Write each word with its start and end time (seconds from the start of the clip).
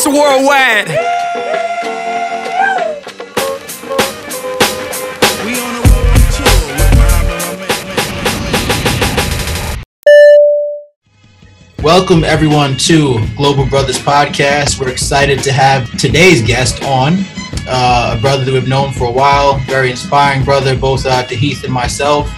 Mr. 0.00 0.14
Worldwide. 0.14 0.88
Welcome, 11.82 12.24
everyone, 12.24 12.78
to 12.78 13.18
Global 13.36 13.66
Brothers 13.66 13.98
Podcast. 13.98 14.80
We're 14.80 14.88
excited 14.88 15.42
to 15.42 15.52
have 15.52 15.90
today's 15.98 16.40
guest 16.40 16.82
on, 16.84 17.16
uh, 17.68 18.16
a 18.16 18.20
brother 18.22 18.46
that 18.46 18.54
we've 18.54 18.66
known 18.66 18.94
for 18.94 19.04
a 19.04 19.12
while, 19.12 19.58
very 19.66 19.90
inspiring 19.90 20.44
brother, 20.44 20.74
both 20.74 21.04
uh, 21.04 21.24
to 21.24 21.34
Heath 21.36 21.62
and 21.62 21.72
myself, 21.74 22.30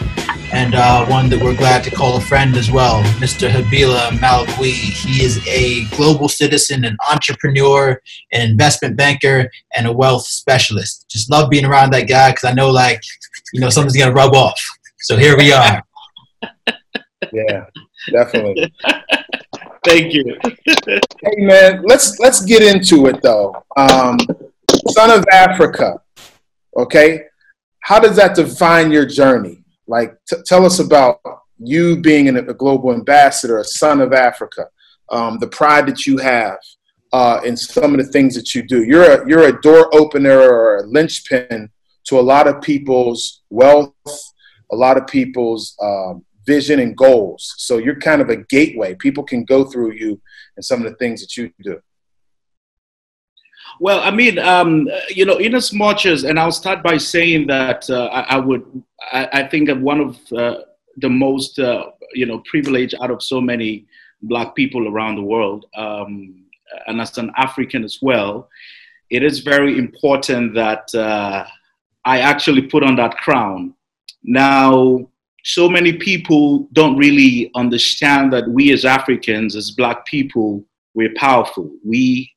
and 0.53 0.75
uh, 0.75 1.07
one 1.07 1.31
that 1.31 1.43
we're 1.43 1.57
glad 1.57 1.83
to 1.85 1.91
call 1.91 2.17
a 2.19 2.21
friend 2.21 2.57
as 2.57 2.71
well, 2.71 3.03
Mr. 3.15 3.51
Habila 3.51 4.11
Malagui. 4.19 4.73
He 4.73 5.25
is 5.25 5.45
a 5.49 5.87
global 5.97 6.29
citizen, 6.29 6.85
an 6.85 6.97
entrepreneur, 7.11 8.01
an 8.33 8.51
investment 8.51 8.97
banker, 8.97 9.51
and 9.75 9.87
a 9.87 9.93
wealth 9.93 10.27
specialist. 10.27 11.07
Just 11.09 11.31
love 11.31 11.49
being 11.49 11.65
around 11.65 11.93
that 11.95 12.07
guy 12.07 12.31
because 12.31 12.45
I 12.45 12.53
know, 12.53 12.71
like, 12.71 13.01
you 13.55 13.61
know, 13.61 13.71
something's 13.71 13.97
going 13.97 14.11
to 14.11 14.15
rub 14.15 14.35
off. 14.35 14.61
So 15.01 15.17
here 15.17 15.37
we 15.39 15.53
are. 15.53 15.83
yeah, 17.33 17.65
definitely. 18.11 18.73
Thank 19.85 20.13
you. 20.13 20.39
hey 20.87 21.37
man, 21.39 21.83
let's 21.83 22.21
let's 22.21 22.45
get 22.45 22.63
into 22.63 23.07
it 23.07 23.21
though. 23.21 23.65
Um, 23.77 24.17
son 24.91 25.11
of 25.11 25.25
Africa, 25.33 26.01
okay. 26.77 27.23
How 27.81 27.99
does 27.99 28.15
that 28.15 28.37
define 28.37 28.93
your 28.93 29.07
journey? 29.07 29.62
Like, 29.93 30.17
t- 30.27 30.43
tell 30.47 30.65
us 30.65 30.79
about 30.79 31.21
you 31.59 32.01
being 32.01 32.27
an, 32.27 32.39
a 32.39 32.55
global 32.55 32.95
ambassador, 32.95 33.59
a 33.59 33.65
son 33.65 34.01
of 34.01 34.15
Africa, 34.15 34.69
um, 35.11 35.39
the 35.39 35.49
pride 35.49 35.87
that 35.87 36.07
you 36.07 36.17
have 36.17 36.57
uh, 37.13 37.41
in 37.45 37.59
some 37.59 37.93
of 37.93 38.01
the 38.03 38.11
things 38.11 38.35
that 38.35 38.55
you 38.55 38.63
do. 38.63 38.85
You're 38.85 39.11
a 39.13 39.29
you're 39.29 39.49
a 39.49 39.61
door 39.61 39.95
opener 39.95 40.39
or 40.39 40.79
a 40.79 40.87
linchpin 40.87 41.69
to 42.05 42.19
a 42.19 42.25
lot 42.33 42.49
of 42.49 42.63
people's 42.63 43.43
wealth, 43.51 43.93
a 44.73 44.77
lot 44.77 44.97
of 44.97 45.07
people's 45.07 45.77
um, 45.83 46.25
vision 46.47 46.81
and 46.81 46.97
goals. 46.97 47.55
So 47.59 47.77
you're 47.77 48.01
kind 48.01 48.23
of 48.23 48.31
a 48.31 48.37
gateway. 48.37 48.95
People 48.95 49.25
can 49.25 49.45
go 49.45 49.63
through 49.65 49.93
you 49.93 50.19
and 50.57 50.65
some 50.65 50.83
of 50.83 50.91
the 50.91 50.97
things 50.97 51.21
that 51.21 51.37
you 51.37 51.53
do. 51.63 51.79
Well, 53.83 53.99
I 53.99 54.13
mean, 54.13 54.39
um, 54.39 54.89
you 55.09 55.25
know, 55.25 55.39
in 55.39 55.57
as 55.57 55.73
much 55.73 56.07
as, 56.07 56.23
and 56.23 56.39
I'll 56.39 56.53
start 56.53 56.85
by 56.85 56.99
saying 56.99 57.49
that 57.49 57.91
uh, 57.91 58.05
I, 58.13 58.37
I, 58.37 58.39
would, 58.39 58.65
I, 59.11 59.29
I, 59.33 59.49
think 59.49 59.69
of 59.69 59.81
one 59.81 59.99
of 59.99 60.33
uh, 60.33 60.59
the 60.99 61.11
most, 61.11 61.59
uh, 61.59 61.87
you 62.15 62.27
know, 62.27 62.45
privileged 62.49 62.95
out 63.03 63.11
of 63.11 63.25
so 63.25 63.41
many 63.41 63.87
black 64.23 64.55
people 64.55 64.87
around 64.87 65.17
the 65.17 65.25
world, 65.25 65.67
um, 65.77 66.45
and 66.87 67.01
as 67.01 67.19
an 67.19 67.33
African 67.37 67.83
as 67.83 67.99
well, 68.01 68.49
it 69.11 69.25
is 69.25 69.41
very 69.41 69.77
important 69.77 70.55
that 70.55 70.95
uh, 70.95 71.45
I 72.05 72.21
actually 72.21 72.63
put 72.63 72.85
on 72.85 72.95
that 72.95 73.17
crown. 73.17 73.75
Now, 74.23 75.11
so 75.43 75.69
many 75.69 75.95
people 75.95 76.69
don't 76.73 76.97
really 76.97 77.51
understand 77.57 78.33
that 78.33 78.49
we 78.49 78.73
as 78.73 78.85
Africans, 78.85 79.57
as 79.57 79.73
Black 79.73 80.07
people, 80.07 80.65
we're 80.95 81.15
powerful. 81.17 81.69
We 81.85 82.31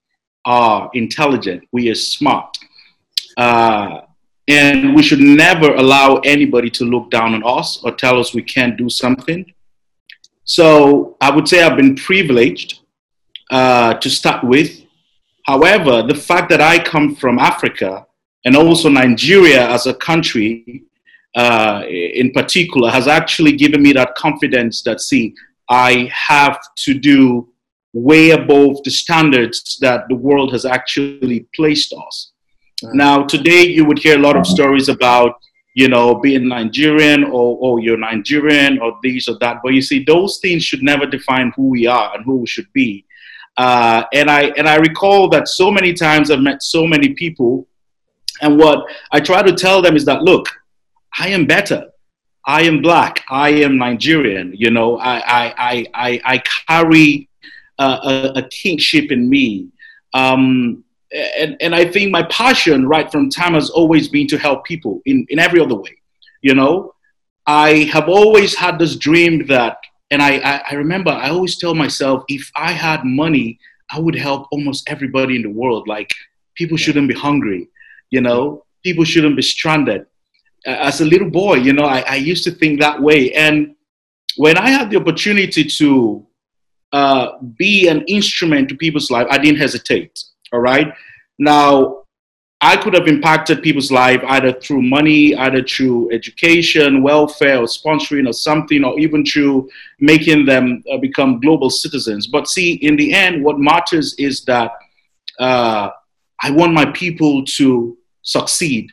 are 0.45 0.89
intelligent. 0.93 1.67
We 1.71 1.89
are 1.89 1.95
smart. 1.95 2.57
Uh, 3.37 4.01
and 4.47 4.95
we 4.95 5.01
should 5.01 5.19
never 5.19 5.73
allow 5.75 6.17
anybody 6.17 6.69
to 6.69 6.85
look 6.85 7.09
down 7.09 7.33
on 7.33 7.43
us 7.45 7.83
or 7.83 7.91
tell 7.91 8.19
us 8.19 8.33
we 8.33 8.43
can't 8.43 8.77
do 8.77 8.89
something. 8.89 9.51
So 10.43 11.17
I 11.19 11.31
would 11.31 11.47
say 11.47 11.63
I've 11.63 11.77
been 11.77 11.95
privileged 11.95 12.79
uh, 13.49 13.95
to 13.95 14.09
start 14.09 14.43
with. 14.43 14.83
However, 15.47 16.03
the 16.03 16.15
fact 16.15 16.49
that 16.49 16.61
I 16.61 16.77
come 16.77 17.15
from 17.15 17.39
Africa 17.39 18.05
and 18.45 18.55
also 18.55 18.89
Nigeria 18.89 19.67
as 19.67 19.87
a 19.87 19.93
country 19.95 20.83
uh, 21.35 21.83
in 21.87 22.31
particular 22.31 22.89
has 22.89 23.07
actually 23.07 23.53
given 23.53 23.81
me 23.81 23.91
that 23.93 24.15
confidence 24.15 24.83
that, 24.83 25.01
see, 25.01 25.33
I 25.69 26.09
have 26.13 26.59
to 26.77 26.93
do 26.93 27.49
way 27.95 28.31
above 28.31 28.83
the 28.83 28.91
standards 28.91 29.77
that 29.79 30.03
the 30.09 30.15
world 30.15 30.51
has 30.51 30.65
actually 30.65 31.47
placed 31.55 31.93
us. 31.93 32.33
Now, 32.93 33.23
today 33.23 33.65
you 33.65 33.85
would 33.85 33.99
hear 33.99 34.17
a 34.17 34.21
lot 34.21 34.35
of 34.35 34.45
stories 34.45 34.89
about, 34.89 35.39
you 35.75 35.87
know, 35.87 36.15
being 36.15 36.49
Nigerian 36.49 37.23
or, 37.23 37.57
or 37.57 37.79
you're 37.79 37.97
Nigerian 37.97 38.79
or 38.79 38.99
these 39.01 39.29
or 39.29 39.37
that. 39.39 39.61
But 39.63 39.73
you 39.73 39.81
see, 39.81 40.03
those 40.03 40.39
things 40.41 40.63
should 40.63 40.83
never 40.83 41.05
define 41.05 41.53
who 41.55 41.69
we 41.69 41.87
are 41.87 42.13
and 42.13 42.25
who 42.25 42.37
we 42.37 42.47
should 42.47 42.71
be. 42.73 43.05
Uh, 43.55 44.03
and 44.13 44.29
I 44.29 44.51
and 44.57 44.67
I 44.67 44.75
recall 44.75 45.29
that 45.29 45.47
so 45.47 45.71
many 45.71 45.93
times 45.93 46.29
I've 46.29 46.41
met 46.41 46.61
so 46.61 46.85
many 46.85 47.13
people, 47.13 47.65
and 48.41 48.59
what 48.59 48.85
I 49.13 49.21
try 49.21 49.41
to 49.41 49.53
tell 49.53 49.81
them 49.81 49.95
is 49.95 50.03
that 50.05 50.23
look, 50.23 50.49
I 51.17 51.29
am 51.29 51.45
better. 51.45 51.85
I 52.45 52.63
am 52.63 52.81
black. 52.81 53.23
I 53.29 53.49
am 53.49 53.77
Nigerian. 53.77 54.53
You 54.53 54.69
know, 54.69 54.99
I, 54.99 55.17
I, 55.17 55.87
I, 55.93 56.21
I, 56.23 56.43
carry 56.67 57.27
a, 57.79 58.31
a, 58.35 58.47
kingship 58.49 59.11
in 59.11 59.29
me. 59.29 59.67
Um, 60.13 60.83
and, 61.37 61.57
and 61.61 61.75
I 61.75 61.85
think 61.85 62.11
my 62.11 62.23
passion 62.23 62.87
right 62.87 63.11
from 63.11 63.29
time 63.29 63.53
has 63.53 63.69
always 63.69 64.07
been 64.07 64.27
to 64.27 64.37
help 64.37 64.65
people 64.65 65.01
in, 65.05 65.25
in 65.29 65.39
every 65.39 65.59
other 65.59 65.75
way. 65.75 65.97
You 66.41 66.55
know, 66.55 66.93
I 67.47 67.89
have 67.93 68.09
always 68.09 68.55
had 68.55 68.79
this 68.79 68.95
dream 68.95 69.45
that, 69.47 69.77
and 70.11 70.21
I, 70.21 70.37
I, 70.37 70.63
I 70.71 70.73
remember 70.75 71.11
I 71.11 71.29
always 71.29 71.57
tell 71.57 71.73
myself 71.73 72.23
if 72.27 72.49
I 72.55 72.71
had 72.71 73.03
money, 73.03 73.59
I 73.91 73.99
would 73.99 74.15
help 74.15 74.47
almost 74.51 74.89
everybody 74.89 75.35
in 75.35 75.41
the 75.41 75.49
world. 75.49 75.87
Like 75.87 76.09
people 76.55 76.77
shouldn't 76.77 77.07
be 77.07 77.13
hungry, 77.13 77.67
you 78.09 78.21
know, 78.21 78.65
people 78.83 79.03
shouldn't 79.03 79.35
be 79.35 79.41
stranded 79.41 80.05
as 80.65 81.01
a 81.01 81.05
little 81.05 81.29
boy, 81.29 81.55
you 81.55 81.73
know, 81.73 81.85
I, 81.85 81.99
I, 82.07 82.15
used 82.15 82.43
to 82.45 82.51
think 82.51 82.79
that 82.79 82.99
way. 82.99 83.31
And 83.33 83.75
when 84.37 84.57
I 84.57 84.69
had 84.69 84.89
the 84.89 84.97
opportunity 84.97 85.63
to 85.63 86.25
uh, 86.91 87.39
be 87.57 87.87
an 87.87 88.03
instrument 88.07 88.69
to 88.69 88.75
people's 88.75 89.11
life, 89.11 89.27
I 89.29 89.37
didn't 89.37 89.59
hesitate. 89.59 90.23
All 90.53 90.59
right. 90.59 90.93
Now, 91.37 92.03
I 92.61 92.77
could 92.77 92.93
have 92.93 93.07
impacted 93.07 93.61
people's 93.61 93.91
life 93.91 94.21
either 94.27 94.53
through 94.53 94.81
money, 94.81 95.35
either 95.35 95.61
through 95.61 96.11
education, 96.11 97.03
welfare, 97.03 97.59
or 97.59 97.65
sponsoring, 97.65 98.27
or 98.27 98.33
something, 98.33 98.83
or 98.83 98.97
even 98.99 99.25
through 99.25 99.69
making 99.99 100.45
them 100.45 100.83
uh, 100.91 100.97
become 100.97 101.41
global 101.41 101.69
citizens. 101.69 102.27
But 102.27 102.47
see, 102.47 102.73
in 102.75 102.95
the 102.95 103.13
end, 103.13 103.43
what 103.43 103.59
matters 103.59 104.15
is 104.17 104.45
that 104.45 104.71
uh, 105.39 105.89
I 106.41 106.51
want 106.51 106.73
my 106.73 106.85
people 106.91 107.43
to 107.57 107.97
succeed 108.21 108.89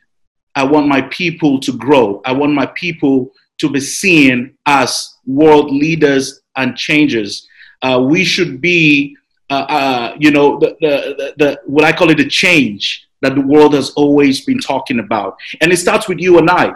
I 0.54 0.64
want 0.64 0.86
my 0.86 1.02
people 1.02 1.58
to 1.60 1.72
grow. 1.72 2.20
I 2.25 2.32
want 2.32 2.52
my 2.52 2.66
people 2.66 3.32
to 3.58 3.70
be 3.70 3.81
seen 3.81 4.54
as 4.66 5.14
world 5.26 5.70
leaders 5.70 6.42
and 6.56 6.76
changers. 6.76 7.48
Uh, 7.82 8.00
we 8.00 8.25
should 8.25 8.60
be, 8.60 9.16
uh, 9.50 9.66
uh, 9.69 10.16
you 10.19 10.31
know, 10.31 10.59
the, 10.59 10.76
the, 10.81 11.15
the, 11.19 11.34
the, 11.37 11.60
what 11.66 11.84
I 11.84 11.93
call 11.93 12.10
it 12.10 12.16
the 12.16 12.28
change 12.28 13.06
that 13.22 13.34
the 13.34 13.41
world 13.41 13.75
has 13.75 13.91
always 13.91 14.44
been 14.44 14.59
talking 14.59 14.98
about. 14.98 15.37
And 15.60 15.72
it 15.72 15.78
starts 15.78 16.09
with 16.09 16.19
you 16.19 16.38
and 16.38 16.48
I. 16.50 16.72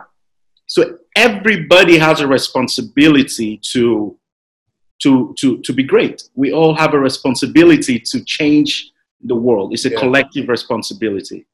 So 0.67 0.99
everybody 1.17 1.99
has 1.99 2.21
a 2.21 2.27
responsibility 2.27 3.61
to, 3.72 4.17
to, 5.03 5.34
to, 5.39 5.59
to 5.59 5.72
be 5.72 5.83
great. 5.83 6.28
We 6.34 6.53
all 6.53 6.75
have 6.75 6.94
a 6.94 6.99
responsibility 6.99 8.00
to 8.00 8.25
change 8.25 8.91
the 9.23 9.34
world. 9.34 9.73
It's 9.73 9.84
a 9.84 9.91
yeah. 9.91 9.99
collective 9.99 10.49
responsibility. 10.49 11.47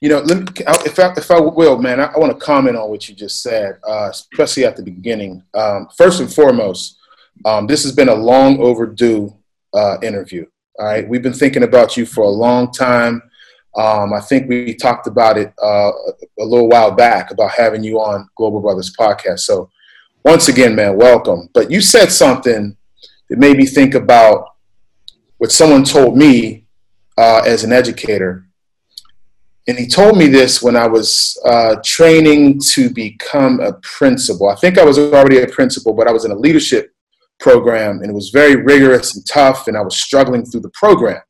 You 0.00 0.10
know, 0.10 0.24
me, 0.24 0.44
if 0.58 0.98
I, 0.98 1.12
if 1.16 1.30
I 1.30 1.40
will, 1.40 1.78
man, 1.78 2.00
I, 2.00 2.06
I 2.06 2.18
want 2.18 2.32
to 2.32 2.44
comment 2.44 2.76
on 2.76 2.90
what 2.90 3.08
you 3.08 3.14
just 3.14 3.42
said, 3.42 3.78
uh, 3.88 4.08
especially 4.10 4.66
at 4.66 4.76
the 4.76 4.82
beginning. 4.82 5.42
Um, 5.54 5.88
first 5.96 6.20
and 6.20 6.32
foremost, 6.32 6.98
um, 7.44 7.66
this 7.66 7.82
has 7.82 7.92
been 7.92 8.08
a 8.08 8.14
long 8.14 8.58
overdue 8.60 9.34
uh, 9.74 9.98
interview. 10.02 10.46
All 10.78 10.86
right, 10.86 11.08
we've 11.08 11.22
been 11.22 11.32
thinking 11.32 11.62
about 11.62 11.96
you 11.96 12.06
for 12.06 12.24
a 12.24 12.28
long 12.28 12.72
time. 12.72 13.22
Um, 13.76 14.12
I 14.12 14.20
think 14.20 14.48
we 14.48 14.74
talked 14.74 15.06
about 15.06 15.36
it 15.36 15.52
uh, 15.62 15.90
a 16.40 16.44
little 16.44 16.68
while 16.68 16.92
back 16.92 17.30
about 17.30 17.50
having 17.52 17.82
you 17.82 17.98
on 17.98 18.28
Global 18.36 18.60
Brothers 18.60 18.94
podcast. 18.96 19.40
So, 19.40 19.70
once 20.24 20.48
again, 20.48 20.74
man, 20.74 20.96
welcome. 20.96 21.48
But 21.52 21.70
you 21.70 21.80
said 21.80 22.10
something 22.10 22.76
that 23.28 23.38
made 23.38 23.56
me 23.56 23.66
think 23.66 23.94
about 23.94 24.54
what 25.38 25.52
someone 25.52 25.84
told 25.84 26.16
me 26.16 26.66
uh, 27.18 27.42
as 27.44 27.64
an 27.64 27.72
educator 27.72 28.44
and 29.66 29.78
he 29.78 29.86
told 29.86 30.18
me 30.18 30.26
this 30.26 30.62
when 30.62 30.76
I 30.76 30.86
was 30.86 31.40
uh, 31.46 31.76
training 31.82 32.60
to 32.72 32.90
become 32.90 33.60
a 33.60 33.72
principal. 33.82 34.50
I 34.50 34.56
think 34.56 34.78
I 34.78 34.84
was 34.84 34.98
already 34.98 35.38
a 35.38 35.46
principal, 35.46 35.94
but 35.94 36.06
I 36.06 36.12
was 36.12 36.26
in 36.26 36.32
a 36.32 36.36
leadership 36.36 36.93
program 37.40 38.00
and 38.00 38.10
it 38.10 38.14
was 38.14 38.30
very 38.30 38.56
rigorous 38.56 39.16
and 39.16 39.24
tough, 39.26 39.68
and 39.68 39.76
I 39.76 39.82
was 39.82 39.96
struggling 39.96 40.44
through 40.44 40.60
the 40.60 40.70
program. 40.70 41.20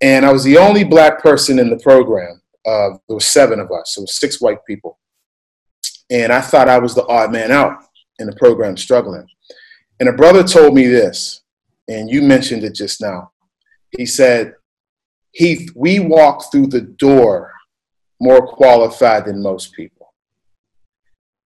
And 0.00 0.24
I 0.24 0.32
was 0.32 0.44
the 0.44 0.58
only 0.58 0.84
black 0.84 1.22
person 1.22 1.58
in 1.58 1.70
the 1.70 1.78
program. 1.78 2.40
Uh, 2.66 2.90
there 3.08 3.14
were 3.14 3.20
seven 3.20 3.58
of 3.60 3.70
us, 3.72 3.94
so 3.94 4.04
six 4.06 4.40
white 4.40 4.64
people. 4.66 4.98
And 6.10 6.32
I 6.32 6.40
thought 6.40 6.68
I 6.68 6.78
was 6.78 6.94
the 6.94 7.06
odd 7.06 7.32
man 7.32 7.50
out 7.50 7.84
in 8.18 8.26
the 8.26 8.36
program 8.36 8.76
struggling. 8.76 9.26
And 10.00 10.08
a 10.08 10.12
brother 10.12 10.44
told 10.44 10.74
me 10.74 10.86
this, 10.86 11.42
and 11.88 12.08
you 12.08 12.22
mentioned 12.22 12.62
it 12.64 12.74
just 12.74 13.00
now. 13.00 13.32
He 13.96 14.06
said, 14.06 14.54
Heath, 15.32 15.70
we 15.74 15.98
walk 15.98 16.50
through 16.50 16.68
the 16.68 16.80
door 16.80 17.52
more 18.20 18.46
qualified 18.46 19.26
than 19.26 19.42
most 19.42 19.72
people. 19.72 19.97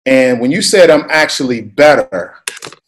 And 0.06 0.40
when 0.40 0.50
you 0.50 0.62
said 0.62 0.90
I'm 0.90 1.06
actually 1.10 1.62
better, 1.62 2.36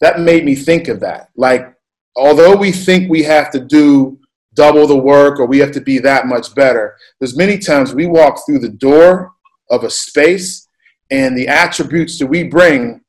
that 0.01 0.19
made 0.19 0.45
me 0.45 0.55
think 0.55 0.87
of 0.87 0.99
that. 1.01 1.29
Like, 1.35 1.73
although 2.15 2.55
we 2.55 2.71
think 2.71 3.09
we 3.09 3.23
have 3.23 3.51
to 3.51 3.59
do 3.59 4.19
double 4.53 4.87
the 4.87 4.97
work 4.97 5.39
or 5.39 5.45
we 5.45 5.59
have 5.59 5.71
to 5.73 5.81
be 5.81 5.99
that 5.99 6.27
much 6.27 6.53
better, 6.55 6.97
there's 7.19 7.37
many 7.37 7.57
times 7.57 7.93
we 7.93 8.05
walk 8.05 8.45
through 8.45 8.59
the 8.59 8.69
door 8.69 9.33
of 9.69 9.83
a 9.83 9.89
space 9.89 10.67
and 11.11 11.37
the 11.37 11.47
attributes 11.47 12.19
that 12.19 12.27
we 12.27 12.43
bring 12.43 13.01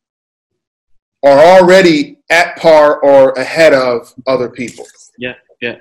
are 1.25 1.39
already 1.39 2.19
at 2.31 2.57
par 2.57 3.01
or 3.01 3.33
ahead 3.33 3.73
of 3.73 4.13
other 4.27 4.49
people. 4.49 4.87
Yeah, 5.19 5.35
yeah. 5.61 5.77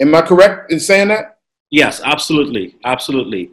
Am 0.00 0.14
I 0.14 0.22
correct 0.22 0.70
in 0.70 0.78
saying 0.78 1.08
that? 1.08 1.38
Yes, 1.70 2.00
absolutely, 2.04 2.76
absolutely. 2.84 3.50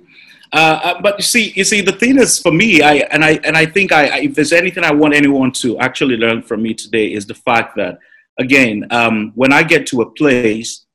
Uh, 0.56 0.80
uh, 0.84 1.02
but 1.02 1.20
you 1.20 1.24
see, 1.24 1.52
you 1.54 1.66
see, 1.66 1.82
the 1.82 1.92
thing 1.92 2.18
is 2.18 2.40
for 2.40 2.52
me, 2.52 2.82
I 2.82 2.94
and 3.12 3.26
I 3.26 3.32
and 3.44 3.58
I 3.58 3.66
think 3.66 3.92
I, 3.92 4.20
if 4.20 4.36
there's 4.36 4.54
anything 4.54 4.86
I 4.86 4.94
want 4.94 5.14
anyone 5.14 5.52
to 5.64 5.78
actually 5.80 6.16
learn 6.16 6.42
from 6.42 6.64
me 6.64 6.74
today 6.74 7.12
is 7.12 7.26
the 7.26 7.34
fact 7.34 7.76
that, 7.76 8.00
again, 8.40 8.88
um, 8.90 9.34
when 9.36 9.52
I 9.52 9.64
get 9.64 9.86
to 9.88 10.02
a 10.02 10.10
place, 10.12 10.86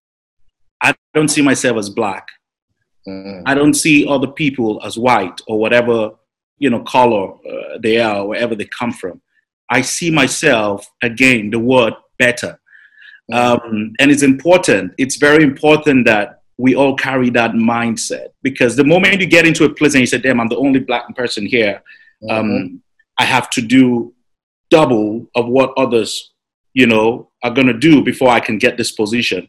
I 0.83 0.95
don't 1.13 1.29
see 1.29 1.43
myself 1.43 1.77
as 1.77 1.91
black. 1.91 2.27
Mm. 3.07 3.43
I 3.45 3.53
don't 3.55 3.75
see 3.75 4.07
other 4.07 4.29
people 4.29 4.81
as 4.83 4.97
white 4.97 5.39
or 5.47 5.59
whatever 5.59 6.13
you 6.57 6.71
know 6.71 6.81
color 6.85 7.35
uh, 7.35 7.79
they 7.83 8.01
are, 8.01 8.27
wherever 8.27 8.55
they 8.55 8.67
come 8.67 8.93
from. 8.93 9.21
I 9.69 9.83
see 9.83 10.11
myself 10.11 10.87
again. 11.03 11.51
The 11.51 11.59
word 11.59 11.93
better, 12.19 12.59
mm. 13.31 13.37
um, 13.37 13.93
and 14.01 14.11
it's 14.11 14.23
important. 14.23 14.95
It's 14.97 15.17
very 15.17 15.45
important 15.45 16.07
that 16.07 16.40
we 16.61 16.75
all 16.75 16.95
carry 16.95 17.31
that 17.31 17.53
mindset 17.53 18.29
because 18.43 18.77
the 18.77 18.85
moment 18.85 19.21
you 19.21 19.27
get 19.27 19.47
into 19.47 19.65
a 19.65 19.75
place 19.75 19.95
and 19.95 20.03
you 20.03 20.07
say, 20.07 20.19
damn, 20.19 20.41
I'm 20.41 20.49
the 20.49 20.59
only 20.59 20.81
black 20.81 21.05
person 21.17 21.47
here, 21.47 21.83
um, 22.29 22.47
mm-hmm. 22.47 22.77
I 23.19 23.25
have 23.25 23.49
to 23.51 23.63
do 23.63 24.13
double 24.71 25.27
of 25.35 25.47
what 25.47 25.73
others, 25.79 26.33
you 26.75 26.87
know, 26.87 27.31
are 27.43 27.51
going 27.51 27.67
to 27.67 27.79
do 27.79 28.05
before 28.05 28.29
I 28.29 28.41
can 28.41 28.59
get 28.59 28.77
this 28.77 28.93
position, 28.93 29.49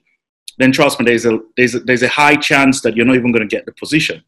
then 0.57 0.71
trust 0.71 0.99
me, 0.99 1.05
there's 1.05 1.25
a, 1.25 1.39
there's 1.57 1.75
a, 1.75 1.79
there's 1.81 2.03
a 2.03 2.07
high 2.07 2.35
chance 2.35 2.81
that 2.81 2.95
you're 2.95 3.05
not 3.05 3.17
even 3.17 3.33
going 3.33 3.47
to 3.47 3.55
get 3.55 3.65
the 3.65 3.73
position. 3.73 4.23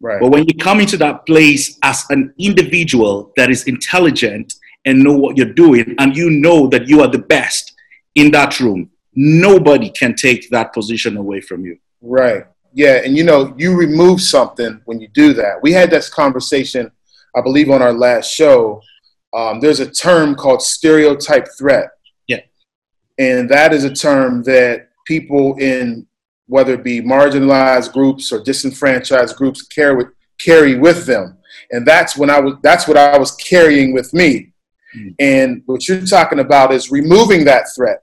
Right. 0.00 0.20
But 0.20 0.30
when 0.30 0.44
you 0.46 0.54
come 0.58 0.80
into 0.80 0.96
that 0.98 1.26
place 1.26 1.78
as 1.82 2.04
an 2.08 2.32
individual 2.38 3.32
that 3.36 3.50
is 3.50 3.64
intelligent 3.64 4.54
and 4.86 5.04
know 5.04 5.16
what 5.16 5.36
you're 5.36 5.52
doing, 5.52 5.94
and 5.98 6.16
you 6.16 6.30
know 6.30 6.66
that 6.68 6.88
you 6.88 7.02
are 7.02 7.08
the 7.08 7.18
best 7.18 7.74
in 8.14 8.30
that 8.32 8.58
room, 8.58 8.90
nobody 9.14 9.90
can 9.90 10.14
take 10.14 10.48
that 10.50 10.72
position 10.72 11.18
away 11.18 11.40
from 11.40 11.64
you. 11.64 11.78
Right. 12.02 12.44
Yeah. 12.74 13.00
And 13.04 13.16
you 13.16 13.24
know, 13.24 13.54
you 13.56 13.76
remove 13.76 14.20
something 14.20 14.80
when 14.84 15.00
you 15.00 15.08
do 15.08 15.32
that. 15.34 15.62
We 15.62 15.72
had 15.72 15.90
this 15.90 16.10
conversation, 16.10 16.90
I 17.36 17.40
believe, 17.40 17.70
on 17.70 17.80
our 17.80 17.92
last 17.92 18.32
show. 18.32 18.82
Um, 19.32 19.60
there's 19.60 19.80
a 19.80 19.90
term 19.90 20.34
called 20.34 20.60
stereotype 20.60 21.48
threat. 21.56 21.90
Yeah. 22.26 22.40
And 23.18 23.48
that 23.50 23.72
is 23.72 23.84
a 23.84 23.94
term 23.94 24.42
that 24.44 24.88
people 25.06 25.56
in 25.58 26.06
whether 26.46 26.74
it 26.74 26.84
be 26.84 27.00
marginalized 27.00 27.92
groups 27.92 28.30
or 28.30 28.42
disenfranchised 28.42 29.36
groups 29.36 29.62
carry 29.62 29.96
with, 29.96 30.08
carry 30.38 30.78
with 30.78 31.06
them. 31.06 31.38
And 31.70 31.86
that's 31.86 32.16
when 32.16 32.28
I 32.28 32.40
was 32.40 32.54
that's 32.62 32.86
what 32.86 32.96
I 32.96 33.16
was 33.16 33.32
carrying 33.36 33.94
with 33.94 34.12
me. 34.12 34.52
Mm. 34.96 35.14
And 35.18 35.62
what 35.66 35.88
you're 35.88 36.04
talking 36.04 36.40
about 36.40 36.72
is 36.72 36.90
removing 36.90 37.44
that 37.46 37.66
threat 37.74 38.02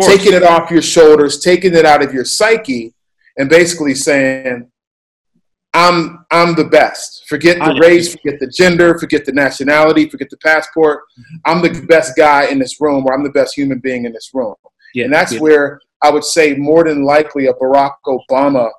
taking 0.00 0.32
it 0.32 0.42
off 0.42 0.70
your 0.70 0.82
shoulders, 0.82 1.40
taking 1.40 1.74
it 1.74 1.84
out 1.84 2.02
of 2.02 2.12
your 2.12 2.24
psyche, 2.24 2.93
and 3.36 3.48
basically 3.48 3.94
saying, 3.94 4.70
I'm 5.74 6.24
I'm 6.30 6.54
the 6.54 6.64
best. 6.64 7.24
Forget 7.26 7.58
the 7.58 7.74
race, 7.80 8.14
forget 8.14 8.38
the 8.38 8.46
gender, 8.46 8.96
forget 8.96 9.24
the 9.24 9.32
nationality, 9.32 10.08
forget 10.08 10.30
the 10.30 10.36
passport. 10.36 11.02
I'm 11.44 11.62
the 11.62 11.84
best 11.88 12.16
guy 12.16 12.46
in 12.46 12.60
this 12.60 12.80
room, 12.80 13.04
or 13.06 13.12
I'm 13.12 13.24
the 13.24 13.30
best 13.30 13.56
human 13.56 13.80
being 13.80 14.04
in 14.04 14.12
this 14.12 14.30
room. 14.32 14.54
Yeah, 14.94 15.06
and 15.06 15.12
that's 15.12 15.32
yeah. 15.32 15.40
where 15.40 15.80
I 16.00 16.10
would 16.10 16.22
say 16.22 16.54
more 16.54 16.84
than 16.84 17.04
likely 17.04 17.46
a 17.46 17.54
Barack 17.54 17.94
Obama 18.06 18.70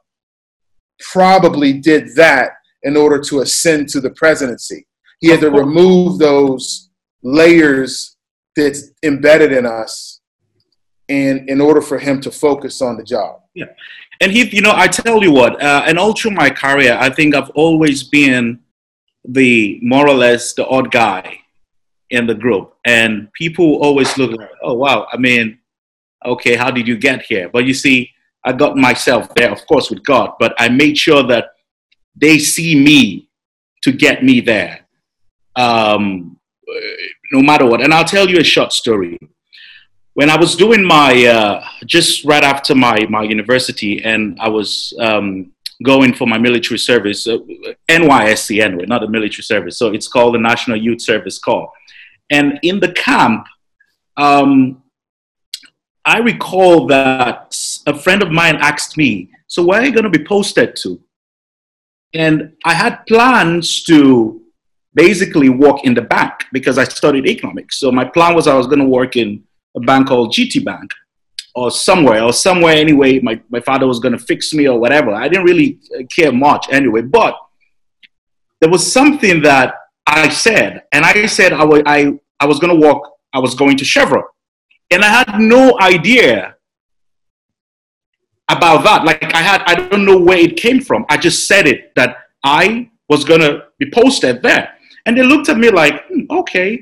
probably 1.11 1.73
did 1.73 2.15
that 2.15 2.51
in 2.83 2.95
order 2.95 3.19
to 3.19 3.41
ascend 3.41 3.89
to 3.89 3.99
the 3.99 4.11
presidency. 4.11 4.87
He 5.19 5.27
had 5.27 5.41
to 5.41 5.49
remove 5.49 6.19
those 6.19 6.89
layers 7.23 8.15
that's 8.55 8.91
embedded 9.03 9.51
in 9.51 9.65
us 9.65 10.21
and 11.09 11.49
in 11.49 11.59
order 11.61 11.81
for 11.81 11.97
him 11.97 12.21
to 12.21 12.31
focus 12.31 12.81
on 12.81 12.97
the 12.97 13.03
job. 13.03 13.41
Yeah. 13.53 13.65
And 14.21 14.31
he, 14.31 14.47
you 14.55 14.61
know, 14.61 14.73
I 14.75 14.87
tell 14.87 15.21
you 15.21 15.31
what, 15.31 15.61
uh, 15.61 15.83
and 15.85 15.99
all 15.99 16.13
through 16.13 16.31
my 16.31 16.49
career, 16.49 16.97
I 16.99 17.09
think 17.09 17.35
I've 17.35 17.49
always 17.51 18.03
been 18.03 18.59
the 19.27 19.79
more 19.81 20.07
or 20.07 20.13
less 20.13 20.53
the 20.53 20.65
odd 20.67 20.91
guy 20.91 21.39
in 22.09 22.27
the 22.27 22.35
group. 22.35 22.75
And 22.85 23.31
people 23.33 23.83
always 23.83 24.17
look 24.17 24.31
like, 24.31 24.49
oh, 24.61 24.73
wow, 24.73 25.07
I 25.11 25.17
mean, 25.17 25.59
okay, 26.25 26.55
how 26.55 26.71
did 26.71 26.87
you 26.87 26.97
get 26.97 27.23
here? 27.23 27.49
But 27.49 27.65
you 27.65 27.73
see, 27.73 28.11
I 28.43 28.53
got 28.53 28.77
myself 28.77 29.33
there, 29.35 29.51
of 29.51 29.65
course, 29.67 29.89
with 29.89 30.03
God, 30.03 30.33
but 30.39 30.53
I 30.59 30.69
made 30.69 30.97
sure 30.97 31.23
that 31.23 31.49
they 32.15 32.37
see 32.37 32.75
me 32.75 33.29
to 33.81 33.91
get 33.91 34.23
me 34.23 34.39
there, 34.39 34.87
um, 35.55 36.39
no 37.31 37.41
matter 37.41 37.65
what. 37.65 37.81
And 37.81 37.93
I'll 37.93 38.05
tell 38.05 38.29
you 38.29 38.39
a 38.39 38.43
short 38.43 38.71
story 38.71 39.17
when 40.15 40.29
I 40.29 40.37
was 40.37 40.55
doing 40.55 40.83
my 40.83 41.25
uh, 41.25 41.63
just 41.85 42.25
right 42.25 42.43
after 42.43 42.73
my 42.73 43.05
my 43.09 43.23
university, 43.23 44.03
and 44.03 44.37
I 44.39 44.47
was 44.47 44.93
um, 44.99 45.51
going 45.83 46.13
for 46.13 46.25
my 46.25 46.37
military 46.37 46.79
service, 46.79 47.27
uh, 47.27 47.37
NYSC 47.89 48.61
anyway, 48.63 48.85
not 48.87 49.03
a 49.03 49.09
military 49.09 49.43
service. 49.43 49.77
So 49.77 49.93
it's 49.93 50.07
called 50.07 50.33
the 50.35 50.39
National 50.39 50.77
Youth 50.77 51.01
Service 51.01 51.37
Corps. 51.37 51.69
And 52.31 52.57
in 52.63 52.79
the 52.79 52.93
camp, 52.93 53.45
um, 54.15 54.81
I 56.05 56.19
recall 56.19 56.87
that 56.87 57.53
a 57.85 57.93
friend 57.93 58.23
of 58.23 58.31
mine 58.31 58.55
asked 58.55 58.95
me, 58.95 59.29
"So 59.47 59.65
where 59.65 59.81
are 59.81 59.85
you 59.85 59.91
going 59.91 60.09
to 60.11 60.17
be 60.19 60.25
posted 60.25 60.77
to?" 60.83 61.01
And 62.13 62.53
I 62.63 62.73
had 62.73 63.05
plans 63.05 63.83
to 63.83 64.41
basically 64.93 65.49
work 65.49 65.83
in 65.83 65.93
the 65.93 66.07
bank 66.15 66.45
because 66.53 66.77
I 66.77 66.85
studied 66.85 67.27
economics. 67.27 67.81
So 67.81 67.91
my 67.91 68.05
plan 68.05 68.33
was 68.33 68.47
I 68.47 68.55
was 68.55 68.67
going 68.67 68.79
to 68.79 68.93
work 68.99 69.17
in 69.17 69.43
a 69.75 69.79
bank 69.81 70.07
called 70.07 70.31
GT 70.33 70.63
Bank 70.63 70.91
or 71.53 71.71
somewhere 71.71 72.23
or 72.23 72.33
somewhere 72.33 72.75
anyway. 72.75 73.19
My, 73.19 73.41
my 73.49 73.59
father 73.59 73.87
was 73.87 73.99
going 73.99 74.17
to 74.17 74.23
fix 74.23 74.53
me 74.53 74.67
or 74.67 74.79
whatever. 74.79 75.13
I 75.13 75.27
didn't 75.27 75.45
really 75.45 75.79
care 76.13 76.31
much 76.31 76.67
anyway, 76.71 77.01
but 77.01 77.35
there 78.61 78.69
was 78.69 78.91
something 78.91 79.41
that 79.41 79.75
I 80.07 80.29
said, 80.29 80.83
and 80.91 81.05
I 81.05 81.25
said 81.25 81.53
I, 81.53 81.59
w- 81.59 81.83
I, 81.85 82.13
I 82.39 82.45
was 82.45 82.59
going 82.59 82.79
to 82.79 82.87
walk, 82.87 83.11
I 83.33 83.39
was 83.39 83.55
going 83.55 83.77
to 83.77 83.85
Chevron. 83.85 84.23
And 84.91 85.03
I 85.03 85.07
had 85.07 85.39
no 85.39 85.79
idea 85.81 86.55
about 88.49 88.83
that. 88.83 89.03
Like 89.03 89.33
I 89.33 89.41
had, 89.41 89.63
I 89.65 89.75
don't 89.75 90.05
know 90.05 90.17
where 90.17 90.37
it 90.37 90.57
came 90.57 90.79
from. 90.81 91.05
I 91.09 91.17
just 91.17 91.47
said 91.47 91.67
it 91.67 91.93
that 91.95 92.17
I 92.43 92.89
was 93.09 93.23
going 93.23 93.41
to 93.41 93.65
be 93.79 93.89
posted 93.91 94.41
there. 94.43 94.73
And 95.05 95.17
they 95.17 95.23
looked 95.23 95.49
at 95.49 95.57
me 95.57 95.69
like, 95.69 96.05
hmm, 96.07 96.21
okay. 96.29 96.81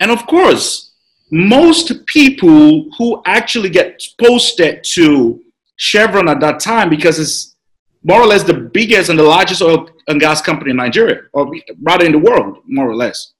And 0.00 0.10
of 0.10 0.26
course, 0.26 0.87
most 1.30 2.06
people 2.06 2.90
who 2.96 3.22
actually 3.26 3.68
get 3.68 4.02
posted 4.20 4.82
to 4.94 5.42
Chevron 5.76 6.28
at 6.28 6.40
that 6.40 6.60
time, 6.60 6.88
because 6.88 7.18
it's 7.18 7.56
more 8.02 8.20
or 8.20 8.26
less 8.26 8.42
the 8.42 8.54
biggest 8.54 9.10
and 9.10 9.18
the 9.18 9.22
largest 9.22 9.62
oil 9.62 9.88
and 10.08 10.20
gas 10.20 10.40
company 10.40 10.70
in 10.70 10.76
Nigeria, 10.76 11.22
or 11.32 11.50
rather 11.82 12.06
in 12.06 12.12
the 12.12 12.18
world, 12.18 12.58
more 12.66 12.88
or 12.88 12.96
less. 12.96 13.34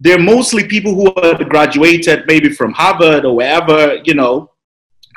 They're 0.00 0.18
mostly 0.18 0.66
people 0.66 0.94
who 0.94 1.12
had 1.20 1.48
graduated 1.48 2.24
maybe 2.26 2.50
from 2.50 2.72
Harvard 2.72 3.24
or 3.24 3.36
wherever, 3.36 3.98
you 4.04 4.14
know, 4.14 4.50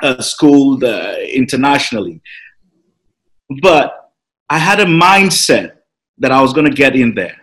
uh, 0.02 0.20
schooled 0.20 0.84
uh, 0.84 1.16
internationally. 1.32 2.20
But 3.60 4.12
I 4.48 4.58
had 4.58 4.80
a 4.80 4.84
mindset 4.84 5.76
that 6.18 6.32
I 6.32 6.40
was 6.40 6.52
going 6.52 6.66
to 6.66 6.76
get 6.76 6.96
in 6.96 7.14
there. 7.14 7.41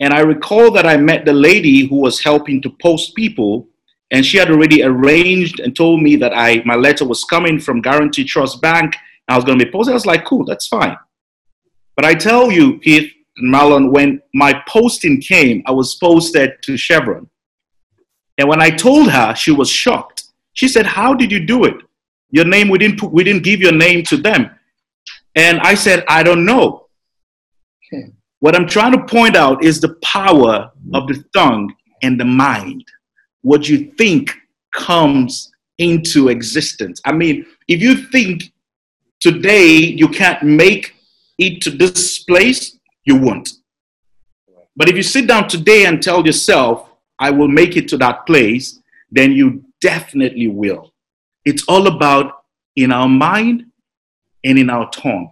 And 0.00 0.12
I 0.12 0.20
recall 0.20 0.70
that 0.72 0.86
I 0.86 0.96
met 0.96 1.24
the 1.24 1.32
lady 1.32 1.86
who 1.86 1.96
was 1.96 2.22
helping 2.22 2.62
to 2.62 2.70
post 2.80 3.14
people, 3.14 3.68
and 4.10 4.24
she 4.24 4.38
had 4.38 4.50
already 4.50 4.82
arranged 4.82 5.60
and 5.60 5.74
told 5.76 6.02
me 6.02 6.16
that 6.16 6.32
I 6.34 6.62
my 6.64 6.76
letter 6.76 7.04
was 7.04 7.24
coming 7.24 7.58
from 7.58 7.82
Guaranty 7.82 8.24
Trust 8.24 8.60
Bank. 8.62 8.94
I 9.28 9.36
was 9.36 9.44
going 9.44 9.58
to 9.58 9.64
be 9.64 9.70
posted. 9.70 9.92
I 9.92 9.94
was 9.94 10.06
like, 10.06 10.24
cool, 10.24 10.44
that's 10.44 10.68
fine. 10.68 10.96
But 11.96 12.04
I 12.04 12.14
tell 12.14 12.50
you, 12.50 12.78
Keith 12.78 13.12
and 13.36 13.52
Marlon, 13.52 13.90
when 13.90 14.22
my 14.32 14.62
posting 14.68 15.20
came, 15.20 15.62
I 15.66 15.72
was 15.72 15.96
posted 15.96 16.62
to 16.62 16.76
Chevron. 16.76 17.28
And 18.38 18.48
when 18.48 18.62
I 18.62 18.70
told 18.70 19.10
her, 19.10 19.34
she 19.34 19.50
was 19.50 19.68
shocked. 19.68 20.24
She 20.52 20.68
said, 20.68 20.86
How 20.86 21.12
did 21.12 21.30
you 21.32 21.44
do 21.44 21.64
it? 21.64 21.76
Your 22.30 22.44
name, 22.44 22.68
we 22.68 22.78
didn't, 22.78 23.00
put, 23.00 23.12
we 23.12 23.24
didn't 23.24 23.42
give 23.42 23.60
your 23.60 23.72
name 23.72 24.04
to 24.04 24.16
them. 24.16 24.50
And 25.34 25.60
I 25.60 25.74
said, 25.74 26.04
I 26.08 26.22
don't 26.22 26.44
know. 26.44 26.87
What 28.40 28.54
I'm 28.54 28.68
trying 28.68 28.92
to 28.92 29.04
point 29.04 29.36
out 29.36 29.64
is 29.64 29.80
the 29.80 29.94
power 29.96 30.70
of 30.94 31.08
the 31.08 31.24
tongue 31.34 31.74
and 32.02 32.18
the 32.18 32.24
mind. 32.24 32.84
What 33.42 33.68
you 33.68 33.92
think 33.98 34.34
comes 34.72 35.50
into 35.78 36.28
existence. 36.28 37.00
I 37.04 37.12
mean, 37.12 37.46
if 37.66 37.80
you 37.80 37.96
think 37.96 38.52
today 39.20 39.68
you 39.68 40.08
can't 40.08 40.42
make 40.42 40.94
it 41.38 41.60
to 41.62 41.70
this 41.70 42.20
place, 42.20 42.78
you 43.04 43.16
won't. 43.16 43.50
But 44.76 44.88
if 44.88 44.96
you 44.96 45.02
sit 45.02 45.26
down 45.26 45.48
today 45.48 45.86
and 45.86 46.00
tell 46.00 46.24
yourself, 46.24 46.88
I 47.18 47.30
will 47.30 47.48
make 47.48 47.76
it 47.76 47.88
to 47.88 47.96
that 47.98 48.26
place, 48.26 48.78
then 49.10 49.32
you 49.32 49.64
definitely 49.80 50.48
will. 50.48 50.92
It's 51.44 51.64
all 51.66 51.88
about 51.88 52.44
in 52.76 52.92
our 52.92 53.08
mind 53.08 53.66
and 54.44 54.58
in 54.58 54.70
our 54.70 54.88
tongue. 54.90 55.30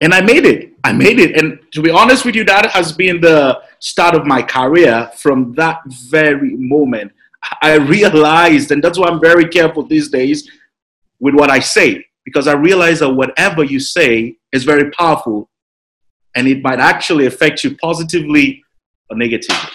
And 0.00 0.12
I 0.12 0.20
made 0.20 0.44
it. 0.44 0.75
I 0.86 0.92
made 0.92 1.18
it. 1.18 1.36
And 1.36 1.58
to 1.72 1.82
be 1.82 1.90
honest 1.90 2.24
with 2.24 2.36
you, 2.36 2.44
that 2.44 2.66
has 2.70 2.92
been 2.92 3.20
the 3.20 3.60
start 3.80 4.14
of 4.14 4.24
my 4.24 4.40
career 4.40 5.10
from 5.16 5.52
that 5.54 5.80
very 6.08 6.54
moment. 6.56 7.10
I 7.60 7.74
realized, 7.74 8.70
and 8.70 8.82
that's 8.82 8.98
why 8.98 9.08
I'm 9.08 9.20
very 9.20 9.48
careful 9.48 9.82
these 9.84 10.08
days 10.08 10.48
with 11.18 11.34
what 11.34 11.50
I 11.50 11.58
say, 11.58 12.06
because 12.24 12.46
I 12.46 12.52
realize 12.52 13.00
that 13.00 13.10
whatever 13.10 13.64
you 13.64 13.80
say 13.80 14.36
is 14.52 14.62
very 14.62 14.90
powerful 14.92 15.50
and 16.36 16.46
it 16.46 16.62
might 16.62 16.78
actually 16.78 17.26
affect 17.26 17.64
you 17.64 17.76
positively 17.78 18.62
or 19.10 19.16
negatively. 19.16 19.70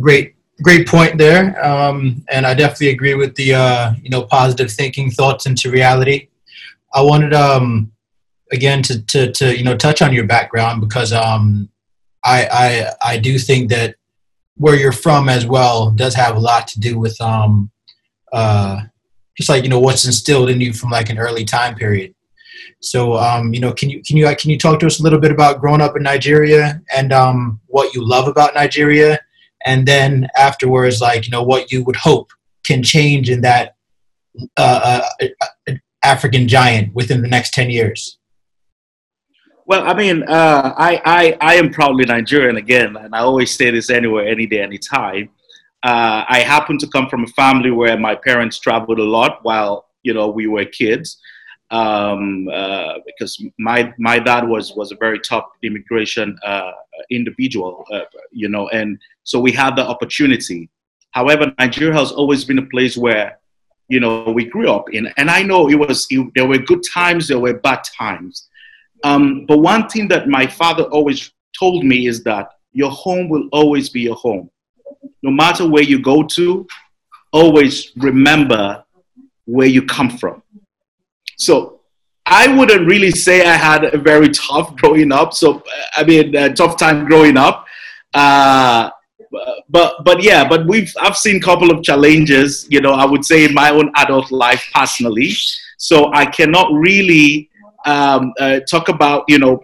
Great, 0.00 0.34
great 0.62 0.88
point 0.88 1.16
there. 1.16 1.64
Um, 1.64 2.24
and 2.28 2.44
I 2.44 2.54
definitely 2.54 2.90
agree 2.90 3.14
with 3.14 3.36
the, 3.36 3.54
uh, 3.54 3.92
you 4.02 4.10
know, 4.10 4.22
positive 4.22 4.70
thinking 4.70 5.10
thoughts 5.12 5.46
into 5.46 5.70
reality. 5.70 6.28
I 6.92 7.02
wanted, 7.02 7.34
um, 7.34 7.92
again, 8.52 8.82
to, 8.82 9.02
to, 9.06 9.32
to, 9.32 9.56
you 9.56 9.64
know, 9.64 9.76
touch 9.76 10.02
on 10.02 10.12
your 10.12 10.26
background 10.26 10.80
because 10.80 11.12
um, 11.12 11.68
I, 12.24 12.48
I, 13.02 13.12
I 13.12 13.18
do 13.18 13.38
think 13.38 13.70
that 13.70 13.96
where 14.58 14.76
you're 14.76 14.92
from 14.92 15.28
as 15.28 15.46
well 15.46 15.90
does 15.90 16.14
have 16.14 16.36
a 16.36 16.40
lot 16.40 16.66
to 16.68 16.80
do 16.80 16.98
with 16.98 17.18
um, 17.20 17.70
uh, 18.32 18.80
just 19.36 19.48
like 19.48 19.62
you 19.62 19.70
know 19.70 19.80
what's 19.80 20.04
instilled 20.04 20.50
in 20.50 20.60
you 20.60 20.72
from 20.72 20.90
like 20.90 21.08
an 21.08 21.18
early 21.18 21.44
time 21.44 21.74
period. 21.74 22.14
So 22.80 23.14
um, 23.14 23.54
you 23.54 23.60
know, 23.60 23.72
can 23.72 23.88
you 23.88 24.02
can 24.02 24.16
you 24.16 24.26
can 24.36 24.50
you 24.50 24.58
talk 24.58 24.80
to 24.80 24.86
us 24.86 25.00
a 25.00 25.02
little 25.02 25.20
bit 25.20 25.30
about 25.30 25.60
growing 25.60 25.80
up 25.80 25.96
in 25.96 26.02
Nigeria 26.02 26.82
and 26.94 27.12
um, 27.12 27.60
what 27.66 27.94
you 27.94 28.06
love 28.06 28.28
about 28.28 28.54
Nigeria, 28.54 29.20
and 29.64 29.86
then 29.86 30.28
afterwards, 30.36 31.00
like 31.00 31.24
you 31.24 31.30
know, 31.30 31.42
what 31.42 31.72
you 31.72 31.84
would 31.84 31.96
hope 31.96 32.30
can 32.66 32.82
change 32.82 33.30
in 33.30 33.40
that 33.42 33.76
uh, 34.56 35.02
uh, 35.68 35.74
African 36.02 36.48
giant 36.48 36.94
within 36.94 37.22
the 37.22 37.28
next 37.28 37.54
ten 37.54 37.70
years. 37.70 38.17
Well, 39.68 39.86
I 39.86 39.92
mean, 39.92 40.22
uh, 40.22 40.72
I, 40.78 41.02
I, 41.04 41.36
I 41.42 41.54
am 41.56 41.70
proudly 41.70 42.06
Nigerian 42.06 42.56
again, 42.56 42.96
and 42.96 43.14
I 43.14 43.18
always 43.18 43.54
say 43.54 43.70
this 43.70 43.90
anywhere, 43.90 44.26
any 44.26 44.46
day, 44.46 44.62
any 44.62 44.78
time. 44.78 45.28
Uh, 45.82 46.24
I 46.26 46.38
happen 46.38 46.78
to 46.78 46.86
come 46.86 47.06
from 47.10 47.24
a 47.24 47.26
family 47.26 47.70
where 47.70 47.98
my 47.98 48.14
parents 48.14 48.58
traveled 48.60 48.98
a 48.98 49.04
lot 49.04 49.40
while 49.42 49.90
you 50.04 50.14
know 50.14 50.28
we 50.28 50.46
were 50.46 50.64
kids, 50.64 51.18
um, 51.70 52.48
uh, 52.50 52.94
because 53.04 53.44
my 53.58 53.92
my 53.98 54.18
dad 54.18 54.48
was 54.48 54.72
was 54.72 54.90
a 54.90 54.96
very 54.96 55.20
tough 55.20 55.44
immigration 55.62 56.38
uh, 56.46 56.72
individual, 57.10 57.84
uh, 57.92 58.06
you 58.32 58.48
know, 58.48 58.70
and 58.70 58.98
so 59.24 59.38
we 59.38 59.52
had 59.52 59.76
the 59.76 59.86
opportunity. 59.86 60.70
However, 61.10 61.52
Nigeria 61.58 61.92
has 61.92 62.10
always 62.10 62.42
been 62.42 62.58
a 62.58 62.66
place 62.68 62.96
where 62.96 63.38
you 63.88 64.00
know 64.00 64.32
we 64.34 64.46
grew 64.46 64.72
up 64.72 64.94
in, 64.94 65.12
and 65.18 65.30
I 65.30 65.42
know 65.42 65.68
it 65.68 65.78
was 65.78 66.06
it, 66.08 66.26
there 66.34 66.48
were 66.48 66.56
good 66.56 66.82
times, 66.90 67.28
there 67.28 67.38
were 67.38 67.52
bad 67.52 67.82
times 67.84 68.47
um, 69.04 69.46
but 69.46 69.58
one 69.58 69.88
thing 69.88 70.08
that 70.08 70.28
my 70.28 70.46
father 70.46 70.84
always 70.84 71.32
told 71.58 71.84
me 71.84 72.06
is 72.06 72.22
that 72.24 72.50
your 72.72 72.90
home 72.90 73.28
will 73.28 73.48
always 73.52 73.88
be 73.88 74.00
your 74.00 74.16
home. 74.16 74.50
No 75.22 75.30
matter 75.30 75.68
where 75.68 75.82
you 75.82 76.00
go 76.00 76.22
to, 76.22 76.66
always 77.32 77.92
remember 77.96 78.84
where 79.44 79.66
you 79.66 79.82
come 79.82 80.10
from. 80.10 80.42
So 81.36 81.80
I 82.26 82.46
wouldn't 82.48 82.86
really 82.86 83.10
say 83.10 83.46
I 83.46 83.54
had 83.54 83.84
a 83.84 83.98
very 83.98 84.28
tough 84.28 84.76
growing 84.76 85.12
up. 85.12 85.32
So 85.32 85.62
I 85.96 86.04
mean, 86.04 86.34
a 86.36 86.52
tough 86.52 86.76
time 86.76 87.06
growing 87.06 87.36
up. 87.36 87.66
Uh, 88.12 88.90
but 89.68 90.04
but 90.04 90.22
yeah, 90.22 90.46
but 90.48 90.66
we've 90.66 90.92
I've 91.00 91.16
seen 91.16 91.36
a 91.36 91.40
couple 91.40 91.70
of 91.70 91.82
challenges. 91.82 92.66
You 92.70 92.80
know, 92.80 92.92
I 92.92 93.04
would 93.04 93.24
say 93.24 93.44
in 93.44 93.54
my 93.54 93.70
own 93.70 93.90
adult 93.96 94.30
life 94.30 94.64
personally. 94.74 95.32
So 95.78 96.12
I 96.12 96.26
cannot 96.26 96.72
really 96.72 97.48
um, 97.88 98.32
uh, 98.38 98.60
talk 98.70 98.88
about 98.88 99.24
you 99.28 99.38
know 99.38 99.60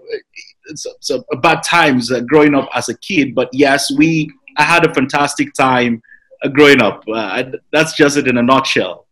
so, 0.74 0.90
so 1.00 1.24
bad 1.42 1.62
times 1.62 2.10
uh, 2.10 2.20
growing 2.20 2.54
up 2.54 2.68
as 2.74 2.88
a 2.88 2.96
kid. 2.98 3.34
But 3.34 3.48
yes, 3.52 3.92
we 3.96 4.30
I 4.56 4.64
had 4.64 4.84
a 4.86 4.94
fantastic 4.94 5.52
time 5.54 6.02
uh, 6.42 6.48
growing 6.48 6.80
up. 6.80 7.04
Uh, 7.12 7.44
that's 7.72 7.94
just 7.94 8.16
it 8.16 8.28
in 8.28 8.38
a 8.38 8.42
nutshell. 8.42 9.06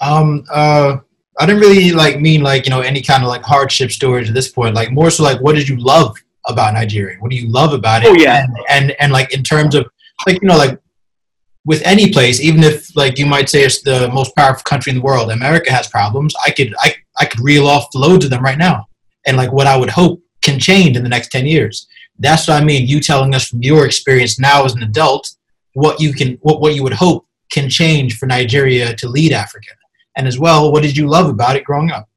Um. 0.00 0.44
Uh. 0.50 0.98
I 1.38 1.46
didn't 1.46 1.62
really 1.62 1.92
like 1.92 2.20
mean 2.20 2.42
like 2.42 2.66
you 2.66 2.70
know 2.70 2.80
any 2.80 3.00
kind 3.00 3.22
of 3.22 3.30
like 3.30 3.42
hardship 3.42 3.90
stories 3.90 4.28
at 4.28 4.34
this 4.34 4.50
point. 4.50 4.74
Like 4.74 4.90
more 4.92 5.10
so 5.10 5.22
like 5.22 5.40
what 5.40 5.54
did 5.56 5.66
you 5.70 5.76
love 5.78 6.14
about 6.46 6.74
Nigeria? 6.74 7.16
What 7.20 7.30
do 7.30 7.36
you 7.36 7.48
love 7.48 7.72
about 7.72 8.02
it? 8.02 8.08
Oh 8.08 8.14
yeah. 8.14 8.44
And 8.44 8.56
and, 8.68 8.96
and 9.00 9.12
like 9.12 9.32
in 9.32 9.42
terms 9.42 9.74
of 9.74 9.86
like 10.26 10.42
you 10.42 10.48
know 10.48 10.58
like 10.58 10.78
with 11.64 11.82
any 11.84 12.12
place, 12.12 12.40
even 12.40 12.62
if 12.62 12.94
like 12.96 13.18
you 13.18 13.26
might 13.26 13.48
say 13.48 13.62
it's 13.62 13.82
the 13.82 14.08
most 14.12 14.34
powerful 14.34 14.62
country 14.62 14.90
in 14.90 14.96
the 14.96 15.04
world, 15.04 15.30
America 15.30 15.72
has 15.72 15.88
problems. 15.88 16.34
I 16.46 16.50
could 16.50 16.74
I 16.80 16.94
I 17.18 17.26
could 17.26 17.40
reel 17.40 17.66
off 17.66 17.94
loads 17.94 18.24
of 18.24 18.30
them 18.30 18.42
right 18.42 18.58
now, 18.58 18.86
and 19.26 19.36
like 19.36 19.52
what 19.52 19.66
I 19.66 19.76
would 19.76 19.90
hope 19.90 20.22
can 20.42 20.58
change 20.58 20.96
in 20.96 21.02
the 21.02 21.08
next 21.08 21.30
ten 21.30 21.46
years. 21.46 21.86
That's 22.18 22.48
what 22.48 22.60
I 22.60 22.64
mean. 22.64 22.86
You 22.86 23.00
telling 23.00 23.34
us 23.34 23.48
from 23.48 23.62
your 23.62 23.86
experience 23.86 24.38
now 24.38 24.64
as 24.64 24.74
an 24.74 24.82
adult 24.82 25.30
what 25.74 26.00
you 26.00 26.12
can 26.12 26.38
what 26.42 26.60
what 26.60 26.74
you 26.74 26.82
would 26.82 26.94
hope 26.94 27.26
can 27.50 27.68
change 27.68 28.16
for 28.16 28.26
Nigeria 28.26 28.94
to 28.94 29.08
lead 29.08 29.32
Africa, 29.32 29.70
and 30.16 30.26
as 30.26 30.38
well, 30.38 30.72
what 30.72 30.82
did 30.82 30.96
you 30.96 31.08
love 31.08 31.28
about 31.28 31.56
it 31.56 31.64
growing 31.64 31.90
up? 31.90 32.08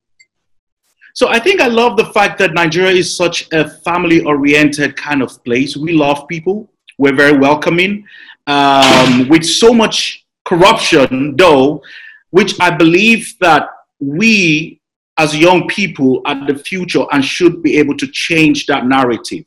So 1.16 1.28
I 1.28 1.38
think 1.38 1.62
I 1.62 1.68
love 1.68 1.96
the 1.96 2.06
fact 2.06 2.40
that 2.40 2.56
Nigeria 2.56 2.94
is 2.94 3.16
such 3.16 3.48
a 3.54 3.70
family-oriented 3.70 4.98
kind 4.98 5.22
of 5.22 5.44
place. 5.44 5.78
We 5.78 5.94
love 5.94 6.28
people. 6.28 6.72
We're 6.98 7.16
very 7.16 7.38
welcoming 7.38 8.04
um, 8.48 9.28
with 9.30 9.46
so 9.46 9.74
much 9.74 10.26
corruption, 10.46 11.36
though, 11.36 11.82
which 12.32 12.60
I 12.60 12.72
believe 12.72 13.34
that 13.40 13.70
we 14.00 14.82
as 15.18 15.38
young 15.38 15.68
people 15.68 16.22
are 16.26 16.48
the 16.48 16.56
future 16.56 17.06
and 17.12 17.24
should 17.24 17.62
be 17.62 17.78
able 17.78 17.96
to 17.98 18.08
change 18.08 18.66
that 18.66 18.86
narrative. 18.86 19.46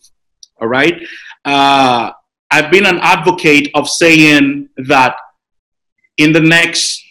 All 0.60 0.68
right. 0.68 1.02
Uh, 1.44 2.12
I've 2.50 2.70
been 2.70 2.86
an 2.86 2.98
advocate 3.00 3.70
of 3.74 3.88
saying 3.88 4.68
that 4.86 5.16
in 6.18 6.32
the 6.32 6.40
next 6.40 7.04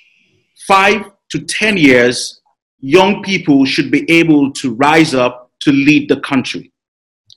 five 0.68 1.12
to 1.30 1.40
10 1.40 1.78
years, 1.78 2.42
young 2.80 3.22
people 3.22 3.66
should 3.66 3.92
be 3.92 4.10
able 4.10 4.52
to 4.54 4.74
rise 4.76 5.14
up 5.14 5.52
to 5.60 5.72
lead 5.72 6.10
the 6.10 6.20
country. 6.22 6.72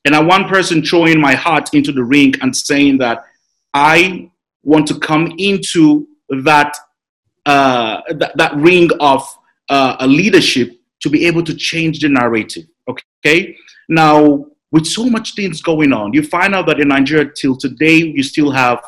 And 0.05 0.15
I 0.15 0.21
one 0.21 0.49
person 0.49 0.83
throwing 0.83 1.21
my 1.21 1.35
heart 1.35 1.75
into 1.75 1.93
the 1.93 2.05
ring 2.05 2.35
and 2.41 2.55
saying 2.55 2.99
that 2.99 3.25
I 3.75 4.31
want 4.69 4.87
to 4.87 4.99
come 4.99 5.33
into 5.39 6.07
that 6.45 6.77
uh, 7.47 8.03
th- 8.03 8.33
that 8.35 8.55
ring 8.57 8.91
of 9.01 9.27
uh, 9.71 9.97
leadership 10.07 10.69
to 11.01 11.09
be 11.09 11.27
able 11.27 11.43
to 11.43 11.55
change 11.55 12.01
the 12.01 12.09
narrative. 12.09 12.65
Okay, 12.91 13.57
now 13.89 14.45
with 14.71 14.87
so 14.87 15.07
much 15.07 15.35
things 15.35 15.63
going 15.63 15.93
on, 15.93 16.13
you 16.13 16.23
find 16.23 16.55
out 16.55 16.67
that 16.67 16.79
in 16.81 16.89
Nigeria 16.89 17.31
till 17.35 17.57
today 17.57 17.97
you 17.97 18.23
still 18.23 18.51
have, 18.51 18.85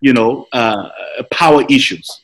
you 0.00 0.12
know, 0.12 0.46
uh, 0.52 0.88
power 1.30 1.64
issues. 1.70 2.22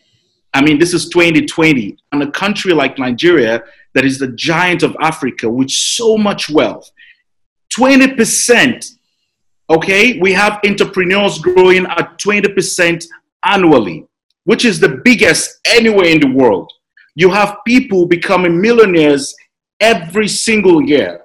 I 0.52 0.62
mean, 0.62 0.78
this 0.78 0.92
is 0.92 1.08
2020, 1.10 1.96
and 2.10 2.22
a 2.22 2.30
country 2.30 2.72
like 2.72 2.98
Nigeria 2.98 3.62
that 3.94 4.04
is 4.04 4.18
the 4.18 4.28
giant 4.28 4.82
of 4.82 4.96
Africa 5.00 5.48
with 5.48 5.70
so 5.70 6.16
much 6.16 6.50
wealth, 6.50 6.90
20% 7.72 8.95
Okay, 9.68 10.18
we 10.20 10.32
have 10.32 10.60
entrepreneurs 10.64 11.38
growing 11.38 11.86
at 11.86 12.18
20% 12.18 13.04
annually, 13.44 14.06
which 14.44 14.64
is 14.64 14.78
the 14.78 15.00
biggest 15.04 15.58
anywhere 15.66 16.06
in 16.06 16.20
the 16.20 16.30
world. 16.30 16.70
You 17.16 17.30
have 17.30 17.58
people 17.66 18.06
becoming 18.06 18.60
millionaires 18.60 19.34
every 19.80 20.28
single 20.28 20.82
year 20.82 21.22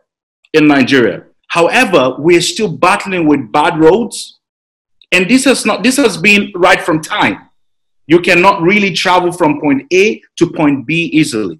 in 0.53 0.67
Nigeria. 0.67 1.23
However, 1.49 2.15
we're 2.17 2.41
still 2.41 2.71
battling 2.71 3.27
with 3.27 3.51
bad 3.51 3.77
roads. 3.77 4.39
And 5.11 5.29
this 5.29 5.43
has 5.45 5.65
not 5.65 5.83
this 5.83 5.97
has 5.97 6.17
been 6.17 6.51
right 6.55 6.81
from 6.81 7.01
time. 7.01 7.49
You 8.07 8.21
cannot 8.21 8.61
really 8.61 8.93
travel 8.93 9.31
from 9.31 9.59
point 9.59 9.85
A 9.93 10.21
to 10.37 10.49
point 10.51 10.87
B 10.87 11.09
easily. 11.13 11.59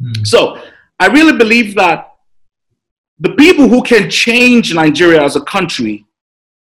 Mm. 0.00 0.26
So 0.26 0.60
I 1.00 1.06
really 1.06 1.36
believe 1.36 1.74
that 1.76 2.13
the 3.18 3.30
people 3.30 3.68
who 3.68 3.82
can 3.82 4.10
change 4.10 4.74
Nigeria 4.74 5.22
as 5.22 5.36
a 5.36 5.40
country 5.42 6.04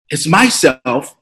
is 0.10 0.28
myself 0.28 1.16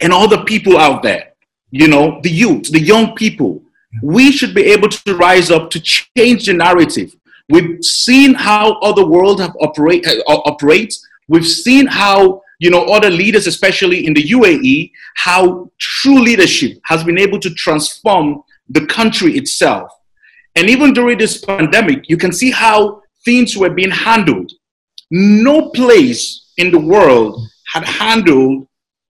and 0.00 0.12
all 0.12 0.28
the 0.28 0.44
people 0.44 0.78
out 0.78 1.02
there, 1.02 1.32
you 1.70 1.88
know, 1.88 2.20
the 2.22 2.30
youth, 2.30 2.70
the 2.70 2.80
young 2.80 3.14
people. 3.14 3.62
We 4.02 4.32
should 4.32 4.54
be 4.54 4.62
able 4.62 4.88
to 4.88 5.16
rise 5.16 5.50
up 5.50 5.70
to 5.70 5.80
change 5.80 6.46
the 6.46 6.54
narrative. 6.54 7.14
We've 7.50 7.84
seen 7.84 8.34
how 8.34 8.78
other 8.78 9.04
world 9.04 9.40
have 9.40 9.54
operate, 9.60 10.06
uh, 10.06 10.22
operate. 10.26 10.94
We've 11.28 11.46
seen 11.46 11.86
how 11.86 12.42
you 12.60 12.70
know 12.70 12.84
other 12.84 13.10
leaders, 13.10 13.46
especially 13.48 14.06
in 14.06 14.14
the 14.14 14.22
UAE, 14.22 14.92
how 15.16 15.70
true 15.78 16.20
leadership 16.20 16.78
has 16.84 17.02
been 17.02 17.18
able 17.18 17.40
to 17.40 17.50
transform 17.54 18.42
the 18.68 18.86
country 18.86 19.36
itself. 19.36 19.90
And 20.54 20.70
even 20.70 20.92
during 20.92 21.18
this 21.18 21.44
pandemic, 21.44 22.08
you 22.08 22.16
can 22.16 22.32
see 22.32 22.52
how 22.52 23.02
things 23.24 23.56
were 23.56 23.70
being 23.70 23.90
handled. 23.90 24.52
No 25.10 25.70
place 25.70 26.52
in 26.56 26.70
the 26.70 26.78
world 26.78 27.40
had 27.72 27.84
handled 27.84 28.66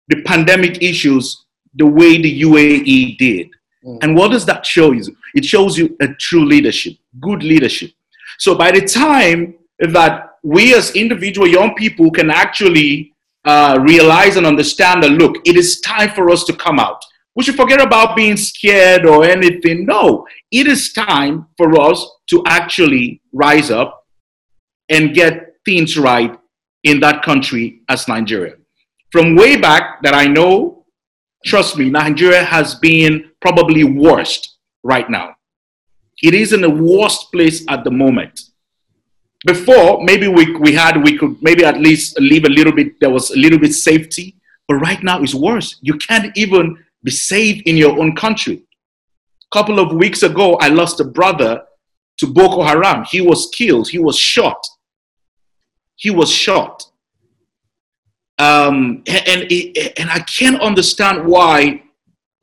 the 0.07 0.21
pandemic 0.23 0.81
issues 0.81 1.45
the 1.75 1.85
way 1.85 2.21
the 2.21 2.41
UAE 2.41 3.17
did. 3.17 3.49
Mm. 3.85 3.99
And 4.01 4.15
what 4.15 4.31
does 4.31 4.45
that 4.45 4.65
show 4.65 4.91
you? 4.91 5.03
It 5.35 5.45
shows 5.45 5.77
you 5.77 5.95
a 6.01 6.07
true 6.19 6.45
leadership, 6.45 6.93
good 7.19 7.43
leadership. 7.43 7.91
So 8.39 8.55
by 8.55 8.71
the 8.71 8.81
time 8.81 9.55
that 9.79 10.37
we 10.43 10.73
as 10.75 10.91
individual 10.91 11.47
young 11.47 11.75
people 11.75 12.11
can 12.11 12.29
actually 12.29 13.13
uh, 13.45 13.79
realize 13.81 14.35
and 14.35 14.45
understand 14.45 15.03
that 15.03 15.11
look, 15.11 15.37
it 15.45 15.55
is 15.55 15.79
time 15.81 16.09
for 16.09 16.29
us 16.29 16.43
to 16.45 16.53
come 16.53 16.79
out. 16.79 17.03
We 17.35 17.43
should 17.43 17.55
forget 17.55 17.81
about 17.81 18.15
being 18.15 18.35
scared 18.35 19.05
or 19.05 19.23
anything. 19.23 19.85
No, 19.85 20.25
it 20.51 20.67
is 20.67 20.91
time 20.91 21.47
for 21.55 21.79
us 21.79 22.05
to 22.31 22.43
actually 22.47 23.21
rise 23.31 23.69
up 23.69 24.05
and 24.89 25.13
get 25.13 25.46
things 25.67 25.97
right 25.97 26.33
in 26.83 27.01
that 27.01 27.21
country 27.29 27.81
as 27.89 28.07
Nigeria. 28.07 28.55
From 29.11 29.35
way 29.35 29.57
back 29.57 30.01
that 30.03 30.13
I 30.13 30.25
know, 30.25 30.85
trust 31.45 31.77
me, 31.77 31.89
Nigeria 31.89 32.43
has 32.43 32.75
been 32.75 33.31
probably 33.41 33.83
worst 33.83 34.57
right 34.83 35.09
now. 35.09 35.35
It 36.23 36.33
is 36.33 36.53
in 36.53 36.61
the 36.61 36.69
worst 36.69 37.31
place 37.33 37.65
at 37.67 37.83
the 37.83 37.91
moment. 37.91 38.35
Before, 39.45 40.03
maybe 40.03 40.27
we, 40.29 40.55
we 40.55 40.71
had, 40.73 41.03
we 41.03 41.17
could 41.17 41.35
maybe 41.41 41.63
at 41.65 41.79
least 41.79 42.17
leave 42.19 42.45
a 42.45 42.49
little 42.49 42.73
bit, 42.73 42.99
there 43.01 43.09
was 43.17 43.29
a 43.31 43.37
little 43.37 43.59
bit 43.59 43.73
safety, 43.73 44.35
but 44.67 44.75
right 44.75 45.03
now 45.03 45.21
it's 45.21 45.35
worse. 45.35 45.77
You 45.81 45.95
can't 45.97 46.35
even 46.37 46.77
be 47.03 47.11
safe 47.11 47.61
in 47.65 47.75
your 47.75 47.99
own 47.99 48.15
country. 48.15 48.63
A 49.51 49.51
couple 49.57 49.79
of 49.79 49.91
weeks 49.93 50.23
ago, 50.23 50.55
I 50.55 50.69
lost 50.69 51.01
a 51.01 51.05
brother 51.05 51.63
to 52.19 52.27
Boko 52.27 52.63
Haram. 52.63 53.03
He 53.03 53.21
was 53.21 53.49
killed, 53.53 53.89
he 53.89 53.99
was 53.99 54.17
shot. 54.17 54.61
He 55.97 56.09
was 56.09 56.31
shot. 56.31 56.85
Um, 58.39 59.03
and, 59.07 59.51
and 59.97 60.09
I 60.09 60.19
can't 60.19 60.61
understand 60.61 61.25
why 61.25 61.83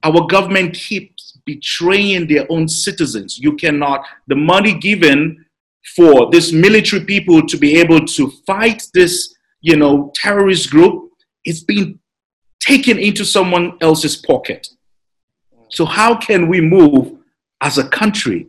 our 0.03 0.27
government 0.27 0.75
keeps 0.75 1.39
betraying 1.47 2.27
their 2.27 2.47
own 2.51 2.69
citizens. 2.69 3.39
You 3.39 3.57
cannot, 3.57 4.05
the 4.27 4.37
money 4.37 4.75
given 4.79 5.45
for 5.97 6.31
this 6.31 6.53
military 6.53 7.05
people 7.05 7.47
to 7.47 7.57
be 7.57 7.79
able 7.79 8.05
to 8.05 8.31
fight 8.47 8.83
this, 8.93 9.35
you 9.61 9.77
know, 9.77 10.13
terrorist 10.15 10.71
group, 10.71 11.11
it's 11.45 11.63
being 11.63 11.99
taken 12.61 12.99
into 12.99 13.25
someone 13.25 13.77
else's 13.81 14.17
pocket. 14.17 14.69
So 15.69 15.85
how 15.85 16.17
can 16.17 16.49
we 16.49 16.61
move 16.61 17.19
as 17.61 17.79
a 17.79 17.89
country? 17.89 18.49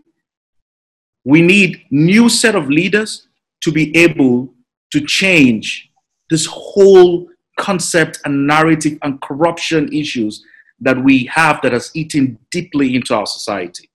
We 1.26 1.42
need 1.42 1.84
new 1.92 2.30
set 2.30 2.56
of 2.56 2.70
leaders 2.70 3.28
to 3.62 3.72
be 3.72 3.96
able 3.98 4.55
to 4.96 5.02
change 5.02 5.92
this 6.30 6.46
whole 6.46 7.28
concept 7.60 8.20
and 8.24 8.48
narrative 8.48 8.98
and 9.04 9.22
corruption 9.22 9.92
issues 9.92 10.44
that 10.80 10.98
we 11.04 11.26
have 11.26 11.62
that 11.62 11.74
has 11.74 11.92
eaten 11.94 12.40
deeply 12.50 12.96
into 12.96 13.14
our 13.14 13.26
society. 13.26 13.90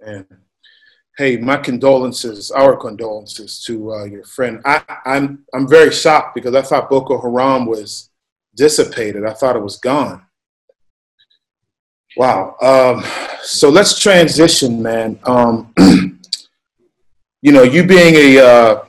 And 0.00 0.24
hey, 1.18 1.38
my 1.38 1.56
condolences, 1.56 2.52
our 2.52 2.76
condolences 2.76 3.64
to 3.64 3.92
uh, 3.94 4.04
your 4.04 4.24
friend. 4.24 4.60
I, 4.64 4.82
I'm 5.04 5.44
I'm 5.52 5.66
very 5.66 5.90
shocked 5.90 6.36
because 6.36 6.54
I 6.54 6.62
thought 6.62 6.88
Boko 6.88 7.20
Haram 7.20 7.66
was 7.66 8.10
dissipated. 8.54 9.24
I 9.24 9.32
thought 9.32 9.56
it 9.56 9.62
was 9.62 9.78
gone. 9.78 10.22
Wow. 12.16 12.56
Um, 12.62 13.04
so 13.42 13.68
let's 13.70 13.98
transition, 13.98 14.80
man. 14.80 15.18
Um, 15.24 15.74
you 17.42 17.52
know, 17.52 17.64
you 17.64 17.84
being 17.84 18.14
a 18.14 18.38
uh, 18.38 18.85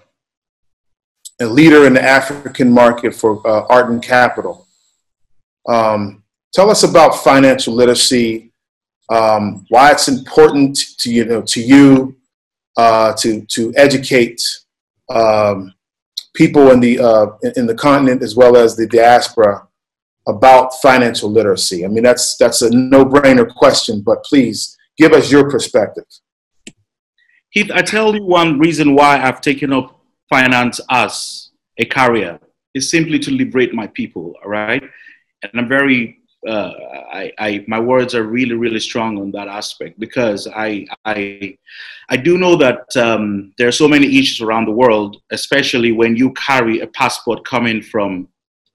a 1.39 1.45
leader 1.45 1.85
in 1.85 1.93
the 1.93 2.01
African 2.01 2.71
market 2.71 3.13
for 3.13 3.45
uh, 3.47 3.65
art 3.69 3.89
and 3.89 4.01
capital. 4.01 4.67
Um, 5.67 6.23
tell 6.53 6.69
us 6.69 6.83
about 6.83 7.23
financial 7.23 7.73
literacy, 7.73 8.51
um, 9.09 9.65
why 9.69 9.91
it's 9.91 10.07
important 10.07 10.77
to 10.99 11.11
you 11.11 11.25
know 11.25 11.41
to 11.41 11.61
you 11.61 12.15
uh, 12.77 13.13
to 13.13 13.41
to 13.45 13.73
educate 13.75 14.41
um, 15.09 15.73
people 16.33 16.71
in 16.71 16.79
the 16.79 16.99
uh, 16.99 17.27
in 17.55 17.67
the 17.67 17.75
continent 17.75 18.23
as 18.23 18.35
well 18.35 18.57
as 18.57 18.75
the 18.75 18.87
diaspora 18.87 19.67
about 20.27 20.73
financial 20.81 21.31
literacy. 21.31 21.85
I 21.85 21.87
mean 21.87 22.03
that's 22.03 22.35
that's 22.37 22.61
a 22.61 22.69
no-brainer 22.69 23.53
question, 23.55 24.01
but 24.01 24.23
please 24.23 24.77
give 24.97 25.13
us 25.13 25.31
your 25.31 25.49
perspective. 25.49 26.05
Heath, 27.49 27.71
I 27.73 27.81
tell 27.81 28.13
you 28.13 28.23
one 28.23 28.59
reason 28.59 28.93
why 28.93 29.21
I've 29.21 29.41
taken 29.41 29.71
up 29.71 29.96
finance 30.29 30.79
as 30.89 31.49
a 31.77 31.85
carrier 31.85 32.39
is 32.73 32.89
simply 32.89 33.19
to 33.19 33.31
liberate 33.31 33.73
my 33.73 33.87
people, 33.87 34.35
all 34.43 34.49
right? 34.49 34.83
And 35.43 35.51
I'm 35.55 35.67
very, 35.67 36.19
uh, 36.47 36.71
I, 37.11 37.31
I, 37.39 37.65
my 37.67 37.79
words 37.79 38.13
are 38.15 38.23
really, 38.23 38.55
really 38.55 38.79
strong 38.79 39.17
on 39.19 39.31
that 39.31 39.47
aspect 39.47 39.99
because 39.99 40.47
I, 40.47 40.87
I, 41.05 41.57
I 42.09 42.17
do 42.17 42.37
know 42.37 42.55
that 42.57 42.95
um, 42.97 43.53
there 43.57 43.67
are 43.67 43.73
so 43.83 43.87
many 43.87 44.07
issues 44.19 44.41
around 44.41 44.65
the 44.65 44.71
world, 44.71 45.17
especially 45.31 45.91
when 45.91 46.15
you 46.15 46.31
carry 46.33 46.81
a 46.81 46.87
passport 46.87 47.45
coming 47.45 47.81
from 47.81 48.27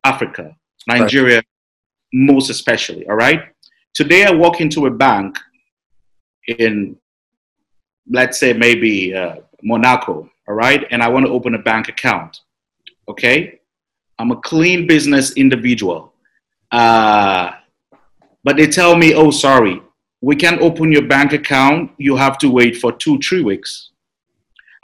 Africa, 0.04 0.54
Nigeria, 0.86 1.36
right. 1.36 1.44
most 2.12 2.50
especially, 2.50 3.06
all 3.08 3.16
right? 3.16 3.42
Today 3.94 4.24
I 4.24 4.32
walk 4.32 4.60
into 4.60 4.86
a 4.86 4.90
bank 4.90 5.38
in, 6.48 6.96
let's 8.10 8.38
say, 8.40 8.52
maybe 8.52 9.14
uh, 9.14 9.36
Monaco, 9.62 10.28
all 10.52 10.58
right? 10.58 10.86
And 10.90 11.02
I 11.02 11.08
want 11.08 11.24
to 11.24 11.32
open 11.32 11.54
a 11.54 11.58
bank 11.58 11.88
account, 11.88 12.40
okay? 13.08 13.60
I'm 14.18 14.32
a 14.32 14.36
clean 14.36 14.86
business 14.86 15.32
individual. 15.32 16.12
Uh, 16.70 17.52
but 18.44 18.56
they 18.58 18.66
tell 18.66 18.94
me, 18.94 19.14
oh, 19.14 19.30
sorry, 19.30 19.80
we 20.20 20.36
can't 20.36 20.60
open 20.60 20.92
your 20.92 21.06
bank 21.06 21.32
account. 21.32 21.90
You 21.96 22.16
have 22.16 22.36
to 22.38 22.50
wait 22.50 22.76
for 22.76 22.92
two, 22.92 23.18
three 23.20 23.42
weeks. 23.42 23.92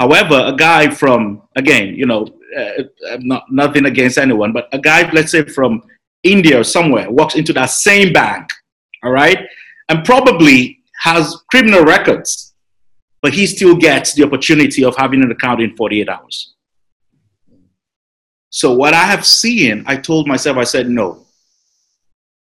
However, 0.00 0.42
a 0.46 0.56
guy 0.56 0.88
from, 0.88 1.42
again, 1.54 1.94
you 1.94 2.06
know, 2.06 2.26
uh, 2.58 2.84
not, 3.18 3.44
nothing 3.50 3.84
against 3.84 4.16
anyone, 4.16 4.54
but 4.54 4.70
a 4.72 4.78
guy, 4.78 5.10
let's 5.12 5.32
say 5.32 5.44
from 5.44 5.82
India 6.22 6.58
or 6.58 6.64
somewhere, 6.64 7.10
walks 7.10 7.34
into 7.34 7.52
that 7.52 7.66
same 7.66 8.10
bank, 8.10 8.48
all 9.02 9.10
right, 9.10 9.40
and 9.90 10.02
probably 10.02 10.78
has 11.02 11.36
criminal 11.50 11.84
records 11.84 12.47
but 13.22 13.34
he 13.34 13.46
still 13.46 13.76
gets 13.76 14.14
the 14.14 14.24
opportunity 14.24 14.84
of 14.84 14.96
having 14.96 15.22
an 15.22 15.30
account 15.30 15.60
in 15.60 15.76
48 15.76 16.08
hours. 16.08 16.54
So, 18.50 18.72
what 18.72 18.94
I 18.94 19.04
have 19.04 19.26
seen, 19.26 19.84
I 19.86 19.96
told 19.96 20.26
myself, 20.26 20.56
I 20.56 20.64
said, 20.64 20.88
no, 20.88 21.26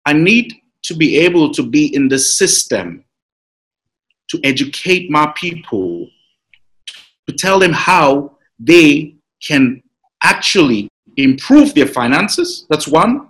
I 0.05 0.13
need 0.13 0.53
to 0.83 0.95
be 0.95 1.17
able 1.17 1.53
to 1.53 1.63
be 1.63 1.93
in 1.93 2.07
the 2.07 2.17
system 2.17 3.05
to 4.29 4.39
educate 4.43 5.11
my 5.11 5.31
people, 5.35 6.07
to 7.27 7.35
tell 7.35 7.59
them 7.59 7.73
how 7.73 8.37
they 8.59 9.15
can 9.45 9.81
actually 10.23 10.87
improve 11.17 11.73
their 11.73 11.87
finances. 11.87 12.65
That's 12.69 12.87
one. 12.87 13.27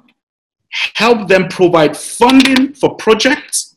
Help 0.96 1.28
them 1.28 1.50
provide 1.50 1.98
funding 1.98 2.74
for 2.74 2.96
projects. 2.96 3.76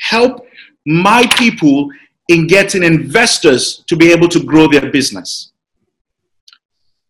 Help 0.00 0.46
my 0.86 1.26
people 1.36 1.90
in 2.30 2.46
getting 2.46 2.84
investors 2.84 3.82
to 3.88 3.96
be 3.96 4.12
able 4.12 4.28
to 4.28 4.40
grow 4.42 4.68
their 4.68 4.88
business. 4.90 5.50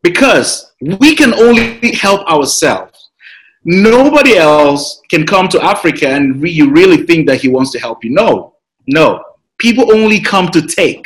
Because 0.03 0.73
we 0.81 1.15
can 1.15 1.35
only 1.35 1.93
help 1.93 2.27
ourselves. 2.27 3.11
Nobody 3.65 4.37
else 4.37 5.03
can 5.11 5.27
come 5.27 5.47
to 5.49 5.63
Africa 5.63 6.09
and 6.09 6.41
re- 6.41 6.51
you 6.51 6.71
really 6.71 7.05
think 7.05 7.27
that 7.29 7.43
he 7.43 7.49
wants 7.49 7.71
to 7.73 7.79
help 7.79 8.03
you. 8.03 8.11
No, 8.11 8.55
no. 8.87 9.23
People 9.59 9.93
only 9.93 10.21
come 10.21 10.49
to 10.49 10.63
take. 10.63 11.05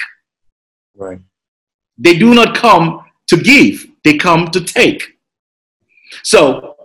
Right. 0.96 1.18
They 1.98 2.16
do 2.16 2.35
not 2.35 2.55
come 2.55 3.05
to 3.27 3.37
give, 3.37 3.85
they 4.05 4.16
come 4.16 4.53
to 4.53 4.61
take. 4.61 5.18
So, 6.22 6.77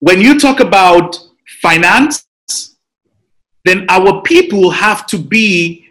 when 0.00 0.20
you 0.20 0.40
talk 0.40 0.58
about 0.58 1.16
finance, 1.60 2.26
then 3.64 3.86
our 3.88 4.20
people 4.22 4.70
have 4.70 5.06
to 5.06 5.18
be 5.18 5.86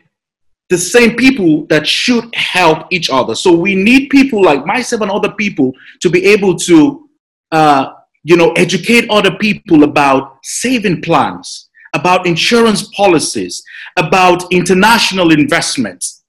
the 0.71 0.77
same 0.77 1.17
people 1.17 1.65
that 1.65 1.85
should 1.85 2.33
help 2.33 2.87
each 2.91 3.09
other. 3.09 3.35
So 3.35 3.51
we 3.51 3.75
need 3.75 4.09
people 4.09 4.41
like 4.41 4.65
myself 4.65 5.01
and 5.01 5.11
other 5.11 5.33
people 5.33 5.73
to 6.01 6.09
be 6.09 6.25
able 6.27 6.55
to, 6.59 7.09
uh, 7.51 7.87
you 8.23 8.37
know, 8.37 8.53
educate 8.53 9.09
other 9.09 9.35
people 9.37 9.83
about 9.83 10.37
saving 10.43 11.01
plans, 11.01 11.69
about 11.93 12.25
insurance 12.25 12.87
policies, 12.95 13.61
about 13.97 14.49
international 14.49 15.33
investments, 15.33 16.23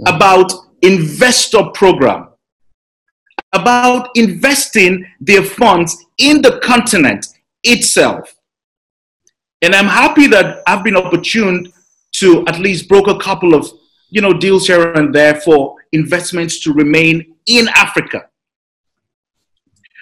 mm-hmm. 0.00 0.16
about 0.16 0.50
investor 0.80 1.64
program, 1.74 2.30
about 3.52 4.08
investing 4.14 5.06
their 5.20 5.42
funds 5.42 6.06
in 6.16 6.40
the 6.40 6.58
continent 6.60 7.26
itself. 7.62 8.34
And 9.60 9.74
I'm 9.74 9.84
happy 9.84 10.28
that 10.28 10.62
I've 10.66 10.82
been 10.82 10.96
opportune 10.96 11.70
to 12.18 12.44
at 12.46 12.58
least 12.58 12.88
broker 12.88 13.12
a 13.12 13.18
couple 13.18 13.54
of 13.54 13.70
you 14.10 14.20
know 14.20 14.32
deals 14.32 14.66
here 14.66 14.92
and 14.92 15.14
there 15.14 15.34
for 15.40 15.76
investments 15.92 16.60
to 16.60 16.72
remain 16.72 17.34
in 17.46 17.68
Africa, 17.74 18.28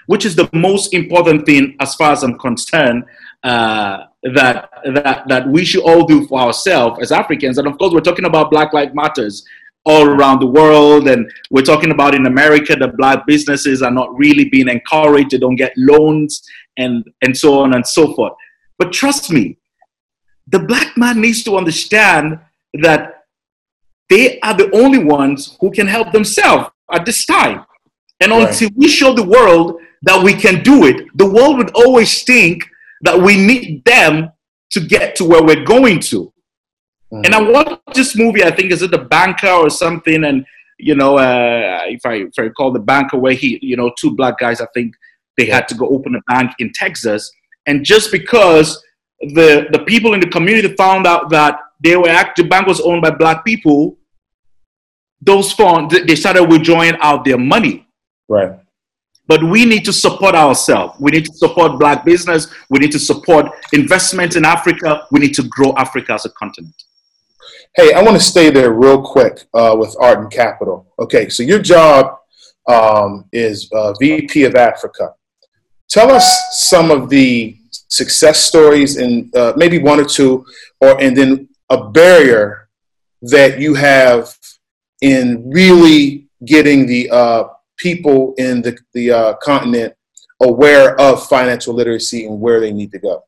which 0.06 0.24
is 0.24 0.36
the 0.36 0.48
most 0.52 0.94
important 0.94 1.46
thing 1.46 1.76
as 1.80 1.94
far 1.94 2.12
as 2.12 2.22
I'm 2.22 2.38
concerned. 2.38 3.04
Uh, 3.42 4.06
that 4.32 4.70
that 4.86 5.28
that 5.28 5.48
we 5.48 5.64
should 5.64 5.82
all 5.82 6.06
do 6.06 6.26
for 6.26 6.40
ourselves 6.40 6.98
as 7.02 7.12
Africans, 7.12 7.58
and 7.58 7.66
of 7.66 7.76
course, 7.78 7.92
we're 7.92 8.00
talking 8.00 8.24
about 8.24 8.50
Black 8.50 8.72
Lives 8.72 8.94
Matters 8.94 9.44
all 9.84 10.06
around 10.06 10.40
the 10.40 10.46
world, 10.46 11.08
and 11.08 11.30
we're 11.50 11.62
talking 11.62 11.90
about 11.90 12.14
in 12.14 12.24
America 12.24 12.74
that 12.74 12.96
black 12.96 13.26
businesses 13.26 13.82
are 13.82 13.90
not 13.90 14.16
really 14.16 14.48
being 14.48 14.68
encouraged; 14.68 15.32
they 15.32 15.38
don't 15.38 15.56
get 15.56 15.74
loans, 15.76 16.42
and 16.78 17.04
and 17.22 17.36
so 17.36 17.60
on 17.60 17.74
and 17.74 17.86
so 17.86 18.14
forth. 18.14 18.32
But 18.78 18.92
trust 18.92 19.30
me, 19.30 19.58
the 20.48 20.58
black 20.58 20.96
man 20.96 21.20
needs 21.20 21.42
to 21.44 21.56
understand 21.56 22.38
that 22.82 23.24
they 24.10 24.38
are 24.40 24.54
the 24.54 24.70
only 24.74 25.02
ones 25.02 25.56
who 25.60 25.70
can 25.70 25.86
help 25.86 26.12
themselves 26.12 26.70
at 26.92 27.06
this 27.06 27.24
time. 27.24 27.64
And 28.20 28.32
right. 28.32 28.48
until 28.48 28.70
we 28.76 28.88
show 28.88 29.14
the 29.14 29.24
world 29.24 29.80
that 30.02 30.22
we 30.22 30.34
can 30.34 30.62
do 30.62 30.84
it, 30.84 31.06
the 31.14 31.28
world 31.28 31.58
would 31.58 31.70
always 31.74 32.22
think 32.24 32.64
that 33.02 33.18
we 33.18 33.36
need 33.36 33.84
them 33.84 34.30
to 34.70 34.80
get 34.80 35.16
to 35.16 35.24
where 35.24 35.42
we're 35.42 35.64
going 35.64 36.00
to. 36.00 36.32
Mm-hmm. 37.12 37.22
And 37.24 37.34
I 37.34 37.40
watched 37.40 37.94
this 37.94 38.16
movie, 38.16 38.44
I 38.44 38.50
think 38.50 38.70
is 38.70 38.82
it 38.82 38.90
The 38.90 38.98
Banker 38.98 39.48
or 39.48 39.70
something, 39.70 40.24
and 40.24 40.44
you 40.78 40.94
know, 40.94 41.18
uh, 41.18 41.82
if 41.86 42.04
I 42.04 42.14
if 42.14 42.32
I 42.38 42.42
recall 42.42 42.72
the 42.72 42.80
banker 42.80 43.16
where 43.16 43.32
he, 43.32 43.58
you 43.62 43.76
know, 43.76 43.92
two 43.98 44.14
black 44.14 44.38
guys, 44.38 44.60
I 44.60 44.66
think 44.74 44.94
they 45.36 45.46
had 45.46 45.68
to 45.68 45.74
go 45.74 45.88
open 45.88 46.16
a 46.16 46.20
bank 46.32 46.52
in 46.58 46.72
Texas, 46.72 47.30
and 47.66 47.84
just 47.84 48.10
because 48.10 48.82
the 49.20 49.66
the 49.70 49.80
people 49.80 50.14
in 50.14 50.20
the 50.20 50.28
community 50.28 50.74
found 50.76 51.06
out 51.06 51.30
that 51.30 51.58
they 51.82 51.96
were 51.96 52.08
actually 52.08 52.44
the 52.44 52.48
bank 52.48 52.66
was 52.66 52.80
owned 52.80 53.02
by 53.02 53.10
black 53.10 53.44
people, 53.44 53.96
those 55.20 55.52
funds 55.52 55.94
they 56.06 56.16
started 56.16 56.44
withdrawing 56.44 56.96
out 57.00 57.24
their 57.24 57.38
money. 57.38 57.86
Right. 58.28 58.58
But 59.26 59.42
we 59.42 59.64
need 59.64 59.84
to 59.86 59.92
support 59.92 60.34
ourselves. 60.34 61.00
We 61.00 61.10
need 61.10 61.24
to 61.24 61.32
support 61.32 61.78
black 61.78 62.04
business. 62.04 62.48
We 62.68 62.78
need 62.78 62.92
to 62.92 62.98
support 62.98 63.46
investment 63.72 64.36
in 64.36 64.44
Africa. 64.44 65.06
We 65.10 65.20
need 65.20 65.34
to 65.34 65.44
grow 65.44 65.72
Africa 65.76 66.12
as 66.12 66.26
a 66.26 66.30
continent. 66.30 66.74
Hey, 67.74 67.94
I 67.94 68.02
want 68.02 68.16
to 68.16 68.22
stay 68.22 68.50
there 68.50 68.72
real 68.72 69.02
quick 69.02 69.46
uh, 69.54 69.74
with 69.78 69.96
Arton 69.98 70.28
Capital. 70.28 70.86
Okay, 70.98 71.28
so 71.30 71.42
your 71.42 71.58
job 71.58 72.18
um, 72.68 73.24
is 73.32 73.70
uh, 73.72 73.94
VP 73.98 74.44
of 74.44 74.54
Africa. 74.56 75.14
Tell 75.88 76.10
us 76.10 76.26
some 76.68 76.90
of 76.90 77.08
the 77.08 77.56
success 77.88 78.40
stories 78.40 78.96
and 78.96 79.34
uh, 79.36 79.52
maybe 79.56 79.78
one 79.78 80.00
or 80.00 80.04
two, 80.04 80.44
or 80.80 81.00
and 81.00 81.16
then 81.16 81.48
a 81.70 81.90
barrier 81.90 82.68
that 83.22 83.58
you 83.58 83.74
have 83.74 84.36
in 85.00 85.50
really 85.50 86.26
getting 86.44 86.86
the 86.86 87.10
uh, 87.10 87.44
people 87.76 88.34
in 88.38 88.62
the, 88.62 88.76
the 88.92 89.10
uh, 89.10 89.34
continent 89.34 89.94
aware 90.42 90.98
of 91.00 91.26
financial 91.26 91.74
literacy 91.74 92.26
and 92.26 92.40
where 92.40 92.60
they 92.60 92.72
need 92.72 92.90
to 92.92 92.98
go? 92.98 93.24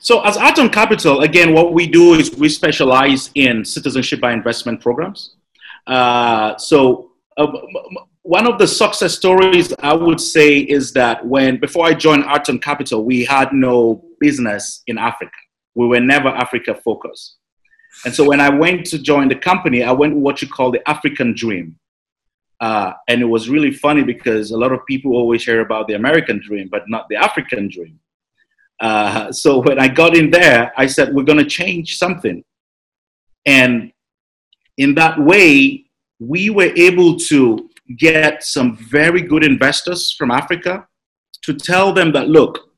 So, 0.00 0.20
as 0.20 0.36
Arton 0.36 0.68
Capital, 0.68 1.22
again, 1.22 1.54
what 1.54 1.72
we 1.72 1.86
do 1.86 2.14
is 2.14 2.34
we 2.36 2.48
specialize 2.48 3.30
in 3.34 3.64
citizenship 3.64 4.20
by 4.20 4.32
investment 4.32 4.80
programs. 4.80 5.36
Uh, 5.86 6.56
so, 6.58 7.12
uh, 7.36 7.46
one 8.24 8.46
of 8.46 8.58
the 8.58 8.66
success 8.66 9.14
stories 9.14 9.74
I 9.80 9.92
would 9.92 10.18
say 10.18 10.56
is 10.58 10.94
that 10.94 11.24
when 11.26 11.60
before 11.60 11.84
I 11.84 11.92
joined 11.92 12.24
Arton 12.24 12.58
Capital, 12.58 13.04
we 13.04 13.22
had 13.22 13.52
no 13.52 14.02
business 14.18 14.82
in 14.86 14.96
Africa. 14.96 15.36
We 15.74 15.86
were 15.86 16.00
never 16.00 16.28
Africa 16.28 16.74
focused. 16.74 17.36
And 18.06 18.14
so 18.14 18.26
when 18.26 18.40
I 18.40 18.48
went 18.48 18.86
to 18.86 18.98
join 18.98 19.28
the 19.28 19.36
company, 19.36 19.82
I 19.82 19.92
went 19.92 20.16
what 20.16 20.40
you 20.40 20.48
call 20.48 20.70
the 20.70 20.88
African 20.88 21.34
dream. 21.34 21.78
Uh, 22.60 22.94
and 23.08 23.20
it 23.20 23.26
was 23.26 23.50
really 23.50 23.70
funny 23.70 24.02
because 24.02 24.52
a 24.52 24.56
lot 24.56 24.72
of 24.72 24.86
people 24.86 25.12
always 25.12 25.44
hear 25.44 25.60
about 25.60 25.86
the 25.86 25.94
American 25.94 26.40
dream, 26.40 26.68
but 26.70 26.88
not 26.88 27.06
the 27.10 27.16
African 27.16 27.68
dream. 27.68 28.00
Uh, 28.80 29.30
so 29.32 29.60
when 29.60 29.78
I 29.78 29.88
got 29.88 30.16
in 30.16 30.30
there, 30.30 30.72
I 30.78 30.86
said, 30.86 31.14
we're 31.14 31.24
going 31.24 31.38
to 31.38 31.44
change 31.44 31.98
something. 31.98 32.42
And 33.44 33.92
in 34.78 34.94
that 34.94 35.20
way, 35.20 35.84
we 36.18 36.48
were 36.48 36.72
able 36.74 37.18
to 37.18 37.68
get 37.98 38.42
some 38.42 38.76
very 38.76 39.20
good 39.20 39.44
investors 39.44 40.12
from 40.12 40.30
Africa 40.30 40.86
to 41.42 41.54
tell 41.54 41.92
them 41.92 42.12
that, 42.12 42.28
look, 42.28 42.70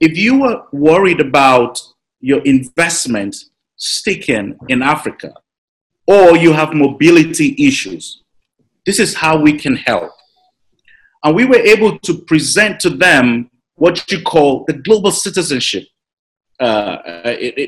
if 0.00 0.16
you 0.16 0.44
are 0.44 0.66
worried 0.72 1.20
about 1.20 1.80
your 2.20 2.40
investment 2.42 3.36
sticking 3.76 4.56
in 4.68 4.82
Africa, 4.82 5.34
or 6.06 6.36
you 6.36 6.52
have 6.52 6.74
mobility 6.74 7.54
issues, 7.58 8.22
this 8.86 8.98
is 8.98 9.14
how 9.14 9.36
we 9.36 9.58
can 9.58 9.76
help. 9.76 10.12
And 11.22 11.34
we 11.34 11.46
were 11.46 11.56
able 11.56 11.98
to 12.00 12.14
present 12.14 12.78
to 12.80 12.90
them 12.90 13.50
what 13.76 14.10
you 14.12 14.22
call 14.22 14.64
the 14.66 14.74
global 14.74 15.10
citizenship 15.10 15.84
uh, 16.60 16.98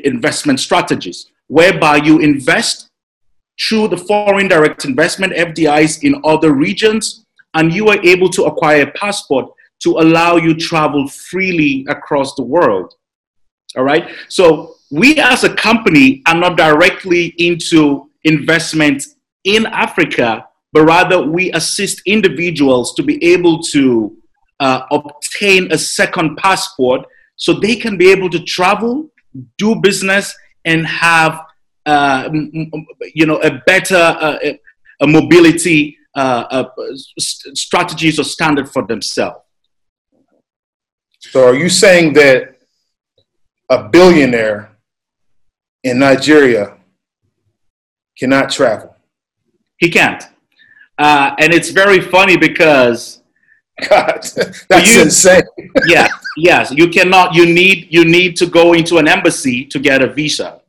investment 0.05 0.61
strategies, 0.61 1.31
whereby 1.49 1.97
you 1.97 2.19
invest 2.21 2.91
through 3.61 3.89
the 3.89 3.97
foreign 3.97 4.49
direct 4.49 4.85
investment 4.85 5.33
FDIs 5.33 6.03
in 6.03 6.21
other 6.25 6.53
regions, 6.53 7.25
and 7.55 7.73
you 7.73 7.89
are 7.89 8.03
able 8.05 8.29
to 8.31 8.45
acquire 8.45 8.83
a 8.83 8.91
passport 8.93 9.47
to 9.83 9.99
allow 9.99 10.37
you 10.37 10.55
travel 10.55 11.09
freely 11.09 11.87
across 11.89 12.35
the 12.35 12.43
world. 12.43 12.95
All 13.77 13.85
right. 13.85 14.09
So 14.29 14.77
we 14.91 15.19
as 15.19 15.45
a 15.45 15.55
company 15.55 16.23
are 16.27 16.35
not 16.35 16.57
directly 16.57 17.35
into 17.39 18.11
investment 18.25 19.03
in 19.45 19.67
Africa, 19.67 20.47
but 20.73 20.85
rather 20.85 21.23
we 21.23 21.53
assist 21.53 22.03
individuals 22.07 22.95
to 22.95 23.03
be 23.03 23.23
able 23.25 23.63
to 23.63 24.17
uh, 24.61 24.83
obtain 24.91 25.71
a 25.73 25.79
second 25.79 26.37
passport 26.37 27.07
so 27.37 27.53
they 27.53 27.77
can 27.77 27.97
be 27.97 28.11
able 28.11 28.31
to 28.31 28.41
travel, 28.41 29.11
do 29.59 29.77
business, 29.77 30.35
and 30.65 30.87
have 30.87 31.41
uh, 31.87 32.29
you 33.15 33.27
know 33.27 33.37
a 33.43 33.63
better 33.67 33.97
uh, 33.97 34.39
a 35.01 35.07
mobility 35.07 35.97
uh, 36.15 36.65
strategies 37.19 38.19
or 38.19 38.25
standard 38.25 38.69
for 38.69 38.87
themselves. 38.87 39.41
So, 41.21 41.47
are 41.47 41.55
you 41.55 41.69
saying 41.69 42.15
that 42.15 42.57
a 43.71 43.89
billionaire 43.89 44.77
in 45.83 45.99
Nigeria 45.99 46.77
cannot 48.19 48.51
travel? 48.51 48.97
He 49.79 49.91
can't. 49.91 50.23
Uh, 50.99 51.35
and 51.39 51.53
it's 51.53 51.71
very 51.71 52.01
funny 52.01 52.37
because 52.37 53.23
God, 53.89 54.23
that's 54.69 54.95
you, 54.95 55.03
insane. 55.03 55.43
yeah, 55.87 56.09
yes, 56.37 56.71
you 56.71 56.89
cannot. 56.89 57.35
You 57.35 57.45
need 57.53 57.89
you 57.91 58.05
need 58.05 58.37
to 58.37 58.47
go 58.47 58.73
into 58.73 58.97
an 58.97 59.07
embassy 59.07 59.67
to 59.67 59.79
get 59.79 60.03
a 60.03 60.07
visa. 60.07 60.63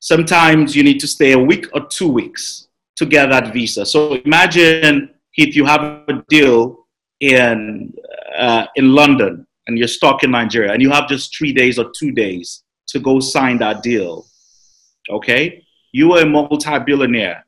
Sometimes 0.00 0.76
you 0.76 0.82
need 0.82 1.00
to 1.00 1.06
stay 1.06 1.32
a 1.32 1.38
week 1.38 1.66
or 1.74 1.86
two 1.86 2.08
weeks 2.08 2.68
to 2.96 3.06
get 3.06 3.30
that 3.30 3.52
visa. 3.52 3.84
So 3.84 4.14
imagine 4.14 5.10
if 5.34 5.56
you 5.56 5.64
have 5.64 5.82
a 5.82 6.24
deal 6.28 6.86
in 7.20 7.92
uh, 8.36 8.66
in 8.76 8.92
London 8.94 9.46
and 9.66 9.78
you're 9.78 9.88
stuck 9.88 10.22
in 10.22 10.30
Nigeria 10.30 10.72
and 10.72 10.80
you 10.80 10.90
have 10.90 11.08
just 11.08 11.36
three 11.36 11.52
days 11.52 11.78
or 11.78 11.90
two 11.98 12.12
days 12.12 12.62
to 12.88 13.00
go 13.00 13.20
sign 13.20 13.58
that 13.58 13.82
deal. 13.82 14.26
Okay, 15.10 15.64
you 15.92 16.12
are 16.12 16.22
a 16.22 16.26
multi-billionaire 16.26 17.44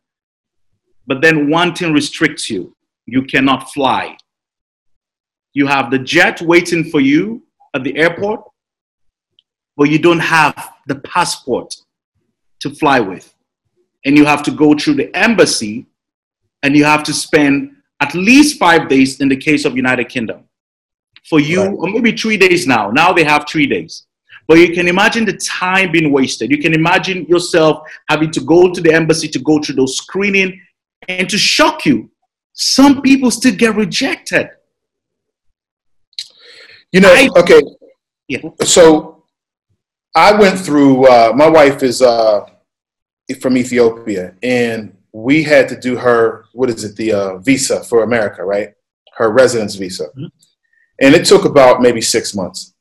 but 1.11 1.21
then 1.21 1.51
one 1.51 1.75
thing 1.75 1.93
restricts 1.93 2.49
you 2.49 2.77
you 3.07 3.23
cannot 3.23 3.73
fly. 3.73 4.17
You 5.53 5.67
have 5.67 5.91
the 5.91 5.99
jet 5.99 6.41
waiting 6.41 6.85
for 6.85 7.01
you 7.01 7.43
at 7.75 7.83
the 7.83 7.97
airport, 7.97 8.43
but 9.77 9.91
you 9.91 9.99
don't 9.99 10.21
have 10.21 10.75
the 10.87 10.95
passport 11.01 11.75
to 12.61 12.71
fly 12.71 13.01
with. 13.01 13.35
And 14.05 14.17
you 14.17 14.25
have 14.25 14.43
to 14.45 14.51
go 14.51 14.75
through 14.75 14.95
the 14.95 15.15
embassy 15.17 15.87
and 16.63 16.77
you 16.77 16.85
have 16.85 17.03
to 17.05 17.13
spend 17.13 17.77
at 18.01 18.15
least 18.15 18.59
five 18.59 18.89
days 18.89 19.21
in 19.21 19.29
the 19.29 19.37
case 19.37 19.65
of 19.65 19.77
United 19.77 20.09
Kingdom. 20.09 20.45
For 21.29 21.39
you, 21.39 21.63
right. 21.63 21.73
or 21.73 21.91
maybe 21.91 22.17
three 22.17 22.37
days 22.37 22.67
now. 22.67 22.91
Now 22.91 23.13
they 23.13 23.25
have 23.25 23.47
three 23.49 23.67
days. 23.67 24.07
But 24.49 24.59
you 24.59 24.73
can 24.73 24.89
imagine 24.89 25.25
the 25.25 25.37
time 25.37 25.93
being 25.93 26.11
wasted. 26.11 26.51
You 26.51 26.59
can 26.59 26.75
imagine 26.75 27.27
yourself 27.27 27.87
having 28.09 28.31
to 28.33 28.41
go 28.41 28.73
to 28.73 28.81
the 28.81 28.93
embassy 28.93 29.29
to 29.29 29.39
go 29.39 29.61
through 29.61 29.77
those 29.77 29.97
screening 29.97 30.61
and 31.09 31.29
to 31.31 31.39
shock 31.39 31.87
you, 31.87 32.11
some 32.53 33.01
people 33.03 33.31
still 33.31 33.55
get 33.55 33.75
rejected. 33.77 34.51
You 36.93 37.01
know, 37.01 37.13
I, 37.13 37.29
okay. 37.39 37.61
Yeah. 38.29 38.41
So 38.65 39.25
I 40.15 40.33
went 40.35 40.59
through, 40.59 41.07
uh, 41.07 41.33
my 41.35 41.49
wife 41.49 41.83
is 41.83 42.03
uh, 42.03 42.50
from 43.35 43.57
Ethiopia, 43.57 44.35
and 44.43 44.97
we 45.13 45.43
had 45.43 45.69
to 45.69 45.79
do 45.79 45.97
her, 45.97 46.45
what 46.53 46.71
is 46.71 46.85
it, 46.85 46.97
the 46.97 47.13
uh, 47.13 47.39
visa 47.39 47.83
for 47.83 48.03
America, 48.03 48.45
right? 48.45 48.73
Her 49.17 49.31
residence 49.31 49.75
visa. 49.75 50.05
Mm-hmm. 50.09 50.27
And 51.03 51.15
it 51.15 51.25
took 51.25 51.45
about 51.45 51.83
maybe 51.83 52.01
six 52.01 52.35
months. 52.35 52.75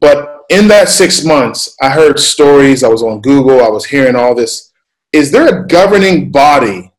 But 0.00 0.42
in 0.48 0.68
that 0.68 0.88
six 0.88 1.24
months, 1.24 1.76
I 1.82 1.90
heard 1.90 2.18
stories. 2.18 2.82
I 2.82 2.88
was 2.88 3.02
on 3.02 3.20
Google. 3.20 3.62
I 3.62 3.68
was 3.68 3.84
hearing 3.84 4.16
all 4.16 4.34
this. 4.34 4.72
Is 5.12 5.30
there 5.30 5.48
a 5.48 5.66
governing 5.66 6.30
body 6.30 6.92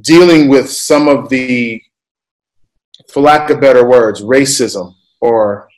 dealing 0.00 0.48
with 0.48 0.70
some 0.70 1.08
of 1.08 1.28
the, 1.28 1.82
for 3.10 3.20
lack 3.22 3.50
of 3.50 3.60
better 3.60 3.88
words, 3.88 4.20
racism 4.22 4.94
or, 5.20 5.68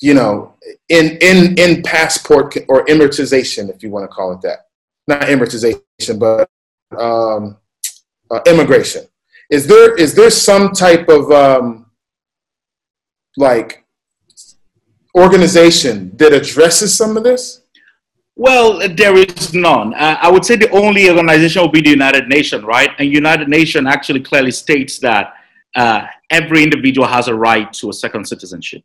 you 0.00 0.14
know, 0.14 0.54
in 0.88 1.18
in 1.20 1.58
in 1.58 1.82
passport 1.82 2.56
or 2.68 2.84
immortization, 2.86 3.74
if 3.74 3.82
you 3.82 3.90
want 3.90 4.04
to 4.04 4.08
call 4.08 4.32
it 4.32 4.40
that, 4.42 4.66
not 5.06 5.22
immortization, 5.22 6.18
but 6.18 6.48
um, 6.98 7.56
uh, 8.30 8.40
immigration. 8.46 9.06
Is 9.50 9.66
there 9.66 9.94
is 9.94 10.14
there 10.14 10.30
some 10.30 10.72
type 10.72 11.08
of 11.08 11.30
um, 11.30 11.86
like 13.36 13.84
organization 15.16 16.14
that 16.16 16.32
addresses 16.32 16.96
some 16.96 17.16
of 17.16 17.24
this? 17.24 17.62
Well, 18.38 18.86
there 18.94 19.16
is 19.16 19.54
none. 19.54 19.94
Uh, 19.94 20.18
I 20.20 20.30
would 20.30 20.44
say 20.44 20.56
the 20.56 20.68
only 20.70 21.08
organization 21.08 21.62
would 21.62 21.72
be 21.72 21.80
the 21.80 21.88
United 21.88 22.28
Nations, 22.28 22.64
right? 22.64 22.90
And 22.98 23.10
United 23.10 23.48
Nations 23.48 23.86
actually 23.88 24.20
clearly 24.20 24.50
states 24.50 24.98
that 24.98 25.32
uh, 25.74 26.06
every 26.30 26.62
individual 26.62 27.06
has 27.06 27.28
a 27.28 27.34
right 27.34 27.72
to 27.74 27.88
a 27.88 27.94
second 27.94 28.28
citizenship. 28.28 28.82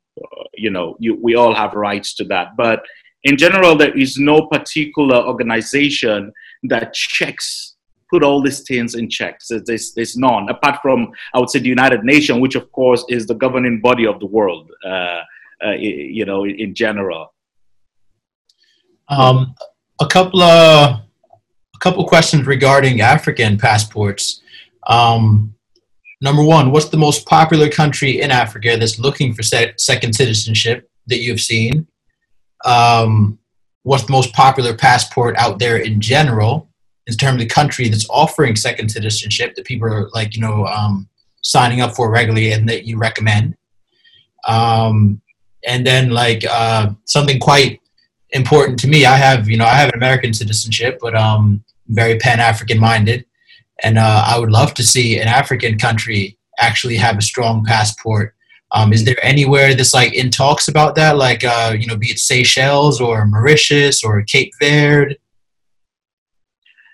You 0.61 0.71
know, 0.75 0.95
you, 0.99 1.11
we 1.21 1.35
all 1.35 1.53
have 1.55 1.73
rights 1.73 2.13
to 2.15 2.23
that. 2.25 2.47
But 2.55 2.79
in 3.23 3.35
general, 3.37 3.75
there 3.75 3.95
is 3.97 4.17
no 4.17 4.47
particular 4.47 5.17
organization 5.31 6.31
that 6.63 6.93
checks, 6.93 7.75
put 8.11 8.23
all 8.23 8.41
these 8.41 8.61
things 8.61 8.95
in 8.95 9.09
checks. 9.09 9.49
There's, 9.49 9.93
there's 9.93 10.15
none, 10.17 10.49
apart 10.49 10.79
from, 10.81 11.11
I 11.33 11.39
would 11.39 11.49
say, 11.49 11.59
the 11.59 11.75
United 11.79 12.03
Nations, 12.03 12.39
which 12.39 12.55
of 12.55 12.71
course 12.71 13.03
is 13.09 13.25
the 13.25 13.35
governing 13.35 13.81
body 13.81 14.05
of 14.05 14.19
the 14.19 14.25
world. 14.37 14.69
Uh, 14.85 15.21
uh, 15.63 15.71
you 15.77 16.25
know, 16.25 16.43
in 16.45 16.73
general. 16.73 17.33
Um, 19.09 19.53
a 19.99 20.07
couple 20.07 20.41
of 20.41 21.01
a 21.75 21.77
couple 21.79 22.03
questions 22.07 22.47
regarding 22.47 23.01
African 23.01 23.57
passports. 23.57 24.41
Um, 24.87 25.53
number 26.21 26.43
one, 26.43 26.71
what's 26.71 26.89
the 26.89 26.97
most 26.97 27.25
popular 27.25 27.69
country 27.69 28.21
in 28.21 28.31
Africa 28.31 28.77
that's 28.77 28.99
looking 28.99 29.33
for 29.33 29.43
se- 29.43 29.73
second 29.77 30.13
citizenship 30.13 30.89
that 31.07 31.19
you've 31.19 31.41
seen? 31.41 31.87
Um, 32.63 33.39
what's 33.83 34.05
the 34.05 34.11
most 34.11 34.31
popular 34.33 34.75
passport 34.75 35.35
out 35.37 35.59
there 35.59 35.77
in 35.77 35.99
general 35.99 36.69
in 37.07 37.15
terms 37.15 37.41
of 37.41 37.47
the 37.47 37.53
country 37.53 37.89
that's 37.89 38.07
offering 38.09 38.55
second 38.55 38.89
citizenship 38.89 39.55
that 39.55 39.65
people 39.65 39.91
are 39.91 40.09
like 40.13 40.35
you 40.35 40.41
know 40.41 40.67
um, 40.67 41.09
signing 41.41 41.81
up 41.81 41.95
for 41.95 42.11
regularly 42.11 42.51
and 42.51 42.69
that 42.69 42.85
you 42.85 42.97
recommend? 42.97 43.55
Um, 44.47 45.21
and 45.67 45.85
then 45.85 46.11
like 46.11 46.45
uh, 46.49 46.91
something 47.05 47.39
quite 47.39 47.79
important 48.31 48.79
to 48.79 48.87
me. 48.87 49.05
I 49.05 49.15
have 49.15 49.49
you 49.49 49.57
know 49.57 49.65
I 49.65 49.75
have 49.75 49.89
an 49.89 49.95
American 49.95 50.33
citizenship, 50.33 50.99
but 51.01 51.15
um, 51.15 51.63
very 51.87 52.17
Pan 52.17 52.39
African 52.39 52.79
minded, 52.79 53.25
and 53.83 53.97
uh, 53.97 54.23
I 54.25 54.39
would 54.39 54.51
love 54.51 54.73
to 54.75 54.83
see 54.83 55.19
an 55.19 55.27
African 55.27 55.77
country 55.77 56.37
actually 56.57 56.97
have 56.97 57.17
a 57.17 57.21
strong 57.21 57.65
passport. 57.65 58.35
Um, 58.73 58.93
is 58.93 59.03
there 59.03 59.17
anywhere 59.21 59.73
that's 59.73 59.93
like 59.93 60.13
in 60.13 60.29
talks 60.29 60.67
about 60.67 60.95
that, 60.95 61.17
like 61.17 61.43
uh, 61.43 61.75
you 61.77 61.87
know, 61.87 61.97
be 61.97 62.07
it 62.07 62.19
Seychelles 62.19 63.01
or 63.01 63.25
Mauritius 63.25 64.03
or 64.03 64.21
Cape 64.23 64.51
Verde? 64.61 65.17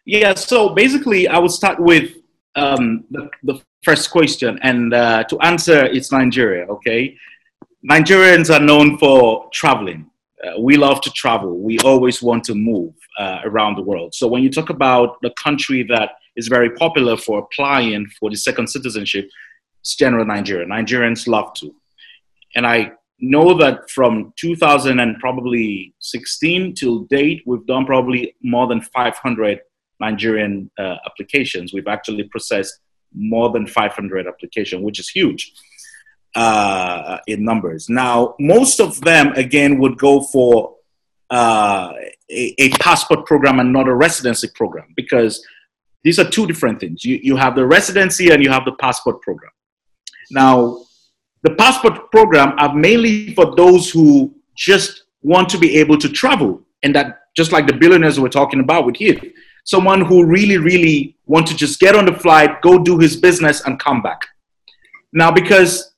Yeah, 0.05 0.33
so 0.35 0.69
basically, 0.69 1.27
I 1.27 1.37
would 1.37 1.51
start 1.51 1.79
with 1.79 2.13
um, 2.55 3.03
the, 3.11 3.29
the 3.43 3.61
first 3.83 4.09
question, 4.09 4.57
and 4.63 4.93
uh, 4.93 5.23
to 5.25 5.39
answer, 5.41 5.85
it's 5.85 6.11
Nigeria. 6.11 6.65
Okay, 6.67 7.15
Nigerians 7.87 8.53
are 8.53 8.63
known 8.63 8.97
for 8.97 9.49
traveling. 9.51 10.09
Uh, 10.43 10.59
we 10.61 10.77
love 10.77 11.01
to 11.01 11.11
travel. 11.11 11.59
We 11.59 11.77
always 11.79 12.23
want 12.23 12.43
to 12.45 12.55
move 12.55 12.93
uh, 13.19 13.41
around 13.43 13.75
the 13.75 13.81
world. 13.81 14.15
So 14.15 14.27
when 14.27 14.43
you 14.43 14.49
talk 14.49 14.69
about 14.69 15.17
the 15.21 15.31
country 15.31 15.83
that 15.89 16.11
is 16.37 16.47
very 16.47 16.69
popular 16.69 17.17
for 17.17 17.39
applying 17.39 18.07
for 18.19 18.29
the 18.29 18.37
second 18.37 18.67
citizenship, 18.67 19.29
it's 19.81 19.95
general 19.95 20.25
Nigeria. 20.25 20.65
Nigerians 20.65 21.27
love 21.27 21.53
to. 21.55 21.73
And 22.55 22.65
I 22.65 22.91
know 23.19 23.57
that 23.57 23.89
from 23.89 24.33
2000 24.37 24.99
and 24.99 25.19
probably 25.19 25.93
16 25.99 26.75
till 26.75 26.99
date, 26.99 27.43
we've 27.45 27.65
done 27.65 27.85
probably 27.85 28.35
more 28.41 28.67
than 28.67 28.81
500 28.81 29.59
Nigerian 29.99 30.69
uh, 30.77 30.95
applications. 31.05 31.73
We've 31.73 31.87
actually 31.87 32.23
processed 32.23 32.79
more 33.13 33.51
than 33.51 33.65
500 33.65 34.27
applications, 34.27 34.83
which 34.83 34.99
is 34.99 35.09
huge 35.09 35.51
uh, 36.35 37.17
in 37.27 37.43
numbers. 37.43 37.89
Now, 37.89 38.35
most 38.39 38.79
of 38.79 39.01
them, 39.01 39.33
again, 39.33 39.79
would 39.79 39.97
go 39.97 40.21
for 40.21 40.75
uh, 41.29 41.91
a, 42.29 42.55
a, 42.57 42.69
passport 42.79 43.25
program 43.25 43.59
and 43.59 43.73
not 43.73 43.87
a 43.89 43.93
residency 43.93 44.47
program 44.55 44.93
because 44.95 45.45
these 46.03 46.19
are 46.19 46.29
two 46.29 46.47
different 46.47 46.79
things. 46.79 47.03
You, 47.03 47.19
you 47.21 47.35
have 47.35 47.55
the 47.55 47.65
residency 47.65 48.29
and 48.29 48.43
you 48.43 48.49
have 48.49 48.65
the 48.65 48.73
passport 48.73 49.21
program. 49.21 49.51
Now, 50.31 50.85
the 51.43 51.55
passport 51.55 52.11
program 52.11 52.53
are 52.57 52.73
mainly 52.73 53.33
for 53.33 53.55
those 53.55 53.89
who 53.89 54.33
just 54.55 55.03
want 55.21 55.49
to 55.49 55.57
be 55.57 55.77
able 55.77 55.97
to 55.97 56.09
travel 56.09 56.61
and 56.83 56.95
that 56.95 57.21
just 57.35 57.51
like 57.51 57.67
the 57.67 57.73
billionaires 57.73 58.19
we're 58.19 58.29
talking 58.29 58.59
about 58.59 58.85
with 58.85 58.99
you 59.01 59.19
someone 59.65 60.01
who 60.01 60.25
really 60.25 60.57
really 60.57 61.15
want 61.25 61.45
to 61.45 61.55
just 61.55 61.79
get 61.79 61.95
on 61.95 62.05
the 62.05 62.13
flight 62.13 62.61
go 62.61 62.79
do 62.79 62.97
his 62.97 63.15
business 63.15 63.61
and 63.65 63.79
come 63.79 64.01
back 64.01 64.21
now 65.11 65.31
because 65.31 65.95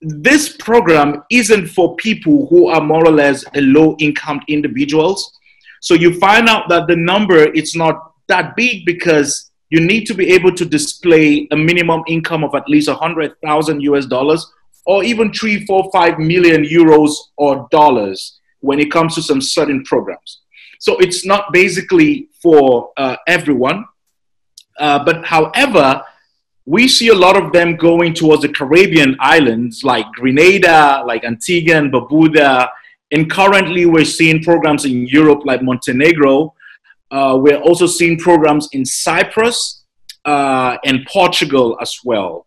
this 0.00 0.56
program 0.56 1.24
isn't 1.30 1.68
for 1.68 1.96
people 1.96 2.46
who 2.48 2.68
are 2.68 2.80
more 2.80 3.06
or 3.06 3.10
less 3.10 3.44
low 3.54 3.96
income 3.98 4.40
individuals. 4.48 5.38
So 5.80 5.94
you 5.94 6.18
find 6.18 6.48
out 6.48 6.68
that 6.68 6.86
the 6.86 6.96
number 6.96 7.36
it's 7.36 7.74
not 7.74 8.12
that 8.28 8.56
big 8.56 8.84
because 8.86 9.50
you 9.70 9.80
need 9.80 10.06
to 10.06 10.14
be 10.14 10.32
able 10.32 10.52
to 10.54 10.64
display 10.64 11.46
a 11.50 11.56
minimum 11.56 12.02
income 12.08 12.44
of 12.44 12.54
at 12.54 12.68
least 12.68 12.88
a 12.88 12.94
hundred 12.94 13.34
thousand 13.44 13.80
US 13.82 14.06
dollars 14.06 14.50
or 14.86 15.04
even 15.04 15.32
three, 15.32 15.66
four, 15.66 15.90
five 15.92 16.18
million 16.18 16.64
euros 16.64 17.12
or 17.36 17.68
dollars 17.70 18.40
when 18.60 18.80
it 18.80 18.90
comes 18.90 19.14
to 19.14 19.22
some 19.22 19.40
certain 19.40 19.84
programs. 19.84 20.40
So 20.80 20.96
it's 20.98 21.26
not 21.26 21.52
basically 21.52 22.28
for 22.42 22.92
uh, 22.96 23.16
everyone. 23.26 23.84
Uh, 24.78 25.04
but 25.04 25.26
however, 25.26 26.02
we 26.64 26.88
see 26.88 27.08
a 27.08 27.14
lot 27.14 27.36
of 27.36 27.52
them 27.52 27.76
going 27.76 28.14
towards 28.14 28.42
the 28.42 28.48
Caribbean 28.48 29.16
islands 29.20 29.84
like 29.84 30.06
Grenada, 30.12 31.02
like 31.06 31.24
Antigua 31.24 31.76
and 31.76 31.92
Barbuda. 31.92 32.68
And 33.10 33.30
currently, 33.30 33.86
we're 33.86 34.04
seeing 34.04 34.42
programs 34.42 34.84
in 34.84 35.06
Europe 35.06 35.42
like 35.44 35.62
Montenegro. 35.62 36.54
Uh, 37.10 37.38
we're 37.40 37.60
also 37.60 37.86
seeing 37.86 38.18
programs 38.18 38.68
in 38.72 38.84
Cyprus 38.84 39.84
uh, 40.24 40.76
and 40.84 41.06
Portugal 41.06 41.78
as 41.80 41.98
well. 42.04 42.46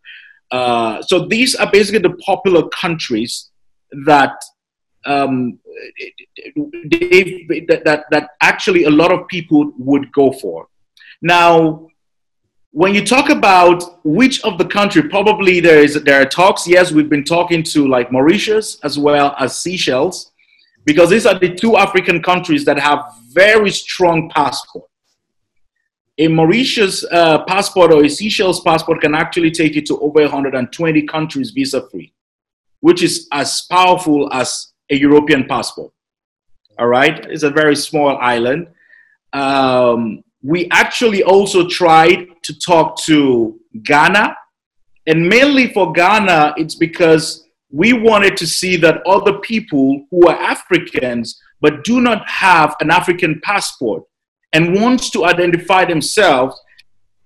Uh, 0.51 1.01
so 1.01 1.27
these 1.27 1.55
are 1.55 1.69
basically 1.71 1.99
the 1.99 2.15
popular 2.17 2.67
countries 2.69 3.49
that 4.05 4.33
um, 5.05 5.59
that, 6.85 8.03
that 8.11 8.29
actually 8.41 8.83
a 8.83 8.89
lot 8.89 9.11
of 9.11 9.27
people 9.27 9.71
would 9.77 10.11
go 10.11 10.31
for. 10.31 10.67
Now, 11.21 11.87
when 12.71 12.93
you 12.93 13.05
talk 13.05 13.29
about 13.29 14.05
which 14.05 14.43
of 14.43 14.57
the 14.57 14.65
country, 14.65 15.03
probably 15.09 15.59
there 15.59 15.83
is 15.83 16.01
there 16.03 16.21
are 16.21 16.25
talks. 16.25 16.67
Yes, 16.67 16.91
we've 16.91 17.09
been 17.09 17.23
talking 17.23 17.63
to 17.63 17.87
like 17.87 18.11
Mauritius 18.11 18.79
as 18.83 18.97
well 18.97 19.35
as 19.39 19.57
Seychelles, 19.57 20.30
because 20.85 21.09
these 21.09 21.25
are 21.25 21.37
the 21.37 21.53
two 21.53 21.77
African 21.77 22.21
countries 22.21 22.65
that 22.65 22.79
have 22.79 23.13
very 23.29 23.71
strong 23.71 24.29
passport. 24.29 24.89
A 26.17 26.27
Mauritius 26.27 27.05
uh, 27.11 27.43
passport 27.45 27.91
or 27.91 28.03
a 28.03 28.09
Seychelles 28.09 28.61
passport 28.61 29.01
can 29.01 29.15
actually 29.15 29.51
take 29.51 29.75
you 29.75 29.81
to 29.83 29.99
over 29.99 30.21
120 30.21 31.01
countries 31.03 31.51
visa 31.51 31.87
free, 31.89 32.13
which 32.81 33.01
is 33.01 33.27
as 33.31 33.63
powerful 33.69 34.31
as 34.33 34.73
a 34.89 34.95
European 34.95 35.45
passport. 35.45 35.91
All 36.77 36.87
right, 36.87 37.25
it's 37.29 37.43
a 37.43 37.49
very 37.49 37.75
small 37.75 38.17
island. 38.17 38.67
Um, 39.33 40.23
we 40.43 40.67
actually 40.71 41.23
also 41.23 41.67
tried 41.67 42.27
to 42.43 42.59
talk 42.59 42.97
to 43.03 43.59
Ghana. 43.83 44.35
And 45.07 45.27
mainly 45.27 45.71
for 45.73 45.91
Ghana, 45.91 46.55
it's 46.57 46.75
because 46.75 47.40
we 47.71 47.93
wanted 47.93 48.37
to 48.37 48.47
see 48.47 48.75
that 48.77 49.05
other 49.05 49.39
people 49.39 50.05
who 50.11 50.27
are 50.27 50.35
Africans 50.35 51.41
but 51.61 51.83
do 51.83 52.01
not 52.01 52.27
have 52.27 52.75
an 52.79 52.89
African 52.89 53.39
passport 53.43 54.03
and 54.53 54.75
wants 54.81 55.09
to 55.11 55.25
identify 55.25 55.85
themselves 55.85 56.59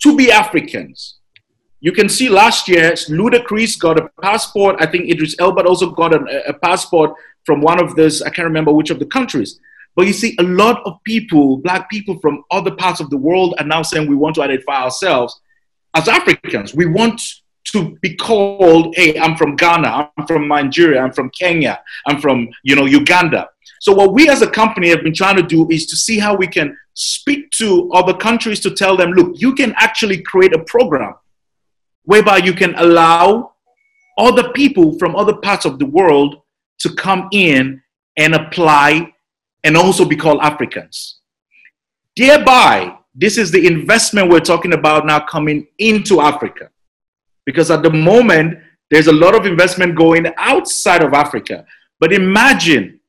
to 0.03 0.15
be 0.15 0.31
Africans. 0.31 1.17
You 1.79 1.91
can 1.91 2.10
see 2.10 2.29
last 2.29 2.67
year, 2.67 2.91
Ludacris 2.93 3.79
got 3.79 3.99
a 3.99 4.10
passport. 4.21 4.77
I 4.79 4.86
think 4.86 5.10
Idris 5.10 5.36
Elba 5.39 5.63
also 5.63 5.91
got 5.91 6.13
a, 6.13 6.49
a 6.49 6.53
passport 6.53 7.13
from 7.45 7.62
one 7.62 7.81
of 7.81 7.95
this, 7.95 8.21
I 8.21 8.29
can't 8.29 8.47
remember 8.47 8.73
which 8.73 8.89
of 8.89 8.99
the 8.99 9.05
countries. 9.05 9.60
But 9.95 10.08
you 10.08 10.13
see, 10.13 10.36
a 10.39 10.43
lot 10.43 10.81
of 10.86 11.01
people, 11.03 11.58
black 11.58 11.89
people 11.89 12.19
from 12.19 12.43
other 12.51 12.71
parts 12.71 12.99
of 12.99 13.10
the 13.10 13.17
world, 13.17 13.55
are 13.60 13.65
now 13.65 13.81
saying 13.81 14.10
we 14.10 14.15
want 14.15 14.36
to 14.36 14.41
identify 14.41 14.84
ourselves 14.84 15.39
as 15.93 16.08
Africans. 16.08 16.75
We 16.75 16.88
want 16.88 17.21
to 17.71 17.97
be 18.01 18.15
called, 18.15 18.95
hey, 18.95 19.17
I'm 19.19 19.36
from 19.36 19.56
Ghana, 19.56 20.12
I'm 20.17 20.28
from 20.28 20.47
Nigeria, 20.47 21.01
I'm 21.01 21.12
from 21.12 21.30
Kenya, 21.32 21.82
I'm 22.08 22.21
from, 22.21 22.49
you 22.63 22.75
know, 22.75 22.86
Uganda. 22.86 23.49
So 23.82 23.93
what 23.93 24.13
we 24.13 24.30
as 24.30 24.41
a 24.41 24.49
company 24.49 24.89
have 24.89 25.04
been 25.04 25.13
trying 25.13 25.36
to 25.38 25.43
do 25.43 25.69
is 25.69 25.86
to 25.88 25.95
see 25.95 26.19
how 26.19 26.36
we 26.36 26.47
can 26.47 26.78
speak 26.93 27.49
to 27.51 27.91
other 27.93 28.13
countries 28.13 28.60
to 28.62 28.71
tell 28.71 28.95
them, 28.95 29.12
look, 29.12 29.34
you 29.36 29.54
can 29.54 29.73
actually 29.78 30.21
create 30.21 30.54
a 30.54 30.63
program 30.63 31.15
whereby 32.04 32.38
you 32.38 32.54
can 32.54 32.75
allow 32.75 33.54
other 34.17 34.51
people 34.54 34.97
from 34.97 35.15
other 35.15 35.36
parts 35.36 35.65
of 35.65 35.78
the 35.80 35.86
world 35.86 36.41
to 36.80 36.93
come 36.95 37.28
in 37.32 37.82
and 38.17 38.36
apply 38.36 39.13
and 39.63 39.75
also 39.75 40.06
be 40.06 40.15
called 40.15 40.39
Africans. 40.41 41.19
Thereby, 42.15 42.97
this 43.13 43.38
is 43.38 43.51
the 43.51 43.65
investment 43.65 44.30
we're 44.30 44.39
talking 44.39 44.73
about 44.73 45.06
now 45.06 45.19
coming 45.19 45.67
into 45.80 46.21
Africa. 46.21 46.69
Because 47.45 47.71
at 47.71 47.84
the 47.84 47.91
moment, 47.91 48.60
there's 48.89 49.08
a 49.08 49.13
lot 49.13 49.36
of 49.36 49.45
investment 49.45 49.95
going 49.95 50.27
outside 50.38 51.03
of 51.03 51.13
Africa. 51.13 51.65
But 51.99 52.13
imagine 52.13 52.99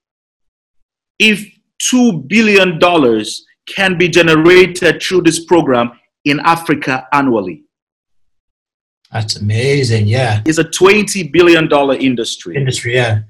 if 1.19 1.47
$2 1.93 2.29
billion 2.29 2.79
can 3.67 3.99
be 3.99 4.09
generated 4.09 5.03
through 5.03 5.23
this 5.23 5.45
program 5.45 5.93
in 6.25 6.41
Africa 6.41 7.07
annually. 7.13 7.63
That's 9.13 9.37
amazing. 9.37 10.07
Yeah. 10.07 10.43
It's 10.47 10.59
a 10.59 10.65
$20 10.65 11.33
billion 11.33 11.71
industry. 12.01 12.57
Industry, 12.57 12.95
yeah. 12.95 13.21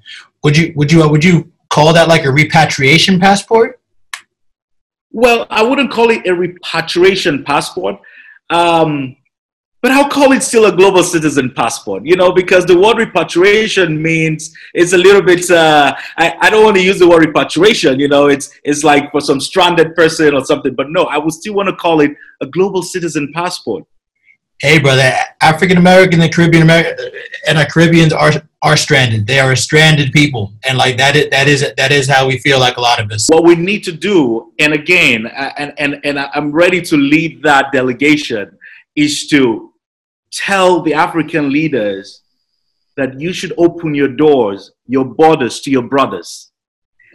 Would 0.43 0.57
you 0.57 0.73
would 0.75 0.91
you 0.91 1.03
uh, 1.03 1.09
would 1.09 1.23
you 1.23 1.51
call 1.69 1.93
that 1.93 2.07
like 2.07 2.23
a 2.23 2.31
repatriation 2.31 3.19
passport? 3.19 3.79
Well, 5.11 5.47
I 5.49 5.63
wouldn't 5.63 5.91
call 5.91 6.09
it 6.09 6.25
a 6.27 6.33
repatriation 6.33 7.43
passport. 7.43 7.97
Um, 8.49 9.16
but 9.81 9.91
I'll 9.91 10.09
call 10.09 10.31
it 10.31 10.43
still 10.43 10.65
a 10.65 10.75
global 10.75 11.03
citizen 11.03 11.51
passport, 11.55 12.05
you 12.05 12.15
know, 12.15 12.31
because 12.31 12.65
the 12.65 12.77
word 12.77 12.97
repatriation 12.97 14.01
means 14.01 14.55
it's 14.73 14.93
a 14.93 14.97
little 14.97 15.21
bit, 15.21 15.49
uh, 15.51 15.95
I, 16.17 16.35
I 16.41 16.49
don't 16.49 16.63
want 16.63 16.77
to 16.77 16.83
use 16.83 16.99
the 16.99 17.07
word 17.07 17.25
repatriation, 17.25 17.99
you 17.99 18.07
know, 18.07 18.27
it's, 18.27 18.51
it's 18.63 18.83
like 18.83 19.11
for 19.11 19.21
some 19.21 19.39
stranded 19.39 19.95
person 19.95 20.33
or 20.33 20.43
something, 20.43 20.73
but 20.73 20.89
no, 20.89 21.03
I 21.03 21.17
would 21.17 21.33
still 21.33 21.53
want 21.53 21.69
to 21.69 21.75
call 21.75 22.01
it 22.01 22.11
a 22.41 22.47
global 22.47 22.81
citizen 22.81 23.31
passport. 23.33 23.85
Hey, 24.59 24.79
brother, 24.79 25.13
African 25.41 25.77
American 25.77 26.19
and 26.19 26.33
Caribbean 26.33 26.63
American 26.63 27.11
and 27.47 27.59
our 27.59 27.65
Caribbeans 27.67 28.11
are 28.11 28.31
are 28.63 28.75
stranded. 28.75 29.27
They 29.27 29.39
are 29.39 29.51
a 29.51 29.57
stranded 29.57 30.11
people, 30.11 30.51
and 30.67 30.79
like 30.79 30.97
that 30.97 31.15
is 31.15 31.29
that 31.29 31.47
is 31.47 31.73
that 31.77 31.91
is 31.91 32.09
how 32.09 32.25
we 32.25 32.39
feel 32.39 32.59
like 32.59 32.77
a 32.77 32.81
lot 32.81 32.99
of 32.99 33.11
us. 33.11 33.27
What 33.29 33.43
we 33.43 33.53
need 33.53 33.83
to 33.83 33.91
do, 33.91 34.51
and 34.57 34.73
again, 34.73 35.27
and 35.27 35.73
and 35.77 35.99
and 36.03 36.17
I'm 36.19 36.51
ready 36.51 36.81
to 36.81 36.97
lead 36.97 37.43
that 37.43 37.71
delegation, 37.71 38.57
is 38.95 39.27
to 39.27 39.66
tell 40.31 40.81
the 40.81 40.93
African 40.93 41.51
leaders 41.51 42.21
that 42.95 43.19
you 43.19 43.31
should 43.31 43.53
open 43.57 43.93
your 43.93 44.07
doors, 44.07 44.71
your 44.87 45.05
borders 45.05 45.61
to 45.61 45.71
your 45.71 45.83
brothers. 45.83 46.51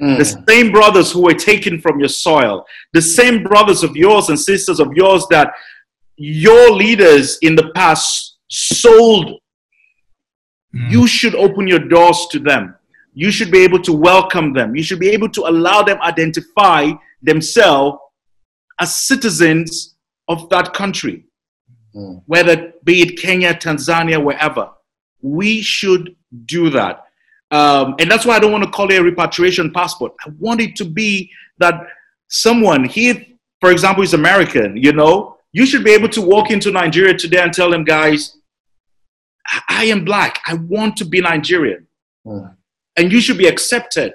Mm. 0.00 0.18
The 0.18 0.24
same 0.24 0.72
brothers 0.72 1.12
who 1.12 1.22
were 1.22 1.34
taken 1.34 1.80
from 1.80 1.98
your 1.98 2.08
soil, 2.08 2.64
the 2.92 3.02
same 3.02 3.42
brothers 3.42 3.82
of 3.82 3.96
yours 3.96 4.28
and 4.28 4.38
sisters 4.38 4.80
of 4.80 4.92
yours 4.94 5.26
that 5.30 5.52
your 6.16 6.70
leaders 6.70 7.38
in 7.42 7.54
the 7.56 7.70
past 7.74 8.38
sold. 8.48 9.40
Mm. 10.74 10.90
You 10.90 11.06
should 11.06 11.34
open 11.34 11.66
your 11.66 11.80
doors 11.80 12.26
to 12.30 12.38
them. 12.38 12.76
You 13.12 13.30
should 13.30 13.50
be 13.50 13.58
able 13.58 13.82
to 13.82 13.92
welcome 13.92 14.54
them. 14.54 14.74
You 14.74 14.82
should 14.82 15.00
be 15.00 15.10
able 15.10 15.28
to 15.30 15.42
allow 15.42 15.82
them 15.82 16.00
identify 16.00 16.92
themselves 17.20 17.98
as 18.80 18.96
citizens 18.96 19.96
of 20.28 20.48
that 20.48 20.72
country 20.72 21.24
mm. 21.94 22.22
whether 22.26 22.72
be 22.84 23.02
it 23.02 23.18
Kenya, 23.18 23.54
Tanzania, 23.54 24.22
wherever. 24.22 24.70
We 25.20 25.62
should 25.62 26.16
do 26.46 26.70
that. 26.70 27.04
Um, 27.50 27.94
and 27.98 28.10
that's 28.10 28.24
why 28.24 28.36
I 28.36 28.38
don't 28.38 28.52
want 28.52 28.64
to 28.64 28.70
call 28.70 28.90
it 28.90 28.98
a 28.98 29.02
repatriation 29.02 29.72
passport. 29.72 30.12
I 30.26 30.30
want 30.38 30.60
it 30.60 30.74
to 30.76 30.84
be 30.84 31.30
that 31.58 31.86
someone 32.28 32.84
here, 32.84 33.24
for 33.60 33.70
example, 33.70 34.02
is 34.02 34.14
American, 34.14 34.76
you 34.76 34.92
know, 34.92 35.36
you 35.52 35.66
should 35.66 35.84
be 35.84 35.92
able 35.92 36.08
to 36.08 36.22
walk 36.22 36.50
into 36.50 36.70
Nigeria 36.70 37.14
today 37.16 37.42
and 37.42 37.52
tell 37.52 37.70
them, 37.70 37.84
guys, 37.84 38.38
I 39.68 39.84
am 39.84 40.04
black. 40.04 40.40
I 40.46 40.54
want 40.54 40.96
to 40.96 41.04
be 41.04 41.20
Nigerian. 41.20 41.86
Mm. 42.26 42.56
And 42.96 43.12
you 43.12 43.20
should 43.20 43.38
be 43.38 43.46
accepted. 43.46 44.14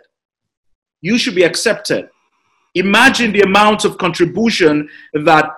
You 1.01 1.17
should 1.17 1.35
be 1.35 1.43
accepted. 1.43 2.09
Imagine 2.73 3.31
the 3.31 3.41
amount 3.41 3.85
of 3.85 3.97
contribution 3.97 4.89
that 5.13 5.51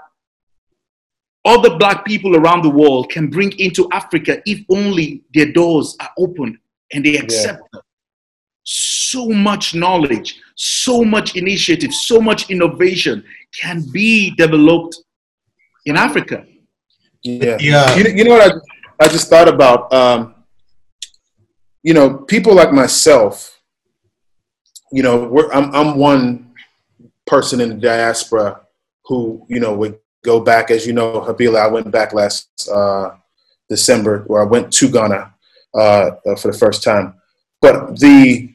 other 1.45 1.78
black 1.78 2.06
people 2.06 2.36
around 2.36 2.63
the 2.63 2.69
world 2.69 3.10
can 3.10 3.28
bring 3.28 3.58
into 3.60 3.88
Africa 3.91 4.41
if 4.45 4.63
only 4.69 5.23
their 5.34 5.52
doors 5.52 5.95
are 5.99 6.10
open 6.17 6.60
and 6.93 7.06
they 7.06 7.17
accept 7.17 7.62
yeah. 7.62 7.80
them. 7.80 7.82
So 8.63 9.30
much 9.30 9.73
knowledge, 9.73 10.39
so 10.56 11.04
much 11.04 11.36
initiative, 11.36 11.93
so 11.93 12.19
much 12.19 12.49
innovation 12.49 13.23
can 13.60 13.86
be 13.91 14.32
developed 14.36 14.97
in 15.86 15.95
Africa. 15.95 16.45
Yeah. 17.23 17.58
yeah. 17.60 17.95
You, 17.95 18.04
you 18.10 18.23
know 18.25 18.32
what 18.32 18.54
I, 18.99 19.06
I 19.06 19.08
just 19.08 19.30
thought 19.30 19.47
about? 19.47 19.91
Um, 19.93 20.36
you 21.82 21.93
know, 21.93 22.17
people 22.17 22.54
like 22.54 22.71
myself, 22.71 23.60
you 24.91 25.04
know, 25.04 25.49
I'm, 25.54 25.73
I'm 25.73 25.97
one 25.97 26.54
person 27.25 27.62
in 27.62 27.69
the 27.69 27.75
diaspora 27.75 28.62
who, 29.06 29.45
you 29.49 29.60
know, 29.60 29.73
would 29.75 29.99
go 30.23 30.39
back, 30.39 30.71
as 30.71 30.86
you 30.86 30.93
know, 30.93 31.21
Habila, 31.21 31.62
I 31.62 31.67
went 31.67 31.91
back 31.91 32.13
last 32.13 32.47
uh, 32.69 33.12
December, 33.67 34.23
where 34.27 34.41
I 34.41 34.45
went 34.45 34.71
to 34.73 34.89
Ghana 34.89 35.34
uh, 35.73 36.12
for 36.38 36.51
the 36.51 36.58
first 36.58 36.84
time. 36.84 37.15
But 37.62 37.99
the 37.99 38.53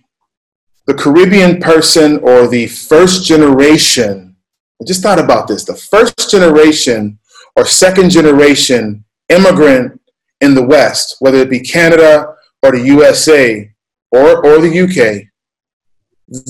the 0.86 0.94
Caribbean 0.94 1.60
person 1.60 2.18
or 2.18 2.46
the 2.46 2.66
first 2.66 3.24
generation, 3.24 4.36
I 4.80 4.84
just 4.84 5.02
thought 5.02 5.18
about 5.18 5.48
this, 5.48 5.64
the 5.64 5.74
first 5.74 6.30
generation 6.30 7.18
or 7.56 7.64
second 7.64 8.10
generation 8.10 9.04
immigrant 9.30 9.98
in 10.42 10.54
the 10.54 10.66
West, 10.66 11.16
whether 11.20 11.38
it 11.38 11.48
be 11.48 11.60
Canada 11.60 12.34
or 12.62 12.72
the 12.72 12.84
USA 12.84 13.70
or, 14.10 14.44
or 14.44 14.60
the 14.60 14.80
UK, 14.80 15.24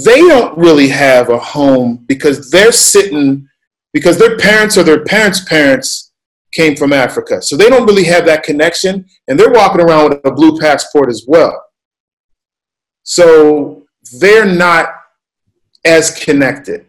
they 0.04 0.20
don't 0.20 0.56
really 0.58 0.88
have 0.88 1.28
a 1.28 1.38
home 1.38 2.04
because 2.06 2.50
they're 2.50 2.72
sitting 2.72 3.48
because 3.94 4.18
their 4.18 4.36
parents 4.36 4.76
or 4.76 4.82
their 4.82 5.04
parents' 5.04 5.44
parents 5.44 6.12
came 6.52 6.76
from 6.76 6.92
Africa. 6.92 7.40
So 7.40 7.56
they 7.56 7.70
don't 7.70 7.86
really 7.86 8.04
have 8.04 8.26
that 8.26 8.42
connection, 8.42 9.06
and 9.28 9.38
they're 9.38 9.52
walking 9.52 9.80
around 9.80 10.10
with 10.10 10.20
a 10.26 10.32
blue 10.32 10.58
passport 10.58 11.08
as 11.08 11.24
well. 11.26 11.64
So 13.04 13.86
they're 14.20 14.44
not 14.44 14.90
as 15.84 16.10
connected, 16.22 16.86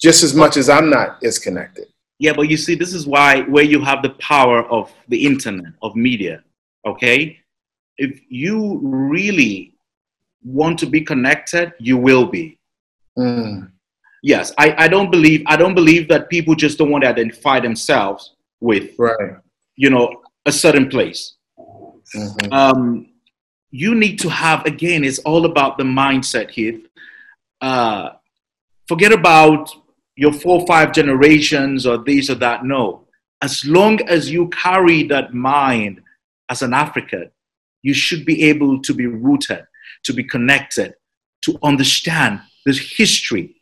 just 0.00 0.22
as 0.22 0.34
much 0.34 0.56
as 0.56 0.68
I'm 0.68 0.90
not 0.90 1.22
as 1.24 1.38
connected. 1.38 1.86
Yeah, 2.18 2.32
but 2.32 2.48
you 2.48 2.56
see, 2.56 2.74
this 2.74 2.92
is 2.92 3.06
why 3.06 3.42
where 3.42 3.64
you 3.64 3.80
have 3.82 4.02
the 4.02 4.10
power 4.10 4.64
of 4.70 4.92
the 5.08 5.24
internet, 5.24 5.72
of 5.82 5.94
media, 5.94 6.42
okay? 6.86 7.38
If 7.98 8.20
you 8.28 8.80
really 8.82 9.74
want 10.42 10.78
to 10.80 10.86
be 10.86 11.02
connected, 11.02 11.72
you 11.78 11.96
will 11.96 12.26
be. 12.26 12.58
Mm 13.16 13.70
yes, 14.22 14.52
I, 14.58 14.74
I 14.84 14.88
don't 14.88 15.10
believe 15.10 15.42
I 15.46 15.56
don't 15.56 15.74
believe 15.74 16.08
that 16.08 16.28
people 16.28 16.54
just 16.54 16.78
don't 16.78 16.90
want 16.90 17.04
to 17.04 17.08
identify 17.08 17.60
themselves 17.60 18.34
with 18.60 18.90
right. 18.98 19.36
you 19.76 19.90
know 19.90 20.22
a 20.44 20.52
certain 20.52 20.88
place. 20.88 21.34
Mm-hmm. 22.14 22.52
Um, 22.52 23.08
you 23.70 23.94
need 23.94 24.18
to 24.20 24.28
have 24.28 24.64
again. 24.64 25.04
It's 25.04 25.18
all 25.20 25.44
about 25.44 25.78
the 25.78 25.84
mindset, 25.84 26.50
here. 26.50 26.80
Uh, 27.60 28.10
forget 28.88 29.12
about 29.12 29.70
your 30.16 30.32
four 30.32 30.66
five 30.66 30.92
generations 30.92 31.86
or 31.86 31.98
this 31.98 32.30
or 32.30 32.36
that. 32.36 32.64
No, 32.64 33.06
as 33.42 33.64
long 33.64 34.00
as 34.08 34.30
you 34.30 34.48
carry 34.48 35.02
that 35.04 35.34
mind 35.34 36.00
as 36.48 36.62
an 36.62 36.72
African, 36.72 37.30
you 37.82 37.94
should 37.94 38.24
be 38.24 38.44
able 38.44 38.80
to 38.82 38.94
be 38.94 39.06
rooted, 39.06 39.64
to 40.04 40.12
be 40.12 40.24
connected, 40.24 40.94
to 41.42 41.58
understand 41.62 42.40
this 42.64 42.78
history, 42.78 43.55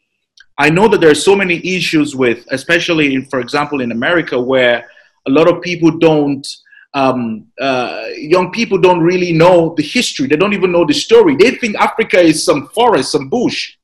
I 0.57 0.71
know 0.71 0.89
that 0.89 1.01
there 1.01 1.11
are 1.11 1.17
so 1.17 1.35
many 1.35 1.57
issues 1.77 2.15
with, 2.15 2.47
especially, 2.51 3.15
in, 3.15 3.27
for 3.27 3.41
example, 3.41 3.81
in 3.81 3.93
America, 3.93 4.41
where 4.41 4.87
a 5.27 5.31
lot 5.31 5.49
of 5.49 5.63
people 5.63 5.91
don't, 5.99 6.47
um, 6.95 7.47
uh, 7.61 8.05
young 8.17 8.53
people 8.53 8.79
don't 8.79 9.01
really 9.01 9.33
know 9.33 9.75
the 9.77 9.83
history. 9.83 10.29
They 10.29 10.37
don't 10.37 10.53
even 10.53 10.71
know 10.71 10.85
the 10.85 10.95
story. 10.95 11.35
They 11.37 11.53
think 11.53 11.77
Africa 11.77 12.21
is 12.21 12.45
some 12.45 12.69
forest, 12.69 13.13
some 13.13 13.29
bush. 13.29 13.75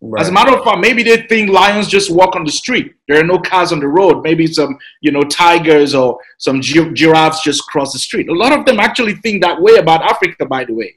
Right. 0.00 0.22
As 0.22 0.28
a 0.28 0.32
matter 0.32 0.56
of 0.56 0.64
fact, 0.64 0.78
maybe 0.78 1.02
they 1.02 1.22
think 1.26 1.50
lions 1.50 1.88
just 1.88 2.10
walk 2.10 2.36
on 2.36 2.44
the 2.44 2.52
street. 2.52 2.94
There 3.08 3.20
are 3.20 3.24
no 3.24 3.38
cars 3.38 3.72
on 3.72 3.80
the 3.80 3.88
road. 3.88 4.22
Maybe 4.22 4.46
some, 4.46 4.78
you 5.00 5.10
know, 5.10 5.22
tigers 5.22 5.94
or 5.94 6.20
some 6.38 6.60
gi- 6.60 6.92
giraffes 6.92 7.42
just 7.42 7.66
cross 7.66 7.92
the 7.92 7.98
street. 7.98 8.28
A 8.28 8.32
lot 8.32 8.56
of 8.56 8.64
them 8.64 8.78
actually 8.78 9.16
think 9.16 9.42
that 9.42 9.60
way 9.60 9.76
about 9.76 10.02
Africa, 10.02 10.46
by 10.46 10.64
the 10.64 10.72
way. 10.72 10.94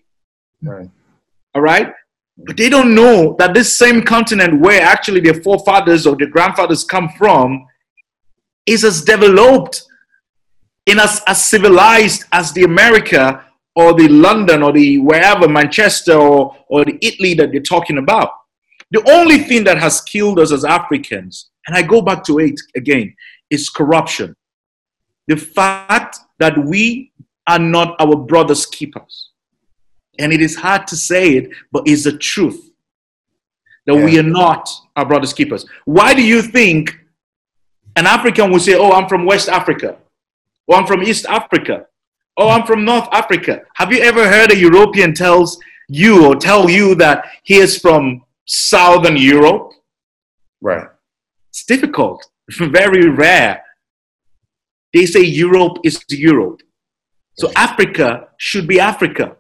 Right. 0.62 0.90
All 1.56 1.62
right. 1.62 1.94
But 2.46 2.58
they 2.58 2.70
don't 2.70 2.96
know 2.96 3.36
that 3.40 3.54
this 3.54 3.78
same 3.78 4.02
continent 4.02 4.60
where 4.60 4.82
actually 4.82 5.22
their 5.22 5.42
forefathers 5.42 6.08
or 6.08 6.16
their 6.16 6.30
grandfathers 6.30 6.84
come 6.84 7.10
from 7.18 7.68
is 8.66 8.84
as 8.84 9.04
developed 9.04 9.84
in 10.86 11.00
as, 11.00 11.22
as 11.28 11.46
civilized 11.46 12.26
as 12.32 12.52
the 12.54 12.64
America 12.64 13.46
or 13.76 13.94
the 13.94 14.08
London 14.08 14.64
or 14.64 14.72
the 14.72 14.98
wherever, 14.98 15.48
Manchester 15.48 16.16
or, 16.16 16.56
or 16.68 16.84
the 16.86 16.98
Italy 17.02 17.34
that 17.36 17.52
they're 17.52 17.62
talking 17.62 17.98
about. 17.98 18.32
The 18.92 19.08
only 19.10 19.38
thing 19.40 19.64
that 19.66 19.78
has 19.78 20.02
killed 20.02 20.40
us 20.40 20.52
as 20.52 20.66
Africans, 20.66 21.50
and 21.68 21.78
I 21.78 21.82
go 21.82 22.02
back 22.02 22.24
to 22.26 22.40
it 22.40 22.60
again, 22.76 23.16
is 23.50 23.70
corruption. 23.70 24.36
The 25.28 25.38
fact 25.38 26.18
that 26.40 26.58
we 26.66 27.12
are 27.48 27.60
not 27.60 27.96
our 28.00 28.16
brother's 28.16 28.66
keepers. 28.66 29.31
And 30.20 30.34
it 30.34 30.42
is 30.42 30.56
hard 30.56 30.88
to 30.88 30.96
say 30.96 31.38
it, 31.38 31.52
but 31.72 31.84
it's 31.86 32.04
the 32.04 32.18
truth 32.18 32.72
that 33.86 33.96
yeah. 33.96 34.06
we 34.06 34.20
are 34.20 34.24
not 34.24 34.70
our 34.96 35.06
brother's 35.06 35.34
keepers. 35.34 35.66
Why 35.86 36.14
do 36.14 36.24
you 36.24 36.42
think 36.42 37.00
an 37.96 38.06
African 38.06 38.52
will 38.52 38.60
say, 38.60 38.76
Oh, 38.76 38.92
I'm 38.92 39.08
from 39.08 39.26
West 39.26 39.50
Africa, 39.50 39.98
or 40.68 40.76
I'm 40.76 40.86
from 40.86 41.04
East 41.04 41.26
Africa, 41.28 41.88
Oh, 42.38 42.50
I'm 42.50 42.66
from 42.66 42.86
North 42.86 43.08
Africa. 43.12 43.62
Have 43.76 43.92
you 43.92 44.00
ever 44.00 44.28
heard 44.28 44.52
a 44.52 44.58
European 44.58 45.14
tells 45.14 45.60
you 45.90 46.26
or 46.26 46.36
tell 46.36 46.70
you 46.70 46.96
that 46.96 47.26
he 47.44 47.56
is 47.56 47.78
from 47.78 48.24
Southern 48.46 49.18
Europe? 49.18 49.74
Right. 50.62 50.88
It's 51.50 51.66
difficult, 51.66 52.26
very 52.50 53.10
rare. 53.10 53.64
They 54.94 55.06
say 55.06 55.22
Europe 55.22 55.80
is 55.84 56.04
Europe. 56.10 56.62
So 57.38 57.52
Africa 57.56 58.30
should 58.38 58.68
be 58.68 58.80
Africa. 58.80 59.36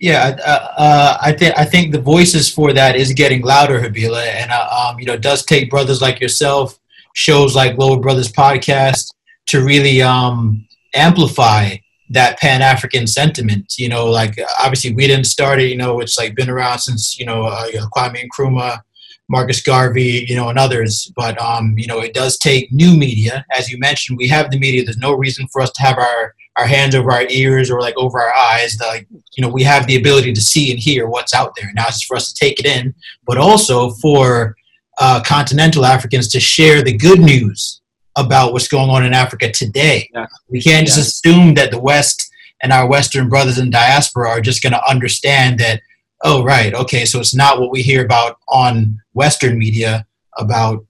Yeah, 0.00 0.34
uh, 0.46 0.68
uh, 0.78 1.18
I 1.20 1.32
think 1.32 1.58
I 1.58 1.66
think 1.66 1.92
the 1.92 2.00
voices 2.00 2.48
for 2.50 2.72
that 2.72 2.96
is 2.96 3.12
getting 3.12 3.42
louder, 3.42 3.78
Habila, 3.78 4.24
and 4.24 4.50
uh, 4.50 4.86
um, 4.88 4.98
you 4.98 5.04
know, 5.04 5.18
does 5.18 5.44
take 5.44 5.68
brothers 5.68 6.00
like 6.00 6.20
yourself, 6.20 6.80
shows 7.14 7.54
like 7.54 7.76
Global 7.76 7.98
Brothers 8.00 8.32
podcast, 8.32 9.12
to 9.48 9.62
really 9.62 10.00
um, 10.00 10.66
amplify 10.94 11.76
that 12.08 12.38
Pan 12.38 12.62
African 12.62 13.06
sentiment. 13.06 13.74
You 13.76 13.90
know, 13.90 14.06
like 14.06 14.38
obviously 14.58 14.94
we 14.94 15.06
didn't 15.06 15.26
start 15.26 15.60
it. 15.60 15.68
You 15.68 15.76
know, 15.76 16.00
it's 16.00 16.16
like 16.16 16.34
been 16.34 16.48
around 16.48 16.78
since 16.78 17.18
you 17.18 17.26
know, 17.26 17.44
uh, 17.44 17.66
you 17.70 17.78
know 17.78 17.86
Kwame 17.94 18.26
Nkrumah, 18.26 18.80
Marcus 19.28 19.62
Garvey, 19.62 20.24
you 20.26 20.34
know, 20.34 20.48
and 20.48 20.58
others. 20.58 21.12
But 21.14 21.38
um, 21.42 21.74
you 21.76 21.86
know, 21.86 22.00
it 22.00 22.14
does 22.14 22.38
take 22.38 22.72
new 22.72 22.96
media, 22.96 23.44
as 23.54 23.68
you 23.70 23.78
mentioned. 23.78 24.16
We 24.16 24.28
have 24.28 24.50
the 24.50 24.58
media. 24.58 24.82
There's 24.82 24.96
no 24.96 25.12
reason 25.12 25.46
for 25.52 25.60
us 25.60 25.70
to 25.72 25.82
have 25.82 25.98
our 25.98 26.34
our 26.56 26.66
hands 26.66 26.94
over 26.94 27.12
our 27.12 27.26
ears 27.28 27.70
or 27.70 27.80
like 27.80 27.96
over 27.96 28.20
our 28.20 28.34
eyes. 28.34 28.76
that 28.76 28.86
Like 28.86 29.06
you 29.36 29.42
know, 29.42 29.48
we 29.48 29.62
have 29.62 29.86
the 29.86 29.96
ability 29.96 30.32
to 30.32 30.40
see 30.40 30.70
and 30.70 30.78
hear 30.78 31.06
what's 31.06 31.34
out 31.34 31.54
there. 31.56 31.70
Now 31.74 31.84
it's 31.86 31.96
just 31.96 32.06
for 32.06 32.16
us 32.16 32.32
to 32.32 32.38
take 32.38 32.60
it 32.60 32.66
in, 32.66 32.94
but 33.26 33.38
also 33.38 33.90
for 33.92 34.56
uh, 34.98 35.22
continental 35.24 35.86
Africans 35.86 36.28
to 36.28 36.40
share 36.40 36.82
the 36.82 36.96
good 36.96 37.20
news 37.20 37.80
about 38.16 38.52
what's 38.52 38.68
going 38.68 38.90
on 38.90 39.04
in 39.04 39.14
Africa 39.14 39.50
today. 39.50 40.08
Yeah. 40.12 40.26
We 40.48 40.60
can't 40.60 40.86
just 40.86 40.98
yeah. 40.98 41.32
assume 41.32 41.54
that 41.54 41.70
the 41.70 41.80
West 41.80 42.30
and 42.62 42.72
our 42.72 42.88
Western 42.88 43.28
brothers 43.28 43.58
in 43.58 43.70
diaspora 43.70 44.28
are 44.28 44.40
just 44.40 44.62
going 44.62 44.72
to 44.72 44.90
understand 44.90 45.58
that, 45.60 45.80
oh, 46.22 46.44
right, 46.44 46.74
okay, 46.74 47.04
so 47.04 47.18
it's 47.18 47.34
not 47.34 47.60
what 47.60 47.70
we 47.70 47.82
hear 47.82 48.04
about 48.04 48.38
on 48.48 49.00
Western 49.14 49.58
media 49.58 50.06
about 50.36 50.84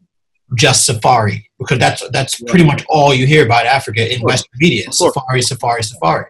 just 0.56 0.84
safari, 0.84 1.49
because 1.60 1.78
that's 1.78 2.02
that's 2.10 2.40
yeah. 2.40 2.50
pretty 2.50 2.64
much 2.64 2.84
all 2.88 3.14
you 3.14 3.26
hear 3.26 3.44
about 3.44 3.66
Africa 3.66 4.02
in 4.12 4.20
Western 4.22 4.56
media 4.58 4.90
safari, 4.90 5.42
safari, 5.42 5.82
safari. 5.82 6.26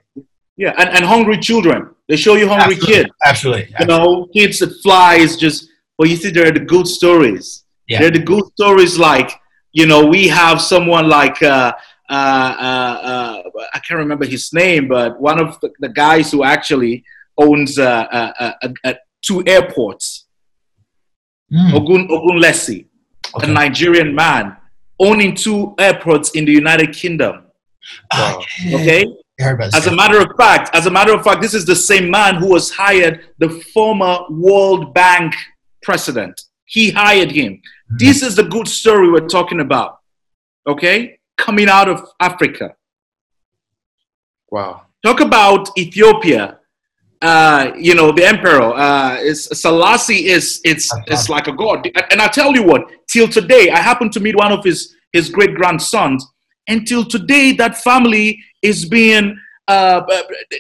Yeah, 0.57 0.75
and, 0.77 0.89
and 0.91 1.05
hungry 1.05 1.39
children. 1.39 1.95
They 2.09 2.17
show 2.17 2.35
you 2.35 2.49
hungry 2.49 2.75
absolutely. 2.75 2.95
kids. 2.95 3.11
Absolutely. 3.25 3.75
You 3.79 3.87
know, 3.87 4.27
kids 4.35 4.59
that 4.59 4.73
fly 4.83 5.15
is 5.15 5.37
just, 5.37 5.69
well, 5.97 6.09
you 6.09 6.17
see, 6.17 6.31
there 6.31 6.49
are 6.49 6.53
the 6.53 6.67
good 6.75 6.87
stories. 6.89 7.65
Yeah. 7.87 8.01
They're 8.01 8.11
the 8.11 8.19
good 8.19 8.45
stories 8.55 8.99
like, 8.99 9.31
you 9.73 9.87
know, 9.87 10.05
we 10.05 10.27
have 10.27 10.61
someone 10.61 11.09
like 11.09 11.41
uh, 11.43 11.73
uh, 12.11 12.13
uh, 12.13 13.01
uh, 13.11 13.43
I 13.73 13.79
can't 13.79 13.99
remember 13.99 14.27
his 14.27 14.53
name, 14.53 14.89
but 14.89 15.21
one 15.21 15.39
of 15.41 15.59
the, 15.61 15.71
the 15.79 15.89
guys 15.89 16.33
who 16.33 16.43
actually 16.43 17.05
owns 17.39 17.79
uh, 17.79 18.53
uh, 18.85 18.95
two 19.23 19.45
airports, 19.47 20.27
mm. 21.53 21.73
Ogun 21.73 22.09
Ogunlesi, 22.09 22.87
okay. 23.37 23.49
a 23.49 23.53
Nigerian 23.53 24.13
man 24.15 24.57
owning 25.01 25.35
two 25.35 25.75
airports 25.79 26.31
in 26.33 26.45
the 26.45 26.53
United 26.53 26.93
Kingdom. 26.93 27.45
Wow. 28.13 28.43
Okay. 28.75 29.05
As 29.41 29.87
a 29.87 29.97
matter 29.97 30.21
of 30.21 30.29
fact, 30.37 30.75
as 30.75 30.85
a 30.87 30.91
matter 30.91 31.15
of 31.15 31.25
fact, 31.25 31.41
this 31.41 31.55
is 31.55 31.65
the 31.65 31.75
same 31.75 32.11
man 32.11 32.37
who 32.37 32.49
was 32.51 32.71
hired 32.71 33.31
the 33.39 33.49
former 33.49 34.19
World 34.29 34.93
Bank 34.93 35.35
president. 35.83 36.43
He 36.67 36.91
hired 36.91 37.31
him. 37.33 37.61
This 37.89 38.23
is 38.23 38.37
the 38.37 38.45
good 38.45 38.69
story 38.69 39.11
we're 39.11 39.27
talking 39.27 39.61
about. 39.61 39.99
Okay? 40.67 41.19
Coming 41.39 41.69
out 41.69 41.89
of 41.89 42.07
Africa. 42.21 42.75
Wow. 44.51 44.83
Talk 45.03 45.21
about 45.21 45.71
Ethiopia. 45.79 46.59
Uh, 47.23 47.73
you 47.77 47.95
know, 47.95 48.13
the 48.13 48.25
emperor, 48.25 48.75
uh, 48.75 49.17
is 49.17 49.45
Selassie 49.45 50.27
is 50.27 50.61
it's 50.65 50.91
it's 51.07 51.29
like 51.29 51.49
a 51.49 51.53
god. 51.53 51.87
And 52.11 52.21
I 52.21 52.29
tell 52.29 52.55
you 52.55 52.63
what, 52.63 52.91
till 53.11 53.29
today, 53.29 53.71
I 53.71 53.79
happened 53.79 54.13
to 54.13 54.21
meet 54.21 54.37
one 54.37 54.53
of 54.53 54.65
his 54.65 54.95
his 55.13 55.29
great 55.29 55.55
grandsons, 55.55 56.27
and 56.69 56.87
till 56.87 57.05
today, 57.05 57.53
that 57.53 57.79
family 57.79 58.39
is 58.63 58.85
being 58.85 59.39
uh, 59.69 60.03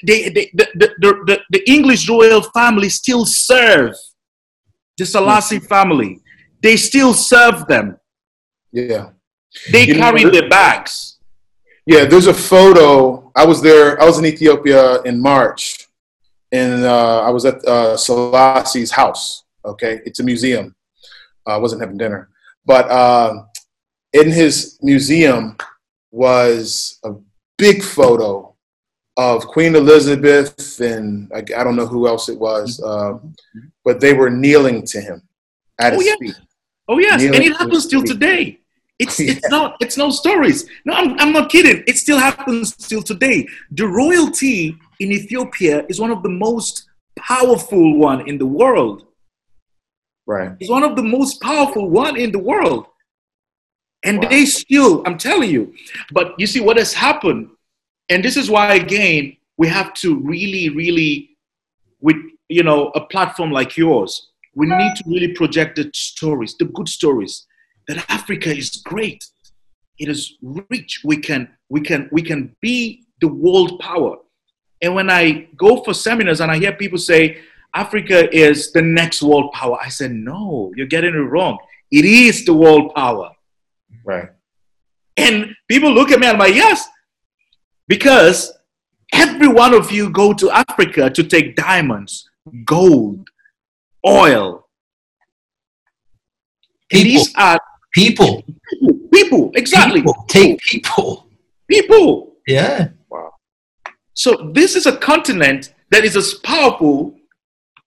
they, 0.04 0.28
they, 0.28 0.50
the, 0.54 0.68
the, 0.74 0.88
the, 1.26 1.40
the 1.50 1.70
English 1.70 2.08
royal 2.08 2.42
family 2.42 2.88
still 2.88 3.26
serve 3.26 3.92
the 4.98 5.06
Selassie 5.06 5.56
mm-hmm. 5.56 5.66
family 5.66 6.20
they 6.62 6.76
still 6.76 7.14
serve 7.14 7.66
them. 7.66 7.98
Yeah. 8.72 9.10
They 9.72 9.86
you 9.86 9.94
carry 9.94 10.24
know, 10.24 10.30
their 10.30 10.48
bags. 10.48 11.18
Yeah, 11.86 12.04
there's 12.04 12.26
a 12.26 12.34
photo. 12.34 13.32
I 13.34 13.44
was 13.44 13.62
there, 13.62 14.00
I 14.00 14.04
was 14.04 14.18
in 14.18 14.26
Ethiopia 14.26 15.02
in 15.02 15.20
March, 15.20 15.88
and 16.52 16.84
uh, 16.84 17.20
I 17.22 17.30
was 17.30 17.44
at 17.44 17.64
uh, 17.64 17.96
Selassie's 17.96 18.90
house. 18.90 19.44
Okay, 19.64 20.00
it's 20.04 20.20
a 20.20 20.22
museum. 20.22 20.74
Uh, 21.46 21.54
I 21.54 21.56
wasn't 21.56 21.80
having 21.80 21.96
dinner. 21.96 22.28
But 22.70 22.88
uh, 22.88 23.46
in 24.12 24.30
his 24.30 24.78
museum 24.80 25.56
was 26.12 27.00
a 27.02 27.14
big 27.58 27.82
photo 27.82 28.54
of 29.16 29.44
Queen 29.48 29.74
Elizabeth 29.74 30.78
and 30.78 31.28
I, 31.34 31.38
I 31.38 31.64
don't 31.64 31.74
know 31.74 31.88
who 31.88 32.06
else 32.06 32.28
it 32.28 32.38
was, 32.38 32.80
uh, 32.80 33.18
but 33.84 33.98
they 33.98 34.12
were 34.12 34.30
kneeling 34.30 34.86
to 34.86 35.00
him 35.00 35.20
at 35.80 35.94
oh, 35.94 35.96
his 35.96 36.06
yeah. 36.06 36.14
feet. 36.20 36.40
Oh 36.86 36.98
yes, 36.98 37.20
and 37.24 37.34
it 37.34 37.56
happens 37.56 37.86
still 37.86 38.04
today. 38.04 38.60
It's 39.00 39.18
yeah. 39.20 39.32
it's 39.32 39.50
not 39.50 39.76
it's 39.80 39.96
no 39.96 40.10
stories. 40.10 40.68
No, 40.84 40.92
I'm 40.92 41.18
I'm 41.18 41.32
not 41.32 41.50
kidding. 41.50 41.82
It 41.88 41.96
still 41.96 42.20
happens 42.20 42.76
still 42.78 43.02
today. 43.02 43.48
The 43.72 43.88
royalty 43.88 44.76
in 45.00 45.10
Ethiopia 45.10 45.84
is 45.88 46.00
one 46.00 46.12
of 46.12 46.22
the 46.22 46.28
most 46.46 46.88
powerful 47.18 47.98
one 47.98 48.28
in 48.28 48.38
the 48.38 48.46
world. 48.46 49.09
Right. 50.30 50.52
It's 50.60 50.70
one 50.70 50.84
of 50.84 50.94
the 50.94 51.02
most 51.02 51.40
powerful 51.40 51.90
one 51.90 52.16
in 52.16 52.30
the 52.30 52.38
world. 52.38 52.86
And 54.04 54.22
wow. 54.22 54.28
they 54.28 54.44
still, 54.44 55.02
I'm 55.04 55.18
telling 55.18 55.50
you. 55.50 55.74
But 56.12 56.38
you 56.38 56.46
see 56.46 56.60
what 56.60 56.76
has 56.76 56.94
happened, 56.94 57.48
and 58.08 58.24
this 58.24 58.36
is 58.36 58.48
why 58.48 58.74
again 58.74 59.36
we 59.58 59.66
have 59.66 59.92
to 59.94 60.20
really, 60.20 60.68
really, 60.68 61.30
with 62.00 62.14
you 62.48 62.62
know 62.62 62.90
a 62.94 63.00
platform 63.00 63.50
like 63.50 63.76
yours, 63.76 64.28
we 64.54 64.66
need 64.66 64.94
to 64.98 65.04
really 65.04 65.32
project 65.32 65.74
the 65.76 65.90
stories, 65.92 66.54
the 66.56 66.66
good 66.66 66.88
stories, 66.88 67.46
that 67.88 68.04
Africa 68.08 68.50
is 68.56 68.70
great. 68.84 69.24
It 69.98 70.08
is 70.08 70.38
rich. 70.70 71.00
We 71.04 71.16
can, 71.16 71.48
we 71.68 71.80
can, 71.80 72.08
we 72.12 72.22
can 72.22 72.54
be 72.60 73.04
the 73.20 73.28
world 73.28 73.80
power. 73.80 74.16
And 74.80 74.94
when 74.94 75.10
I 75.10 75.48
go 75.56 75.82
for 75.82 75.92
seminars 75.92 76.40
and 76.40 76.52
I 76.52 76.58
hear 76.58 76.72
people 76.72 76.98
say, 76.98 77.40
Africa 77.74 78.34
is 78.34 78.72
the 78.72 78.82
next 78.82 79.22
world 79.22 79.52
power, 79.52 79.78
I 79.80 79.88
said, 79.88 80.12
no, 80.12 80.72
you're 80.76 80.86
getting 80.86 81.14
it 81.14 81.18
wrong. 81.18 81.58
It 81.90 82.04
is 82.04 82.44
the 82.44 82.54
world 82.54 82.94
power. 82.94 83.30
Right. 84.04 84.28
And 85.16 85.54
people 85.68 85.92
look 85.92 86.10
at 86.10 86.18
me 86.18 86.26
and 86.26 86.34
I'm 86.34 86.40
like, 86.40 86.54
yes, 86.54 86.88
because 87.88 88.52
every 89.12 89.48
one 89.48 89.74
of 89.74 89.90
you 89.90 90.10
go 90.10 90.32
to 90.32 90.50
Africa 90.50 91.10
to 91.10 91.24
take 91.24 91.56
diamonds, 91.56 92.28
gold, 92.64 93.28
oil. 94.06 94.66
People. 96.88 97.04
These 97.04 97.34
are 97.36 97.58
people. 97.92 98.42
People, 98.70 98.98
people 99.12 99.50
exactly. 99.54 100.00
People. 100.00 100.24
Take 100.28 100.58
people. 100.60 101.28
People. 101.68 102.32
Yeah. 102.46 102.88
Wow. 103.08 103.32
So 104.14 104.50
this 104.52 104.74
is 104.74 104.86
a 104.86 104.96
continent 104.96 105.74
that 105.90 106.04
is 106.04 106.16
as 106.16 106.34
powerful, 106.34 107.14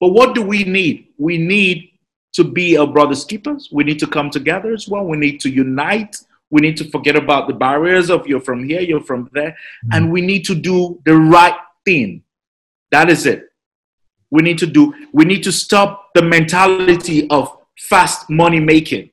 but 0.04 0.10
what 0.10 0.36
do 0.36 0.42
we 0.42 0.66
need? 0.66 1.08
We 1.18 1.38
need 1.38 1.92
to 2.34 2.44
be 2.44 2.76
our 2.78 2.86
brother's 2.86 3.24
keepers. 3.24 3.70
We 3.72 3.86
need 3.86 4.00
to 4.00 4.08
come 4.08 4.30
together 4.30 4.74
as 4.74 4.86
well. 4.86 5.06
We 5.06 5.16
need 5.16 5.40
to 5.40 5.50
unite. 5.50 6.18
We 6.52 6.60
need 6.60 6.76
to 6.82 6.90
forget 6.90 7.16
about 7.16 7.48
the 7.48 7.54
barriers 7.54 8.10
of 8.10 8.28
you're 8.28 8.42
from 8.42 8.68
here, 8.68 8.82
you're 8.82 9.00
from 9.00 9.30
there, 9.32 9.52
mm-hmm. 9.52 9.94
and 9.94 10.12
we 10.12 10.20
need 10.20 10.44
to 10.48 10.56
do 10.56 11.00
the 11.06 11.16
right 11.16 11.56
thing. 11.86 12.24
That 12.92 13.10
is 13.10 13.26
it 13.26 13.46
we 14.34 14.42
need 14.42 14.58
to 14.58 14.66
do 14.66 14.94
we 15.14 15.24
need 15.26 15.44
to 15.44 15.52
stop 15.52 16.10
the 16.16 16.22
mentality 16.22 17.30
of 17.30 17.56
fast 17.80 18.30
money 18.32 18.60
making 18.60 19.08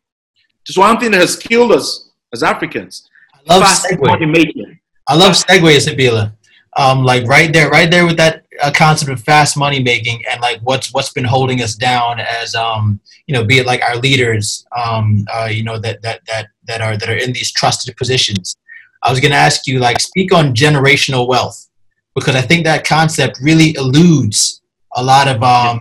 just 0.65 0.79
one 0.79 0.99
thing 0.99 1.11
that 1.11 1.21
has 1.21 1.37
killed 1.37 1.73
us 1.73 2.09
as 2.33 2.43
africans 2.43 3.07
I 3.35 3.55
love 3.55 3.63
fast 3.63 3.87
segue. 3.87 4.07
money 4.07 4.25
making 4.25 4.81
I 5.07 5.17
love 5.17 5.33
segues, 5.33 5.89
Habila. 5.89 6.33
Um, 6.77 7.03
like 7.03 7.27
right 7.27 7.53
there, 7.53 7.69
right 7.69 7.91
there 7.91 8.07
with 8.07 8.17
that 8.19 8.40
uh, 8.63 8.71
concept 8.75 9.11
of 9.11 9.21
fast 9.23 9.57
money 9.57 9.83
making 9.83 10.23
and 10.31 10.41
like 10.41 10.61
what's 10.63 10.93
what's 10.93 11.13
been 11.13 11.25
holding 11.25 11.63
us 11.63 11.75
down 11.75 12.21
as 12.21 12.55
um, 12.55 13.01
you 13.27 13.35
know, 13.35 13.45
be 13.45 13.59
it 13.59 13.67
like 13.67 13.83
our 13.83 13.97
leaders, 13.97 14.67
um, 14.77 15.25
uh, 15.33 15.49
you 15.51 15.63
know, 15.63 15.79
that 15.79 16.03
that 16.03 16.21
that 16.27 16.49
that 16.65 16.81
are 16.81 16.97
that 16.97 17.09
are 17.09 17.17
in 17.17 17.33
these 17.33 17.53
trusted 17.53 17.97
positions. 17.97 18.57
I 19.03 19.11
was 19.11 19.21
going 19.21 19.31
to 19.31 19.37
ask 19.39 19.67
you, 19.67 19.79
like, 19.79 20.01
speak 20.01 20.33
on 20.33 20.55
generational 20.55 21.27
wealth 21.27 21.69
because 22.15 22.35
I 22.35 22.43
think 22.43 22.65
that 22.65 22.85
concept 22.85 23.39
really 23.41 23.75
eludes 23.77 24.61
a 24.95 25.03
lot 25.03 25.29
of 25.29 25.43
um, 25.43 25.81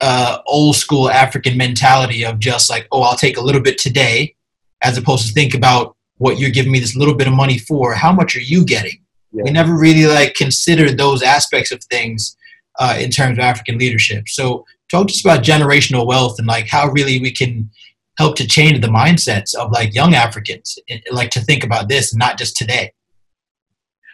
uh, 0.00 0.38
old 0.46 0.76
school 0.76 1.10
African 1.10 1.56
mentality 1.56 2.24
of 2.24 2.38
just 2.38 2.70
like, 2.70 2.86
oh, 2.92 3.02
I'll 3.02 3.16
take 3.16 3.36
a 3.36 3.42
little 3.42 3.60
bit 3.60 3.78
today, 3.78 4.36
as 4.82 4.96
opposed 4.96 5.26
to 5.26 5.32
think 5.32 5.54
about 5.54 5.96
what 6.18 6.38
you're 6.38 6.50
giving 6.50 6.72
me 6.72 6.78
this 6.78 6.96
little 6.96 7.14
bit 7.14 7.26
of 7.26 7.34
money 7.34 7.58
for. 7.58 7.94
How 7.94 8.12
much 8.12 8.36
are 8.36 8.40
you 8.40 8.64
getting? 8.64 9.00
Yeah. 9.36 9.42
We 9.44 9.50
never 9.50 9.76
really 9.76 10.06
like 10.06 10.34
considered 10.34 10.96
those 10.96 11.22
aspects 11.22 11.70
of 11.70 11.84
things 11.84 12.36
uh, 12.78 12.96
in 12.98 13.10
terms 13.10 13.36
of 13.36 13.44
African 13.44 13.76
leadership. 13.76 14.28
So 14.28 14.64
talk 14.90 15.08
to 15.08 15.12
us 15.12 15.20
about 15.22 15.44
generational 15.44 16.06
wealth 16.06 16.38
and 16.38 16.46
like 16.46 16.68
how 16.68 16.88
really 16.88 17.20
we 17.20 17.32
can 17.32 17.70
help 18.18 18.36
to 18.36 18.46
change 18.46 18.80
the 18.80 18.86
mindsets 18.88 19.54
of 19.54 19.70
like 19.72 19.94
young 19.94 20.14
Africans, 20.14 20.78
like 21.10 21.28
to 21.30 21.40
think 21.40 21.64
about 21.64 21.90
this, 21.90 22.14
not 22.14 22.38
just 22.38 22.56
today. 22.56 22.92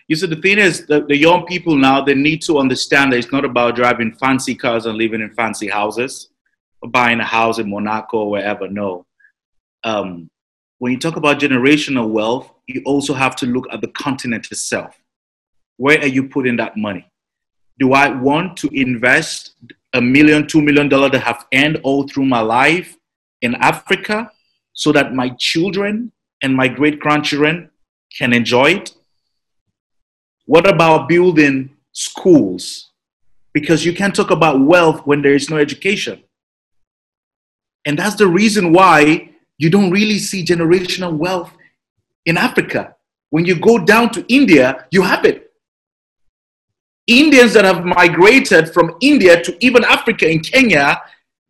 You 0.08 0.16
see, 0.16 0.26
the 0.26 0.36
thing 0.36 0.58
is, 0.58 0.86
the, 0.86 1.04
the 1.06 1.16
young 1.16 1.46
people 1.46 1.76
now 1.76 2.02
they 2.02 2.14
need 2.14 2.42
to 2.42 2.58
understand 2.58 3.12
that 3.12 3.18
it's 3.18 3.30
not 3.30 3.44
about 3.44 3.76
driving 3.76 4.12
fancy 4.12 4.56
cars 4.56 4.86
and 4.86 4.98
living 4.98 5.20
in 5.20 5.32
fancy 5.34 5.68
houses, 5.68 6.30
or 6.82 6.90
buying 6.90 7.20
a 7.20 7.24
house 7.24 7.60
in 7.60 7.70
Monaco 7.70 8.18
or 8.18 8.30
wherever. 8.30 8.68
No. 8.68 9.06
Um, 9.84 10.28
when 10.78 10.90
you 10.90 10.98
talk 10.98 11.14
about 11.14 11.38
generational 11.38 12.10
wealth, 12.10 12.52
you 12.66 12.82
also 12.84 13.14
have 13.14 13.36
to 13.36 13.46
look 13.46 13.68
at 13.72 13.80
the 13.80 13.88
continent 13.88 14.50
itself. 14.50 15.00
Where 15.76 15.98
are 16.00 16.06
you 16.06 16.28
putting 16.28 16.56
that 16.56 16.76
money? 16.76 17.06
Do 17.78 17.92
I 17.92 18.10
want 18.10 18.56
to 18.58 18.68
invest 18.68 19.54
a 19.92 20.00
million, 20.00 20.46
two 20.46 20.60
million 20.60 20.88
dollars 20.88 21.12
that 21.12 21.22
have 21.22 21.46
earned 21.52 21.80
all 21.82 22.06
through 22.06 22.26
my 22.26 22.40
life 22.40 22.96
in 23.40 23.54
Africa 23.56 24.30
so 24.72 24.92
that 24.92 25.14
my 25.14 25.30
children 25.38 26.12
and 26.42 26.54
my 26.54 26.68
great 26.68 27.00
grandchildren 27.00 27.70
can 28.16 28.32
enjoy 28.32 28.72
it? 28.72 28.94
What 30.46 30.68
about 30.68 31.08
building 31.08 31.76
schools? 31.92 32.90
Because 33.52 33.84
you 33.84 33.94
can't 33.94 34.14
talk 34.14 34.30
about 34.30 34.60
wealth 34.60 35.06
when 35.06 35.22
there 35.22 35.34
is 35.34 35.50
no 35.50 35.56
education. 35.56 36.22
And 37.84 37.98
that's 37.98 38.16
the 38.16 38.26
reason 38.26 38.72
why 38.72 39.30
you 39.58 39.70
don't 39.70 39.90
really 39.90 40.18
see 40.18 40.44
generational 40.44 41.16
wealth 41.16 41.52
in 42.26 42.36
Africa. 42.36 42.96
When 43.30 43.44
you 43.44 43.58
go 43.58 43.78
down 43.78 44.10
to 44.10 44.24
India, 44.28 44.86
you 44.90 45.02
have 45.02 45.24
it. 45.24 45.41
Indians 47.06 47.52
that 47.54 47.64
have 47.64 47.84
migrated 47.84 48.72
from 48.72 48.96
India 49.00 49.42
to 49.42 49.56
even 49.64 49.84
Africa 49.84 50.28
in 50.28 50.40
Kenya, 50.40 51.00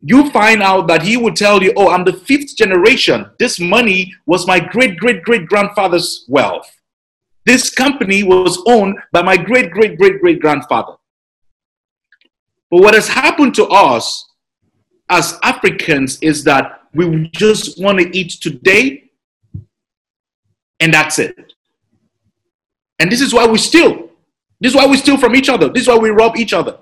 you 0.01 0.29
find 0.31 0.61
out 0.61 0.87
that 0.87 1.01
he 1.01 1.15
would 1.15 1.35
tell 1.35 1.63
you, 1.63 1.73
Oh, 1.77 1.89
I'm 1.89 2.03
the 2.03 2.13
fifth 2.13 2.55
generation. 2.57 3.29
This 3.39 3.59
money 3.59 4.13
was 4.25 4.47
my 4.47 4.59
great 4.59 4.97
great 4.97 5.23
great 5.23 5.45
grandfather's 5.47 6.25
wealth. 6.27 6.69
This 7.45 7.69
company 7.69 8.23
was 8.23 8.61
owned 8.67 8.97
by 9.11 9.21
my 9.21 9.37
great 9.37 9.71
great 9.71 9.97
great 9.97 10.19
great 10.19 10.39
grandfather. 10.39 10.93
But 12.69 12.81
what 12.81 12.95
has 12.95 13.07
happened 13.07 13.53
to 13.55 13.65
us 13.65 14.27
as 15.09 15.37
Africans 15.43 16.17
is 16.21 16.43
that 16.45 16.81
we 16.93 17.29
just 17.29 17.81
want 17.81 17.99
to 17.99 18.17
eat 18.17 18.31
today 18.41 19.11
and 20.79 20.93
that's 20.93 21.19
it. 21.19 21.53
And 22.99 23.11
this 23.11 23.21
is 23.21 23.33
why 23.33 23.45
we 23.45 23.57
steal. 23.57 24.02
This 24.63 24.71
is 24.71 24.77
why 24.77 24.87
we 24.87 24.95
steal 24.95 25.17
from 25.17 25.35
each 25.35 25.49
other. 25.49 25.67
This 25.67 25.81
is 25.83 25.87
why 25.89 25.97
we 25.97 26.09
rob 26.09 26.37
each 26.37 26.53
other. 26.53 26.77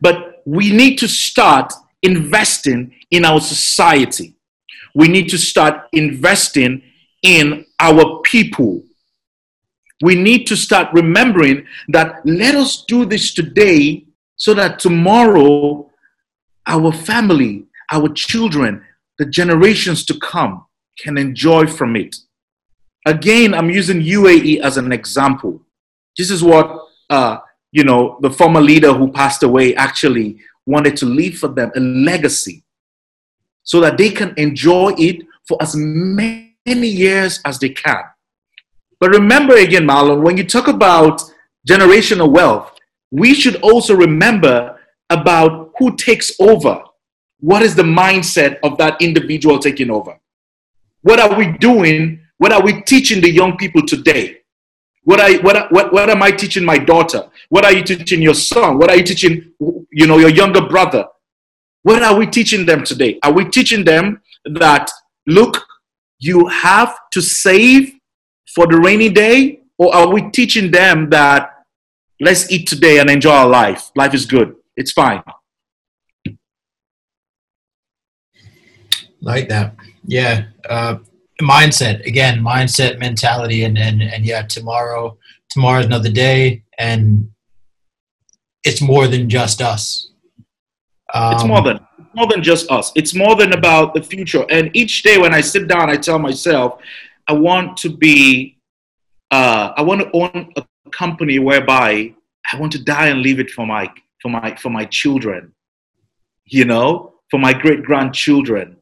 But 0.00 0.42
we 0.46 0.70
need 0.70 0.96
to 0.98 1.08
start 1.08 1.72
investing 2.04 2.94
in 3.10 3.24
our 3.24 3.40
society. 3.40 4.36
We 4.94 5.08
need 5.08 5.28
to 5.30 5.38
start 5.38 5.88
investing 5.92 6.82
in 7.24 7.66
our 7.80 8.20
people. 8.20 8.84
We 10.02 10.14
need 10.14 10.46
to 10.46 10.56
start 10.56 10.88
remembering 10.92 11.66
that 11.88 12.24
let 12.24 12.54
us 12.54 12.84
do 12.86 13.04
this 13.04 13.34
today 13.34 14.06
so 14.36 14.54
that 14.54 14.78
tomorrow 14.78 15.90
our 16.68 16.92
family, 16.92 17.64
our 17.90 18.08
children, 18.10 18.84
the 19.18 19.26
generations 19.26 20.04
to 20.04 20.18
come 20.20 20.64
can 21.00 21.18
enjoy 21.18 21.66
from 21.66 21.96
it. 21.96 22.14
Again, 23.04 23.52
I'm 23.52 23.68
using 23.68 24.00
UAE 24.00 24.60
as 24.60 24.76
an 24.76 24.92
example. 24.92 25.64
This 26.18 26.30
is 26.30 26.42
what 26.42 26.86
uh, 27.08 27.38
you 27.70 27.84
know 27.84 28.18
the 28.20 28.30
former 28.30 28.60
leader 28.60 28.92
who 28.92 29.10
passed 29.12 29.44
away 29.44 29.74
actually 29.76 30.38
wanted 30.66 30.96
to 30.98 31.06
leave 31.06 31.38
for 31.38 31.48
them 31.48 31.70
a 31.76 31.80
legacy 31.80 32.64
so 33.62 33.80
that 33.80 33.96
they 33.96 34.10
can 34.10 34.34
enjoy 34.36 34.92
it 34.98 35.24
for 35.46 35.56
as 35.62 35.74
many 35.76 36.88
years 36.88 37.40
as 37.44 37.58
they 37.58 37.70
can. 37.70 38.02
But 39.00 39.10
remember 39.10 39.56
again, 39.56 39.86
Marlon, 39.86 40.22
when 40.22 40.36
you 40.36 40.44
talk 40.44 40.68
about 40.68 41.22
generational 41.66 42.30
wealth, 42.30 42.74
we 43.10 43.32
should 43.32 43.56
also 43.62 43.94
remember 43.94 44.78
about 45.10 45.72
who 45.78 45.96
takes 45.96 46.32
over. 46.40 46.82
What 47.40 47.62
is 47.62 47.74
the 47.74 47.84
mindset 47.84 48.58
of 48.62 48.76
that 48.78 49.00
individual 49.00 49.58
taking 49.58 49.90
over? 49.90 50.18
What 51.02 51.20
are 51.20 51.36
we 51.38 51.52
doing? 51.58 52.20
What 52.38 52.52
are 52.52 52.62
we 52.62 52.82
teaching 52.82 53.20
the 53.20 53.30
young 53.30 53.56
people 53.56 53.82
today? 53.86 54.38
What, 55.08 55.20
are, 55.20 55.40
what, 55.40 55.72
what, 55.72 55.90
what 55.90 56.10
am 56.10 56.22
I 56.22 56.30
teaching 56.30 56.66
my 56.66 56.76
daughter? 56.76 57.30
What 57.48 57.64
are 57.64 57.72
you 57.72 57.82
teaching 57.82 58.20
your 58.20 58.34
son? 58.34 58.76
What 58.76 58.90
are 58.90 58.96
you 58.96 59.02
teaching, 59.02 59.52
you 59.90 60.06
know, 60.06 60.18
your 60.18 60.28
younger 60.28 60.60
brother? 60.60 61.06
What 61.82 62.02
are 62.02 62.14
we 62.14 62.26
teaching 62.26 62.66
them 62.66 62.84
today? 62.84 63.18
Are 63.22 63.32
we 63.32 63.46
teaching 63.46 63.86
them 63.86 64.20
that, 64.44 64.90
look, 65.26 65.64
you 66.18 66.46
have 66.48 66.94
to 67.12 67.22
save 67.22 67.94
for 68.54 68.66
the 68.66 68.78
rainy 68.78 69.08
day? 69.08 69.62
Or 69.78 69.94
are 69.94 70.12
we 70.12 70.30
teaching 70.30 70.70
them 70.70 71.08
that 71.08 71.54
let's 72.20 72.52
eat 72.52 72.68
today 72.68 72.98
and 72.98 73.08
enjoy 73.08 73.30
our 73.30 73.48
life? 73.48 73.90
Life 73.96 74.12
is 74.12 74.26
good. 74.26 74.56
It's 74.76 74.92
fine. 74.92 75.22
Like 79.22 79.48
that. 79.48 79.74
Yeah. 80.04 80.48
Uh, 80.68 80.96
mindset 81.40 82.04
again 82.04 82.40
mindset 82.40 82.98
mentality 82.98 83.64
and 83.64 83.78
and, 83.78 84.02
and 84.02 84.24
yeah 84.24 84.42
tomorrow 84.42 85.16
tomorrow's 85.50 85.86
another 85.86 86.10
day 86.10 86.62
and 86.78 87.30
it's 88.64 88.80
more 88.80 89.08
than 89.08 89.28
just 89.28 89.62
us. 89.62 90.10
Um, 91.14 91.34
it's 91.34 91.44
more 91.44 91.62
than 91.62 91.80
more 92.14 92.26
than 92.26 92.42
just 92.42 92.70
us. 92.70 92.92
It's 92.96 93.14
more 93.14 93.34
than 93.36 93.52
about 93.52 93.94
the 93.94 94.02
future. 94.02 94.44
And 94.50 94.70
each 94.74 95.02
day 95.02 95.18
when 95.18 95.32
i 95.32 95.40
sit 95.40 95.68
down 95.68 95.88
i 95.88 95.96
tell 95.96 96.18
myself 96.18 96.80
i 97.28 97.32
want 97.32 97.76
to 97.78 97.88
be 97.88 98.58
uh, 99.30 99.72
i 99.76 99.82
want 99.82 100.00
to 100.00 100.10
own 100.12 100.52
a 100.56 100.64
company 100.90 101.38
whereby 101.38 102.14
i 102.52 102.58
want 102.58 102.72
to 102.72 102.82
die 102.82 103.08
and 103.08 103.20
leave 103.20 103.40
it 103.40 103.50
for 103.50 103.66
my 103.66 103.90
for 104.22 104.30
my 104.30 104.54
for 104.56 104.70
my 104.70 104.84
children 104.86 105.52
you 106.46 106.64
know 106.64 107.14
for 107.30 107.38
my 107.38 107.52
great 107.52 107.82
grandchildren 107.82 108.76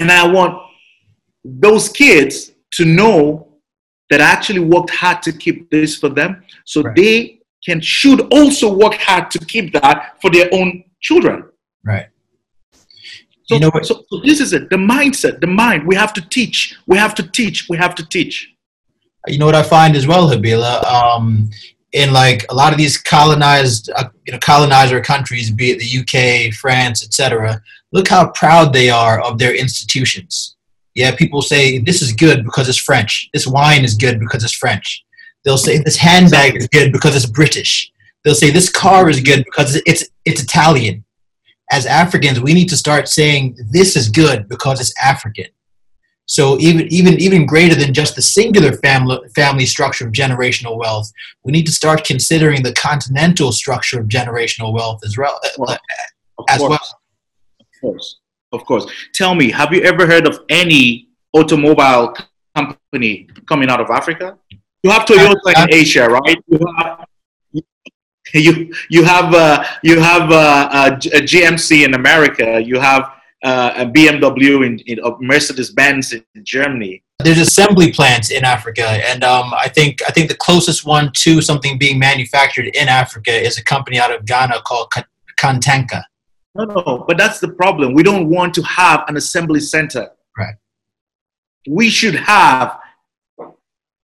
and 0.00 0.10
i 0.10 0.26
want 0.26 0.60
those 1.44 1.88
kids 1.88 2.52
to 2.72 2.84
know 2.84 3.48
that 4.10 4.20
I 4.20 4.24
actually 4.24 4.60
worked 4.60 4.90
hard 4.90 5.22
to 5.22 5.32
keep 5.32 5.70
this 5.70 5.96
for 5.96 6.08
them 6.08 6.42
so 6.64 6.82
right. 6.82 6.96
they 6.96 7.40
can 7.64 7.80
should 7.80 8.32
also 8.32 8.72
work 8.72 8.94
hard 8.94 9.30
to 9.30 9.38
keep 9.38 9.72
that 9.74 10.16
for 10.20 10.30
their 10.30 10.48
own 10.52 10.84
children. 11.00 11.44
Right. 11.84 12.06
So, 13.44 13.54
you 13.56 13.60
know 13.60 13.70
so, 13.82 14.04
so, 14.08 14.20
this 14.24 14.40
is 14.40 14.52
it 14.52 14.70
the 14.70 14.76
mindset, 14.76 15.40
the 15.40 15.46
mind. 15.46 15.86
We 15.86 15.94
have 15.96 16.12
to 16.14 16.20
teach, 16.28 16.76
we 16.86 16.96
have 16.96 17.14
to 17.16 17.22
teach, 17.22 17.68
we 17.68 17.76
have 17.76 17.94
to 17.96 18.06
teach. 18.06 18.48
You 19.26 19.38
know 19.38 19.46
what 19.46 19.54
I 19.54 19.62
find 19.62 19.96
as 19.96 20.06
well, 20.06 20.28
Habila? 20.28 20.84
Um, 20.84 21.50
in 21.92 22.12
like 22.12 22.46
a 22.50 22.54
lot 22.54 22.72
of 22.72 22.78
these 22.78 22.96
colonized, 22.96 23.90
uh, 23.94 24.08
you 24.26 24.32
know, 24.32 24.38
colonizer 24.38 25.00
countries, 25.00 25.50
be 25.50 25.70
it 25.72 25.78
the 25.78 26.48
UK, 26.48 26.54
France, 26.54 27.04
etc., 27.04 27.62
look 27.92 28.08
how 28.08 28.30
proud 28.30 28.72
they 28.72 28.90
are 28.90 29.20
of 29.20 29.38
their 29.38 29.54
institutions. 29.54 30.56
Yeah, 30.94 31.14
people 31.14 31.42
say 31.42 31.78
this 31.78 32.02
is 32.02 32.12
good 32.12 32.44
because 32.44 32.68
it's 32.68 32.78
French. 32.78 33.30
This 33.32 33.46
wine 33.46 33.84
is 33.84 33.94
good 33.94 34.20
because 34.20 34.44
it's 34.44 34.52
French. 34.52 35.04
They'll 35.44 35.58
say 35.58 35.78
this 35.78 35.96
handbag 35.96 36.56
is 36.56 36.68
good 36.68 36.92
because 36.92 37.16
it's 37.16 37.26
British. 37.26 37.90
They'll 38.24 38.34
say 38.34 38.50
this 38.50 38.68
car 38.68 39.08
is 39.08 39.20
good 39.20 39.44
because 39.44 39.76
it's 39.86 40.04
it's 40.24 40.42
Italian. 40.42 41.04
As 41.70 41.86
Africans, 41.86 42.40
we 42.40 42.52
need 42.52 42.68
to 42.68 42.76
start 42.76 43.08
saying 43.08 43.56
this 43.70 43.96
is 43.96 44.08
good 44.08 44.48
because 44.48 44.80
it's 44.80 44.94
African. 45.02 45.46
So 46.26 46.58
even 46.60 46.86
even 46.88 47.14
even 47.14 47.46
greater 47.46 47.74
than 47.74 47.92
just 47.92 48.14
the 48.14 48.22
singular 48.22 48.72
family 48.74 49.18
family 49.34 49.66
structure 49.66 50.06
of 50.06 50.12
generational 50.12 50.78
wealth, 50.78 51.10
we 51.42 51.52
need 51.52 51.66
to 51.66 51.72
start 51.72 52.04
considering 52.04 52.62
the 52.62 52.72
continental 52.74 53.50
structure 53.50 54.00
of 54.00 54.06
generational 54.06 54.72
wealth 54.72 55.00
as 55.04 55.18
well. 55.18 55.40
Uh, 55.44 55.48
well, 55.58 55.70
uh, 55.70 56.44
as 56.48 56.60
well. 56.60 56.72
Of 56.72 57.66
course. 57.80 58.20
Of 58.52 58.64
course. 58.64 58.86
Tell 59.14 59.34
me, 59.34 59.50
have 59.50 59.72
you 59.72 59.82
ever 59.82 60.06
heard 60.06 60.26
of 60.26 60.40
any 60.48 61.08
automobile 61.32 62.14
company 62.54 63.28
coming 63.46 63.70
out 63.70 63.80
of 63.80 63.90
Africa? 63.90 64.38
You 64.82 64.90
have 64.90 65.04
Toyota 65.04 65.64
in 65.64 65.74
Asia, 65.74 66.08
right? 66.08 66.36
You 66.46 66.58
have 66.78 67.04
you 68.34 68.72
you 68.88 69.04
have 69.04 69.34
uh, 69.34 69.64
you 69.82 70.00
have 70.00 70.30
uh, 70.30 70.68
uh, 70.70 70.90
GMC 70.96 71.84
in 71.84 71.94
America. 71.94 72.60
You 72.64 72.80
have 72.80 73.12
uh, 73.42 73.72
a 73.76 73.86
BMW 73.86 74.66
in, 74.66 74.78
in 74.80 74.98
Mercedes 75.20 75.70
Benz 75.70 76.12
in 76.12 76.24
Germany. 76.42 77.02
There's 77.18 77.38
assembly 77.38 77.92
plants 77.92 78.30
in 78.30 78.44
Africa, 78.44 78.86
and 78.86 79.22
um, 79.22 79.52
I 79.54 79.68
think 79.68 80.00
I 80.06 80.12
think 80.12 80.28
the 80.28 80.36
closest 80.36 80.84
one 80.84 81.10
to 81.14 81.40
something 81.40 81.78
being 81.78 81.98
manufactured 81.98 82.66
in 82.74 82.88
Africa 82.88 83.32
is 83.32 83.58
a 83.58 83.64
company 83.64 83.98
out 83.98 84.12
of 84.12 84.24
Ghana 84.24 84.62
called 84.66 84.92
Kantanka. 85.38 86.02
No, 86.54 86.64
no, 86.64 87.04
but 87.08 87.16
that's 87.16 87.40
the 87.40 87.48
problem. 87.48 87.94
We 87.94 88.02
don't 88.02 88.28
want 88.28 88.54
to 88.54 88.62
have 88.62 89.04
an 89.08 89.16
assembly 89.16 89.60
center. 89.60 90.10
Right. 90.36 90.54
We 91.68 91.88
should 91.88 92.14
have 92.14 92.78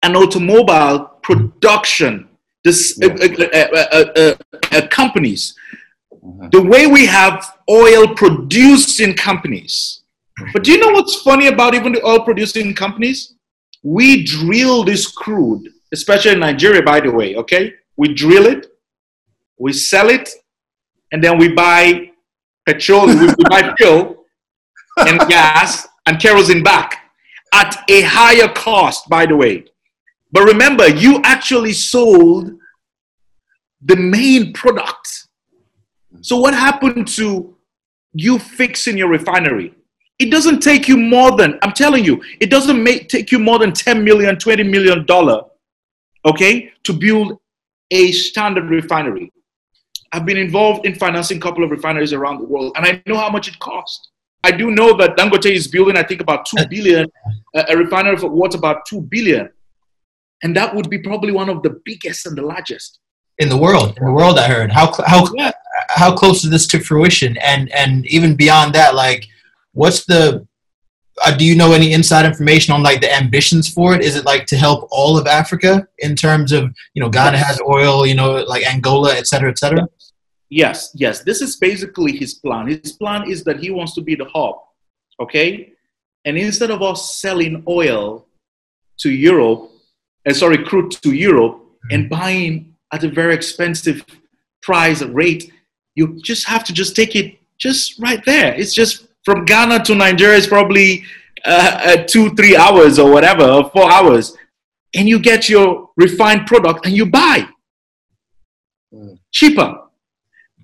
an 0.03 0.17
automobile 0.17 1.01
production. 1.23 2.29
This 2.65 2.99
uh, 3.03 3.09
uh, 3.53 4.35
uh, 4.73 4.87
companies 4.89 5.55
Mm-hmm. 6.25 6.49
The 6.51 6.63
way 6.63 6.87
we 6.87 7.07
have 7.07 7.59
oil 7.71 8.15
producing 8.15 9.15
companies. 9.15 10.03
But 10.53 10.65
do 10.65 10.73
you 10.73 10.79
know 10.79 10.93
what's 10.93 11.17
funny 11.23 11.49
about 11.49 11.75
even 11.75 11.93
the 11.93 12.05
oil 12.05 12.21
producing 12.21 12.75
companies? 12.75 13.35
We 13.83 14.25
drill 14.25 14.85
this 14.85 15.07
crude, 15.09 15.69
especially 15.93 16.33
in 16.33 16.41
Nigeria, 16.41 16.83
by 16.83 17.01
the 17.01 17.11
way, 17.11 17.37
okay? 17.37 17.73
We 17.97 18.15
drill 18.15 18.47
it, 18.47 18.67
we 19.59 19.73
sell 19.73 20.09
it, 20.09 20.29
and 21.13 21.23
then 21.23 21.39
we 21.39 21.49
buy 21.49 22.08
petrol, 22.73 23.07
we 23.07 23.27
buy 23.49 23.75
fuel 23.77 24.25
and 24.99 25.21
gas 25.29 25.87
and 26.07 26.21
kerosene 26.21 26.63
back 26.63 27.11
at 27.55 27.85
a 27.89 28.03
higher 28.03 28.49
cost, 28.49 29.09
by 29.09 29.27
the 29.27 29.37
way. 29.37 29.65
But 30.33 30.45
remember, 30.45 30.89
you 30.89 31.21
actually 31.25 31.73
sold 31.73 32.51
the 33.81 33.97
main 33.97 34.53
product 34.53 35.29
so, 36.21 36.37
what 36.37 36.55
happened 36.55 37.07
to 37.17 37.57
you 38.13 38.39
fixing 38.39 38.99
your 38.99 39.09
refinery? 39.09 39.75
It 40.19 40.31
doesn't 40.31 40.61
take 40.61 40.89
you 40.89 40.97
more 40.97 41.37
than, 41.37 41.59
I'm 41.63 41.73
telling 41.73 42.05
you, 42.05 42.21
it 42.41 42.51
doesn't 42.51 42.83
make, 42.83 43.09
take 43.09 43.31
you 43.31 43.39
more 43.39 43.59
than 43.59 43.73
10 43.73 44.03
million, 44.03 44.37
20 44.37 44.65
million 44.65 45.07
dollar, 45.07 45.43
okay, 46.25 46.73
to 46.85 46.93
build 46.93 47.39
a 47.93 48.11
standard 48.11 48.65
refinery. 48.65 49.33
I've 50.13 50.25
been 50.25 50.39
involved 50.39 50.87
in 50.87 50.95
financing 50.95 51.37
a 51.37 51.41
couple 51.41 51.63
of 51.63 51.71
refineries 51.71 52.13
around 52.13 52.39
the 52.39 52.45
world, 52.45 52.73
and 52.77 52.87
I 52.87 53.03
know 53.07 53.17
how 53.17 53.31
much 53.31 53.49
it 53.49 53.59
costs. 53.59 54.11
I 54.45 54.53
do 54.53 54.71
know 54.71 54.97
that 54.97 55.17
Dangote 55.17 55.51
is 55.51 55.69
building, 55.69 55.97
I 55.97 56.03
think, 56.03 56.21
about 56.21 56.47
two 56.47 56.65
billion. 56.71 57.07
A 57.55 57.77
refinery 57.77 58.17
for 58.17 58.31
what's 58.31 58.55
about 58.55 58.87
two 58.87 59.03
billion, 59.03 59.51
and 60.43 60.57
that 60.57 60.75
would 60.75 60.89
be 60.89 60.99
probably 60.99 61.33
one 61.33 61.49
of 61.49 61.63
the 61.63 61.81
biggest 61.85 62.27
and 62.27 62.37
the 62.37 62.43
largest 62.43 63.01
in 63.39 63.49
the 63.49 63.57
world. 63.57 63.97
In 63.99 64.07
the 64.07 64.13
world, 64.13 64.39
I 64.39 64.49
heard 64.49 64.73
how 64.73 64.93
how 65.07 65.27
yeah. 65.35 65.53
how 65.89 66.15
close 66.15 66.45
is 66.45 66.51
this 66.51 66.67
to 66.69 66.81
fruition? 66.81 67.37
And 67.39 67.71
and 67.73 68.07
even 68.07 68.35
beyond 68.35 68.75
that, 68.75 68.95
like, 68.95 69.27
what's 69.73 70.05
the 70.07 70.47
uh, 71.25 71.37
do 71.37 71.45
you 71.45 71.55
know 71.55 71.73
any 71.73 71.93
inside 71.93 72.25
information 72.25 72.75
on 72.75 72.83
like 72.83 73.01
the 73.01 73.13
ambitions 73.13 73.69
for 73.69 73.95
it? 73.95 74.03
Is 74.03 74.17
it 74.17 74.25
like 74.25 74.47
to 74.47 74.57
help 74.57 74.89
all 74.91 75.19
of 75.19 75.27
Africa 75.27 75.87
in 75.99 76.15
terms 76.15 76.53
of 76.53 76.75
you 76.95 77.03
know 77.03 77.09
Ghana 77.09 77.39
has 77.39 77.61
oil, 77.61 78.07
you 78.07 78.15
know, 78.15 78.45
like 78.45 78.65
Angola, 78.67 79.15
et 79.15 79.27
cetera, 79.27 79.51
et 79.51 79.59
cetera? 79.59 79.89
Yes, 80.51 80.91
yes. 80.95 81.23
This 81.23 81.43
is 81.43 81.57
basically 81.57 82.17
his 82.17 82.35
plan. 82.35 82.69
His 82.69 82.93
plan 82.93 83.31
is 83.31 83.45
that 83.45 83.59
he 83.59 83.71
wants 83.71 83.95
to 83.95 84.01
be 84.01 84.15
the 84.15 84.25
hub, 84.25 84.57
okay? 85.21 85.73
And 86.25 86.39
instead 86.39 86.71
of 86.71 86.83
us 86.83 87.17
selling 87.17 87.63
oil 87.69 88.27
to 88.99 89.11
Europe, 89.11 89.71
uh, 90.27 90.33
sorry, 90.33 90.65
crude 90.65 90.91
to 90.91 91.13
Europe, 91.13 91.57
mm-hmm. 91.57 91.95
and 91.95 92.11
buying 92.11 92.75
at 92.93 93.05
a 93.05 93.09
very 93.09 93.35
expensive 93.35 94.05
price 94.63 95.03
rate, 95.03 95.53
you 95.95 96.19
just 96.23 96.47
have 96.47 96.65
to 96.65 96.73
just 96.73 96.97
take 96.97 97.15
it 97.15 97.39
just 97.59 97.99
right 97.99 98.25
there. 98.25 98.55
It's 98.55 98.73
just 98.73 99.08
from 99.29 99.45
Ghana 99.45 99.85
to 99.85 99.95
Nigeria 99.95 100.39
is 100.39 100.47
probably 100.47 101.05
uh, 101.45 101.81
uh, 101.85 101.97
two, 102.05 102.35
three 102.35 102.57
hours 102.57 102.99
or 102.99 103.11
whatever, 103.13 103.45
or 103.45 103.69
four 103.69 103.93
hours, 103.93 104.35
and 104.95 105.07
you 105.07 105.19
get 105.19 105.51
your 105.51 105.91
refined 105.99 106.47
product 106.47 106.87
and 106.87 106.97
you 106.97 107.05
buy 107.05 107.47
mm. 108.91 109.19
cheaper. 109.31 109.71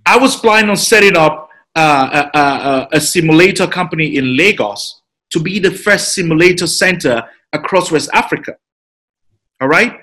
I 0.06 0.16
was 0.16 0.36
planning 0.36 0.70
on 0.70 0.78
setting 0.78 1.14
up 1.14 1.50
uh, 1.76 2.30
a, 2.34 2.38
a, 2.38 2.88
a 2.92 3.00
simulator 3.02 3.66
company 3.66 4.16
in 4.16 4.34
Lagos 4.34 5.02
to 5.32 5.40
be 5.40 5.58
the 5.58 5.70
first 5.70 6.14
simulator 6.14 6.66
center 6.66 7.22
across 7.52 7.90
West 7.90 8.08
Africa. 8.14 8.56
All 9.60 9.68
right, 9.68 9.94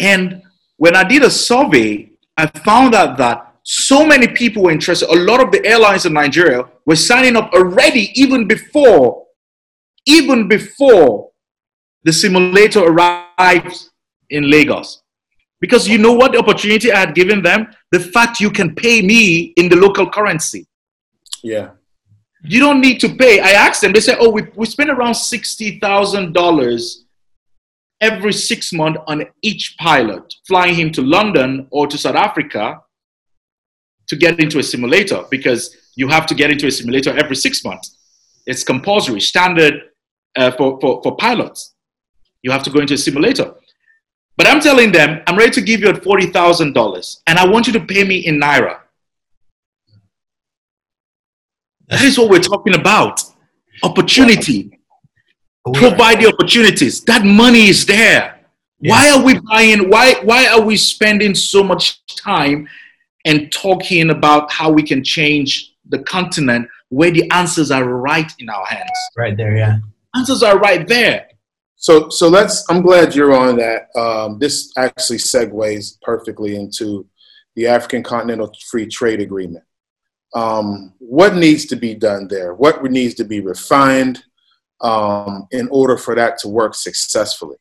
and 0.00 0.42
when 0.76 0.96
I 0.96 1.04
did 1.04 1.22
a 1.22 1.30
survey, 1.30 2.10
I 2.36 2.46
found 2.46 2.96
out 2.96 3.16
that 3.18 3.47
so 3.70 4.02
many 4.06 4.26
people 4.26 4.62
were 4.62 4.70
interested. 4.70 5.10
A 5.10 5.14
lot 5.14 5.42
of 5.42 5.52
the 5.52 5.62
airlines 5.62 6.06
in 6.06 6.14
Nigeria 6.14 6.64
were 6.86 6.96
signing 6.96 7.36
up 7.36 7.52
already, 7.52 8.10
even 8.14 8.48
before, 8.48 9.26
even 10.06 10.48
before 10.48 11.30
the 12.02 12.10
simulator 12.10 12.82
arrived 12.82 13.90
in 14.30 14.50
Lagos. 14.50 15.02
Because 15.60 15.86
you 15.86 15.98
know 15.98 16.14
what 16.14 16.32
the 16.32 16.38
opportunity 16.38 16.90
I 16.90 16.98
had 16.98 17.14
given 17.14 17.42
them? 17.42 17.66
The 17.92 18.00
fact 18.00 18.40
you 18.40 18.50
can 18.50 18.74
pay 18.74 19.02
me 19.02 19.52
in 19.58 19.68
the 19.68 19.76
local 19.76 20.08
currency. 20.08 20.66
Yeah. 21.42 21.72
You 22.44 22.60
don't 22.60 22.80
need 22.80 23.00
to 23.00 23.10
pay. 23.16 23.40
I 23.40 23.50
asked 23.50 23.82
them, 23.82 23.92
they 23.92 24.00
said, 24.00 24.16
oh, 24.18 24.30
we, 24.30 24.46
we 24.56 24.64
spend 24.64 24.88
around 24.88 25.12
$60,000 25.12 26.94
every 28.00 28.32
six 28.32 28.72
months 28.72 29.00
on 29.06 29.24
each 29.42 29.76
pilot, 29.78 30.32
flying 30.46 30.74
him 30.74 30.90
to 30.92 31.02
London 31.02 31.66
or 31.70 31.86
to 31.86 31.98
South 31.98 32.14
Africa 32.14 32.80
to 34.08 34.16
get 34.16 34.40
into 34.40 34.58
a 34.58 34.62
simulator 34.62 35.24
because 35.30 35.76
you 35.96 36.08
have 36.08 36.26
to 36.26 36.34
get 36.34 36.50
into 36.50 36.66
a 36.66 36.70
simulator 36.70 37.16
every 37.16 37.36
six 37.36 37.64
months. 37.64 37.96
It's 38.46 38.64
compulsory, 38.64 39.20
standard 39.20 39.82
uh, 40.36 40.50
for, 40.52 40.80
for, 40.80 41.02
for 41.02 41.16
pilots. 41.16 41.74
You 42.42 42.50
have 42.50 42.62
to 42.64 42.70
go 42.70 42.80
into 42.80 42.94
a 42.94 42.98
simulator. 42.98 43.54
But 44.36 44.46
I'm 44.46 44.60
telling 44.60 44.92
them, 44.92 45.22
I'm 45.26 45.36
ready 45.36 45.50
to 45.50 45.60
give 45.60 45.80
you 45.80 45.88
at 45.88 45.96
$40,000 45.96 47.16
and 47.26 47.38
I 47.38 47.46
want 47.46 47.66
you 47.66 47.72
to 47.74 47.80
pay 47.80 48.04
me 48.04 48.18
in 48.18 48.40
Naira. 48.40 48.78
That 51.88 52.02
is 52.02 52.18
what 52.18 52.30
we're 52.30 52.40
talking 52.40 52.74
about 52.74 53.22
opportunity 53.82 54.78
provide 55.74 56.20
the 56.20 56.26
opportunities. 56.26 57.02
That 57.04 57.24
money 57.24 57.68
is 57.68 57.86
there. 57.86 58.40
Why 58.78 59.10
are 59.10 59.22
we 59.22 59.38
buying? 59.40 59.90
Why 59.90 60.14
why 60.22 60.46
are 60.46 60.60
we 60.60 60.76
spending 60.76 61.34
so 61.34 61.64
much 61.64 62.04
time 62.06 62.68
and 63.28 63.52
talking 63.52 64.10
about 64.10 64.50
how 64.50 64.70
we 64.70 64.82
can 64.82 65.04
change 65.04 65.72
the 65.88 66.00
continent 66.00 66.68
where 66.88 67.10
the 67.10 67.30
answers 67.30 67.70
are 67.70 67.84
right 67.84 68.30
in 68.38 68.48
our 68.48 68.66
hands? 68.66 68.90
Right 69.16 69.36
there, 69.36 69.56
yeah. 69.56 69.78
Answers 70.16 70.42
are 70.42 70.58
right 70.58 70.86
there. 70.88 71.28
So 71.76 72.08
so 72.08 72.28
let's. 72.28 72.64
I'm 72.68 72.82
glad 72.82 73.14
you're 73.14 73.34
on 73.34 73.56
that. 73.58 73.88
Um, 73.94 74.38
this 74.38 74.72
actually 74.76 75.18
segues 75.18 76.00
perfectly 76.02 76.56
into 76.56 77.06
the 77.54 77.68
African 77.68 78.02
Continental 78.02 78.52
Free 78.68 78.86
Trade 78.86 79.20
Agreement. 79.20 79.64
Um, 80.34 80.94
what 80.98 81.36
needs 81.36 81.66
to 81.66 81.76
be 81.76 81.94
done 81.94 82.26
there? 82.26 82.54
What 82.54 82.82
needs 82.82 83.14
to 83.14 83.24
be 83.24 83.40
refined? 83.40 84.24
um, 84.80 85.48
in 85.50 85.68
order 85.70 85.96
for 85.96 86.14
that 86.14 86.38
to 86.38 86.48
work 86.48 86.74
successfully? 86.74 87.56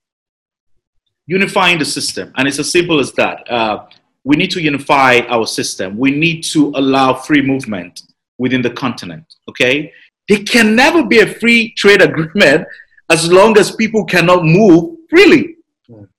Unifying 1.26 1.78
the 1.78 1.86
system, 1.86 2.32
and 2.38 2.48
it's 2.48 2.60
as 2.60 2.72
simple 2.72 3.00
as 3.00 3.12
that. 3.14 3.50
Uh, 3.52 3.86
we 4.28 4.36
need 4.36 4.52
to 4.52 4.62
unify 4.62 5.22
our 5.30 5.48
system. 5.48 5.98
We 5.98 6.12
need 6.12 6.42
to 6.52 6.74
allow 6.76 7.14
free 7.14 7.42
movement 7.42 8.02
within 8.38 8.62
the 8.62 8.70
continent. 8.70 9.24
Okay, 9.50 9.94
there 10.28 10.44
can 10.44 10.76
never 10.76 11.02
be 11.06 11.20
a 11.20 11.34
free 11.36 11.74
trade 11.78 12.02
agreement 12.02 12.68
as 13.10 13.32
long 13.32 13.58
as 13.58 13.72
people 13.72 14.04
cannot 14.04 14.44
move 14.44 14.98
freely. 15.10 15.56
Mm. 15.90 16.10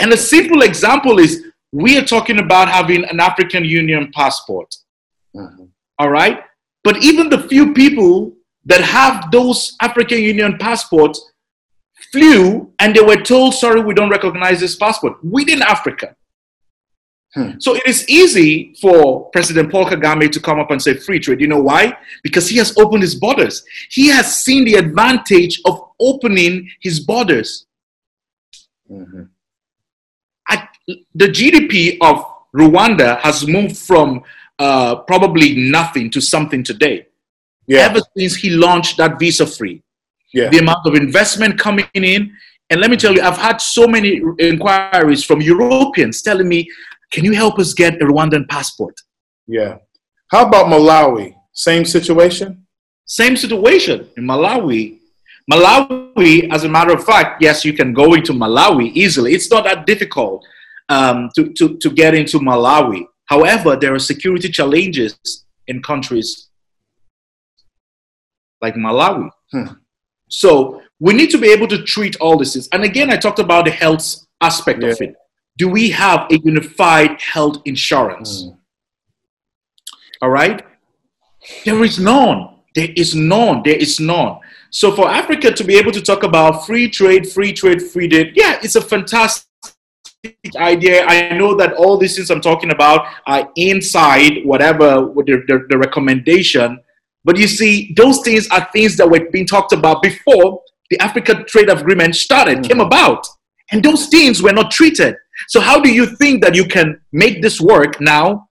And 0.00 0.12
a 0.14 0.16
simple 0.16 0.62
example 0.62 1.18
is 1.18 1.44
we 1.70 1.98
are 1.98 2.06
talking 2.06 2.38
about 2.38 2.70
having 2.70 3.04
an 3.04 3.20
African 3.20 3.66
Union 3.66 4.10
passport. 4.14 4.74
Mm-hmm. 5.36 5.64
All 5.98 6.10
right, 6.10 6.40
but 6.84 7.02
even 7.04 7.28
the 7.28 7.42
few 7.52 7.74
people 7.74 8.34
that 8.64 8.80
have 8.80 9.30
those 9.30 9.76
African 9.82 10.20
Union 10.22 10.56
passports 10.56 11.18
flew 12.12 12.72
and 12.78 12.96
they 12.96 13.02
were 13.02 13.22
told, 13.32 13.52
sorry, 13.52 13.82
we 13.82 13.92
don't 13.92 14.08
recognize 14.08 14.58
this 14.60 14.76
passport 14.76 15.22
within 15.22 15.60
Africa. 15.60 16.14
Hmm. 17.34 17.50
So 17.58 17.74
it 17.74 17.86
is 17.86 18.08
easy 18.08 18.74
for 18.80 19.28
President 19.30 19.70
Paul 19.70 19.84
Kagame 19.84 20.30
to 20.32 20.40
come 20.40 20.58
up 20.58 20.70
and 20.70 20.80
say 20.80 20.94
free 20.94 21.20
trade. 21.20 21.40
You 21.40 21.48
know 21.48 21.60
why? 21.60 21.96
Because 22.22 22.48
he 22.48 22.56
has 22.56 22.76
opened 22.78 23.02
his 23.02 23.14
borders. 23.14 23.64
He 23.90 24.08
has 24.08 24.42
seen 24.42 24.64
the 24.64 24.74
advantage 24.74 25.60
of 25.66 25.90
opening 26.00 26.70
his 26.80 27.00
borders. 27.00 27.66
Mm-hmm. 28.90 29.24
I, 30.48 30.68
the 31.14 31.28
GDP 31.28 31.98
of 32.00 32.24
Rwanda 32.56 33.20
has 33.20 33.46
moved 33.46 33.76
from 33.76 34.22
uh, 34.58 34.96
probably 34.96 35.54
nothing 35.70 36.10
to 36.10 36.20
something 36.20 36.62
today 36.62 37.06
yeah. 37.66 37.80
ever 37.80 38.00
since 38.16 38.34
he 38.36 38.50
launched 38.50 38.96
that 38.96 39.18
visa 39.18 39.46
free. 39.46 39.82
Yeah. 40.32 40.48
The 40.48 40.58
amount 40.58 40.86
of 40.86 40.94
investment 40.94 41.58
coming 41.58 41.86
in 41.94 42.32
And 42.70 42.80
let 42.80 42.90
me 42.90 42.96
tell 42.96 43.14
you, 43.14 43.22
I've 43.22 43.38
had 43.38 43.60
so 43.62 43.86
many 43.86 44.20
inquiries 44.38 45.24
from 45.24 45.40
Europeans 45.40 46.20
telling 46.20 46.48
me, 46.48 46.68
can 47.10 47.24
you 47.24 47.34
help 47.34 47.58
us 47.58 47.74
get 47.74 47.94
a 48.02 48.04
Rwandan 48.04 48.48
passport? 48.48 48.94
Yeah. 49.46 49.78
How 50.30 50.46
about 50.46 50.66
Malawi? 50.66 51.34
Same 51.52 51.84
situation? 51.84 52.66
Same 53.06 53.36
situation 53.36 54.08
in 54.16 54.24
Malawi. 54.24 54.98
Malawi, 55.50 56.52
as 56.52 56.64
a 56.64 56.68
matter 56.68 56.92
of 56.92 57.02
fact, 57.04 57.40
yes, 57.40 57.64
you 57.64 57.72
can 57.72 57.94
go 57.94 58.12
into 58.12 58.32
Malawi 58.32 58.92
easily. 58.92 59.32
It's 59.32 59.50
not 59.50 59.64
that 59.64 59.86
difficult 59.86 60.44
um, 60.90 61.30
to, 61.34 61.52
to, 61.54 61.78
to 61.78 61.90
get 61.90 62.14
into 62.14 62.38
Malawi. 62.38 63.04
However, 63.24 63.76
there 63.76 63.94
are 63.94 63.98
security 63.98 64.50
challenges 64.50 65.18
in 65.66 65.82
countries 65.82 66.48
like 68.60 68.74
Malawi. 68.74 69.30
Hmm. 69.52 69.66
So 70.28 70.82
we 71.00 71.14
need 71.14 71.30
to 71.30 71.38
be 71.38 71.50
able 71.50 71.68
to 71.68 71.82
treat 71.82 72.16
all 72.16 72.36
this. 72.36 72.68
And 72.72 72.84
again, 72.84 73.10
I 73.10 73.16
talked 73.16 73.38
about 73.38 73.64
the 73.64 73.70
health 73.70 74.26
aspect 74.40 74.82
yeah. 74.82 74.90
of 74.90 75.00
it. 75.00 75.14
Do 75.58 75.68
we 75.68 75.90
have 75.90 76.28
a 76.30 76.38
unified 76.38 77.20
health 77.20 77.58
insurance? 77.64 78.44
Hmm. 78.44 78.50
All 80.22 80.30
right? 80.30 80.62
There 81.64 81.82
is 81.82 81.98
none. 81.98 82.48
There 82.74 82.88
is 82.96 83.14
none. 83.14 83.62
There 83.64 83.76
is 83.76 83.98
none. 83.98 84.38
So 84.70 84.94
for 84.94 85.08
Africa 85.08 85.50
to 85.50 85.64
be 85.64 85.76
able 85.76 85.92
to 85.92 86.02
talk 86.02 86.22
about 86.22 86.64
free 86.64 86.88
trade, 86.88 87.28
free 87.28 87.52
trade, 87.52 87.82
free 87.82 88.08
trade, 88.08 88.32
yeah, 88.36 88.60
it's 88.62 88.76
a 88.76 88.80
fantastic 88.80 89.46
idea. 90.56 91.04
I 91.06 91.36
know 91.36 91.54
that 91.56 91.72
all 91.72 91.96
these 91.96 92.14
things 92.14 92.30
I'm 92.30 92.40
talking 92.40 92.70
about 92.70 93.06
are 93.26 93.50
inside 93.56 94.44
whatever 94.44 95.12
the, 95.26 95.42
the, 95.48 95.66
the 95.68 95.78
recommendation. 95.78 96.78
But 97.24 97.36
you 97.36 97.48
see, 97.48 97.94
those 97.96 98.20
things 98.20 98.48
are 98.50 98.68
things 98.72 98.96
that 98.96 99.10
were 99.10 99.28
being 99.32 99.46
talked 99.46 99.72
about 99.72 100.02
before 100.02 100.62
the 100.90 101.00
Africa 101.00 101.44
Trade 101.44 101.68
Agreement 101.70 102.14
started, 102.14 102.58
mm. 102.58 102.68
came 102.68 102.80
about. 102.80 103.26
And 103.70 103.82
those 103.82 104.06
things 104.06 104.42
were 104.42 104.52
not 104.52 104.70
treated. 104.70 105.16
So 105.46 105.60
how 105.60 105.80
do 105.80 105.92
you 105.92 106.06
think 106.06 106.42
that 106.42 106.54
you 106.54 106.64
can 106.64 107.00
make 107.12 107.42
this 107.42 107.60
work 107.60 108.00
now 108.00 108.48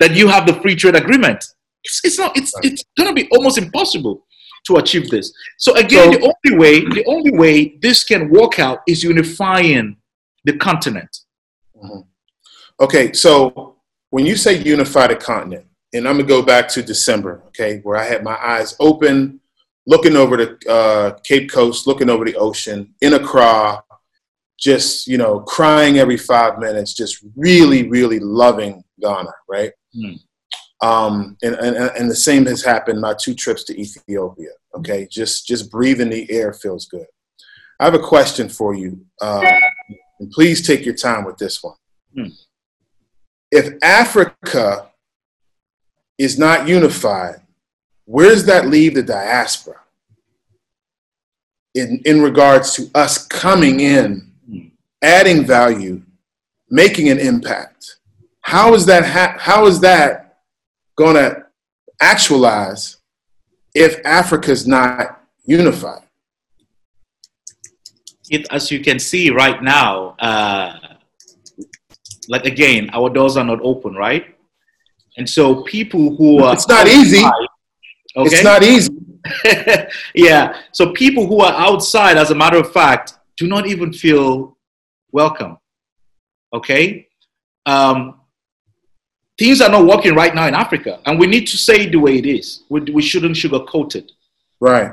that 0.00 0.14
you 0.14 0.28
have 0.28 0.46
the 0.46 0.54
free 0.54 0.74
trade 0.74 0.96
agreement? 0.96 1.44
It's, 1.84 2.00
it's 2.04 2.18
not, 2.18 2.36
it's, 2.36 2.52
it's 2.62 2.82
going 2.96 3.08
to 3.08 3.14
be 3.14 3.28
almost 3.30 3.58
impossible 3.58 4.26
to 4.66 4.76
achieve 4.76 5.08
this. 5.08 5.32
So 5.56 5.74
again, 5.76 6.12
so, 6.12 6.18
the 6.18 6.34
only 6.44 6.58
way, 6.58 6.80
the 6.80 7.04
only 7.06 7.32
way 7.32 7.76
this 7.80 8.04
can 8.04 8.28
work 8.28 8.58
out 8.58 8.80
is 8.86 9.02
unifying 9.02 9.96
the 10.44 10.56
continent. 10.56 11.16
Mm-hmm. 11.76 12.00
Okay, 12.80 13.12
so 13.12 13.76
when 14.10 14.26
you 14.26 14.36
say 14.36 14.62
unify 14.62 15.08
the 15.08 15.16
continent, 15.16 15.66
and 15.92 16.06
I'm 16.06 16.16
gonna 16.16 16.28
go 16.28 16.42
back 16.42 16.68
to 16.70 16.82
December, 16.82 17.42
okay, 17.48 17.80
where 17.82 17.96
I 17.96 18.04
had 18.04 18.22
my 18.22 18.36
eyes 18.36 18.76
open, 18.78 19.40
looking 19.86 20.16
over 20.16 20.36
the 20.36 20.70
uh, 20.70 21.18
Cape 21.24 21.50
Coast, 21.50 21.86
looking 21.86 22.10
over 22.10 22.24
the 22.24 22.36
ocean 22.36 22.94
in 23.00 23.14
Accra, 23.14 23.82
just 24.58 25.06
you 25.06 25.18
know, 25.18 25.40
crying 25.40 25.98
every 25.98 26.16
five 26.16 26.58
minutes, 26.58 26.94
just 26.94 27.24
really, 27.36 27.88
really 27.88 28.18
loving 28.18 28.82
Ghana, 29.00 29.32
right? 29.48 29.72
Mm. 29.96 30.18
Um, 30.80 31.36
and, 31.42 31.54
and, 31.56 31.76
and 31.76 32.10
the 32.10 32.16
same 32.16 32.46
has 32.46 32.64
happened 32.64 33.00
my 33.00 33.14
two 33.14 33.34
trips 33.34 33.64
to 33.64 33.80
Ethiopia. 33.80 34.50
Okay, 34.76 35.08
just 35.10 35.46
just 35.46 35.70
breathing 35.70 36.10
the 36.10 36.30
air 36.30 36.52
feels 36.52 36.86
good. 36.86 37.06
I 37.80 37.84
have 37.84 37.94
a 37.94 37.98
question 38.00 38.48
for 38.48 38.74
you, 38.74 39.04
um, 39.20 39.44
and 40.20 40.30
please 40.30 40.66
take 40.66 40.84
your 40.84 40.94
time 40.94 41.24
with 41.24 41.38
this 41.38 41.62
one. 41.62 41.76
Hmm. 42.14 42.28
If 43.50 43.74
Africa 43.82 44.90
is 46.18 46.38
not 46.38 46.68
unified, 46.68 47.36
where 48.04 48.28
does 48.28 48.44
that 48.46 48.66
leave 48.66 48.94
the 48.94 49.02
diaspora 49.02 49.80
in, 51.78 52.00
in 52.04 52.22
regards 52.22 52.72
to 52.74 52.90
us 52.94 53.26
coming 53.26 53.80
in. 53.80 54.27
Adding 55.02 55.44
value, 55.44 56.02
making 56.70 57.08
an 57.08 57.18
impact? 57.18 57.96
How 58.40 58.74
is 58.74 58.86
that? 58.86 59.04
Ha- 59.04 59.36
how 59.38 59.66
is 59.66 59.80
that 59.80 60.38
going 60.96 61.14
to 61.14 61.44
actualize 62.00 62.96
if 63.74 64.00
Africa's 64.04 64.66
not 64.66 65.22
unified? 65.44 66.02
It, 68.30 68.46
as 68.50 68.70
you 68.70 68.80
can 68.80 68.98
see 68.98 69.30
right 69.30 69.62
now, 69.62 70.16
uh, 70.18 70.78
like 72.28 72.44
again, 72.44 72.90
our 72.92 73.08
doors 73.08 73.36
are 73.36 73.44
not 73.44 73.60
open, 73.62 73.94
right? 73.94 74.36
And 75.16 75.28
so 75.28 75.62
people 75.62 76.14
who 76.16 76.42
are 76.44 76.54
it's 76.54 76.68
not 76.68 76.86
easy. 76.86 77.24
Okay? 77.24 78.34
It's 78.34 78.44
not 78.44 78.62
easy. 78.62 78.92
yeah. 80.14 80.60
So 80.72 80.92
people 80.92 81.26
who 81.26 81.40
are 81.40 81.52
outside, 81.52 82.16
as 82.16 82.30
a 82.30 82.34
matter 82.34 82.58
of 82.58 82.72
fact, 82.72 83.14
do 83.36 83.46
not 83.46 83.66
even 83.66 83.92
feel 83.92 84.57
welcome. 85.12 85.58
Okay. 86.52 87.08
Um, 87.66 88.20
things 89.38 89.60
are 89.60 89.70
not 89.70 89.86
working 89.86 90.14
right 90.14 90.34
now 90.34 90.46
in 90.46 90.54
Africa, 90.54 91.00
and 91.06 91.18
we 91.18 91.26
need 91.26 91.46
to 91.48 91.56
say 91.56 91.86
it 91.86 91.92
the 91.92 91.98
way 91.98 92.16
it 92.16 92.26
is. 92.26 92.64
We, 92.68 92.80
we 92.80 93.02
shouldn't 93.02 93.36
sugarcoat 93.36 93.94
it. 93.96 94.12
Right. 94.60 94.92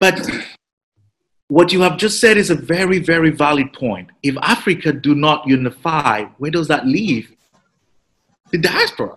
But 0.00 0.26
what 1.48 1.72
you 1.72 1.82
have 1.82 1.96
just 1.96 2.18
said 2.18 2.36
is 2.36 2.50
a 2.50 2.54
very, 2.54 2.98
very 2.98 3.30
valid 3.30 3.72
point. 3.72 4.08
If 4.22 4.36
Africa 4.42 4.92
do 4.92 5.14
not 5.14 5.46
unify, 5.46 6.24
where 6.38 6.50
does 6.50 6.66
that 6.68 6.86
leave? 6.86 7.36
The 8.50 8.58
diaspora. 8.58 9.16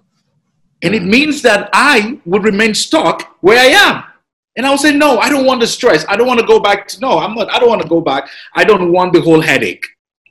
And 0.81 0.93
it 0.93 1.03
means 1.03 1.41
that 1.43 1.69
I 1.73 2.19
would 2.25 2.43
remain 2.43 2.73
stuck 2.73 3.37
where 3.41 3.57
I 3.57 3.67
am. 3.67 4.03
And 4.57 4.65
I 4.65 4.69
would 4.69 4.79
say, 4.79 4.95
no, 4.95 5.19
I 5.19 5.29
don't 5.29 5.45
want 5.45 5.59
the 5.59 5.67
stress. 5.67 6.05
I 6.07 6.15
don't 6.15 6.27
want 6.27 6.39
to 6.39 6.45
go 6.45 6.59
back. 6.59 6.87
To, 6.89 6.99
no, 7.01 7.19
I'm 7.19 7.35
not. 7.35 7.53
I 7.53 7.59
don't 7.59 7.69
want 7.69 7.81
to 7.81 7.87
go 7.87 8.01
back. 8.01 8.29
I 8.55 8.63
don't 8.63 8.91
want 8.91 9.13
the 9.13 9.21
whole 9.21 9.41
headache. 9.41 9.85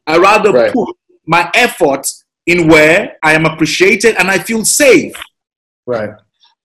I 0.06 0.18
rather 0.18 0.52
right. 0.52 0.72
put 0.72 0.96
my 1.26 1.50
efforts 1.54 2.24
in 2.46 2.68
where 2.68 3.16
I 3.22 3.34
am 3.34 3.46
appreciated 3.46 4.16
and 4.16 4.30
I 4.30 4.38
feel 4.38 4.64
safe. 4.64 5.14
Right. 5.86 6.10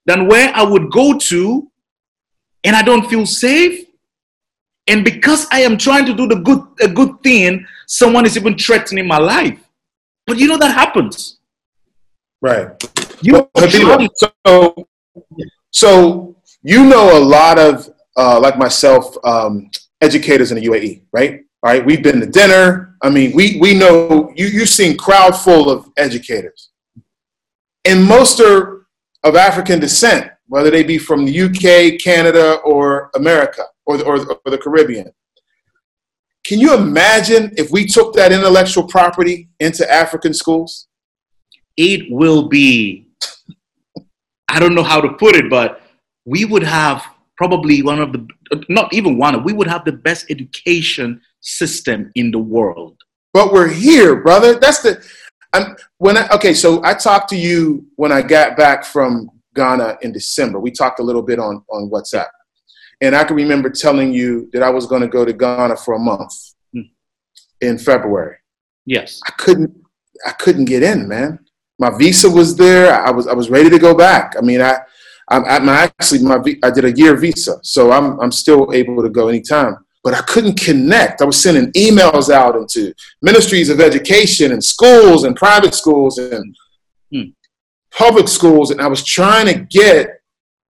Than 0.06 0.28
where 0.28 0.54
I 0.56 0.64
would 0.64 0.90
go 0.92 1.18
to 1.18 1.70
and 2.64 2.76
I 2.76 2.82
don't 2.82 3.10
feel 3.10 3.26
safe. 3.26 3.86
And 4.88 5.04
because 5.04 5.46
I 5.52 5.62
am 5.62 5.78
trying 5.78 6.06
to 6.06 6.14
do 6.14 6.28
the 6.28 6.38
good 6.38 6.62
a 6.82 6.88
good 6.88 7.22
thing, 7.22 7.66
someone 7.88 8.26
is 8.26 8.36
even 8.36 8.58
threatening 8.58 9.08
my 9.08 9.20
life. 9.20 9.60
But 10.26 10.40
you 10.40 10.48
know 10.48 10.58
that 10.58 10.74
happens. 10.74 11.40
Right. 12.42 12.72
You 13.22 13.50
well, 13.54 14.08
so, 14.16 14.88
so 15.72 16.36
you 16.62 16.86
know 16.86 17.18
a 17.18 17.22
lot 17.24 17.58
of 17.58 17.90
uh, 18.18 18.40
like 18.40 18.58
myself, 18.58 19.16
um, 19.24 19.70
educators 20.02 20.52
in 20.52 20.60
the 20.60 20.68
UAE, 20.68 21.04
right? 21.14 21.42
All 21.64 21.72
right, 21.72 21.86
we've 21.86 22.04
been 22.04 22.20
to 22.20 22.26
dinner. 22.26 22.96
I 23.02 23.10
mean, 23.10 23.32
we, 23.34 23.58
we 23.60 23.74
know 23.74 24.32
you, 24.36 24.48
you've 24.48 24.70
seen 24.70 24.98
crowd 24.98 25.32
full 25.32 25.70
of 25.70 25.90
educators. 25.98 26.72
And 27.86 28.04
most 28.04 28.40
are 28.42 28.88
of 29.24 29.36
African 29.36 29.80
descent, 29.80 30.32
whether 30.48 30.70
they 30.70 30.84
be 30.84 30.98
from 30.98 31.26
the 31.26 31.42
UK, 31.42 32.02
Canada, 32.02 32.56
or 32.66 33.10
America, 33.16 33.64
or 33.86 34.02
or, 34.04 34.20
or 34.20 34.52
the 34.52 34.58
Caribbean. 34.58 35.12
Can 36.46 36.60
you 36.60 36.74
imagine 36.74 37.54
if 37.58 37.72
we 37.72 37.86
took 37.86 38.14
that 38.16 38.32
intellectual 38.32 38.88
property 38.88 39.50
into 39.60 39.90
African 39.90 40.34
schools? 40.34 40.88
It 41.78 42.12
will 42.12 42.50
be, 42.50 43.08
I 44.50 44.60
don't 44.60 44.76
know 44.76 44.84
how 44.84 45.00
to 45.00 45.14
put 45.14 45.36
it, 45.36 45.50
but 45.50 45.82
we 46.26 46.46
would 46.46 46.64
have 46.64 47.06
probably 47.38 47.82
one 47.82 48.00
of 48.00 48.12
the, 48.12 48.28
not 48.68 48.94
even 48.94 49.18
one, 49.18 49.44
we 49.44 49.54
would 49.54 49.68
have 49.68 49.86
the 49.86 49.92
best 49.92 50.30
education 50.30 51.22
system 51.42 52.12
in 52.16 52.32
the 52.32 52.40
world. 52.40 52.98
But 53.34 53.54
we're 53.54 53.70
here, 53.70 54.22
brother. 54.22 54.60
That's 54.60 54.82
the. 54.82 55.04
I'm, 55.54 55.76
when 55.98 56.18
I, 56.18 56.28
okay, 56.30 56.54
so 56.54 56.84
I 56.84 56.94
talked 56.94 57.30
to 57.30 57.38
you 57.38 57.88
when 57.96 58.12
I 58.12 58.22
got 58.22 58.58
back 58.58 58.84
from 58.84 59.30
Ghana 59.56 59.98
in 60.02 60.12
December. 60.12 60.60
We 60.60 60.72
talked 60.72 61.00
a 61.00 61.04
little 61.04 61.22
bit 61.22 61.40
on 61.40 61.64
on 61.70 61.90
WhatsApp, 61.90 62.28
and 63.02 63.16
I 63.16 63.24
can 63.24 63.36
remember 63.36 63.70
telling 63.70 64.14
you 64.14 64.50
that 64.54 64.64
I 64.64 64.70
was 64.70 64.88
going 64.88 65.02
to 65.02 65.08
go 65.08 65.26
to 65.26 65.34
Ghana 65.34 65.78
for 65.78 65.94
a 65.94 66.00
month 66.00 66.34
hmm. 66.74 66.82
in 67.62 67.78
February. 67.78 68.38
Yes, 68.86 69.20
I 69.28 69.32
couldn't. 69.38 69.76
I 70.26 70.32
couldn't 70.32 70.66
get 70.66 70.84
in, 70.84 71.08
man. 71.08 71.40
My 71.78 71.96
visa 71.98 72.30
was 72.30 72.58
there. 72.58 72.94
I 72.94 73.12
was 73.12 73.28
I 73.28 73.34
was 73.34 73.50
ready 73.50 73.70
to 73.70 73.80
go 73.80 73.96
back. 73.96 74.36
I 74.38 74.42
mean, 74.42 74.62
I 74.62 74.80
I'm, 75.30 75.46
I'm 75.46 75.70
actually 75.70 76.24
my 76.24 76.40
I 76.64 76.72
did 76.72 76.86
a 76.86 76.92
year 76.92 77.16
visa, 77.16 77.60
so 77.64 77.92
I'm 77.92 78.20
I'm 78.20 78.32
still 78.32 78.74
able 78.74 79.02
to 79.04 79.10
go 79.10 79.28
anytime 79.28 79.78
but 80.04 80.14
I 80.14 80.22
couldn't 80.22 80.60
connect. 80.60 81.22
I 81.22 81.26
was 81.26 81.42
sending 81.42 81.72
emails 81.74 82.30
out 82.30 82.56
into 82.56 82.94
ministries 83.22 83.70
of 83.70 83.80
education 83.80 84.52
and 84.52 84.64
schools 84.64 85.24
and 85.24 85.36
private 85.36 85.76
schools 85.76 86.18
and 86.18 86.56
hmm. 87.12 87.24
public 87.92 88.28
schools, 88.28 88.72
and 88.72 88.82
I 88.82 88.88
was 88.88 89.04
trying 89.04 89.48
to 89.48 89.60
get 89.66 90.22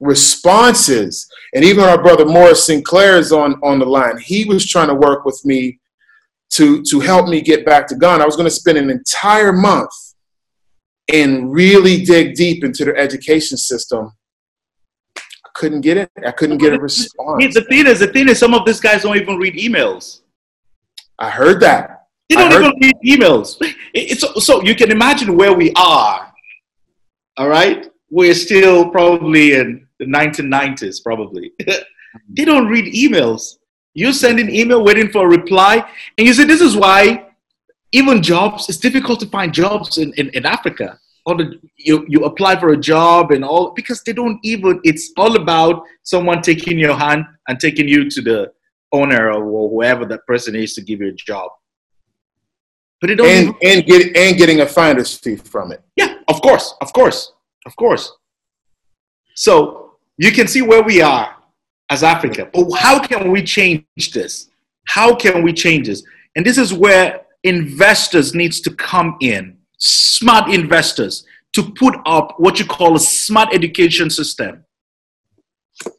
responses. 0.01 1.29
And 1.55 1.65
even 1.65 1.85
our 1.85 2.01
brother 2.01 2.25
Morris 2.25 2.65
Sinclair 2.65 3.17
is 3.19 3.33
on, 3.33 3.55
on 3.63 3.79
the 3.79 3.87
line. 3.87 4.19
He 4.19 4.45
was 4.45 4.67
trying 4.67 4.89
to 4.89 4.95
work 4.95 5.25
with 5.25 5.41
me 5.45 5.81
to, 6.53 6.83
to 6.85 7.01
help 7.01 7.29
me 7.29 7.41
get 7.41 7.65
back 7.65 7.87
to 7.89 7.97
Ghana. 7.97 8.23
I 8.23 8.27
was 8.27 8.37
going 8.37 8.49
to 8.49 8.55
spend 8.55 8.79
an 8.79 8.91
entire 8.91 9.53
month 9.53 9.91
and 11.13 11.53
really 11.53 12.05
dig 12.05 12.35
deep 12.35 12.63
into 12.63 12.85
their 12.85 12.97
education 12.97 13.57
system 13.57 14.13
couldn't 15.57 15.81
get 15.81 15.97
it. 15.97 16.11
I 16.25 16.33
couldn't 16.33 16.59
get 16.59 16.75
a 16.75 16.79
response. 16.89 17.55
The 17.55 17.63
thing 17.63 17.87
is, 17.87 18.01
the 18.01 18.09
thing 18.09 18.29
is, 18.29 18.39
some 18.39 18.55
of 18.55 18.65
these 18.67 18.81
guys 18.81 19.03
don't 19.03 19.17
even 19.17 19.37
read 19.39 19.55
emails. 19.55 20.21
I 21.19 21.31
heard 21.31 21.61
that. 21.61 22.09
They 22.29 22.37
don't 22.37 22.53
even 22.53 22.73
read 22.81 22.97
emails. 23.05 23.57
It's, 23.99 24.23
so 24.45 24.63
you 24.63 24.75
can 24.75 24.91
imagine 24.91 25.39
where 25.39 25.55
we 25.55 25.73
are. 25.75 26.31
All 27.39 27.49
right, 27.49 27.91
we're 28.11 28.35
still 28.35 28.91
probably 28.91 29.55
in 29.55 29.87
the 29.99 30.05
1990s, 30.05 31.03
probably. 31.03 31.53
they 32.37 32.45
don't 32.45 32.69
read 32.69 32.93
emails. 32.93 33.57
You 33.95 34.13
send 34.13 34.39
an 34.39 34.51
email 34.55 34.85
waiting 34.85 35.11
for 35.11 35.25
a 35.25 35.29
reply, 35.29 35.75
and 36.19 36.27
you 36.27 36.35
see, 36.35 36.45
this 36.45 36.61
is 36.61 36.77
why 36.77 37.29
even 37.93 38.23
jobs. 38.23 38.69
It's 38.69 38.77
difficult 38.77 39.19
to 39.21 39.27
find 39.29 39.55
jobs 39.55 39.97
in, 39.97 40.13
in, 40.19 40.29
in 40.31 40.45
Africa 40.45 40.99
all 41.27 41.37
the 41.37 41.59
you 41.77 42.07
you 42.09 42.25
apply 42.25 42.59
for 42.59 42.71
a 42.71 42.77
job 42.77 43.33
and 43.33 43.45
all 43.45 43.73
because 43.75 44.03
they 44.05 44.13
don't 44.13 44.39
even 44.43 44.81
it's 44.85 45.13
all 45.17 45.37
about 45.37 45.83
someone 46.05 46.41
taking 46.41 46.79
your 46.79 46.95
hand 46.95 47.25
and 47.49 47.59
taking 47.59 47.89
you 47.89 48.09
to 48.09 48.23
the 48.23 48.53
owner 48.93 49.33
or 49.33 49.69
whoever 49.69 50.07
that 50.07 50.25
person 50.27 50.55
is 50.55 50.73
to 50.75 50.81
give 50.81 51.01
you 51.01 51.09
a 51.09 51.13
job. 51.13 51.51
But 53.01 53.11
it 53.11 53.17
don't 53.17 53.27
and 53.27 53.43
even, 53.43 53.79
and 53.79 53.87
get 53.87 54.17
and 54.17 54.39
getting 54.39 54.61
a 54.61 54.67
finder's 54.67 55.15
fee 55.19 55.37
from 55.37 55.73
it. 55.73 55.83
Yeah 55.97 56.19
of 56.29 56.41
course 56.41 56.75
of 56.81 56.93
course 56.93 57.33
of 57.67 57.75
course. 57.75 58.13
So 59.35 59.97
you 60.17 60.31
can 60.31 60.47
see 60.47 60.63
where 60.63 60.83
we 60.83 61.03
are 61.03 61.35
as 61.91 62.05
africa. 62.05 62.49
But 62.53 62.71
how 62.79 63.01
can 63.01 63.33
we 63.33 63.43
change 63.43 64.13
this? 64.15 64.49
How 64.87 65.15
can 65.15 65.43
we 65.43 65.53
change 65.53 65.89
this? 65.89 66.05
And 66.37 66.47
this 66.47 66.57
is 66.57 66.73
where 66.73 67.23
investors 67.43 68.35
needs 68.35 68.61
to 68.61 68.71
come 68.75 69.17
in 69.21 69.57
smart 69.79 70.53
investors 70.53 71.25
to 71.55 71.73
put 71.73 71.95
up 72.07 72.35
what 72.39 72.59
you 72.59 72.67
call 72.67 72.97
a 72.97 73.01
smart 73.01 73.55
education 73.55 74.11
system. 74.11 74.65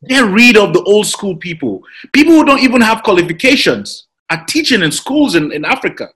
Get 0.07 0.25
rid 0.25 0.57
of 0.57 0.73
the 0.73 0.82
old 0.84 1.07
school 1.07 1.36
people. 1.36 1.82
People 2.13 2.34
who 2.34 2.45
don't 2.45 2.61
even 2.61 2.82
have 2.82 3.03
qualifications 3.03 4.07
are 4.30 4.43
teaching 4.45 4.82
in 4.82 4.91
schools 4.91 5.36
in, 5.36 5.51
in 5.51 5.65
Africa. 5.65 6.09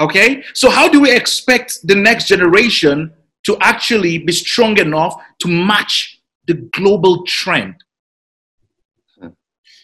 Okay? 0.00 0.44
So, 0.54 0.70
how 0.70 0.88
do 0.88 1.00
we 1.00 1.10
expect 1.14 1.86
the 1.86 1.94
next 1.94 2.28
generation 2.28 3.12
to 3.44 3.56
actually 3.60 4.18
be 4.18 4.32
strong 4.32 4.78
enough 4.78 5.14
to 5.40 5.48
match 5.48 6.20
the 6.46 6.54
global 6.72 7.24
trend? 7.24 7.74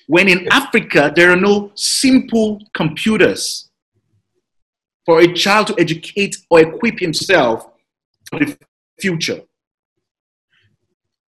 When 0.06 0.28
in 0.28 0.48
Africa, 0.50 1.12
there 1.14 1.30
are 1.30 1.36
no 1.36 1.70
simple 1.76 2.60
computers 2.74 3.69
for 5.06 5.20
a 5.20 5.32
child 5.32 5.66
to 5.68 5.74
educate 5.78 6.36
or 6.50 6.60
equip 6.60 6.98
himself 6.98 7.68
for 8.28 8.38
the 8.38 8.58
future. 9.00 9.40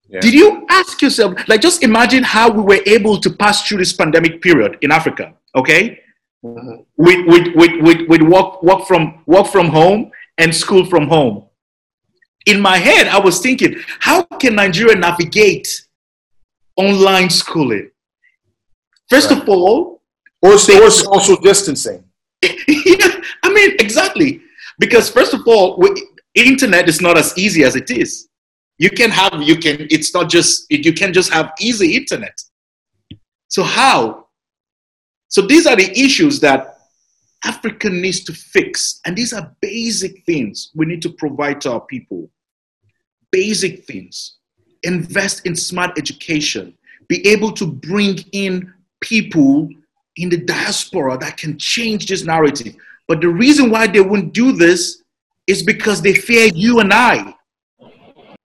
Yeah. 0.09 0.19
Did 0.19 0.33
you 0.33 0.65
ask 0.69 1.01
yourself, 1.01 1.35
like, 1.47 1.61
just 1.61 1.83
imagine 1.83 2.23
how 2.23 2.51
we 2.51 2.61
were 2.61 2.83
able 2.85 3.17
to 3.19 3.29
pass 3.29 3.65
through 3.65 3.77
this 3.77 3.93
pandemic 3.93 4.41
period 4.41 4.77
in 4.81 4.91
Africa, 4.91 5.33
okay? 5.55 6.01
Mm-hmm. 6.43 6.81
With, 6.97 7.25
with, 7.27 7.55
with, 7.55 7.81
with, 7.81 8.09
with 8.09 8.21
work, 8.21 8.61
work, 8.61 8.85
from, 8.87 9.23
work 9.25 9.47
from 9.47 9.67
home 9.69 10.11
and 10.37 10.53
school 10.53 10.85
from 10.85 11.07
home. 11.07 11.45
In 12.45 12.59
my 12.59 12.77
head, 12.77 13.07
I 13.07 13.19
was 13.19 13.39
thinking, 13.39 13.75
how 13.99 14.23
can 14.23 14.55
Nigeria 14.55 14.95
navigate 14.95 15.85
online 16.75 17.29
schooling? 17.29 17.91
First 19.09 19.29
right. 19.29 19.41
of 19.41 19.47
all, 19.47 20.01
or, 20.41 20.53
or 20.53 20.59
social 20.59 21.37
distancing. 21.37 22.03
Yeah, 22.41 23.21
I 23.43 23.53
mean, 23.53 23.75
exactly. 23.79 24.41
Because 24.79 25.09
first 25.09 25.33
of 25.33 25.41
all, 25.45 25.83
internet 26.35 26.89
is 26.89 27.01
not 27.01 27.17
as 27.17 27.37
easy 27.37 27.63
as 27.63 27.75
it 27.75 27.91
is. 27.91 28.27
You 28.77 28.89
can 28.89 29.11
have, 29.11 29.41
you 29.43 29.57
can, 29.57 29.87
it's 29.91 30.13
not 30.13 30.29
just, 30.29 30.65
you 30.69 30.93
can 30.93 31.13
just 31.13 31.31
have 31.31 31.51
easy 31.59 31.95
internet. 31.95 32.35
So 33.47 33.63
how? 33.63 34.27
So 35.27 35.41
these 35.41 35.67
are 35.67 35.75
the 35.75 35.91
issues 35.91 36.39
that 36.39 36.77
Africa 37.45 37.89
needs 37.89 38.23
to 38.23 38.33
fix. 38.33 38.99
And 39.05 39.15
these 39.15 39.33
are 39.33 39.55
basic 39.61 40.23
things 40.25 40.71
we 40.75 40.85
need 40.85 41.01
to 41.03 41.09
provide 41.09 41.61
to 41.61 41.73
our 41.73 41.81
people. 41.81 42.29
Basic 43.31 43.85
things. 43.85 44.37
Invest 44.83 45.45
in 45.45 45.55
smart 45.55 45.97
education. 45.97 46.73
Be 47.07 47.25
able 47.27 47.51
to 47.53 47.67
bring 47.67 48.19
in 48.31 48.73
people 48.99 49.69
in 50.17 50.29
the 50.29 50.37
diaspora 50.37 51.17
that 51.17 51.37
can 51.37 51.57
change 51.57 52.07
this 52.07 52.23
narrative. 52.23 52.75
But 53.07 53.21
the 53.21 53.29
reason 53.29 53.69
why 53.69 53.87
they 53.87 54.01
won't 54.01 54.33
do 54.33 54.51
this 54.51 55.03
is 55.47 55.63
because 55.63 56.01
they 56.01 56.13
fear 56.13 56.49
you 56.53 56.79
and 56.79 56.93
I. 56.93 57.35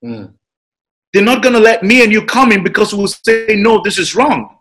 Mm. 0.05 0.33
They're 1.13 1.25
not 1.25 1.43
going 1.43 1.55
to 1.55 1.61
let 1.61 1.83
me 1.83 2.03
and 2.03 2.13
you 2.13 2.25
come 2.25 2.53
in 2.53 2.63
because 2.63 2.93
we'll 2.93 3.09
say, 3.09 3.57
no, 3.57 3.81
this 3.83 3.99
is 3.99 4.15
wrong. 4.15 4.59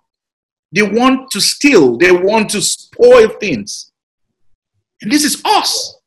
They 0.71 0.83
want 0.83 1.31
to 1.31 1.41
steal, 1.41 1.97
they 1.97 2.11
want 2.11 2.49
to 2.51 2.61
spoil 2.61 3.29
things. 3.29 3.91
And 5.01 5.11
this 5.11 5.23
is 5.23 5.41
us. 5.45 5.99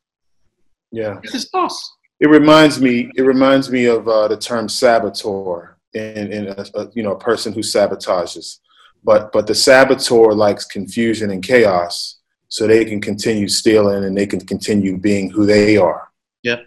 Yeah. 0.91 1.19
This 1.23 1.35
is 1.35 1.49
us. 1.53 1.95
It 2.19 2.29
reminds 2.29 2.81
me, 2.81 3.11
it 3.15 3.21
reminds 3.21 3.69
me 3.69 3.85
of 3.85 4.07
uh, 4.07 4.27
the 4.27 4.37
term 4.37 4.67
saboteur 4.67 5.77
in, 5.93 6.33
in 6.33 6.47
a, 6.47 6.65
a, 6.75 6.89
you 6.93 7.03
know, 7.03 7.13
a 7.13 7.19
person 7.19 7.53
who 7.53 7.61
sabotages 7.61 8.59
but 9.03 9.31
but 9.31 9.47
the 9.47 9.55
saboteur 9.55 10.33
likes 10.33 10.65
confusion 10.65 11.31
and 11.31 11.43
chaos 11.43 12.17
so 12.47 12.65
they 12.65 12.83
can 12.83 12.99
continue 12.99 13.47
stealing 13.47 14.03
and 14.05 14.17
they 14.17 14.25
can 14.25 14.39
continue 14.39 14.97
being 14.97 15.29
who 15.29 15.45
they 15.45 15.77
are. 15.77 16.09
Yeah 16.43 16.61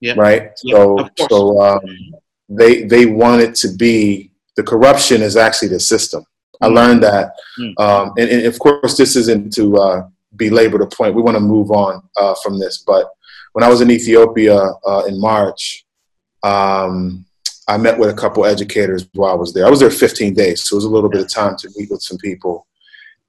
yeah 0.00 0.14
right? 0.16 0.50
Yep. 0.62 0.76
so 0.76 1.08
so 1.28 1.62
um, 1.62 1.80
they 2.48 2.84
they 2.84 3.06
want 3.06 3.42
it 3.42 3.54
to 3.56 3.68
be 3.76 4.30
the 4.56 4.62
corruption 4.62 5.22
is 5.22 5.36
actually 5.36 5.68
the 5.68 5.80
system. 5.80 6.24
I 6.60 6.68
mm. 6.68 6.74
learned 6.74 7.02
that 7.04 7.32
mm. 7.58 7.78
um, 7.78 8.12
and, 8.18 8.28
and, 8.30 8.46
of 8.46 8.58
course 8.58 8.96
this 8.96 9.16
isn't 9.16 9.52
to 9.54 9.76
uh, 9.76 10.08
belabor 10.36 10.78
the 10.78 10.86
point. 10.86 11.14
We 11.14 11.22
want 11.22 11.36
to 11.36 11.40
move 11.40 11.70
on 11.70 12.02
uh, 12.16 12.34
from 12.42 12.58
this 12.58 12.82
but 12.86 13.10
when 13.52 13.64
i 13.64 13.68
was 13.68 13.80
in 13.80 13.90
ethiopia 13.90 14.56
uh, 14.56 15.04
in 15.08 15.20
march 15.20 15.84
um, 16.42 17.24
I 17.68 17.76
met 17.76 17.98
with 17.98 18.08
a 18.08 18.14
couple 18.14 18.46
educators 18.46 19.06
while 19.12 19.30
I 19.30 19.36
was 19.36 19.52
there. 19.52 19.66
I 19.66 19.70
was 19.70 19.80
there 19.80 19.90
15 19.90 20.32
days, 20.32 20.64
so 20.64 20.74
it 20.74 20.78
was 20.78 20.84
a 20.86 20.90
little 20.90 21.10
bit 21.10 21.20
of 21.20 21.30
time 21.30 21.54
to 21.58 21.70
meet 21.76 21.90
with 21.90 22.00
some 22.00 22.16
people. 22.16 22.66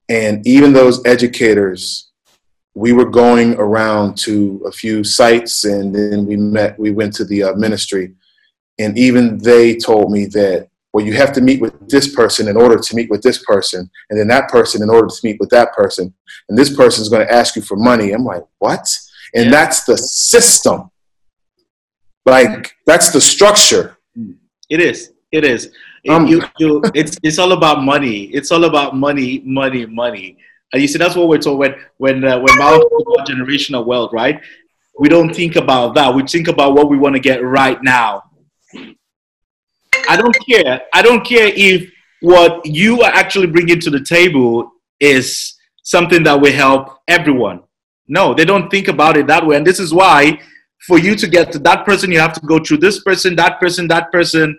And 0.08 0.46
even 0.48 0.72
those 0.72 1.06
educators, 1.06 2.12
we 2.74 2.94
were 2.94 3.10
going 3.10 3.56
around 3.56 4.18
to 4.20 4.64
a 4.66 4.72
few 4.72 5.04
sites, 5.04 5.66
and 5.66 5.94
then 5.94 6.26
we 6.26 6.38
met. 6.38 6.80
We 6.80 6.92
went 6.92 7.14
to 7.16 7.26
the 7.26 7.44
uh, 7.44 7.54
ministry, 7.56 8.14
and 8.80 8.98
even 8.98 9.38
they 9.40 9.76
told 9.76 10.10
me 10.10 10.26
that 10.28 10.70
well, 10.94 11.06
you 11.06 11.14
have 11.14 11.34
to 11.34 11.42
meet 11.42 11.62
with 11.62 11.88
this 11.88 12.16
person 12.16 12.48
in 12.48 12.58
order 12.58 12.80
to 12.80 12.96
meet 12.96 13.12
with 13.12 13.22
this 13.22 13.44
person, 13.44 13.90
and 14.10 14.20
then 14.20 14.28
that 14.30 14.50
person 14.50 14.82
in 14.82 14.90
order 14.90 15.08
to 15.08 15.20
meet 15.24 15.38
with 15.40 15.50
that 15.50 15.74
person, 15.74 16.14
and 16.48 16.58
this 16.58 16.76
person 16.76 17.02
is 17.02 17.10
going 17.10 17.28
to 17.28 17.32
ask 17.32 17.56
you 17.56 17.62
for 17.62 17.76
money. 17.76 18.12
I'm 18.12 18.24
like, 18.24 18.44
what? 18.60 18.88
And 19.36 19.46
yeah. 19.46 19.52
that's 19.52 19.84
the 19.84 19.98
system. 19.98 20.90
Like 22.26 22.76
that's 22.86 23.12
the 23.12 23.22
structure 23.22 23.99
it 24.70 24.82
is. 24.82 25.14
It 25.32 25.44
is. 25.44 25.72
Um, 26.08 26.26
you, 26.26 26.42
you, 26.58 26.82
it's 26.96 27.18
it's 27.22 27.38
all 27.38 27.52
about 27.52 27.84
money. 27.84 28.24
It's 28.26 28.52
all 28.52 28.64
about 28.64 28.96
money, 28.96 29.42
money, 29.46 29.86
money. 29.86 30.38
And 30.74 30.82
you 30.82 30.88
see, 30.88 30.98
that's 30.98 31.16
what 31.16 31.28
we're 31.28 31.40
told 31.40 31.60
when 31.60 31.76
when 31.98 32.24
uh, 32.24 32.40
when 32.40 32.56
about 32.56 32.84
generational 33.28 33.86
wealth, 33.86 34.12
right? 34.14 34.42
We 34.98 35.08
don't 35.08 35.34
think 35.34 35.56
about 35.56 35.96
that. 35.96 36.14
We 36.14 36.24
think 36.24 36.48
about 36.48 36.74
what 36.74 36.90
we 36.90 36.98
want 36.98 37.16
to 37.16 37.20
get 37.20 37.44
right 37.44 37.82
now. 37.84 38.24
I 40.08 40.18
don't 40.18 40.36
care. 40.48 40.82
I 40.94 41.02
don't 41.02 41.26
care 41.26 41.52
if 41.54 41.92
what 42.22 42.66
you 42.66 43.02
are 43.02 43.12
actually 43.12 43.48
bringing 43.48 43.80
to 43.82 43.90
the 43.90 44.04
table 44.04 44.72
is 45.00 45.56
something 45.84 46.24
that 46.24 46.40
will 46.40 46.52
help 46.52 47.00
everyone. 47.08 47.64
No, 48.08 48.34
they 48.34 48.46
don't 48.46 48.70
think 48.70 48.88
about 48.88 49.18
it 49.18 49.28
that 49.28 49.46
way. 49.46 49.56
And 49.56 49.66
this 49.66 49.80
is 49.80 49.94
why 49.94 50.40
for 50.88 50.98
you 50.98 51.16
to 51.16 51.28
get 51.28 51.52
to 51.52 51.60
that 51.60 51.86
person, 51.86 52.12
you 52.12 52.20
have 52.20 52.34
to 52.34 52.46
go 52.46 52.60
through 52.60 52.78
this 52.78 53.04
person, 53.04 53.36
that 53.36 53.60
person, 53.60 53.88
that 53.88 54.12
person, 54.12 54.58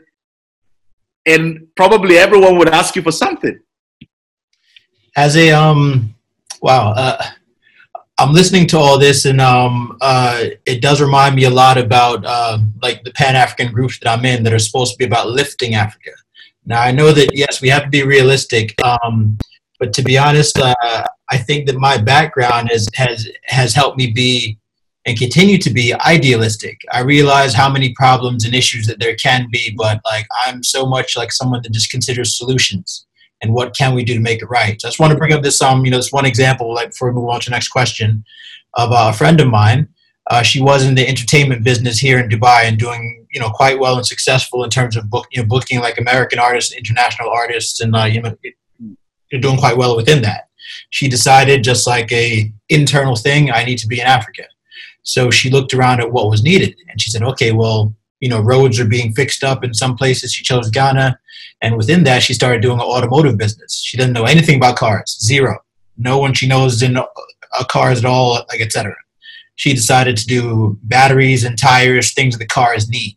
and 1.27 1.67
probably 1.77 2.19
everyone 2.19 2.59
would 2.59 2.69
ask 2.69 2.97
you 2.97 3.03
for 3.03 3.13
something. 3.13 3.59
As 5.17 5.37
a 5.37 5.51
um, 5.51 6.15
wow, 6.63 6.93
uh, 6.93 7.23
I'm 8.19 8.33
listening 8.33 8.67
to 8.69 8.79
all 8.79 8.99
this, 8.99 9.25
and 9.25 9.41
um, 9.41 9.97
uh, 10.01 10.45
it 10.67 10.83
does 10.83 11.01
remind 11.01 11.35
me 11.35 11.45
a 11.45 11.51
lot 11.51 11.79
about 11.79 12.25
uh, 12.25 12.59
like 12.83 13.03
the 13.03 13.13
Pan 13.13 13.35
African 13.35 13.73
groups 13.73 13.99
that 13.99 14.11
I'm 14.11 14.25
in 14.25 14.43
that 14.45 14.53
are 14.53 14.59
supposed 14.59 14.93
to 14.93 14.99
be 14.99 15.07
about 15.07 15.29
lifting 15.29 15.75
Africa. 15.75 16.13
Now 16.67 16.83
I 16.83 16.93
know 16.93 17.13
that 17.13 17.31
yes, 17.35 17.61
we 17.61 17.69
have 17.71 17.85
to 17.85 17.89
be 17.89 18.03
realistic, 18.03 18.75
um, 18.85 19.39
but 19.79 19.93
to 19.95 20.03
be 20.03 20.19
honest, 20.19 20.59
uh, 20.59 21.05
I 21.31 21.39
think 21.39 21.67
that 21.67 21.77
my 21.77 21.97
background 21.97 22.69
has 22.71 22.89
has 22.95 23.29
has 23.45 23.75
helped 23.75 23.97
me 23.97 24.13
be 24.13 24.60
and 25.07 25.19
continue 25.19 25.59
to 25.59 25.71
be 25.71 25.95
idealistic. 25.95 26.81
I 26.93 27.01
realize 27.01 27.55
how 27.55 27.71
many 27.71 27.95
problems 27.95 28.45
and 28.45 28.55
issues 28.55 28.87
that 28.87 29.01
there 29.01 29.15
can 29.17 29.49
be, 29.51 29.75
but 29.77 30.01
like 30.05 30.27
I'm 30.45 30.63
so 30.63 30.87
much 30.87 31.17
like 31.17 31.33
someone 31.33 31.63
that 31.63 31.73
just 31.73 31.91
considers 31.91 32.37
solutions 32.37 33.07
and 33.43 33.55
what 33.55 33.75
can 33.75 33.95
we 33.95 34.05
do 34.05 34.15
to 34.15 34.21
make 34.21 34.43
it 34.43 34.47
right. 34.47 34.81
So 34.81 34.89
I 34.89 34.91
just 34.91 35.01
want 35.01 35.13
to 35.13 35.19
bring 35.19 35.33
up 35.33 35.43
this 35.43 35.63
um 35.63 35.85
you 35.85 35.91
know 35.91 35.97
this 35.97 36.13
one 36.13 36.27
example 36.27 36.75
like 36.75 36.91
before 36.91 37.11
we 37.11 37.15
move 37.15 37.31
on 37.31 37.41
to 37.41 37.51
the 37.51 37.55
next 37.55 37.69
question 37.69 38.25
of 38.75 38.91
a 38.93 39.13
friend 39.17 39.41
of 39.41 39.49
mine. 39.49 39.89
Uh, 40.31 40.43
she 40.43 40.63
was 40.63 40.85
in 40.85 40.95
the 40.95 41.09
entertainment 41.09 41.65
business 41.65 41.99
here 41.99 42.21
in 42.21 42.29
Dubai 42.29 42.63
and 42.65 42.79
doing 42.79 43.27
you 43.33 43.41
know 43.41 43.51
quite 43.51 43.79
well 43.79 43.97
and 43.97 44.07
successful 44.07 44.63
in 44.63 44.71
terms 44.71 44.97
of 44.97 45.11
book, 45.11 45.27
you 45.33 45.41
know, 45.41 45.49
booking 45.49 45.81
like 45.81 45.99
American 45.99 46.39
artists, 46.39 46.73
international 46.73 47.31
artists, 47.31 47.81
and 47.81 47.97
uh, 47.97 48.05
you 48.05 48.21
know 48.21 48.37
doing 49.41 49.57
quite 49.57 49.77
well 49.77 49.97
within 49.97 50.23
that. 50.23 50.49
She 50.91 51.09
decided 51.09 51.65
just 51.65 51.87
like 51.87 52.11
a 52.13 52.53
internal 52.69 53.17
thing, 53.17 53.51
I 53.51 53.65
need 53.65 53.79
to 53.79 53.89
be 53.89 54.01
in 54.01 54.07
Africa. 54.07 54.45
So 55.03 55.31
she 55.31 55.51
looked 55.51 55.75
around 55.75 56.01
at 56.01 56.13
what 56.13 56.31
was 56.31 56.43
needed 56.43 56.77
and 56.89 57.01
she 57.01 57.11
said, 57.11 57.23
okay, 57.23 57.53
well, 57.53 57.95
you 58.21 58.29
know, 58.29 58.41
roads 58.41 58.79
are 58.79 58.85
being 58.87 59.13
fixed 59.15 59.43
up 59.43 59.65
in 59.65 59.73
some 59.73 59.97
places. 59.97 60.33
She 60.33 60.45
chose 60.45 60.71
Ghana. 60.71 61.19
And 61.63 61.77
within 61.77 62.05
that, 62.05 62.23
she 62.23 62.35
started 62.35 62.63
doing 62.63 62.79
an 62.79 62.87
automotive 62.87 63.39
business. 63.39 63.83
She 63.83 63.97
doesn't 63.97 64.13
know 64.13 64.25
anything 64.25 64.57
about 64.57 64.77
cars, 64.77 65.19
zero. 65.21 65.59
No 65.97 66.19
one 66.19 66.35
she 66.35 66.47
knows 66.47 66.83
in 66.83 66.97
uh, 66.97 67.05
cars 67.69 67.99
at 67.99 68.05
all, 68.05 68.45
like 68.49 68.61
etc. 68.61 68.95
She 69.57 69.75
decided 69.75 70.17
to 70.17 70.27
do 70.27 70.79
batteries 70.85 71.45
and 71.45 71.59
tires, 71.59 72.15
things 72.15 72.35
that 72.35 72.39
the 72.39 72.47
cars 72.47 72.89
need. 72.89 73.17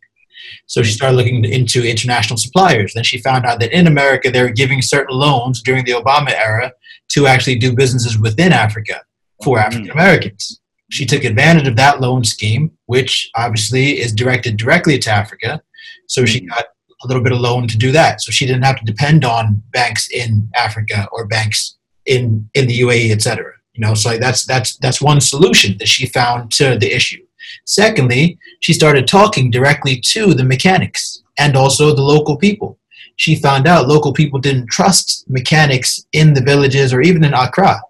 So 0.65 0.83
she 0.83 0.91
started 0.91 1.15
looking 1.15 1.45
into 1.45 1.87
international 1.87 2.37
suppliers. 2.37 2.93
Then 2.93 3.03
she 3.03 3.19
found 3.19 3.45
out 3.45 3.59
that 3.59 3.71
in 3.71 3.87
America, 3.87 4.31
they 4.31 4.41
were 4.41 4.49
giving 4.49 4.81
certain 4.81 5.15
loans 5.15 5.61
during 5.61 5.85
the 5.85 5.91
Obama 5.91 6.31
era 6.31 6.71
to 7.09 7.27
actually 7.27 7.59
do 7.59 7.73
businesses 7.73 8.17
within 8.17 8.51
Africa 8.51 9.01
for 9.43 9.57
mm-hmm. 9.57 9.67
African 9.67 9.91
Americans. 9.91 10.59
She 10.91 11.05
took 11.05 11.23
advantage 11.23 11.67
of 11.67 11.75
that 11.77 12.01
loan 12.01 12.23
scheme, 12.23 12.71
which 12.85 13.29
obviously 13.35 13.99
is 13.99 14.13
directed 14.13 14.57
directly 14.57 14.99
to 14.99 15.09
Africa. 15.09 15.61
So 16.07 16.25
she 16.25 16.39
mm-hmm. 16.39 16.49
got 16.49 16.65
a 17.03 17.07
little 17.07 17.23
bit 17.23 17.31
of 17.31 17.39
loan 17.39 17.67
to 17.67 17.77
do 17.77 17.91
that. 17.91 18.21
So 18.21 18.31
she 18.31 18.45
didn't 18.45 18.63
have 18.63 18.79
to 18.79 18.85
depend 18.85 19.25
on 19.25 19.61
banks 19.71 20.09
in 20.11 20.49
Africa 20.55 21.07
or 21.11 21.27
banks 21.27 21.77
in, 22.05 22.49
in 22.53 22.67
the 22.67 22.79
UAE, 22.81 23.11
etc. 23.11 23.53
You 23.73 23.81
know, 23.81 23.95
so 23.95 24.17
that's 24.17 24.45
that's 24.45 24.77
that's 24.77 25.01
one 25.01 25.19
solution 25.19 25.77
that 25.79 25.87
she 25.87 26.05
found 26.05 26.51
to 26.53 26.77
the 26.77 26.93
issue. 26.95 27.25
Secondly, 27.65 28.37
she 28.59 28.73
started 28.73 29.07
talking 29.07 29.49
directly 29.49 29.99
to 29.99 30.33
the 30.33 30.43
mechanics 30.43 31.23
and 31.39 31.55
also 31.55 31.93
the 31.93 32.01
local 32.01 32.37
people. 32.37 32.77
She 33.15 33.35
found 33.35 33.67
out 33.67 33.87
local 33.87 34.13
people 34.13 34.39
didn't 34.39 34.69
trust 34.69 35.25
mechanics 35.27 36.05
in 36.13 36.33
the 36.33 36.41
villages 36.41 36.93
or 36.93 37.01
even 37.01 37.23
in 37.23 37.33
Accra. 37.33 37.81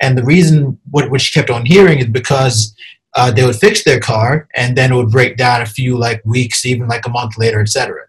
And 0.00 0.16
the 0.16 0.24
reason 0.24 0.78
what, 0.90 1.10
what 1.10 1.20
she 1.20 1.32
kept 1.32 1.50
on 1.50 1.64
hearing 1.64 1.98
is 1.98 2.06
because 2.06 2.74
uh, 3.14 3.30
they 3.30 3.44
would 3.44 3.56
fix 3.56 3.82
their 3.82 3.98
car 3.98 4.48
and 4.54 4.76
then 4.76 4.92
it 4.92 4.96
would 4.96 5.10
break 5.10 5.36
down 5.36 5.62
a 5.62 5.66
few 5.66 5.96
like 5.96 6.22
weeks, 6.24 6.66
even 6.66 6.86
like 6.86 7.06
a 7.06 7.10
month 7.10 7.38
later, 7.38 7.60
etc. 7.60 8.02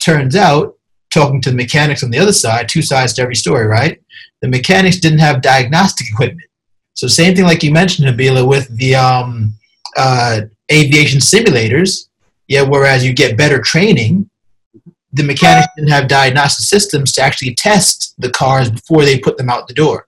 Turns 0.00 0.36
out, 0.36 0.76
talking 1.10 1.40
to 1.40 1.50
the 1.50 1.56
mechanics 1.56 2.04
on 2.04 2.10
the 2.10 2.18
other 2.18 2.32
side, 2.32 2.68
two 2.68 2.82
sides 2.82 3.14
to 3.14 3.22
every 3.22 3.34
story, 3.34 3.66
right? 3.66 4.00
The 4.42 4.48
mechanics 4.48 4.98
didn't 4.98 5.18
have 5.18 5.42
diagnostic 5.42 6.08
equipment. 6.12 6.48
So 6.94 7.06
same 7.06 7.34
thing 7.34 7.44
like 7.44 7.62
you 7.62 7.72
mentioned, 7.72 8.08
Nabila, 8.08 8.46
with 8.46 8.68
the 8.76 8.94
um, 8.94 9.54
uh, 9.96 10.42
aviation 10.70 11.20
simulators. 11.20 12.08
Yeah, 12.48 12.62
whereas 12.62 13.04
you 13.04 13.14
get 13.14 13.38
better 13.38 13.60
training, 13.60 14.28
the 15.12 15.22
mechanics 15.22 15.68
didn't 15.76 15.90
have 15.90 16.08
diagnostic 16.08 16.66
systems 16.66 17.12
to 17.12 17.22
actually 17.22 17.54
test 17.54 18.14
the 18.18 18.30
cars 18.30 18.70
before 18.70 19.04
they 19.04 19.18
put 19.18 19.38
them 19.38 19.48
out 19.48 19.68
the 19.68 19.74
door. 19.74 20.06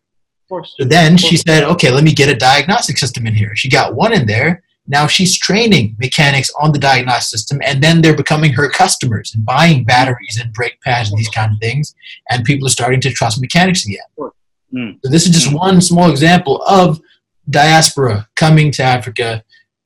So 0.79 0.85
then 0.85 1.17
she 1.17 1.37
said, 1.37 1.65
okay, 1.65 1.91
let 1.91 2.05
me 2.05 2.13
get 2.13 2.29
a 2.29 2.37
diagnostic 2.37 2.99
system 2.99 3.27
in 3.27 3.35
here. 3.35 3.55
She 3.57 3.69
got 3.69 3.95
one 3.95 4.13
in 4.13 4.27
there. 4.27 4.63
Now 4.87 5.07
she's 5.07 5.39
training 5.39 5.97
mechanics 5.99 6.51
on 6.61 6.73
the 6.73 6.79
diagnostic 6.79 7.39
system, 7.39 7.61
and 7.65 7.83
then 7.83 8.03
they're 8.03 8.17
becoming 8.17 8.53
her 8.55 8.69
customers 8.69 9.33
and 9.35 9.45
buying 9.45 9.85
batteries 9.85 10.41
and 10.43 10.53
brake 10.53 10.81
pads 10.81 11.11
and 11.11 11.19
these 11.19 11.29
kind 11.29 11.53
of 11.53 11.59
things. 11.59 11.95
And 12.31 12.45
people 12.45 12.67
are 12.67 12.71
starting 12.71 13.01
to 13.03 13.11
trust 13.11 13.41
mechanics 13.41 13.87
again. 13.87 14.33
Mm. 14.75 14.99
So 15.05 15.11
this 15.11 15.27
is 15.27 15.33
just 15.33 15.51
mm. 15.51 15.59
one 15.59 15.81
small 15.81 16.11
example 16.11 16.63
of 16.67 17.01
diaspora 17.49 18.29
coming 18.35 18.73
to 18.73 18.83
Africa 18.83 19.45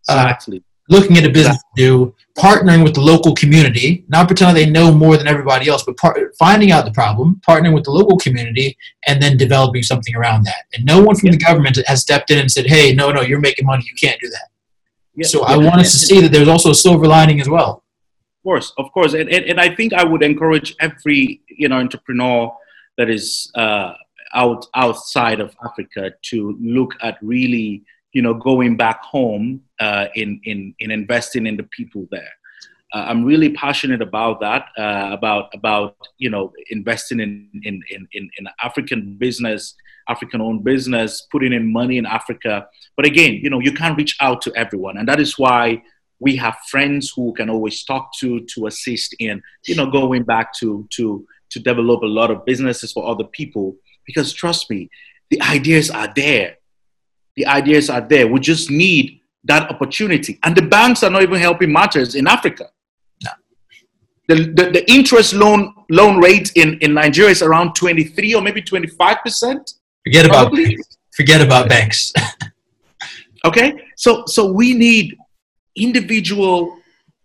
exactly. 0.09 0.59
Uh, 0.59 0.61
looking 0.89 1.17
at 1.17 1.25
a 1.25 1.29
business 1.29 1.57
exactly. 1.57 1.85
to 1.85 1.89
do, 1.89 2.15
partnering 2.39 2.85
with 2.85 2.95
the 2.95 3.01
local 3.01 3.35
community, 3.35 4.05
not 4.09 4.27
pretending 4.27 4.55
they 4.55 4.71
know 4.71 4.93
more 4.93 5.17
than 5.17 5.27
everybody 5.27 5.69
else, 5.69 5.83
but 5.83 5.97
par- 5.97 6.33
finding 6.39 6.71
out 6.71 6.85
the 6.85 6.93
problem, 6.93 7.41
partnering 7.49 7.75
with 7.75 7.85
the 7.85 7.91
local 7.91 8.19
community, 8.19 8.77
and 9.07 9.21
then 9.23 9.37
developing 9.37 9.83
something 9.83 10.15
around 10.15 10.45
that. 10.45 10.65
And 10.75 10.85
no 10.85 11.03
one 11.03 11.17
from 11.17 11.29
yeah. 11.29 11.33
the 11.33 11.39
government 11.39 11.79
has 11.87 12.03
stepped 12.03 12.31
in 12.31 12.39
and 12.39 12.51
said, 12.51 12.67
hey, 12.67 12.95
no, 12.95 13.11
no, 13.11 13.23
you're 13.23 13.41
making 13.41 13.67
money, 13.67 13.85
you 13.89 14.09
can't 14.09 14.21
do 14.21 14.29
that. 14.29 14.49
Yeah. 15.17 15.27
So 15.27 15.41
yeah. 15.41 15.55
I 15.55 15.57
want 15.57 15.81
us 15.81 15.93
to 15.93 15.99
see 15.99 16.21
that 16.21 16.31
there's 16.31 16.49
also 16.49 16.71
a 16.71 16.75
silver 16.75 17.07
lining 17.07 17.41
as 17.41 17.49
well. 17.49 17.83
Of 18.39 18.43
course, 18.43 18.73
of 18.79 18.93
course. 18.93 19.15
And, 19.15 19.29
and, 19.29 19.45
and 19.47 19.61
I 19.61 19.75
think 19.75 19.93
I 19.93 20.05
would 20.05 20.23
encourage 20.23 20.77
every 20.79 21.41
you 21.49 21.69
know 21.69 21.79
entrepreneur 21.79 22.55
that 22.99 23.11
is 23.11 23.51
uh, 23.55 23.95
out 24.35 24.67
outside 24.75 25.41
of 25.41 25.57
Africa 25.65 26.13
to 26.31 26.57
look 26.61 26.95
at 27.01 27.17
really 27.23 27.83
you 28.17 28.23
know, 28.23 28.33
going 28.51 28.79
back 28.79 29.01
home 29.03 29.61
uh, 29.79 30.07
in, 30.15 30.41
in, 30.45 30.75
in 30.79 30.91
investing 30.91 31.47
in 31.47 31.55
the 31.61 31.69
people 31.79 32.03
there. 32.11 32.35
Uh, 32.95 33.05
I'm 33.11 33.23
really 33.33 33.51
passionate 33.51 34.01
about 34.01 34.41
that, 34.41 34.63
uh, 34.79 35.11
about, 35.19 35.45
about, 35.53 35.97
you 36.17 36.31
know, 36.31 36.45
investing 36.71 37.21
in, 37.21 37.51
in, 37.63 37.83
in, 37.91 38.31
in 38.39 38.49
African 38.63 39.19
business, 39.19 39.75
African 40.09 40.41
owned 40.41 40.65
business, 40.65 41.27
putting 41.31 41.53
in 41.53 41.71
money 41.71 41.99
in 41.99 42.07
Africa. 42.07 42.67
But 42.97 43.05
again, 43.05 43.35
you 43.43 43.51
know, 43.51 43.61
you 43.61 43.73
can't 43.81 43.99
reach 43.99 44.17
out 44.27 44.41
to 44.45 44.53
everyone. 44.57 44.97
And 44.97 45.07
that 45.11 45.21
is 45.21 45.39
why 45.39 45.83
we 46.19 46.37
have 46.37 46.57
friends 46.71 47.13
who 47.15 47.35
can 47.35 47.51
always 47.51 47.85
talk 47.85 48.05
to, 48.21 48.47
to 48.55 48.67
assist 48.67 49.15
in, 49.19 49.43
you 49.67 49.75
know, 49.75 49.91
going 49.91 50.23
back 50.23 50.55
to, 50.61 50.89
to, 50.97 51.27
to 51.51 51.59
develop 51.61 52.01
a 52.03 52.07
lot 52.21 52.31
of 52.31 52.47
businesses 52.47 52.93
for 52.93 53.07
other 53.07 53.25
people. 53.25 53.77
Because 54.07 54.33
trust 54.33 54.71
me, 54.71 54.89
the 55.29 55.43
ideas 55.43 55.91
are 55.91 56.11
there 56.17 56.56
the 57.37 57.47
ideas 57.47 57.91
are 57.91 58.01
there. 58.01 58.27
We 58.27 58.41
just 58.41 58.71
need 58.71 59.21
that 59.45 59.71
opportunity. 59.71 60.39
And 60.43 60.57
the 60.57 60.63
banks 60.63 61.03
are 61.03 61.11
not 61.11 61.23
even 61.23 61.39
helping 61.39 61.73
matters 61.73 62.15
in 62.15 62.27
Africa. 62.27 62.71
No. 63.23 63.31
The, 64.29 64.35
the, 64.45 64.71
the, 64.71 64.91
interest 64.91 65.35
loan 65.35 65.73
loan 65.91 66.21
rate 66.21 66.51
in, 66.57 66.79
in 66.81 66.95
Nigeria 66.95 67.31
is 67.31 67.43
around 67.43 67.75
23 67.75 68.35
or 68.35 68.43
maybe 68.43 68.63
25%. 68.63 69.75
Forget 70.05 70.27
about 70.27 70.53
banks. 70.53 70.99
Forget 71.15 71.41
about 71.41 71.69
banks. 71.69 72.13
okay? 73.45 73.75
So 73.97 74.25
so 74.27 74.51
we 74.51 74.75
need 74.75 75.17
individual 75.77 76.79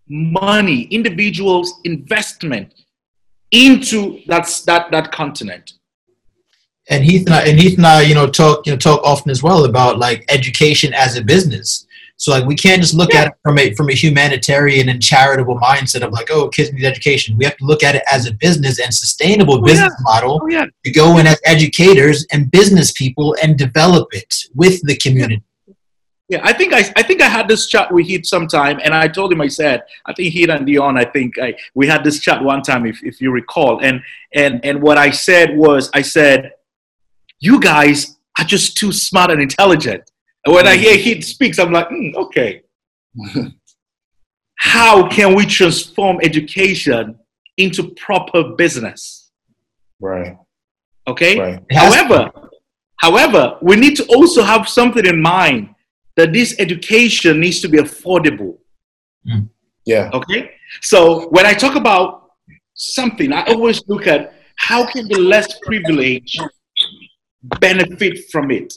money, 0.08 0.84
individuals 0.84 1.80
investment 1.86 2.74
into 3.52 4.22
that, 4.28 4.50
that, 4.66 4.92
that 4.92 5.12
continent 5.12 5.74
and 6.90 7.04
Heath 7.04 7.26
and 7.26 7.36
I, 7.36 7.44
and 7.44 7.60
Heath 7.60 7.78
and 7.78 7.86
I, 7.86 8.02
you 8.02 8.16
know, 8.16 8.28
talk 8.28 8.66
you 8.66 8.74
know 8.74 8.78
talk 8.78 9.02
often 9.04 9.32
as 9.32 9.44
well 9.44 9.66
about 9.66 10.00
like 10.00 10.26
education 10.30 10.94
as 10.94 11.18
a 11.18 11.24
business. 11.24 11.86
So 12.18 12.32
like 12.32 12.46
we 12.46 12.56
can't 12.56 12.82
just 12.82 12.94
look 12.94 13.14
yeah. 13.14 13.22
at 13.22 13.28
it 13.30 13.34
from 13.44 13.58
a 13.58 13.74
from 13.74 13.90
a 13.90 13.94
humanitarian 13.94 14.90
and 14.90 15.02
charitable 15.02 15.58
mindset 15.60 16.04
of 16.04 16.12
like, 16.12 16.30
oh, 16.30 16.50
kids 16.50 16.72
need 16.72 16.86
education. 16.86 17.38
We 17.38 17.46
have 17.46 17.58
to 17.58 17.66
look 17.66 17.82
at 17.82 17.96
it 17.96 18.04
as 18.12 18.28
a 18.28 18.34
business 18.34 18.80
and 18.80 18.94
sustainable 18.94 19.56
oh, 19.56 19.62
business 19.62 19.94
yeah. 19.98 20.04
model 20.04 20.40
oh, 20.44 20.48
yeah. 20.48 20.66
to 20.86 20.92
go 20.92 21.18
in 21.18 21.28
as 21.28 21.42
educators 21.46 22.26
and 22.32 22.52
business 22.52 22.92
people 22.92 23.36
and 23.42 23.58
develop 23.58 24.10
it 24.12 24.34
with 24.54 24.82
the 24.84 24.96
community. 24.98 25.42
Yeah, 26.30 26.40
I 26.44 26.54
think 26.54 26.74
I, 26.74 26.90
I 26.96 27.04
think 27.04 27.22
I 27.22 27.28
had 27.28 27.48
this 27.48 27.68
chat 27.68 27.92
with 27.92 28.06
Heath 28.06 28.26
sometime, 28.26 28.80
and 28.82 28.94
I 28.94 29.10
told 29.10 29.34
him 29.34 29.42
I 29.42 29.50
said 29.50 29.84
I 30.06 30.14
think 30.14 30.32
Heath 30.32 30.50
and 30.50 30.66
Dion 30.66 30.98
I 30.98 31.04
think 31.04 31.38
I, 31.38 31.56
we 31.74 31.88
had 31.88 32.06
this 32.06 32.20
chat 32.20 32.42
one 32.42 32.62
time 32.62 32.86
if, 32.86 33.04
if 33.04 33.20
you 33.20 33.32
recall, 33.32 33.80
and 33.80 34.02
and 34.34 34.64
and 34.64 34.82
what 34.82 34.98
I 34.98 35.10
said 35.10 35.58
was 35.58 35.90
I 35.94 36.04
said 36.04 36.54
you 37.42 37.60
guys 37.60 38.18
are 38.40 38.46
just 38.46 38.78
too 38.78 38.94
smart 38.94 39.32
and 39.32 39.42
intelligent. 39.42 40.10
And 40.46 40.56
when 40.56 40.68
I 40.68 40.78
hear 40.78 40.96
he 40.96 41.20
speaks, 41.22 41.60
I'm 41.60 41.74
like, 41.74 41.90
mm, 41.90 42.16
okay. 42.16 42.62
How 44.58 45.10
can 45.10 45.36
we 45.36 45.46
transform 45.46 46.20
education 46.24 47.20
into 47.58 47.90
proper 47.96 48.56
business? 48.56 49.32
Right. 50.00 50.38
Okay. 51.08 51.40
Right. 51.40 51.64
However, 51.72 52.32
however, 52.98 53.58
we 53.62 53.76
need 53.76 53.96
to 53.98 54.06
also 54.06 54.44
have 54.44 54.70
something 54.70 55.06
in 55.06 55.20
mind 55.22 55.74
that 56.16 56.32
this 56.32 56.56
education 56.60 57.40
needs 57.40 57.60
to 57.62 57.68
be 57.68 57.80
affordable. 57.80 58.60
Mm. 59.28 59.50
Yeah. 59.86 60.12
Okay. 60.14 60.52
So 60.82 61.28
when 61.30 61.46
I 61.48 61.54
talk 61.54 61.76
about 61.76 62.30
something, 62.76 63.34
I 63.34 63.44
always 63.46 63.82
look 63.88 64.06
at 64.06 64.36
how 64.58 64.86
can 64.86 65.08
the 65.08 65.20
less 65.20 65.58
privileged 65.66 66.40
benefit 67.44 68.30
from 68.32 68.52
it. 68.52 68.74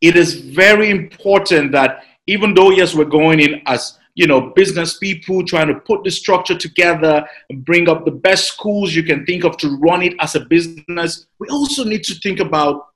It 0.00 0.16
is 0.16 0.34
very 0.34 0.90
important 0.90 1.72
that 1.72 2.04
even 2.26 2.54
though, 2.54 2.70
yes, 2.70 2.94
we're 2.94 3.04
going 3.04 3.40
in 3.40 3.62
as 3.66 3.98
you 4.14 4.28
know, 4.28 4.52
business 4.54 4.98
people 4.98 5.44
trying 5.44 5.66
to 5.66 5.74
put 5.74 6.04
the 6.04 6.10
structure 6.10 6.56
together 6.56 7.26
and 7.50 7.64
bring 7.64 7.88
up 7.88 8.04
the 8.04 8.12
best 8.12 8.48
schools 8.48 8.94
you 8.94 9.02
can 9.02 9.26
think 9.26 9.44
of 9.44 9.56
to 9.58 9.76
run 9.78 10.02
it 10.02 10.14
as 10.20 10.36
a 10.36 10.40
business. 10.40 11.26
We 11.40 11.48
also 11.48 11.84
need 11.84 12.04
to 12.04 12.14
think 12.14 12.38
about 12.38 12.86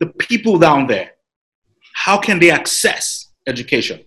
the 0.00 0.06
people 0.06 0.58
down 0.58 0.86
there. 0.86 1.10
How 1.94 2.18
can 2.18 2.38
they 2.38 2.50
access 2.50 3.28
education? 3.46 4.04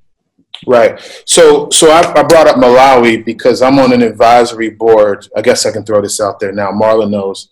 Right. 0.66 1.00
So, 1.26 1.70
so 1.70 1.92
I, 1.92 2.20
I, 2.20 2.24
brought 2.24 2.48
up 2.48 2.58
Malawi 2.58 3.24
because 3.24 3.62
I'm 3.62 3.80
on 3.80 3.94
an 3.94 4.02
advisory 4.02 4.72
board. 4.72 5.28
I 5.38 5.42
guess 5.42 5.66
I 5.66 5.72
can 5.72 5.86
throw 5.86 6.02
this 6.02 6.20
out 6.20 6.40
there 6.40 6.52
now. 6.52 6.72
Marlon 6.72 7.12
knows 7.12 7.50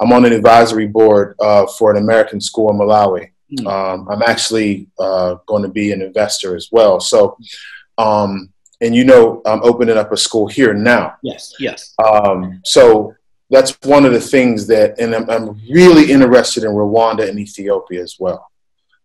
I'm 0.00 0.12
on 0.12 0.24
an 0.24 0.32
advisory 0.32 0.86
board 0.86 1.34
uh, 1.40 1.66
for 1.66 1.90
an 1.90 1.96
American 1.96 2.40
school 2.40 2.70
in 2.70 2.78
Malawi. 2.78 3.30
Mm. 3.52 3.66
Um, 3.66 4.08
I'm 4.08 4.22
actually 4.22 4.88
uh, 4.98 5.36
going 5.46 5.62
to 5.62 5.68
be 5.68 5.92
an 5.92 6.02
investor 6.02 6.54
as 6.54 6.68
well. 6.70 7.00
So, 7.00 7.36
um, 7.96 8.52
and 8.80 8.94
you 8.94 9.04
know, 9.04 9.42
I'm 9.44 9.62
opening 9.64 9.96
up 9.96 10.12
a 10.12 10.16
school 10.16 10.46
here 10.46 10.74
now. 10.74 11.16
Yes, 11.22 11.54
yes. 11.58 11.94
Um, 12.04 12.60
so 12.64 13.14
that's 13.50 13.76
one 13.82 14.04
of 14.04 14.12
the 14.12 14.20
things 14.20 14.66
that, 14.66 14.98
and 15.00 15.14
I'm, 15.14 15.28
I'm, 15.30 15.60
really 15.70 16.12
interested 16.12 16.64
in 16.64 16.70
Rwanda 16.70 17.28
and 17.28 17.38
Ethiopia 17.38 18.02
as 18.02 18.16
well. 18.20 18.50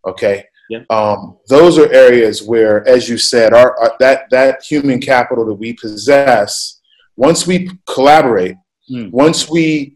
Okay. 0.06 0.44
Yeah. 0.68 0.80
Um, 0.90 1.38
those 1.48 1.78
are 1.78 1.92
areas 1.92 2.42
where, 2.42 2.86
as 2.86 3.08
you 3.08 3.18
said, 3.18 3.52
our, 3.52 3.78
our, 3.78 3.96
that 4.00 4.30
that 4.30 4.62
human 4.62 5.00
capital 5.00 5.44
that 5.46 5.54
we 5.54 5.74
possess, 5.74 6.80
once 7.16 7.46
we 7.46 7.70
collaborate, 7.86 8.56
mm. 8.90 9.10
once 9.10 9.48
we 9.48 9.93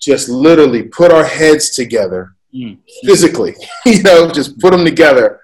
just 0.00 0.28
literally 0.28 0.84
put 0.84 1.12
our 1.12 1.24
heads 1.24 1.70
together 1.70 2.34
mm. 2.54 2.78
physically, 3.04 3.54
you 3.86 4.02
know, 4.02 4.30
just 4.30 4.58
put 4.58 4.72
them 4.72 4.84
together, 4.84 5.40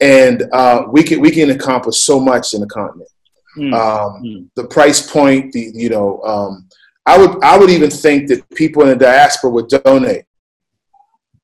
and 0.00 0.44
uh, 0.52 0.84
we 0.90 1.02
can 1.02 1.20
we 1.20 1.30
can 1.30 1.50
accomplish 1.50 1.98
so 1.98 2.20
much 2.20 2.54
in 2.54 2.60
the 2.60 2.66
continent. 2.66 3.08
Mm. 3.56 3.72
Um, 3.74 4.22
mm. 4.22 4.48
The 4.54 4.64
price 4.64 5.10
point, 5.10 5.52
the 5.52 5.70
you 5.74 5.88
know, 5.88 6.22
um, 6.22 6.68
I 7.06 7.18
would 7.18 7.42
I 7.42 7.56
would 7.56 7.70
even 7.70 7.90
think 7.90 8.28
that 8.28 8.48
people 8.50 8.82
in 8.82 8.90
the 8.90 8.96
diaspora 8.96 9.50
would 9.50 9.68
donate, 9.68 10.24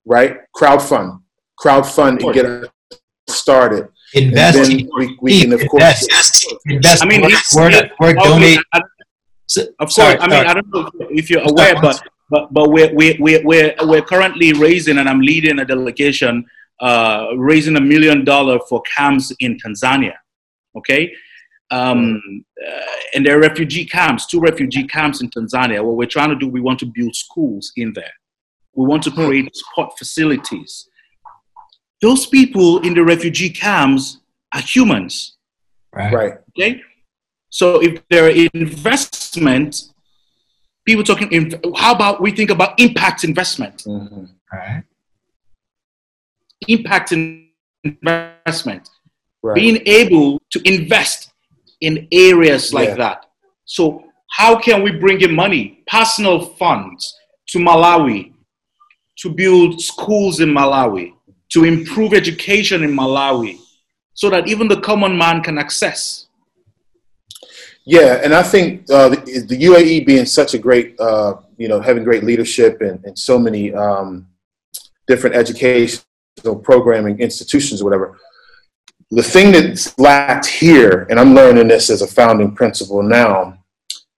right? 0.04 0.38
Crowdfund, 0.54 1.22
crowdfund, 1.58 2.22
and 2.22 2.34
get 2.34 2.44
us 2.44 2.68
started. 3.28 3.88
Invest. 4.14 4.70
We, 4.70 5.18
we 5.22 5.40
can 5.40 5.52
of 5.54 5.66
course 5.68 6.02
invest. 6.02 6.54
invest. 6.66 7.02
I 7.02 7.06
mean, 7.06 7.22
word, 7.22 7.90
word, 7.98 8.16
donate. 8.18 8.58
Of 8.74 8.82
course, 9.78 9.94
sorry, 9.94 10.18
I 10.18 10.26
mean, 10.28 10.46
I 10.46 10.54
don't 10.54 10.68
know 10.68 10.90
if 11.10 11.30
you're 11.30 11.42
aware, 11.48 11.80
but 11.80 12.02
but 12.32 12.52
but 12.52 12.70
we're 12.70 12.92
we're 12.94 13.16
we're 13.20 13.74
we're 13.82 14.02
currently 14.02 14.54
raising, 14.54 14.96
and 14.98 15.08
I'm 15.08 15.20
leading 15.20 15.58
a 15.58 15.66
delegation 15.66 16.46
uh, 16.80 17.26
raising 17.36 17.76
a 17.76 17.80
million 17.80 18.24
dollar 18.24 18.58
for 18.68 18.82
camps 18.96 19.32
in 19.38 19.58
Tanzania. 19.58 20.16
Okay. 20.76 21.12
Um, 21.70 22.44
uh, 22.66 22.96
and 23.14 23.24
there 23.24 23.36
are 23.36 23.40
refugee 23.40 23.84
camps, 23.84 24.26
two 24.26 24.40
refugee 24.40 24.86
camps 24.86 25.22
in 25.22 25.30
Tanzania. 25.30 25.84
What 25.84 25.96
we're 25.96 26.14
trying 26.16 26.30
to 26.30 26.36
do, 26.36 26.48
we 26.48 26.60
want 26.60 26.78
to 26.80 26.86
build 26.86 27.14
schools 27.14 27.72
in 27.76 27.92
there. 27.94 28.14
We 28.74 28.86
want 28.86 29.02
to 29.04 29.10
hmm. 29.10 29.26
create 29.26 29.56
sport 29.56 29.92
facilities. 29.98 30.88
Those 32.00 32.26
people 32.26 32.80
in 32.80 32.94
the 32.94 33.04
refugee 33.04 33.50
camps 33.50 34.18
are 34.54 34.60
humans. 34.60 35.36
Right. 35.92 36.12
right. 36.12 36.32
Okay. 36.50 36.82
So 37.50 37.82
if 37.82 38.02
there 38.08 38.24
are 38.24 38.48
investment, 38.54 39.91
people 40.84 41.04
talking, 41.04 41.52
how 41.76 41.94
about 41.94 42.20
we 42.20 42.30
think 42.32 42.50
about 42.50 42.78
impact 42.78 43.24
investment? 43.24 43.84
Mm-hmm. 43.86 44.24
Right 44.52 44.84
impact 46.68 47.12
investment, 47.84 48.88
right. 49.42 49.54
being 49.54 49.80
able 49.86 50.40
to 50.50 50.60
invest 50.64 51.32
in 51.80 52.06
areas 52.12 52.72
like 52.72 52.90
yeah. 52.90 52.96
that. 52.96 53.26
So, 53.64 54.04
how 54.30 54.58
can 54.58 54.82
we 54.82 54.92
bring 54.92 55.20
in 55.20 55.34
money, 55.34 55.82
personal 55.86 56.40
funds 56.40 57.14
to 57.48 57.58
Malawi 57.58 58.32
to 59.18 59.28
build 59.28 59.80
schools 59.80 60.40
in 60.40 60.48
Malawi, 60.48 61.12
to 61.50 61.64
improve 61.64 62.14
education 62.14 62.82
in 62.82 62.96
Malawi, 62.96 63.58
so 64.14 64.30
that 64.30 64.48
even 64.48 64.68
the 64.68 64.80
common 64.80 65.16
man 65.16 65.42
can 65.42 65.58
access? 65.58 66.28
Yeah, 67.84 68.20
and 68.22 68.32
I 68.32 68.42
think 68.42 68.88
uh, 68.90 69.08
the, 69.08 69.44
the, 69.48 69.58
UAE 69.64 70.06
being 70.06 70.24
such 70.24 70.54
a 70.54 70.58
great, 70.58 70.98
uh, 71.00 71.34
you 71.56 71.66
know, 71.66 71.80
having 71.80 72.04
great 72.04 72.22
leadership 72.22 72.80
and, 72.80 73.04
and 73.04 73.18
so 73.18 73.38
many 73.38 73.74
um, 73.74 74.28
different 75.08 75.34
educational 75.34 76.04
programming 76.62 77.18
institutions 77.18 77.80
or 77.80 77.84
whatever. 77.84 78.18
The 79.10 79.22
thing 79.22 79.52
that's 79.52 79.98
lacked 79.98 80.46
here, 80.46 81.06
and 81.10 81.18
I'm 81.18 81.34
learning 81.34 81.68
this 81.68 81.90
as 81.90 82.02
a 82.02 82.06
founding 82.06 82.54
principle 82.54 83.02
now, 83.02 83.58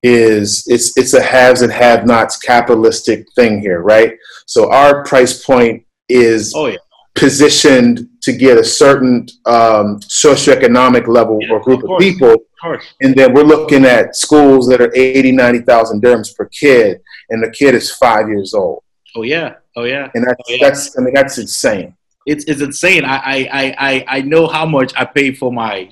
is 0.03 0.65
it's 0.67 0.97
it's 0.99 1.15
a 1.15 1.23
haves 1.23 1.63
and 1.63 1.73
have-nots 1.73 2.37
capitalistic 2.37 3.27
thing 3.35 3.61
here, 3.61 3.81
right? 3.81 4.13
So 4.47 4.71
our 4.71 5.03
price 5.05 5.43
point 5.43 5.85
is 6.11 6.53
oh, 6.55 6.67
yeah. 6.67 6.77
positioned 7.15 8.07
to 8.21 8.33
get 8.33 8.59
a 8.59 8.65
certain 8.65 9.27
um, 9.47 9.99
socioeconomic 10.01 11.09
level 11.09 11.39
yeah, 11.41 11.53
or 11.53 11.61
group 11.61 11.83
of, 11.85 11.93
of 11.93 11.99
people, 11.99 12.37
of 12.65 12.81
and 13.01 13.15
then 13.15 13.35
we're 13.35 13.43
looking 13.43 13.85
at 13.85 14.17
schools 14.17 14.69
that 14.69 14.81
are 14.81 14.95
80, 14.95 15.33
90,000 15.33 16.03
dirhams 16.03 16.35
per 16.35 16.47
kid, 16.47 17.01
and 17.31 17.43
the 17.43 17.51
kid 17.51 17.75
is 17.75 17.91
five 17.93 18.29
years 18.29 18.55
old. 18.55 18.83
Oh 19.17 19.23
yeah, 19.23 19.55
oh 19.77 19.85
yeah, 19.85 20.11
and 20.15 20.25
that's 20.25 20.43
oh, 20.49 20.53
yeah. 20.53 20.69
that's 20.69 20.99
I 20.99 21.03
mean 21.03 21.15
that's 21.15 21.39
insane 21.39 21.97
it's, 22.27 22.45
it's 22.45 22.61
insane. 22.61 23.05
I, 23.05 23.17
I, 23.17 23.75
I, 23.79 24.05
I 24.09 24.21
know 24.23 24.47
how 24.47 24.67
much 24.67 24.93
I 24.97 25.05
pay 25.05 25.33
for 25.33 25.53
my 25.53 25.91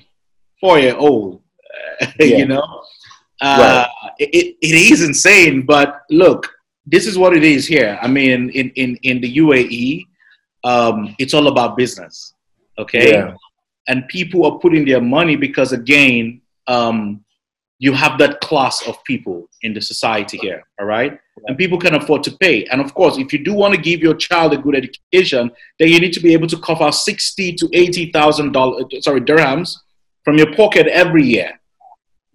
four 0.59 0.79
year 0.79 0.95
old, 0.95 1.41
yeah. 2.19 2.25
you 2.25 2.45
know? 2.45 2.81
Uh, 3.41 3.85
right. 4.03 4.11
it, 4.19 4.55
it 4.61 4.91
is 4.91 5.03
insane, 5.03 5.63
but 5.63 6.01
look, 6.09 6.49
this 6.85 7.07
is 7.07 7.17
what 7.17 7.35
it 7.35 7.43
is 7.43 7.67
here. 7.67 7.99
I 8.01 8.07
mean, 8.07 8.49
in, 8.49 8.69
in, 8.71 8.95
in 8.97 9.21
the 9.21 9.37
UAE, 9.37 10.07
um, 10.63 11.15
it's 11.19 11.33
all 11.33 11.47
about 11.47 11.77
business, 11.77 12.33
okay? 12.79 13.11
Yeah. 13.11 13.35
And 13.87 14.07
people 14.07 14.45
are 14.45 14.59
putting 14.59 14.85
their 14.85 15.01
money 15.01 15.35
because, 15.35 15.73
again, 15.73 16.41
um, 16.67 17.23
you 17.79 17.91
have 17.91 18.17
that 18.17 18.39
class 18.39 18.87
of 18.87 19.03
people 19.03 19.49
in 19.63 19.73
the 19.73 19.81
society 19.81 20.37
here, 20.37 20.63
all 20.79 20.85
right? 20.85 21.19
And 21.47 21.57
people 21.57 21.77
can 21.77 21.95
afford 21.95 22.23
to 22.23 22.31
pay. 22.37 22.65
And 22.65 22.79
of 22.79 22.93
course, 22.93 23.17
if 23.17 23.33
you 23.33 23.43
do 23.43 23.53
want 23.53 23.73
to 23.73 23.81
give 23.81 23.99
your 23.99 24.15
child 24.15 24.53
a 24.53 24.57
good 24.57 24.75
education, 24.75 25.51
then 25.79 25.89
you 25.89 25.99
need 25.99 26.13
to 26.13 26.21
be 26.21 26.33
able 26.33 26.47
to 26.47 26.57
cover 26.59 26.91
sixty 26.91 27.53
to 27.53 27.69
eighty 27.73 28.11
thousand 28.11 28.53
dollars, 28.53 28.85
sorry, 29.01 29.21
dirhams 29.21 29.75
from 30.23 30.37
your 30.37 30.55
pocket 30.55 30.87
every 30.87 31.25
year. 31.25 31.59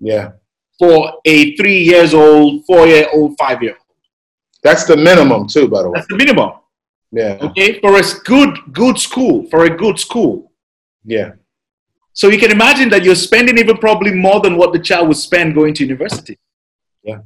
Yeah. 0.00 0.32
For 0.78 1.14
a 1.24 1.56
three 1.56 1.82
years 1.82 2.12
old, 2.12 2.64
four 2.66 2.86
year 2.86 3.06
old, 3.12 3.36
five 3.38 3.62
year 3.62 3.72
old. 3.72 3.96
That's 4.62 4.84
the 4.84 4.96
minimum 4.96 5.46
too, 5.46 5.68
by 5.68 5.82
the 5.82 5.90
way. 5.90 5.98
That's 5.98 6.08
the 6.08 6.16
minimum. 6.16 6.50
Yeah. 7.10 7.38
Okay, 7.40 7.80
for 7.80 7.96
a 7.96 8.02
good 8.24 8.58
good 8.72 8.98
school, 8.98 9.46
for 9.50 9.64
a 9.64 9.70
good 9.70 9.98
school. 9.98 10.52
Yeah. 11.04 11.32
So 12.18 12.28
you 12.28 12.36
can 12.36 12.50
imagine 12.50 12.88
that 12.88 13.04
you're 13.04 13.14
spending 13.14 13.58
even 13.58 13.76
probably 13.76 14.12
more 14.12 14.40
than 14.40 14.56
what 14.56 14.72
the 14.72 14.80
child 14.80 15.06
would 15.06 15.16
spend 15.16 15.54
going 15.54 15.72
to 15.74 15.84
university. 15.84 16.36
Yeah. 17.04 17.20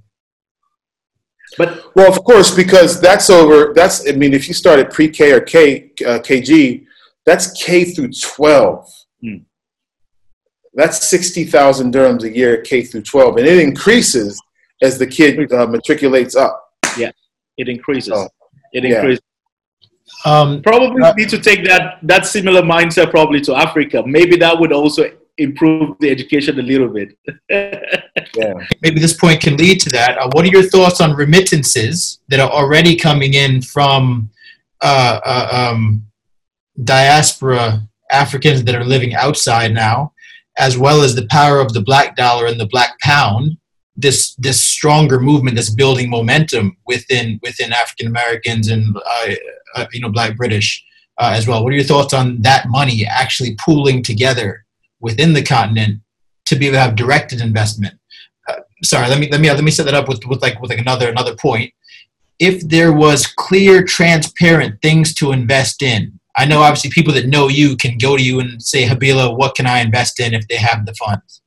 But 1.56 1.96
well, 1.96 2.12
of 2.12 2.22
course, 2.24 2.54
because 2.54 3.00
that's 3.00 3.30
over. 3.30 3.72
That's 3.72 4.06
I 4.06 4.12
mean, 4.12 4.34
if 4.34 4.48
you 4.48 4.52
start 4.52 4.78
at 4.80 4.92
pre-K 4.92 5.32
or 5.32 5.40
K 5.40 5.92
uh, 6.06 6.18
KG, 6.18 6.84
that's 7.24 7.52
K 7.52 7.84
through 7.84 8.10
twelve. 8.12 8.86
Mm. 9.24 9.44
That's 10.74 11.08
sixty 11.08 11.44
thousand 11.44 11.94
dirhams 11.94 12.24
a 12.24 12.36
year, 12.36 12.60
K 12.60 12.82
through 12.82 13.04
twelve, 13.04 13.38
and 13.38 13.46
it 13.46 13.60
increases 13.60 14.38
as 14.82 14.98
the 14.98 15.06
kid 15.06 15.50
uh, 15.54 15.66
matriculates 15.68 16.36
up. 16.36 16.68
Yeah, 16.98 17.12
it 17.56 17.70
increases. 17.70 18.12
Oh, 18.14 18.28
it 18.74 18.84
increases. 18.84 19.24
Yeah. 20.24 20.32
Um, 20.32 20.62
probably 20.62 21.02
uh, 21.02 21.12
need 21.14 21.28
to 21.30 21.38
take 21.38 21.64
that 21.64 21.98
that 22.02 22.26
similar 22.26 22.62
mindset 22.62 23.10
probably 23.10 23.40
to 23.42 23.54
Africa. 23.54 24.02
Maybe 24.06 24.36
that 24.36 24.58
would 24.58 24.72
also 24.72 25.04
improve 25.38 25.96
the 26.00 26.10
education 26.10 26.58
a 26.58 26.62
little 26.62 26.88
bit. 26.88 27.16
yeah. 27.50 28.54
Maybe 28.82 29.00
this 29.00 29.14
point 29.14 29.40
can 29.40 29.56
lead 29.56 29.80
to 29.80 29.90
that. 29.90 30.18
Uh, 30.18 30.28
what 30.32 30.44
are 30.44 30.48
your 30.48 30.62
thoughts 30.62 31.00
on 31.00 31.14
remittances 31.14 32.20
that 32.28 32.40
are 32.40 32.50
already 32.50 32.96
coming 32.96 33.34
in 33.34 33.62
from 33.62 34.30
uh, 34.82 35.20
uh, 35.24 35.70
um, 35.72 36.06
diaspora 36.84 37.82
Africans 38.10 38.64
that 38.64 38.74
are 38.74 38.84
living 38.84 39.14
outside 39.14 39.72
now, 39.72 40.12
as 40.58 40.76
well 40.76 41.02
as 41.02 41.14
the 41.14 41.26
power 41.28 41.60
of 41.60 41.72
the 41.72 41.80
black 41.82 42.14
dollar 42.16 42.46
and 42.46 42.60
the 42.60 42.66
black 42.66 42.98
pound? 43.00 43.56
This 43.94 44.34
this 44.36 44.62
stronger 44.64 45.20
movement 45.20 45.56
that's 45.56 45.70
building 45.70 46.08
momentum 46.08 46.76
within 46.86 47.38
within 47.42 47.72
African 47.72 48.06
Americans 48.06 48.68
and 48.68 48.96
uh, 48.96 49.34
uh, 49.74 49.86
you 49.92 50.00
know 50.00 50.08
black 50.08 50.36
British 50.36 50.82
uh, 51.18 51.32
as 51.34 51.46
well. 51.46 51.62
What 51.62 51.72
are 51.72 51.76
your 51.76 51.84
thoughts 51.84 52.14
on 52.14 52.40
that 52.42 52.68
money 52.68 53.04
actually 53.04 53.54
pooling 53.56 54.02
together 54.02 54.64
within 55.00 55.34
the 55.34 55.42
continent 55.42 56.00
to 56.46 56.56
be 56.56 56.66
able 56.66 56.76
to 56.76 56.80
have 56.80 56.96
directed 56.96 57.40
investment? 57.40 57.94
Uh, 58.48 58.60
sorry, 58.82 59.08
let 59.08 59.18
me 59.18 59.28
let 59.30 59.40
me 59.40 59.50
let 59.50 59.62
me 59.62 59.70
set 59.70 59.84
that 59.84 59.94
up 59.94 60.08
with, 60.08 60.24
with 60.26 60.40
like 60.40 60.60
with 60.60 60.70
like 60.70 60.80
another 60.80 61.10
another 61.10 61.36
point. 61.36 61.72
If 62.38 62.66
there 62.68 62.92
was 62.92 63.26
clear, 63.26 63.84
transparent 63.84 64.80
things 64.80 65.14
to 65.16 65.32
invest 65.32 65.82
in, 65.82 66.18
I 66.36 66.46
know 66.46 66.62
obviously 66.62 66.90
people 66.90 67.12
that 67.14 67.26
know 67.26 67.48
you 67.48 67.76
can 67.76 67.98
go 67.98 68.16
to 68.16 68.22
you 68.22 68.40
and 68.40 68.62
say, 68.62 68.86
Habila, 68.86 69.36
what 69.36 69.54
can 69.54 69.66
I 69.66 69.80
invest 69.80 70.18
in 70.18 70.32
if 70.32 70.48
they 70.48 70.56
have 70.56 70.86
the 70.86 70.94
funds? 70.94 71.41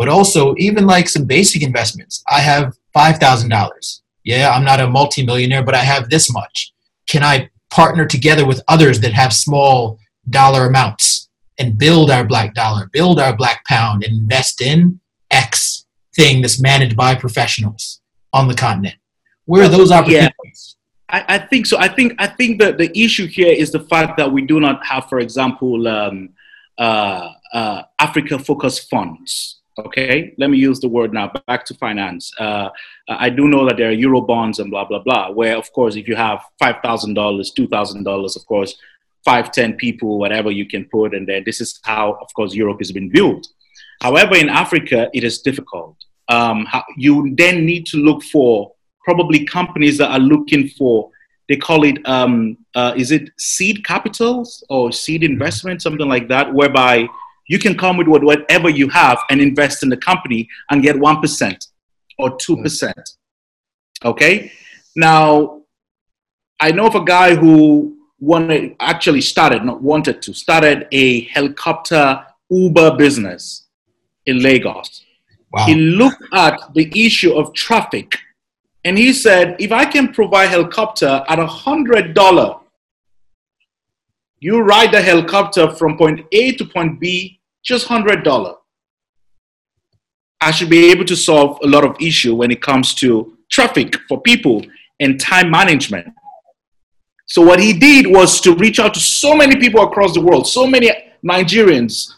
But 0.00 0.08
also, 0.08 0.54
even 0.56 0.86
like 0.86 1.10
some 1.10 1.26
basic 1.26 1.62
investments. 1.62 2.24
I 2.26 2.40
have 2.40 2.74
five 2.94 3.18
thousand 3.18 3.50
dollars. 3.50 4.00
Yeah, 4.24 4.50
I'm 4.50 4.64
not 4.64 4.80
a 4.80 4.88
multimillionaire, 4.88 5.62
but 5.62 5.74
I 5.74 5.84
have 5.84 6.08
this 6.08 6.32
much. 6.32 6.72
Can 7.06 7.22
I 7.22 7.50
partner 7.68 8.06
together 8.06 8.46
with 8.46 8.62
others 8.66 9.00
that 9.00 9.12
have 9.12 9.30
small 9.34 9.98
dollar 10.30 10.64
amounts 10.64 11.28
and 11.58 11.76
build 11.76 12.10
our 12.10 12.24
black 12.24 12.54
dollar, 12.54 12.88
build 12.94 13.20
our 13.20 13.36
black 13.36 13.62
pound, 13.66 14.02
and 14.02 14.14
invest 14.14 14.62
in 14.62 14.98
X 15.30 15.84
thing 16.16 16.40
that's 16.40 16.58
managed 16.58 16.96
by 16.96 17.14
professionals 17.14 18.00
on 18.32 18.48
the 18.48 18.54
continent. 18.54 18.96
Where 19.44 19.64
are 19.64 19.68
those 19.68 19.92
opportunities? 19.92 20.76
I, 21.10 21.24
I, 21.28 21.38
think 21.38 21.66
so. 21.66 21.76
I 21.78 21.88
think 21.88 22.14
I 22.18 22.26
think 22.26 22.58
that 22.62 22.78
the 22.78 22.90
issue 22.98 23.26
here 23.26 23.52
is 23.52 23.70
the 23.70 23.80
fact 23.80 24.16
that 24.16 24.32
we 24.32 24.40
do 24.40 24.60
not 24.60 24.82
have, 24.86 25.10
for 25.10 25.18
example, 25.18 25.86
um, 25.86 26.30
uh, 26.78 27.32
uh, 27.52 27.82
Africa-focused 27.98 28.88
funds. 28.88 29.59
Okay, 29.78 30.34
let 30.36 30.50
me 30.50 30.58
use 30.58 30.80
the 30.80 30.88
word 30.88 31.12
now. 31.14 31.32
Back 31.46 31.64
to 31.66 31.74
finance. 31.74 32.32
Uh, 32.38 32.68
I 33.08 33.30
do 33.30 33.48
know 33.48 33.64
that 33.66 33.76
there 33.76 33.88
are 33.88 33.92
euro 33.92 34.20
bonds 34.20 34.58
and 34.58 34.70
blah 34.70 34.84
blah 34.84 34.98
blah. 34.98 35.30
Where, 35.30 35.56
of 35.56 35.72
course, 35.72 35.96
if 35.96 36.08
you 36.08 36.16
have 36.16 36.42
five 36.58 36.76
thousand 36.82 37.14
dollars, 37.14 37.52
two 37.52 37.68
thousand 37.68 38.04
dollars, 38.04 38.36
of 38.36 38.44
course, 38.46 38.74
five, 39.24 39.52
ten 39.52 39.74
people, 39.74 40.18
whatever 40.18 40.50
you 40.50 40.66
can 40.66 40.84
put, 40.86 41.14
and 41.14 41.26
then 41.26 41.44
this 41.46 41.60
is 41.60 41.80
how, 41.84 42.18
of 42.20 42.28
course, 42.34 42.54
Europe 42.54 42.78
has 42.80 42.92
been 42.92 43.08
built. 43.08 43.46
However, 44.02 44.36
in 44.36 44.48
Africa, 44.48 45.08
it 45.14 45.24
is 45.24 45.40
difficult. 45.40 45.96
Um, 46.28 46.66
you 46.96 47.34
then 47.36 47.64
need 47.64 47.86
to 47.86 47.96
look 47.96 48.22
for 48.22 48.72
probably 49.04 49.44
companies 49.44 49.98
that 49.98 50.10
are 50.10 50.18
looking 50.20 50.68
for 50.68 51.10
they 51.48 51.56
call 51.56 51.84
it 51.84 51.98
um, 52.08 52.56
uh, 52.76 52.94
is 52.96 53.10
it 53.10 53.28
seed 53.36 53.84
capitals 53.84 54.62
or 54.70 54.92
seed 54.92 55.24
investment 55.24 55.82
something 55.82 56.08
like 56.08 56.28
that 56.28 56.54
whereby 56.54 57.08
you 57.52 57.58
can 57.58 57.74
come 57.76 57.96
with 57.96 58.08
whatever 58.08 58.68
you 58.80 58.88
have 58.88 59.18
and 59.30 59.40
invest 59.40 59.82
in 59.84 59.88
the 59.88 59.96
company 59.96 60.48
and 60.70 60.82
get 60.82 60.96
1% 60.96 61.66
or 62.18 62.36
2% 62.36 62.92
hmm. 62.92 64.08
okay? 64.10 64.52
Now 64.96 65.56
i 66.62 66.70
know 66.70 66.86
of 66.86 66.94
a 66.94 67.04
guy 67.04 67.34
who 67.34 67.96
wanted 68.18 68.76
actually 68.80 69.22
started 69.32 69.64
not 69.64 69.80
wanted 69.90 70.20
to 70.20 70.34
started 70.34 70.86
a 70.92 71.22
helicopter 71.36 72.04
uber 72.50 72.88
business 72.96 73.42
in 74.26 74.42
lagos. 74.42 75.04
Wow. 75.52 75.66
he 75.66 75.74
looked 75.74 76.22
at 76.34 76.56
the 76.74 76.86
issue 77.06 77.32
of 77.32 77.54
traffic 77.54 78.18
and 78.84 78.96
he 78.96 79.12
said, 79.12 79.56
if 79.58 79.72
I 79.72 79.84
can 79.84 80.12
provide 80.12 80.48
helicopter 80.48 81.22
at 81.28 81.38
a 81.38 81.46
hundred 81.46 82.14
dollar, 82.14 82.56
you 84.38 84.60
ride 84.60 84.92
the 84.92 85.02
helicopter 85.02 85.70
from 85.72 85.98
point 85.98 86.24
A 86.32 86.52
to 86.52 86.64
point 86.64 86.98
B, 86.98 87.39
just 87.64 87.86
hundred 87.86 88.24
dollar. 88.24 88.54
I 90.40 90.50
should 90.50 90.70
be 90.70 90.90
able 90.90 91.04
to 91.04 91.16
solve 91.16 91.58
a 91.62 91.66
lot 91.66 91.84
of 91.84 91.96
issue 92.00 92.34
when 92.34 92.50
it 92.50 92.62
comes 92.62 92.94
to 92.94 93.36
traffic 93.50 93.96
for 94.08 94.20
people 94.22 94.64
and 94.98 95.20
time 95.20 95.50
management. 95.50 96.08
So 97.26 97.42
what 97.42 97.60
he 97.60 97.72
did 97.72 98.06
was 98.06 98.40
to 98.40 98.54
reach 98.54 98.80
out 98.80 98.94
to 98.94 99.00
so 99.00 99.36
many 99.36 99.56
people 99.56 99.82
across 99.84 100.14
the 100.14 100.20
world, 100.20 100.46
so 100.46 100.66
many 100.66 100.90
Nigerians, 101.24 102.14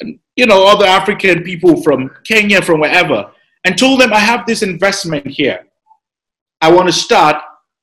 and 0.00 0.18
you 0.36 0.46
know, 0.46 0.66
other 0.66 0.86
African 0.86 1.42
people 1.42 1.82
from 1.82 2.10
Kenya, 2.24 2.62
from 2.62 2.80
wherever, 2.80 3.30
and 3.64 3.78
told 3.78 4.00
them, 4.00 4.12
I 4.12 4.18
have 4.18 4.46
this 4.46 4.62
investment 4.62 5.26
here. 5.26 5.66
I 6.60 6.72
want 6.72 6.88
to 6.88 6.92
start 6.92 7.36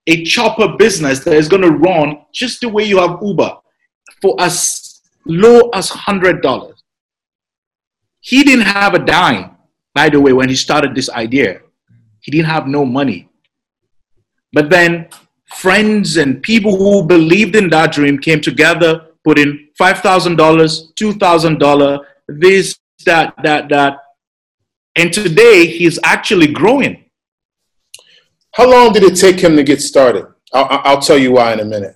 a 0.07 0.23
chopper 0.23 0.75
business 0.77 1.19
that 1.19 1.35
is 1.35 1.47
going 1.47 1.61
to 1.61 1.71
run 1.71 2.19
just 2.33 2.61
the 2.61 2.69
way 2.69 2.83
you 2.83 2.97
have 2.97 3.19
Uber 3.21 3.57
for 4.21 4.35
as 4.39 5.01
low 5.25 5.69
as 5.69 5.89
$100. 5.89 6.73
He 8.27 8.43
didn't 8.43 8.65
have 8.65 8.93
a 8.93 8.99
dime, 8.99 9.51
by 9.95 10.09
the 10.09 10.19
way, 10.19 10.33
when 10.33 10.49
he 10.49 10.55
started 10.55 10.93
this 10.93 11.09
idea. 11.09 11.61
He 12.19 12.29
didn't 12.29 12.49
have 12.49 12.67
no 12.67 12.83
money. 12.83 13.29
But 14.51 14.69
then 14.69 15.07
friends 15.55 16.17
and 16.17 16.43
people 16.43 16.75
who 16.75 17.07
believed 17.07 17.55
in 17.55 17.69
that 17.69 17.93
dream 17.93 18.19
came 18.19 18.41
together, 18.41 19.11
put 19.23 19.39
in 19.39 19.69
$5,000, 19.79 20.35
$2,000, 20.35 22.05
this, 22.27 22.77
that, 23.05 23.33
that, 23.43 23.69
that. 23.69 23.99
And 24.97 25.13
today 25.13 25.65
he's 25.65 25.97
actually 26.03 26.47
growing. 26.47 27.05
How 28.55 28.69
long 28.69 28.91
did 28.91 29.03
it 29.03 29.15
take 29.15 29.39
him 29.39 29.55
to 29.55 29.63
get 29.63 29.81
started? 29.81 30.25
I'll, 30.53 30.81
I'll 30.83 31.01
tell 31.01 31.17
you 31.17 31.31
why 31.31 31.53
in 31.53 31.61
a 31.61 31.65
minute. 31.65 31.95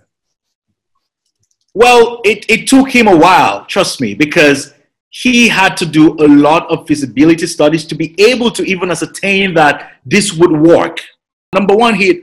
Well, 1.73 2.21
it, 2.23 2.49
it 2.49 2.69
took 2.69 2.89
him 2.89 3.09
a 3.09 3.17
while, 3.17 3.65
trust 3.65 3.99
me, 3.99 4.13
because 4.13 4.73
he 5.11 5.49
had 5.49 5.75
to 5.75 5.85
do 5.85 6.13
a 6.19 6.27
lot 6.27 6.69
of 6.71 6.87
feasibility 6.87 7.45
studies 7.45 7.85
to 7.85 7.95
be 7.95 8.15
able 8.19 8.49
to 8.49 8.63
even 8.63 8.89
ascertain 8.89 9.53
that 9.53 9.91
this 10.05 10.33
would 10.33 10.51
work. 10.51 11.01
Number 11.53 11.75
one, 11.75 11.95
he 11.95 12.21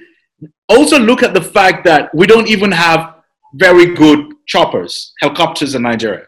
also 0.71 0.99
look 0.99 1.23
at 1.23 1.35
the 1.35 1.41
fact 1.41 1.85
that 1.85 2.13
we 2.15 2.27
don't 2.27 2.49
even 2.49 2.73
have 2.73 3.17
very 3.55 3.95
good 3.95 4.33
choppers, 4.47 5.13
helicopters 5.21 5.75
in 5.75 5.83
Nigeria. 5.83 6.25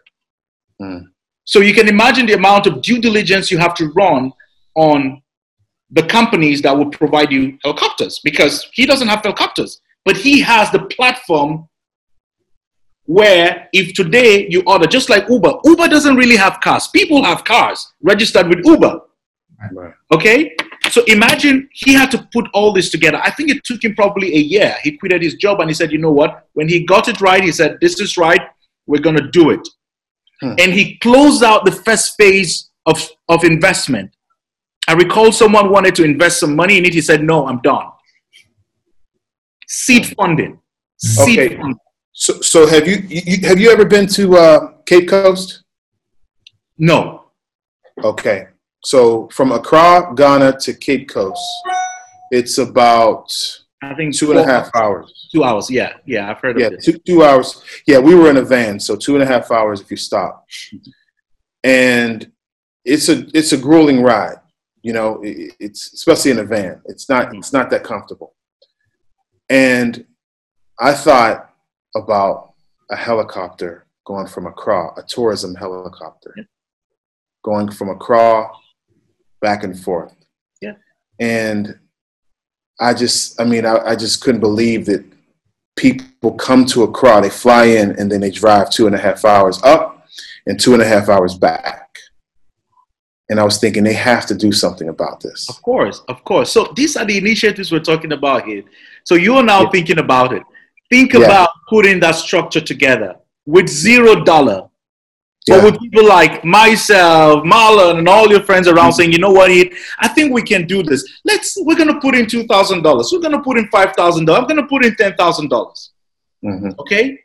Mm. 0.81 1.07
So 1.45 1.61
you 1.61 1.73
can 1.73 1.89
imagine 1.89 2.27
the 2.27 2.35
amount 2.35 2.67
of 2.67 2.83
due 2.83 3.01
diligence 3.01 3.51
you 3.51 3.57
have 3.57 3.75
to 3.77 3.87
run 3.97 4.31
on 4.77 5.23
the 5.91 6.03
companies 6.03 6.61
that 6.63 6.77
will 6.77 6.91
provide 6.91 7.33
you 7.33 7.59
helicopters 7.65 8.21
because 8.23 8.69
he 8.75 8.85
doesn't 8.85 9.09
have 9.09 9.23
helicopters, 9.23 9.81
but 10.05 10.17
he 10.17 10.41
has 10.41 10.71
the 10.71 10.81
platform 10.97 11.70
where 13.11 13.69
if 13.73 13.95
today 13.95 14.47
you 14.49 14.63
order, 14.67 14.87
just 14.87 15.09
like 15.11 15.29
Uber, 15.29 15.53
Uber 15.65 15.89
doesn't 15.89 16.17
really 16.17 16.37
have 16.37 16.61
cars. 16.61 16.89
People 16.89 17.25
have 17.25 17.45
cars 17.45 17.93
registered 18.03 18.49
with 18.49 18.65
Uber. 18.65 19.01
Right. 19.73 19.95
Okay? 20.13 20.55
So 20.91 21.03
imagine 21.05 21.69
he 21.73 21.93
had 21.93 22.11
to 22.13 22.29
put 22.33 22.47
all 22.55 22.73
this 22.73 22.91
together. 22.91 23.21
I 23.23 23.31
think 23.31 23.51
it 23.51 23.65
took 23.65 23.83
him 23.85 23.95
probably 23.95 24.35
a 24.35 24.39
year. 24.39 24.75
He 24.83 24.97
quitted 24.97 25.23
his 25.23 25.35
job 25.35 25.61
and 25.61 25.69
he 25.69 25.75
said, 25.75 25.93
you 25.93 25.99
know 25.99 26.13
what? 26.13 26.49
When 26.55 26.69
he 26.69 26.87
got 26.87 27.09
it 27.09 27.21
right, 27.21 27.43
he 27.43 27.53
said, 27.53 27.79
this 27.81 28.01
is 28.01 28.17
right. 28.17 28.41
We're 28.87 29.03
going 29.03 29.17
to 29.17 29.29
do 29.31 29.51
it. 29.51 29.69
Hmm. 30.41 30.55
And 30.59 30.73
he 30.73 30.97
closed 30.99 31.43
out 31.43 31.65
the 31.65 31.73
first 31.73 32.17
phase 32.17 32.71
of, 32.87 33.07
of 33.29 33.45
investment 33.45 34.15
I 34.91 34.95
recall 34.95 35.31
someone 35.31 35.71
wanted 35.71 35.95
to 35.97 36.05
invest 36.05 36.41
some 36.41 36.57
money 36.57 36.77
in 36.77 36.85
it. 36.85 36.93
He 36.93 37.01
said, 37.01 37.23
No, 37.23 37.47
I'm 37.47 37.61
done. 37.61 37.87
Seed 39.69 40.17
funding. 40.17 40.59
Seed 40.97 41.39
okay. 41.39 41.57
Funding. 41.57 41.79
So, 42.13 42.41
so 42.41 42.67
have 42.67 42.87
you, 42.87 42.97
you, 43.09 43.47
have 43.49 43.59
you 43.59 43.71
ever 43.71 43.85
been 43.85 44.07
to 44.09 44.37
uh, 44.37 44.73
Cape 44.87 45.09
Coast? 45.09 45.63
No. 46.79 47.31
Okay. 48.03 48.49
So 48.83 49.29
from 49.29 49.53
Accra, 49.53 50.13
Ghana 50.15 50.59
to 50.61 50.75
Cape 50.75 51.09
Coast, 51.09 51.43
it's 52.31 52.59
about 52.59 53.31
I 53.83 53.95
think 53.95 54.15
two 54.15 54.31
and 54.31 54.41
a 54.41 54.45
half 54.45 54.71
hours. 54.75 55.29
Two 55.33 55.45
hours, 55.45 55.71
yeah, 55.71 55.95
yeah, 56.07 56.31
I've 56.31 56.41
heard 56.41 56.59
yeah, 56.59 56.67
of 56.67 56.73
it. 56.75 56.83
Two, 56.83 56.99
two 57.07 57.23
hours. 57.23 57.63
Yeah, 57.87 57.99
we 57.99 58.15
were 58.15 58.31
in 58.31 58.37
a 58.37 58.43
van, 58.43 58.79
so 58.81 58.97
two 58.97 59.15
and 59.15 59.23
a 59.23 59.27
half 59.27 59.51
hours 59.51 59.81
if 59.81 59.91
you 59.91 59.97
stop. 59.97 60.47
And 61.63 62.31
it's 62.85 63.09
a 63.09 63.27
it's 63.35 63.53
a 63.53 63.59
grueling 63.59 64.03
ride. 64.03 64.39
You 64.83 64.93
know, 64.95 65.21
it, 65.23 65.55
it's 65.61 65.93
especially 65.93 66.31
in 66.33 66.39
a 66.39 66.45
van. 66.45 66.81
It's 66.87 67.09
not 67.09 67.35
it's 67.35 67.53
not 67.53 67.71
that 67.71 67.85
comfortable. 67.85 68.35
And 69.49 70.07
I 70.79 70.95
thought 70.95 71.50
about 71.95 72.55
a 72.91 72.97
helicopter 72.97 73.87
going 74.07 74.27
from 74.27 74.47
Accra, 74.47 74.93
a 74.97 75.03
tourism 75.03 75.55
helicopter, 75.55 76.35
yeah. 76.37 76.45
going 77.45 77.71
from 77.71 77.91
Accra 77.91 78.51
back 79.41 79.65
and 79.65 79.79
forth. 79.79 80.15
Yeah. 80.61 80.75
And 81.19 81.79
I 82.81 82.95
just, 82.95 83.41
I 83.41 83.45
mean, 83.45 83.67
I, 83.67 83.77
I 83.79 83.97
just 83.97 84.23
couldn't 84.23 84.41
believe 84.41 84.87
that 84.87 85.05
people 85.77 86.33
come 86.33 86.65
to 86.67 86.83
Accra, 86.83 87.21
they 87.21 87.31
fly 87.31 87.65
in, 87.67 87.99
and 87.99 88.11
then 88.11 88.21
they 88.21 88.31
drive 88.31 88.71
two 88.71 88.87
and 88.87 88.95
a 88.95 88.99
half 88.99 89.25
hours 89.25 89.63
up 89.63 90.07
and 90.47 90.59
two 90.59 90.73
and 90.73 90.83
a 90.83 90.87
half 90.87 91.09
hours 91.09 91.37
back 91.37 91.91
and 93.31 93.39
I 93.39 93.45
was 93.45 93.59
thinking 93.59 93.85
they 93.85 93.95
have 93.95 94.27
to 94.27 94.35
do 94.35 94.51
something 94.51 94.89
about 94.89 95.21
this. 95.21 95.49
Of 95.49 95.63
course, 95.63 96.03
of 96.09 96.23
course. 96.25 96.51
So 96.51 96.73
these 96.75 96.97
are 96.97 97.05
the 97.05 97.17
initiatives 97.17 97.71
we're 97.71 97.79
talking 97.79 98.13
about 98.13 98.45
here. 98.45 98.65
So 99.05 99.15
you 99.15 99.37
are 99.37 99.43
now 99.43 99.63
yeah. 99.63 99.71
thinking 99.71 99.99
about 100.01 100.33
it. 100.33 100.43
Think 100.91 101.13
yeah. 101.13 101.21
about 101.21 101.51
putting 101.69 102.01
that 102.01 102.17
structure 102.17 102.61
together 102.61 103.17
with 103.47 103.69
zero 103.69 104.25
dollar. 104.25 104.69
Yeah. 105.49 105.57
But 105.57 105.65
with 105.65 105.81
people 105.81 106.07
like 106.07 106.45
myself, 106.45 107.45
Marlon, 107.45 107.99
and 107.99 108.09
all 108.09 108.29
your 108.29 108.43
friends 108.43 108.69
around 108.69 108.91
mm-hmm. 108.91 108.97
saying, 108.97 109.13
you 109.13 109.19
know 109.19 109.31
what, 109.31 109.51
I 110.01 110.09
think 110.09 110.33
we 110.33 110.43
can 110.43 110.67
do 110.67 110.83
this. 110.83 111.21
Let's 111.25 111.57
we're 111.61 111.77
gonna 111.77 112.01
put 112.01 112.15
in 112.15 112.27
two 112.27 112.45
thousand 112.47 112.83
dollars. 112.83 113.11
We're 113.13 113.21
gonna 113.21 113.43
put 113.43 113.57
in 113.57 113.67
five 113.69 113.95
thousand 113.97 114.27
dollars. 114.27 114.43
I'm 114.43 114.49
gonna 114.49 114.67
put 114.67 114.85
in 114.85 114.95
ten 114.97 115.15
thousand 115.15 115.49
dollars. 115.49 115.93
Mm-hmm. 116.45 116.71
Okay. 116.81 117.19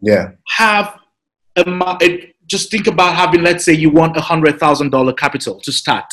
Yeah. 0.00 0.32
Have 0.56 0.98
a, 1.56 1.98
a 2.02 2.34
just 2.46 2.70
think 2.70 2.86
about 2.86 3.14
having, 3.14 3.42
let's 3.42 3.64
say, 3.64 3.72
you 3.72 3.90
want 3.90 4.16
a 4.16 4.20
hundred 4.20 4.58
thousand 4.58 4.90
dollar 4.90 5.12
capital 5.12 5.60
to 5.60 5.72
start. 5.72 6.06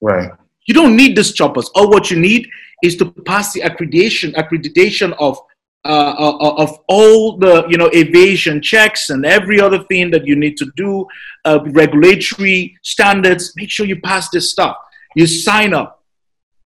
Right. 0.00 0.30
You 0.66 0.74
don't 0.74 0.96
need 0.96 1.16
these 1.16 1.32
choppers. 1.32 1.70
All 1.74 1.90
what 1.90 2.10
you 2.10 2.18
need 2.18 2.48
is 2.82 2.96
to 2.96 3.10
pass 3.26 3.52
the 3.52 3.60
accreditation 3.60 4.34
accreditation 4.34 5.14
of 5.18 5.38
uh, 5.84 6.14
uh, 6.16 6.36
uh, 6.36 6.54
of 6.62 6.78
all 6.86 7.36
the 7.38 7.66
you 7.68 7.76
know 7.76 7.90
aviation 7.92 8.62
checks 8.62 9.10
and 9.10 9.26
every 9.26 9.60
other 9.60 9.82
thing 9.84 10.12
that 10.12 10.24
you 10.24 10.36
need 10.36 10.56
to 10.56 10.70
do, 10.76 11.04
uh, 11.44 11.58
regulatory 11.70 12.78
standards. 12.82 13.52
Make 13.56 13.68
sure 13.68 13.84
you 13.84 14.00
pass 14.00 14.30
this 14.30 14.52
stuff. 14.52 14.76
You 15.16 15.26
sign 15.26 15.74
up. 15.74 16.04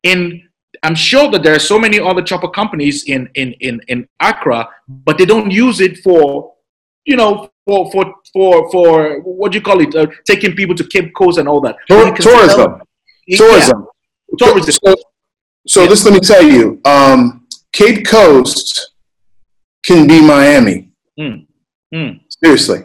And 0.05 0.43
I'm 0.83 0.95
sure 0.95 1.31
that 1.31 1.43
there 1.43 1.55
are 1.55 1.59
so 1.59 1.79
many 1.79 1.99
other 1.99 2.21
chopper 2.21 2.49
companies 2.49 3.05
in 3.05 3.31
in 3.35 3.55
in, 3.61 3.81
in 3.89 4.07
Accra, 4.21 4.69
but 4.87 5.17
they 5.17 5.25
don't 5.25 5.51
use 5.51 5.81
it 5.81 5.97
for 5.99 6.53
you 7.07 7.17
know 7.17 7.49
for 7.65 7.91
for 7.91 8.15
for 8.35 8.71
for 8.71 9.21
what 9.23 9.53
do 9.53 9.57
you 9.59 9.65
call 9.65 9.81
it? 9.81 9.95
Uh, 9.95 10.09
taking 10.27 10.55
people 10.55 10.75
to 10.75 10.85
Cape 10.85 11.15
Coast 11.15 11.39
and 11.39 11.49
all 11.49 11.63
that. 11.63 11.77
Tour, 11.89 12.15
tourism. 12.17 12.83
tourism. 13.31 13.87
Yeah. 14.29 14.37
Tourism. 14.37 14.73
So, 14.85 14.95
so 15.67 15.83
yeah. 15.83 15.89
this, 15.89 16.05
let 16.05 16.13
me 16.13 16.21
tell 16.21 16.43
you. 16.43 16.83
Um, 16.85 17.47
Cape 17.73 18.07
Coast 18.07 18.93
can 19.87 20.07
be 20.07 20.21
Miami. 20.21 20.91
Mm. 21.19 21.47
Mm. 21.95 22.21
Seriously. 22.43 22.85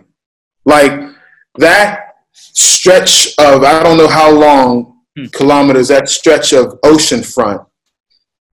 Like 0.66 0.92
that 1.58 2.14
stretch 2.32 3.34
of, 3.40 3.64
I 3.64 3.82
don't 3.84 3.98
know 3.98 4.08
how 4.08 4.32
long 4.32 4.88
Hmm. 5.18 5.26
kilometers, 5.26 5.90
that 5.90 6.08
stretch 6.08 6.54
of 6.54 6.80
ocean 6.84 7.22
front 7.22 7.62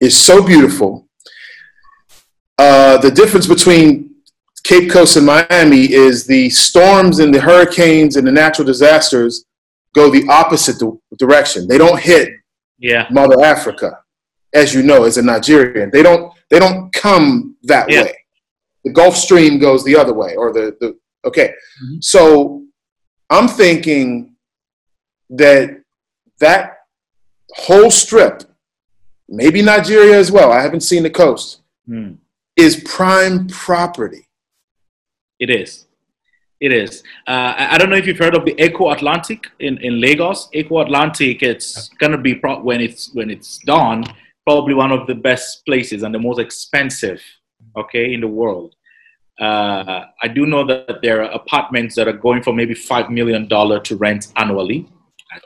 is 0.00 0.16
so 0.18 0.42
beautiful. 0.44 1.06
Uh, 2.58 2.98
the 2.98 3.12
difference 3.12 3.46
between 3.46 4.10
Cape 4.64 4.90
Coast 4.90 5.16
and 5.16 5.24
Miami 5.24 5.92
is 5.92 6.26
the 6.26 6.50
storms 6.50 7.20
and 7.20 7.32
the 7.32 7.40
hurricanes 7.40 8.16
and 8.16 8.26
the 8.26 8.32
natural 8.32 8.66
disasters 8.66 9.44
go 9.94 10.10
the 10.10 10.26
opposite 10.28 10.82
direction. 11.16 11.68
They 11.68 11.78
don't 11.78 12.00
hit 12.00 12.30
Yeah. 12.80 13.06
Mother 13.10 13.40
Africa, 13.44 14.00
as 14.52 14.74
you 14.74 14.82
know, 14.82 15.04
as 15.04 15.16
a 15.16 15.22
Nigerian. 15.22 15.90
They 15.92 16.02
don't 16.02 16.32
they 16.50 16.58
don't 16.58 16.92
come 16.92 17.56
that 17.64 17.88
Yeah. 17.88 18.02
way. 18.02 18.17
The 18.88 18.92
Gulf 18.94 19.16
Stream 19.16 19.58
goes 19.58 19.84
the 19.84 19.96
other 19.96 20.14
way, 20.14 20.34
or 20.36 20.52
the, 20.52 20.76
the 20.80 20.96
okay. 21.28 21.48
Mhm. 21.84 22.02
So 22.02 22.64
I'm 23.30 23.48
thinking 23.48 24.34
that 25.30 25.82
that 26.40 26.78
whole 27.54 27.90
strip, 27.90 28.44
maybe 29.28 29.60
Nigeria 29.62 30.18
as 30.18 30.30
well, 30.32 30.50
I 30.52 30.60
haven't 30.62 30.80
seen 30.90 31.02
the 31.02 31.10
coast, 31.10 31.60
Mm. 31.88 32.18
is 32.56 32.82
prime 32.96 33.46
property. 33.48 34.24
It 35.38 35.50
is. 35.50 35.86
It 36.60 36.72
is. 36.72 37.02
Uh, 37.26 37.52
I 37.62 37.64
I 37.74 37.78
don't 37.78 37.90
know 37.90 37.96
if 38.02 38.06
you've 38.06 38.18
heard 38.26 38.34
of 38.34 38.44
the 38.44 38.54
Eko 38.66 38.92
Atlantic 38.96 39.40
in, 39.66 39.78
in 39.78 40.00
Lagos. 40.00 40.48
Eko 40.60 40.82
Atlantic, 40.84 41.42
it's 41.42 41.88
gonna 42.00 42.18
be 42.28 42.34
pro- 42.34 42.60
when 42.68 42.80
it's 42.80 43.02
when 43.14 43.28
it's 43.30 43.52
done, 43.58 44.04
probably 44.46 44.74
one 44.74 44.92
of 44.98 45.06
the 45.06 45.14
best 45.28 45.64
places 45.68 46.02
and 46.04 46.12
the 46.14 46.18
most 46.28 46.38
expensive, 46.46 47.20
okay, 47.82 48.12
in 48.14 48.20
the 48.20 48.32
world. 48.40 48.74
Uh, 49.40 50.06
I 50.22 50.28
do 50.28 50.46
know 50.46 50.64
that 50.66 51.00
there 51.02 51.22
are 51.22 51.30
apartments 51.30 51.94
that 51.94 52.08
are 52.08 52.12
going 52.26 52.42
for 52.42 52.52
maybe 52.52 52.74
five 52.74 53.08
million 53.10 53.46
dollar 53.46 53.78
to 53.80 53.96
rent 53.96 54.28
annually. 54.36 54.88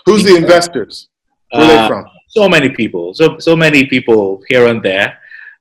Who's 0.07 0.25
the 0.25 0.37
investors? 0.37 1.09
Where 1.51 1.63
are 1.63 1.69
they 1.69 1.77
Uh, 1.79 1.89
from? 1.89 2.05
so 2.29 2.49
many 2.49 2.71
people, 2.71 3.13
so 3.15 3.39
so 3.39 3.55
many 3.55 3.85
people 3.87 4.41
here 4.49 4.67
and 4.69 4.83
there. 4.83 5.19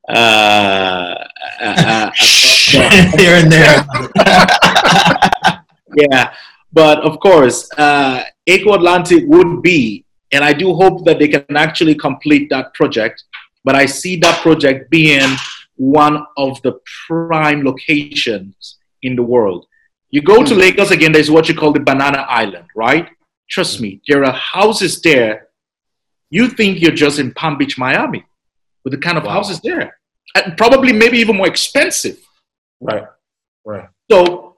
Uh, 0.08 1.16
uh, 1.62 1.66
uh, 1.66 2.10
uh, 2.10 2.12
Here 3.20 3.36
and 3.42 3.52
there. 3.52 3.86
yeah, 5.96 6.34
but 6.72 7.00
of 7.00 7.20
course, 7.20 7.70
uh, 7.78 8.24
Eko 8.48 8.76
Atlantic 8.76 9.24
would 9.28 9.62
be, 9.62 10.06
and 10.32 10.44
I 10.44 10.54
do 10.54 10.74
hope 10.74 11.04
that 11.06 11.20
they 11.20 11.28
can 11.28 11.56
actually 11.58 11.96
complete 11.96 12.50
that 12.50 12.74
project. 12.74 13.24
But 13.64 13.76
I 13.76 13.86
see 13.86 14.16
that 14.26 14.42
project 14.42 14.90
being 14.90 15.30
one 15.82 16.26
of 16.38 16.62
the 16.62 16.80
prime 17.08 17.64
locations 17.64 18.78
in 19.02 19.16
the 19.16 19.24
world. 19.24 19.66
You 20.12 20.22
go 20.22 20.44
to. 20.44 20.54
Lagos 20.54 20.92
again, 20.92 21.12
there's 21.12 21.32
what 21.32 21.50
you 21.50 21.56
call 21.56 21.72
the 21.74 21.80
Banana 21.80 22.20
Island, 22.30 22.68
right? 22.76 23.10
Trust 23.50 23.82
me, 23.82 24.00
there 24.08 24.24
are 24.24 24.34
houses 24.34 25.02
there. 25.02 25.48
You 26.30 26.48
think 26.50 26.82
you're 26.82 26.92
just 27.06 27.18
in 27.18 27.34
Palm 27.34 27.58
Beach, 27.58 27.78
Miami, 27.80 28.24
with 28.84 28.94
the 28.94 29.00
kind 29.00 29.18
of 29.18 29.24
Wow. 29.24 29.32
houses 29.32 29.60
there, 29.62 29.98
and 30.36 30.56
probably 30.56 30.94
maybe 30.94 31.18
even 31.18 31.36
more 31.38 31.48
expensive. 31.48 32.18
Right. 32.80 33.06
Right. 33.66 33.90
So 34.12 34.58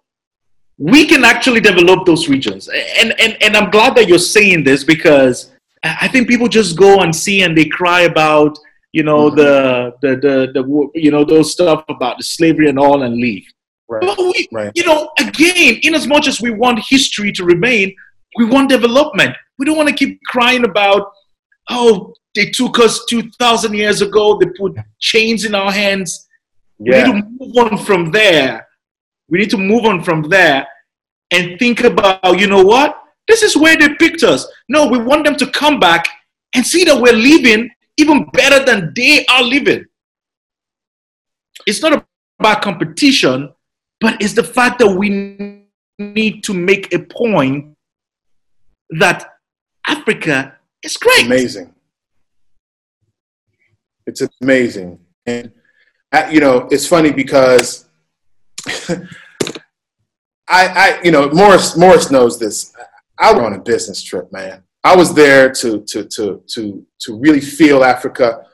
we 0.78 1.06
can 1.06 1.24
actually 1.24 1.62
develop 1.62 2.06
those 2.06 2.28
regions. 2.28 2.68
And, 3.00 3.10
and, 3.20 3.38
and 3.42 3.56
I'm 3.56 3.70
glad 3.70 3.96
that 3.96 4.08
you're 4.10 4.20
saying 4.20 4.64
this 4.66 4.84
because 4.84 5.52
I 5.84 6.08
think 6.08 6.28
people 6.28 6.48
just 6.48 6.76
go 6.76 7.02
and 7.02 7.16
see 7.16 7.44
and 7.44 7.58
they 7.58 7.66
cry 7.66 8.02
about, 8.02 8.58
you 8.94 9.04
know, 9.04 9.30
Mhm. 9.32 9.36
the, 9.36 9.94
the, 10.02 10.16
the, 10.26 10.36
the, 10.54 10.90
you 11.06 11.12
know, 11.12 11.24
those 11.26 11.52
stuff 11.52 11.84
about 11.90 12.18
the 12.18 12.24
slavery 12.24 12.70
and 12.70 12.80
all 12.80 13.04
and 13.04 13.16
leave. 13.16 13.46
Right. 13.90 14.02
But 14.02 14.18
we, 14.20 14.48
Right. 14.52 14.72
you 14.76 14.86
know, 14.86 15.10
again, 15.20 15.80
in 15.82 15.94
as 15.96 16.08
much 16.08 16.28
as 16.28 16.40
we 16.40 16.52
want 16.52 16.80
history 16.88 17.32
to 17.34 17.44
remain, 17.44 17.94
we 18.38 18.46
want 18.46 18.70
development. 18.70 19.36
We 19.58 19.66
don't 19.66 19.78
want 19.78 19.90
to 19.90 19.96
keep 19.96 20.20
crying 20.28 20.64
about, 20.64 21.12
oh, 21.70 22.14
they 22.36 22.46
took 22.50 22.80
us 22.80 23.04
2,000 23.10 23.74
years 23.76 24.02
ago, 24.02 24.38
they 24.40 24.48
put 24.58 24.74
chains 25.00 25.44
in 25.46 25.54
our 25.56 25.72
hands. 25.72 26.28
yeah. 26.80 27.08
We 27.08 27.14
need 27.14 27.22
to 27.22 27.30
move 27.40 27.58
on 27.72 27.78
from 27.86 28.12
there. 28.12 28.68
We 29.30 29.40
need 29.40 29.50
to 29.52 29.58
move 29.58 29.86
on 29.86 30.04
from 30.04 30.24
there 30.24 30.68
and 31.32 31.58
think 31.60 31.84
about, 31.84 32.40
you 32.40 32.48
know 32.48 32.64
what? 32.64 33.00
This 33.28 33.42
is 33.42 33.56
where 33.56 33.78
they 33.78 33.90
picked 33.96 34.24
us. 34.24 34.46
No, 34.70 34.86
we 34.88 34.98
want 34.98 35.24
them 35.26 35.36
to 35.38 35.48
come 35.48 35.80
back 35.80 36.08
and 36.56 36.66
see 36.66 36.84
that 36.86 37.00
we're 37.00 37.14
living 37.34 37.70
even 37.98 38.26
better 38.34 38.64
than 38.64 38.94
they 38.96 39.26
are 39.28 39.44
living. 39.44 39.86
It's 41.68 41.82
not 41.82 42.06
about 42.40 42.62
competition, 42.62 43.54
but 44.00 44.22
it's 44.22 44.34
the 44.34 44.44
fact 44.44 44.80
that 44.80 44.88
we 44.88 45.66
need 46.00 46.44
to 46.44 46.54
make 46.54 46.94
a 46.94 47.00
point 47.00 47.76
that 48.90 49.38
Africa 49.88 50.58
is 50.84 50.98
great. 50.98 51.26
amazing. 51.26 51.74
It's 54.06 54.22
amazing, 54.42 55.00
and 55.26 55.52
you 56.30 56.42
know 56.42 56.68
it's 56.70 56.86
funny 56.86 57.12
because 57.12 57.86
I, 60.48 60.68
I, 60.68 61.00
you 61.04 61.12
know, 61.12 61.30
Morris, 61.30 61.78
Morris 61.78 62.12
knows 62.12 62.40
this. 62.40 62.74
I 63.18 63.32
was 63.34 63.42
on 63.42 63.54
a 63.54 63.60
business 63.60 64.02
trip, 64.02 64.32
man. 64.32 64.64
I 64.84 64.96
was 64.96 65.14
there 65.14 65.52
to 65.62 65.82
to 65.92 66.04
to 66.06 66.44
to 66.54 66.86
to 67.02 67.20
really 67.20 67.40
feel 67.42 67.84
Africa, 67.84 68.46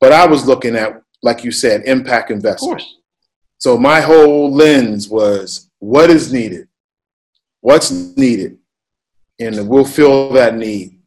but 0.00 0.12
I 0.12 0.26
was 0.26 0.46
looking 0.46 0.76
at, 0.76 1.00
like 1.22 1.42
you 1.44 1.50
said, 1.52 1.82
impact 1.84 2.30
Of 2.30 2.36
investment. 2.36 2.72
course. 2.80 2.96
So 3.58 3.76
my 3.78 4.00
whole 4.00 4.52
lens 4.52 5.08
was 5.08 5.70
what 5.78 6.08
is 6.10 6.32
needed, 6.32 6.68
what's 7.60 7.90
needed, 8.16 8.58
and 9.38 9.68
we'll 9.68 9.84
fill 9.84 10.32
that 10.32 10.54
need. 10.56 10.98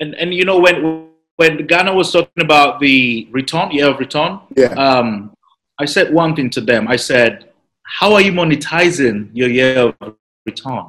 And 0.00 0.14
and 0.14 0.32
you 0.34 0.44
know 0.44 0.58
when 0.58 1.08
when 1.36 1.66
Ghana 1.66 1.92
was 1.94 2.12
talking 2.12 2.42
about 2.44 2.80
the 2.80 3.28
return, 3.30 3.70
year 3.72 3.88
of 3.90 3.98
return, 3.98 4.40
Yeah. 4.56 4.72
um, 4.86 5.34
I 5.78 5.84
said 5.84 6.12
one 6.14 6.34
thing 6.36 6.48
to 6.50 6.60
them. 6.60 6.86
I 6.88 6.96
said, 6.96 7.50
"How 7.82 8.12
are 8.14 8.20
you 8.22 8.32
monetizing 8.32 9.30
your 9.34 9.48
year 9.48 9.92
of 10.00 10.14
return?" 10.46 10.86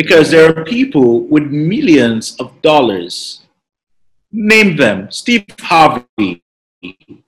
Because 0.00 0.30
there 0.30 0.46
are 0.48 0.64
people 0.64 1.08
with 1.34 1.46
millions 1.72 2.24
of 2.42 2.48
dollars. 2.62 3.14
Name 4.32 4.70
them: 4.82 4.98
Steve 5.10 5.44
Harvey, 5.70 6.42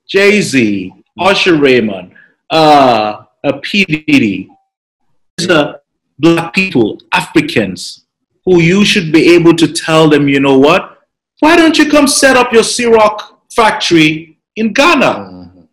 Jay 0.08 0.40
Z, 0.40 0.56
Usher 1.18 1.56
Raymond, 1.66 2.14
uh, 2.48 3.24
uh, 3.44 3.52
P 3.60 3.84
Diddy. 3.84 4.48
These 5.36 5.50
are 5.50 5.82
black 6.18 6.54
people, 6.54 6.88
Africans, 7.12 8.06
who 8.46 8.54
you 8.70 8.86
should 8.90 9.12
be 9.12 9.34
able 9.34 9.54
to 9.62 9.68
tell 9.86 10.08
them, 10.08 10.26
you 10.34 10.40
know 10.40 10.58
what? 10.58 10.82
Why 11.40 11.56
don't 11.56 11.76
you 11.76 11.90
come 11.90 12.06
set 12.06 12.36
up 12.40 12.54
your 12.54 12.66
Ciroc 12.74 13.16
factory 13.58 14.38
in 14.60 14.72
Ghana? 14.72 15.12
Mhm. 15.12 15.68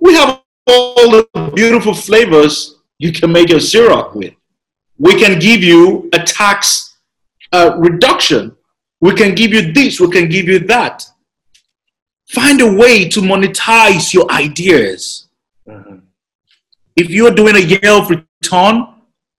We 0.00 0.14
have 0.14 0.30
all 0.66 1.10
the 1.14 1.22
beautiful 1.54 1.94
flavors 1.94 2.54
you 2.98 3.12
can 3.12 3.30
make 3.30 3.48
your 3.54 3.60
Ciroc 3.60 4.16
with. 4.16 4.34
We 4.98 5.18
can 5.20 5.38
give 5.38 5.62
you 5.62 6.08
a 6.12 6.18
tax 6.20 6.96
uh, 7.52 7.74
reduction. 7.78 8.56
We 9.00 9.14
can 9.14 9.34
give 9.34 9.52
you 9.52 9.72
this. 9.72 10.00
We 10.00 10.10
can 10.10 10.28
give 10.28 10.46
you 10.46 10.58
that. 10.60 11.04
Find 12.30 12.60
a 12.60 12.72
way 12.74 13.08
to 13.10 13.20
monetize 13.20 14.12
your 14.14 14.30
ideas. 14.32 15.28
Mhm. 15.68 16.00
If 16.96 17.10
you're 17.10 17.30
doing 17.34 17.56
a 17.56 17.60
year 17.60 17.90
of 17.92 18.10
return, 18.10 18.86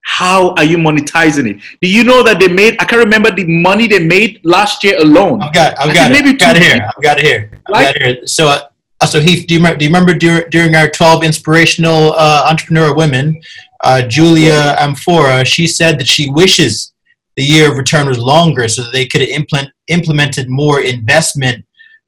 how 0.05 0.51
are 0.55 0.63
you 0.63 0.77
monetizing 0.77 1.49
it? 1.49 1.57
Do 1.81 1.89
you 1.89 2.03
know 2.03 2.23
that 2.23 2.39
they 2.39 2.47
made? 2.47 2.75
I 2.79 2.85
can't 2.85 3.03
remember 3.03 3.29
the 3.31 3.45
money 3.45 3.88
they 3.88 3.99
made 3.99 4.39
last 4.43 4.84
year 4.84 4.97
alone. 5.01 5.41
I've 5.41 5.53
got, 5.53 5.77
I've 5.79 5.93
got 5.93 6.11
it. 6.11 6.13
maybe 6.13 6.29
I've 6.29 6.39
got 6.39 6.55
it 6.55 6.63
here. 6.63 6.89
I've 6.95 7.03
got 7.03 7.17
it 7.19 7.25
here. 7.25 7.51
I've 7.65 7.73
got 7.73 7.95
it 7.95 8.01
here. 8.03 8.27
So, 8.27 8.47
uh, 8.47 9.05
so 9.05 9.19
Heath, 9.19 9.47
do 9.47 9.53
you 9.55 9.59
remember? 9.59 9.77
Do 9.79 9.85
you 9.85 9.89
remember 9.89 10.13
dur- 10.13 10.47
during 10.49 10.75
our 10.75 10.88
twelve 10.89 11.23
inspirational 11.25 12.13
uh, 12.13 12.45
entrepreneur 12.49 12.95
women, 12.95 13.41
uh, 13.83 14.01
Julia 14.03 14.75
Amphora? 14.79 15.45
She 15.45 15.67
said 15.67 15.99
that 15.99 16.07
she 16.07 16.29
wishes 16.29 16.93
the 17.35 17.43
year 17.43 17.71
of 17.71 17.77
return 17.77 18.07
was 18.07 18.17
longer 18.17 18.67
so 18.67 18.83
that 18.83 18.91
they 18.91 19.05
could 19.05 19.21
have 19.21 19.29
implement 19.29 19.69
implemented 19.87 20.49
more 20.49 20.81
investment 20.81 21.65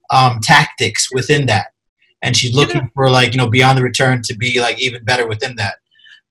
um, 0.09 0.39
tactics 0.41 1.09
within 1.13 1.45
that. 1.45 1.67
And 2.21 2.35
she's 2.35 2.53
looking 2.53 2.89
for 2.93 3.09
like 3.09 3.31
you 3.31 3.37
know 3.37 3.49
beyond 3.49 3.77
the 3.77 3.83
return 3.83 4.21
to 4.23 4.35
be 4.35 4.59
like 4.59 4.81
even 4.81 5.03
better 5.03 5.27
within 5.27 5.55
that. 5.55 5.75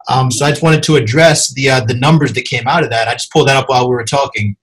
Um, 0.08 0.30
so 0.30 0.44
I 0.44 0.50
just 0.50 0.62
wanted 0.62 0.82
to 0.84 0.96
address 0.96 1.52
the 1.54 1.70
uh, 1.70 1.80
the 1.80 1.94
numbers 1.94 2.32
that 2.34 2.44
came 2.44 2.66
out 2.66 2.82
of 2.82 2.90
that. 2.90 3.08
I 3.08 3.12
just 3.12 3.32
pulled 3.32 3.48
that 3.48 3.56
up 3.56 3.68
while 3.68 3.88
we 3.88 3.94
were 3.94 4.04
talking. 4.04 4.56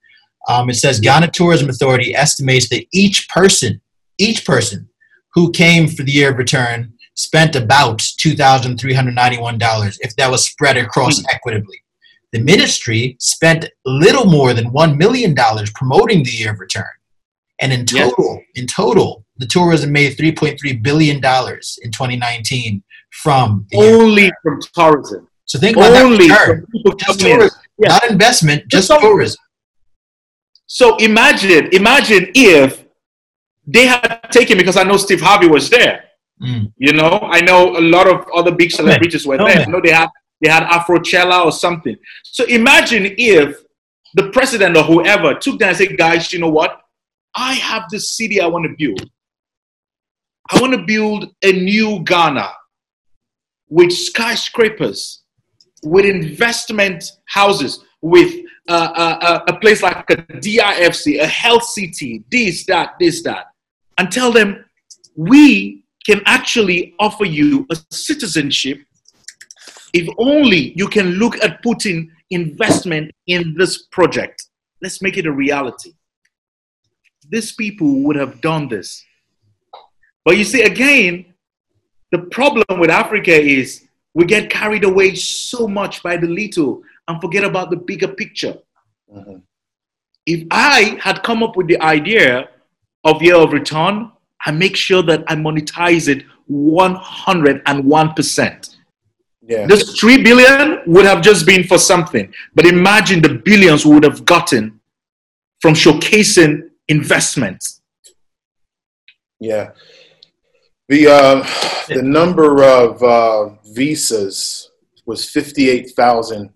Um, 0.48 0.70
it 0.70 0.76
says 0.76 1.00
Ghana 1.00 1.32
Tourism 1.32 1.70
Authority 1.70 2.14
estimates 2.14 2.70
that 2.70 2.86
each 2.94 3.28
person, 3.30 3.82
each 4.18 4.46
person 4.46 4.90
who 5.34 5.52
came 5.52 5.88
for 5.88 6.04
the 6.04 6.12
year 6.12 6.32
of 6.32 6.38
return 6.38 6.94
spent 7.16 7.56
about 7.56 8.00
two 8.18 8.36
thousand 8.36 8.78
three 8.78 8.94
hundred 8.94 9.16
ninety-one 9.16 9.58
dollars 9.58 9.98
if 10.02 10.16
that 10.16 10.30
was 10.30 10.46
spread 10.46 10.78
across 10.78 11.20
hmm. 11.20 11.26
equitably. 11.32 11.82
The 12.32 12.40
ministry 12.40 13.16
spent 13.20 13.70
little 13.86 14.26
more 14.26 14.54
than 14.54 14.72
one 14.72 14.98
million 14.98 15.34
dollars 15.34 15.72
promoting 15.72 16.24
the 16.24 16.32
year 16.32 16.52
of 16.52 16.60
return, 16.60 16.86
and 17.60 17.72
in 17.72 17.86
Yes. 17.92 18.12
total, 18.12 18.42
in 18.56 18.68
total, 18.68 19.26
the 19.38 19.46
tourism 19.46 19.92
made 19.92 20.18
3.3 20.18 20.84
billion 20.84 21.20
dollars 21.22 21.80
in 21.84 21.92
2019 21.92 22.84
from 23.24 23.66
the 23.72 23.78
Only 23.78 24.32
from 24.44 24.60
tourism. 24.74 25.28
So 25.46 25.60
think 25.60 25.78
about 25.78 25.94
Only 25.94 26.28
that 26.28 26.46
from 26.46 26.66
return. 26.84 26.98
Just 27.00 27.20
tourism, 27.20 27.60
Yeah. 27.78 27.90
not 27.90 28.10
investment, 28.10 28.68
just 28.68 28.90
Just 28.90 29.02
tourism. 29.02 29.38
So 30.68 30.96
imagine, 30.98 31.70
imagine 31.72 32.32
if 32.34 32.86
they 33.68 33.86
had 33.86 34.20
taken 34.32 34.58
because 34.58 34.78
I 34.78 34.84
know 34.84 34.98
Steve 34.98 35.22
Harvey 35.22 35.48
was 35.48 35.70
there. 35.70 36.04
Mm. 36.42 36.74
You 36.78 36.94
know, 36.94 37.20
I 37.24 37.42
know 37.42 37.78
a 37.78 37.82
lot 37.82 38.08
of 38.08 38.26
other 38.36 38.52
big 38.52 38.72
celebrities 38.72 39.26
were 39.26 39.38
there. 39.38 39.62
I 39.62 39.66
know 39.66 39.80
they 39.82 39.92
had 39.92 40.10
they 40.42 40.50
had 40.50 40.64
Afrochella 40.64 41.46
or 41.46 41.52
something. 41.52 41.96
So 42.24 42.44
imagine 42.46 43.16
if 43.18 43.58
the 44.16 44.30
president 44.32 44.76
or 44.78 44.84
whoever 44.84 45.34
took 45.36 45.60
that 45.60 45.70
and 45.70 45.78
said, 45.78 45.98
guys, 45.98 46.32
you 46.34 46.40
know 46.40 46.50
what? 46.50 46.82
I 47.36 47.54
have 47.54 47.84
this 47.90 48.16
city 48.18 48.42
I 48.42 48.48
want 48.48 48.66
to 48.66 48.76
build. 48.78 49.10
I 50.52 50.62
want 50.62 50.74
to 50.74 50.84
build 50.86 51.32
a 51.42 51.52
new 51.52 52.04
Ghana 52.04 52.50
with 53.70 53.92
skyscrapers, 53.92 55.24
with 55.84 56.06
investment 56.06 57.04
houses, 57.28 57.84
with 58.02 58.46
uh, 58.70 58.92
uh, 58.96 59.18
uh, 59.22 59.40
a 59.48 59.60
place 59.60 59.82
like 59.82 60.10
a 60.10 60.18
DIFC, 60.18 61.20
a 61.20 61.28
health 61.28 61.64
city, 61.64 62.24
this, 62.30 62.66
that, 62.66 62.94
this, 63.00 63.24
that, 63.24 63.48
and 63.98 64.12
tell 64.12 64.32
them 64.32 64.64
we 65.16 65.85
can 66.08 66.22
actually 66.26 66.94
offer 67.00 67.26
you 67.26 67.66
a 67.72 67.78
citizenship 67.92 68.80
if 69.94 70.08
only 70.18 70.74
you 70.76 70.88
can 70.88 71.12
look 71.14 71.42
at 71.44 71.64
putting 71.64 72.12
investment 72.30 73.12
in 73.28 73.56
this 73.58 73.84
project. 73.88 74.48
Let's 74.82 75.02
make 75.02 75.18
it 75.18 75.26
a 75.26 75.32
reality. 75.32 75.94
These 77.30 77.54
people 77.54 78.04
would 78.04 78.18
have 78.18 78.42
done 78.42 78.68
this. 78.68 79.04
But 80.26 80.38
you 80.38 80.44
see, 80.44 80.64
again, 80.64 81.34
the 82.12 82.20
problem 82.20 82.80
with 82.80 82.90
Africa 82.90 83.34
is 83.34 83.88
we 84.14 84.26
get 84.26 84.50
carried 84.50 84.84
away 84.84 85.16
so 85.16 85.68
much 85.68 86.04
by 86.04 86.18
the 86.18 86.28
little 86.28 86.82
and 87.08 87.22
forget 87.22 87.44
about 87.44 87.70
the 87.70 87.78
bigger 87.78 88.08
picture. 88.08 88.58
Mhm. 89.14 89.42
If 90.26 90.48
I 90.52 90.98
had 91.00 91.24
come 91.24 91.44
up 91.44 91.56
with 91.56 91.68
the 91.68 91.80
idea 91.82 92.50
of 93.04 93.22
year 93.22 93.36
of 93.36 93.54
return, 93.54 94.12
I 94.46 94.52
make 94.52 94.76
sure 94.76 95.02
that 95.04 95.24
I 95.28 95.36
monetize 95.36 96.08
it 96.08 96.24
101%. 96.52 98.76
Yeah. 99.48 99.68
This 99.68 100.00
3 100.00 100.24
billion 100.24 100.80
would 100.88 101.06
have 101.06 101.22
just 101.22 101.46
been 101.46 101.64
for 101.64 101.78
something. 101.78 102.34
But 102.54 102.66
imagine 102.66 103.22
the 103.22 103.36
billions 103.36 103.86
we 103.86 103.94
would 103.96 104.04
have 104.04 104.26
gotten 104.26 104.80
from 105.62 105.74
showcasing 105.74 106.70
investments. 106.88 107.82
Yeah. 109.40 109.72
The 110.88 111.08
uh, 111.08 111.44
the 111.88 112.04
number 112.04 112.64
of 112.64 113.02
uh, 113.02 113.50
visas 113.74 114.70
was 115.08 115.28
fifty 115.28 115.68
eight 115.72 115.90
thousand 115.96 116.52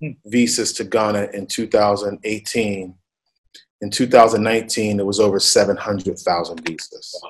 Hmm. 0.00 0.10
visas 0.26 0.72
to 0.74 0.84
Ghana 0.84 1.28
in 1.32 1.46
2018. 1.46 2.94
In 3.80 3.90
2019, 3.90 5.00
it 5.00 5.06
was 5.06 5.20
over 5.20 5.38
700,000 5.38 6.66
visas. 6.66 7.22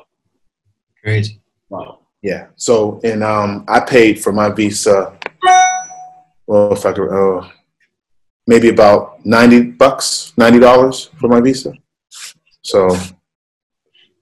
Crazy. 1.03 1.41
Wow. 1.69 2.01
Yeah. 2.23 2.47
So, 2.57 3.01
and 3.05 3.23
um, 3.25 3.65
I 3.69 3.81
paid 3.81 4.23
for 4.23 4.33
my 4.33 4.49
visa. 4.51 5.19
Well, 6.47 6.73
if 6.73 6.87
I 6.87 6.93
could, 6.93 7.11
uh, 7.11 7.49
maybe 8.47 8.69
about 8.69 9.25
90 9.27 9.73
bucks, 9.73 10.33
$90 10.39 11.11
for 11.19 11.29
my 11.29 11.41
visa. 11.41 11.73
So 12.63 12.89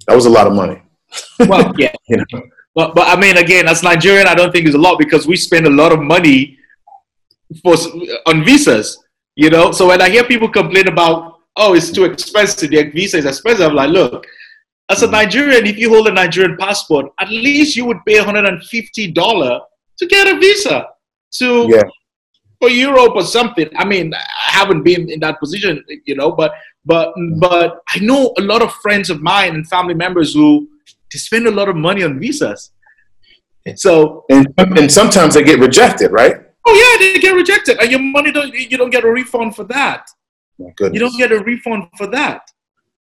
that 0.06 0.14
was 0.14 0.26
a 0.26 0.30
lot 0.30 0.46
of 0.46 0.54
money. 0.54 0.82
Well, 1.38 1.72
yeah. 1.76 1.92
You 2.08 2.18
know? 2.18 2.42
But, 2.74 2.94
but 2.94 3.06
I 3.06 3.18
mean, 3.18 3.36
again, 3.36 3.68
as 3.68 3.82
Nigerian, 3.82 4.26
I 4.26 4.34
don't 4.34 4.50
think 4.50 4.66
it's 4.66 4.74
a 4.74 4.78
lot 4.78 4.98
because 4.98 5.26
we 5.26 5.36
spend 5.36 5.66
a 5.66 5.70
lot 5.70 5.92
of 5.92 6.00
money 6.00 6.58
for 7.62 7.76
on 8.26 8.44
visas. 8.44 8.98
You 9.36 9.50
know, 9.50 9.72
so 9.72 9.88
when 9.88 10.00
I 10.00 10.10
hear 10.10 10.24
people 10.24 10.48
complain 10.48 10.88
about, 10.88 11.33
oh, 11.56 11.74
it's 11.74 11.90
too 11.90 12.04
expensive, 12.04 12.70
the 12.70 12.90
visa 12.90 13.18
is 13.18 13.26
expensive, 13.26 13.68
I'm 13.68 13.74
like, 13.74 13.90
look, 13.90 14.26
as 14.90 15.02
a 15.02 15.06
Nigerian, 15.10 15.66
if 15.66 15.78
you 15.78 15.88
hold 15.88 16.08
a 16.08 16.12
Nigerian 16.12 16.56
passport, 16.58 17.06
at 17.20 17.28
least 17.30 17.76
you 17.76 17.84
would 17.86 17.98
pay 18.06 18.18
$150 18.18 19.60
to 19.98 20.06
get 20.06 20.26
a 20.34 20.38
visa 20.38 20.86
to 21.38 21.68
Yeah. 21.70 21.82
for 22.60 22.68
Europe 22.68 23.12
or 23.14 23.22
something. 23.24 23.68
I 23.76 23.84
mean, 23.84 24.12
I 24.14 24.50
haven't 24.58 24.82
been 24.82 25.08
in 25.10 25.20
that 25.20 25.38
position, 25.40 25.82
you 26.06 26.14
know, 26.16 26.32
but 26.32 26.52
but 26.84 27.12
but 27.38 27.80
I 27.88 27.98
know 28.00 28.34
a 28.38 28.42
lot 28.42 28.60
of 28.62 28.72
friends 28.84 29.08
of 29.10 29.22
mine 29.22 29.54
and 29.54 29.66
family 29.66 29.94
members 29.94 30.34
who 30.34 30.68
they 31.12 31.18
spend 31.18 31.46
a 31.46 31.50
lot 31.50 31.68
of 31.68 31.76
money 31.76 32.02
on 32.02 32.18
visas. 32.20 32.70
So 33.76 34.24
And, 34.28 34.46
and 34.58 34.92
sometimes 34.92 35.34
they 35.34 35.42
get 35.42 35.58
rejected, 35.58 36.10
right? 36.12 36.36
oh 36.66 36.74
yeah, 36.82 36.94
they 37.14 37.20
get 37.20 37.34
rejected, 37.34 37.78
and 37.80 37.90
your 37.90 38.00
money 38.00 38.30
don't 38.32 38.52
you 38.54 38.76
don't 38.76 38.90
get 38.90 39.04
a 39.04 39.10
refund 39.10 39.54
for 39.56 39.64
that. 39.64 40.02
My 40.58 40.70
goodness. 40.76 40.94
You 40.94 41.00
don't 41.00 41.18
get 41.18 41.32
a 41.32 41.42
refund 41.42 41.88
for 41.96 42.06
that. 42.08 42.42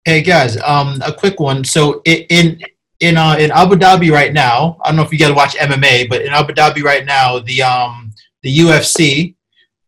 Hey 0.04 0.22
guys, 0.22 0.56
um, 0.62 1.00
a 1.04 1.12
quick 1.12 1.40
one. 1.40 1.64
So 1.64 2.00
in 2.04 2.60
in 3.00 3.16
uh, 3.16 3.36
in 3.38 3.50
Abu 3.50 3.76
Dhabi 3.76 4.10
right 4.10 4.32
now, 4.32 4.78
I 4.82 4.88
don't 4.88 4.96
know 4.96 5.02
if 5.02 5.12
you 5.12 5.18
guys 5.18 5.32
watch 5.32 5.54
MMA, 5.56 6.08
but 6.08 6.22
in 6.22 6.32
Abu 6.32 6.52
Dhabi 6.52 6.82
right 6.82 7.04
now, 7.04 7.38
the 7.38 7.62
um 7.62 8.12
the 8.42 8.56
UFC 8.56 9.34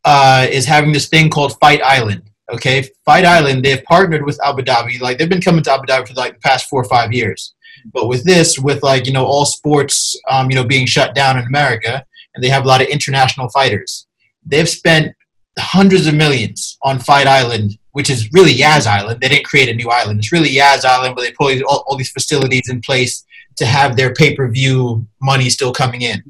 uh, 0.05 0.47
is 0.51 0.67
having 0.67 0.93
this 0.93 1.09
thing 1.09 1.31
called 1.31 1.59
Fight 1.61 1.81
Island. 1.83 2.23
Okay, 2.53 2.87
Fight 3.05 3.25
Island. 3.25 3.65
They've 3.65 3.83
partnered 3.85 4.25
with 4.25 4.39
Abu 4.45 4.63
Dhabi. 4.63 5.01
Like 5.01 5.19
they've 5.19 5.29
been 5.29 5.41
coming 5.41 5.63
to 5.65 5.73
Abu 5.73 5.87
Dhabi 5.87 6.09
for 6.09 6.15
like 6.15 6.35
the 6.35 6.41
past 6.41 6.69
four 6.69 6.83
or 6.83 6.89
five 6.89 7.13
years. 7.13 7.55
But 7.93 8.09
with 8.09 8.25
this, 8.25 8.59
with 8.59 8.83
like 8.83 9.07
you 9.07 9.13
know 9.13 9.25
all 9.25 9.47
sports, 9.47 10.19
um, 10.31 10.51
you 10.51 10.57
know 10.57 10.65
being 10.65 10.87
shut 10.87 11.15
down 11.15 11.39
in 11.39 11.47
America, 11.47 12.05
and 12.35 12.43
they 12.43 12.49
have 12.49 12.65
a 12.65 12.69
lot 12.69 12.83
of 12.83 12.89
international 12.89 13.49
fighters. 13.49 14.07
They've 14.45 14.69
spent 14.69 15.15
hundreds 15.59 16.07
of 16.07 16.15
millions 16.15 16.79
on 16.83 16.99
Fight 16.99 17.27
Island, 17.27 17.79
which 17.93 18.11
is 18.11 18.33
really 18.33 18.53
Yas 18.53 18.87
Island. 18.87 19.21
They 19.21 19.29
didn't 19.29 19.45
create 19.45 19.69
a 19.69 19.75
new 19.75 19.91
island. 19.91 20.19
It's 20.19 20.33
really 20.33 20.51
Yas 20.51 20.85
Island, 20.85 21.15
but 21.15 21.23
they 21.23 21.33
put 21.33 21.63
all, 21.63 21.85
all 21.87 21.97
these 21.97 22.11
facilities 22.11 22.69
in 22.69 22.81
place 22.81 23.25
to 23.57 23.67
have 23.67 23.97
their 23.97 24.15
pay 24.15 24.35
per 24.35 24.49
view 24.51 25.07
money 25.21 25.51
still 25.51 25.73
coming 25.73 26.03
in. 26.03 26.23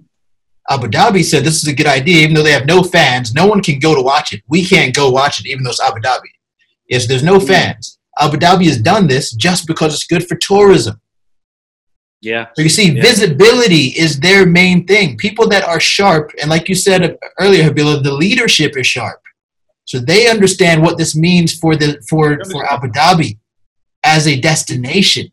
Abu 0.71 0.87
Dhabi 0.87 1.25
said 1.25 1.45
this 1.45 1.63
is 1.63 1.69
a 1.69 1.75
good 1.75 1.87
idea, 1.87 2.23
even 2.23 2.35
though 2.35 2.43
they 2.43 2.53
have 2.53 2.67
no 2.67 2.83
fans. 2.83 3.35
No 3.35 3.47
one 3.47 3.63
can 3.63 3.79
go 3.79 3.95
to 3.95 4.03
watch 4.03 4.33
it. 4.33 4.43
We 4.49 4.65
can't 4.65 4.95
go 4.95 5.11
watch 5.11 5.41
it, 5.41 5.47
even 5.47 5.65
though 5.65 5.71
it's 5.71 5.81
Abu 5.81 6.01
Dhabi. 6.01 6.29
Yes, 6.89 7.07
there's 7.07 7.23
no 7.23 7.41
fans. 7.41 7.99
Abu 8.21 8.37
Dhabi 8.37 8.67
has 8.67 8.79
done 8.79 9.07
this 9.07 9.33
just 9.33 9.67
because 9.67 9.95
it's 9.95 10.07
good 10.07 10.27
for 10.27 10.37
tourism. 10.37 11.01
Yeah. 12.23 12.47
So 12.55 12.63
you 12.63 12.69
see, 12.69 12.93
Yeah. 12.93 13.03
visibility 13.03 13.87
is 14.05 14.21
their 14.21 14.47
main 14.47 14.87
thing. 14.87 15.17
People 15.17 15.49
that 15.49 15.65
are 15.65 15.81
sharp, 15.81 16.31
and 16.41 16.49
like 16.49 16.69
you 16.69 16.75
said 16.75 17.19
earlier, 17.39 17.65
Habila, 17.69 18.03
the 18.03 18.13
leadership 18.13 18.77
is 18.77 18.87
sharp. 18.87 19.21
So 19.85 19.99
they 19.99 20.29
understand 20.31 20.83
what 20.83 20.97
this 20.97 21.15
means 21.17 21.53
for 21.53 21.75
the 21.77 22.01
for 22.09 22.39
for 22.51 22.65
Abu 22.73 22.87
Dhabi 22.89 23.39
as 24.05 24.27
a 24.27 24.41
destination. 24.41 25.31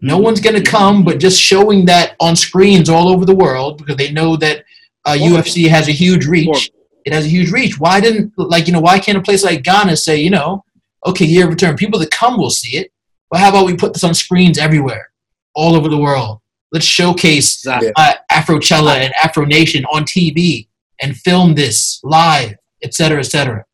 No 0.00 0.18
one's 0.18 0.40
going 0.40 0.54
to 0.62 0.70
come, 0.70 1.02
but 1.04 1.18
just 1.18 1.40
showing 1.40 1.86
that 1.86 2.14
on 2.20 2.36
screens 2.36 2.88
all 2.88 3.08
over 3.08 3.24
the 3.24 3.34
world 3.34 3.78
because 3.78 3.96
they 3.96 4.12
know 4.12 4.36
that 4.36 4.64
uh, 5.04 5.16
UFC 5.18 5.68
has 5.68 5.88
a 5.88 5.92
huge 5.92 6.24
reach. 6.26 6.70
It 7.04 7.12
has 7.12 7.24
a 7.24 7.28
huge 7.28 7.50
reach. 7.50 7.80
Why 7.80 8.00
didn't 8.00 8.32
like 8.36 8.66
you 8.66 8.72
know 8.74 8.80
why 8.80 8.98
can't 8.98 9.18
a 9.18 9.22
place 9.22 9.42
like 9.42 9.62
Ghana 9.64 9.96
say 9.96 10.18
you 10.18 10.30
know 10.30 10.62
okay 11.06 11.24
year 11.24 11.44
of 11.44 11.50
return 11.50 11.74
people 11.76 11.98
that 12.00 12.10
come 12.10 12.36
will 12.36 12.50
see 12.50 12.76
it, 12.76 12.92
but 13.30 13.40
how 13.40 13.48
about 13.48 13.66
we 13.66 13.74
put 13.74 13.94
this 13.94 14.04
on 14.04 14.14
screens 14.14 14.58
everywhere, 14.58 15.10
all 15.58 15.74
over 15.74 15.88
the 15.88 15.98
world? 15.98 16.40
Let's 16.72 16.86
showcase 16.86 17.48
Exactly. 17.66 17.92
uh, 17.96 18.14
Afrochella 18.30 18.94
and 19.04 19.12
Afro 19.22 19.44
Nation 19.44 19.84
on 19.86 20.04
TV 20.04 20.68
and 21.00 21.16
film 21.16 21.54
this 21.54 22.00
live, 22.04 22.54
etc., 22.82 23.18
etc. 23.20 23.64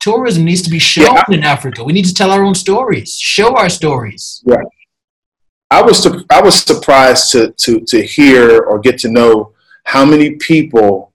Tourism 0.00 0.44
needs 0.44 0.62
to 0.62 0.70
be 0.70 0.78
shown 0.78 1.16
in 1.30 1.42
Africa. 1.42 1.82
We 1.82 1.92
need 1.92 2.04
to 2.04 2.14
tell 2.14 2.30
our 2.30 2.44
own 2.44 2.54
stories, 2.54 3.16
show 3.18 3.56
our 3.56 3.68
stories. 3.68 4.42
Yeah, 4.46 4.62
I 5.70 5.82
was 5.82 6.06
I 6.30 6.40
was 6.42 6.54
surprised 6.62 7.32
to 7.32 7.52
to 7.52 7.80
to 7.80 8.02
hear 8.04 8.60
or 8.62 8.78
get 8.78 8.98
to 9.00 9.08
know 9.08 9.52
how 9.84 10.04
many 10.04 10.28
people 10.36 11.12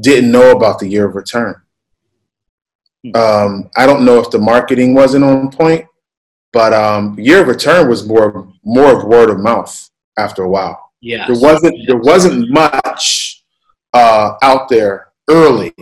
didn't 0.00 0.32
know 0.32 0.50
about 0.56 0.78
the 0.78 0.88
year 0.88 1.06
of 1.08 1.14
return. 1.14 1.54
Um, 3.14 3.68
I 3.76 3.84
don't 3.86 4.04
know 4.04 4.18
if 4.20 4.30
the 4.30 4.38
marketing 4.38 4.94
wasn't 4.94 5.24
on 5.24 5.50
point, 5.50 5.86
but 6.52 6.72
um, 6.72 7.18
year 7.18 7.42
of 7.42 7.48
return 7.48 7.88
was 7.88 8.06
more 8.06 8.48
more 8.64 8.96
of 8.96 9.04
word 9.04 9.30
of 9.30 9.40
mouth 9.40 9.90
after 10.18 10.42
a 10.42 10.48
while. 10.48 10.92
Yeah. 11.00 11.26
There 11.26 11.40
wasn't 11.40 11.86
there 11.86 11.98
wasn't 11.98 12.50
much 12.50 13.42
uh, 13.92 14.34
out 14.42 14.68
there 14.68 15.08
early, 15.28 15.72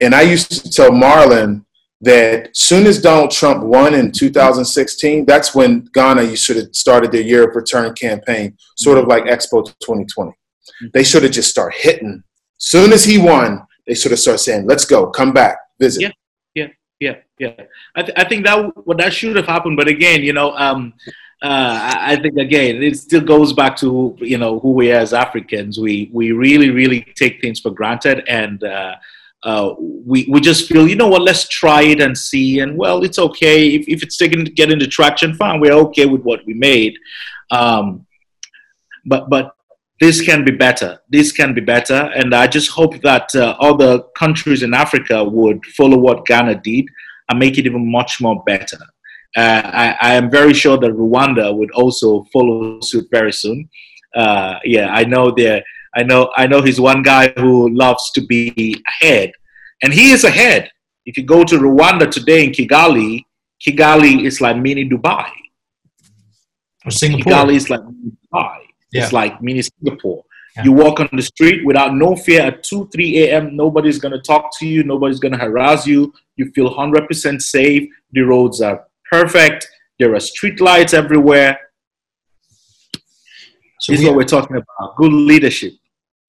and 0.00 0.14
I 0.14 0.22
used 0.22 0.50
to 0.64 0.70
tell 0.70 0.90
Marlon 0.90 1.64
that 2.00 2.56
soon 2.56 2.86
as 2.86 3.00
Donald 3.00 3.30
Trump 3.30 3.64
won 3.64 3.94
in 3.94 4.12
2016, 4.12 5.24
that's 5.24 5.54
when 5.54 5.88
Ghana 5.94 6.22
you 6.22 6.36
should 6.36 6.56
have 6.56 6.74
started 6.74 7.10
their 7.10 7.22
year 7.22 7.48
of 7.48 7.56
return 7.56 7.94
campaign, 7.94 8.56
sort 8.76 8.98
of 8.98 9.06
like 9.06 9.24
Expo 9.24 9.64
2020. 9.64 10.32
They 10.92 11.02
should 11.02 11.22
have 11.22 11.32
just 11.32 11.50
start 11.50 11.74
hitting. 11.74 12.22
Soon 12.58 12.92
as 12.92 13.04
he 13.04 13.18
won, 13.18 13.66
they 13.86 13.94
should 13.94 14.10
have 14.10 14.20
started 14.20 14.38
saying, 14.38 14.66
"Let's 14.66 14.84
go, 14.84 15.06
come 15.08 15.32
back, 15.32 15.58
visit." 15.78 16.02
Yeah. 16.02 16.10
Yeah, 17.00 17.16
yeah. 17.38 17.54
I, 17.94 18.02
th- 18.02 18.18
I 18.18 18.24
think 18.24 18.44
that 18.46 18.86
what 18.86 18.98
that 18.98 19.12
should 19.12 19.36
have 19.36 19.46
happened, 19.46 19.76
but 19.76 19.88
again, 19.88 20.22
you 20.22 20.32
know, 20.32 20.56
um, 20.56 20.94
uh, 21.42 21.92
I 22.00 22.16
think 22.16 22.36
again, 22.38 22.82
it 22.82 22.96
still 22.96 23.20
goes 23.20 23.52
back 23.52 23.76
to 23.78 24.16
you 24.20 24.38
know 24.38 24.58
who 24.60 24.72
we 24.72 24.90
are 24.92 25.00
as 25.00 25.12
Africans. 25.12 25.78
We 25.78 26.10
we 26.12 26.32
really 26.32 26.70
really 26.70 27.02
take 27.16 27.40
things 27.40 27.60
for 27.60 27.70
granted, 27.70 28.24
and 28.26 28.62
uh, 28.64 28.96
uh, 29.42 29.74
we 29.78 30.26
we 30.30 30.40
just 30.40 30.68
feel 30.68 30.88
you 30.88 30.96
know 30.96 31.08
what, 31.08 31.22
let's 31.22 31.46
try 31.48 31.82
it 31.82 32.00
and 32.00 32.16
see. 32.16 32.60
And 32.60 32.78
well, 32.78 33.04
it's 33.04 33.18
okay 33.18 33.74
if, 33.74 33.86
if 33.86 34.02
it's 34.02 34.16
taking 34.16 34.44
getting 34.44 34.78
the 34.78 34.86
traction, 34.86 35.34
fine. 35.34 35.60
We're 35.60 35.72
okay 35.72 36.06
with 36.06 36.22
what 36.22 36.44
we 36.46 36.54
made. 36.54 36.96
Um, 37.50 38.06
but 39.04 39.28
but 39.28 39.55
this 40.00 40.20
can 40.20 40.44
be 40.44 40.52
better. 40.52 40.98
This 41.08 41.32
can 41.32 41.54
be 41.54 41.60
better, 41.60 42.10
and 42.14 42.34
I 42.34 42.46
just 42.46 42.70
hope 42.70 43.00
that 43.02 43.34
uh, 43.34 43.56
other 43.60 44.02
countries 44.16 44.62
in 44.62 44.74
Africa 44.74 45.24
would 45.24 45.64
follow 45.66 45.96
what 45.98 46.26
Ghana 46.26 46.56
did 46.56 46.86
and 47.28 47.38
make 47.38 47.56
it 47.58 47.66
even 47.66 47.90
much 47.90 48.20
more 48.20 48.42
better. 48.44 48.78
Uh, 49.36 49.62
I, 49.64 49.96
I, 50.00 50.14
am 50.14 50.30
very 50.30 50.54
sure 50.54 50.78
that 50.78 50.92
Rwanda 50.92 51.54
would 51.54 51.70
also 51.72 52.24
follow 52.32 52.80
suit 52.80 53.06
very 53.10 53.32
soon. 53.32 53.68
Uh, 54.14 54.58
yeah, 54.64 54.88
I 54.88 55.04
know 55.04 55.30
there. 55.30 55.62
I 55.94 56.02
know. 56.02 56.30
I 56.36 56.46
know 56.46 56.62
he's 56.62 56.80
one 56.80 57.02
guy 57.02 57.28
who 57.36 57.70
loves 57.70 58.10
to 58.12 58.24
be 58.26 58.82
ahead, 58.88 59.32
and 59.82 59.92
he 59.92 60.12
is 60.12 60.24
ahead. 60.24 60.70
If 61.06 61.16
you 61.16 61.24
go 61.24 61.44
to 61.44 61.56
Rwanda 61.58 62.10
today 62.10 62.44
in 62.44 62.50
Kigali, 62.50 63.24
Kigali 63.66 64.24
is 64.24 64.40
like 64.40 64.56
mini 64.56 64.88
Dubai. 64.88 65.30
Or 66.84 66.90
Singapore. 66.90 67.32
Kigali 67.32 67.54
is 67.56 67.70
like 67.70 67.80
Dubai. 67.80 68.65
Yeah. 68.96 69.04
It's 69.04 69.12
like 69.12 69.40
mini 69.42 69.62
Singapore. 69.62 70.24
Yeah. 70.56 70.64
You 70.64 70.72
walk 70.72 71.00
on 71.00 71.08
the 71.12 71.22
street 71.22 71.66
without 71.66 71.94
no 71.94 72.16
fear 72.16 72.40
at 72.40 72.62
2, 72.62 72.88
3 72.92 73.24
a.m. 73.24 73.56
Nobody's 73.56 73.98
going 73.98 74.12
to 74.12 74.20
talk 74.20 74.50
to 74.58 74.66
you. 74.66 74.82
Nobody's 74.84 75.20
going 75.20 75.32
to 75.32 75.38
harass 75.38 75.86
you. 75.86 76.12
You 76.36 76.50
feel 76.52 76.74
100% 76.74 77.42
safe. 77.42 77.88
The 78.12 78.22
roads 78.22 78.62
are 78.62 78.86
perfect. 79.10 79.68
There 79.98 80.14
are 80.14 80.20
street 80.20 80.60
lights 80.60 80.94
everywhere. 80.94 81.58
So 83.80 83.92
this 83.92 84.00
is 84.00 84.06
what 84.06 84.16
we're 84.16 84.24
talking 84.24 84.56
about. 84.56 84.96
Good 84.96 85.12
leadership. 85.12 85.74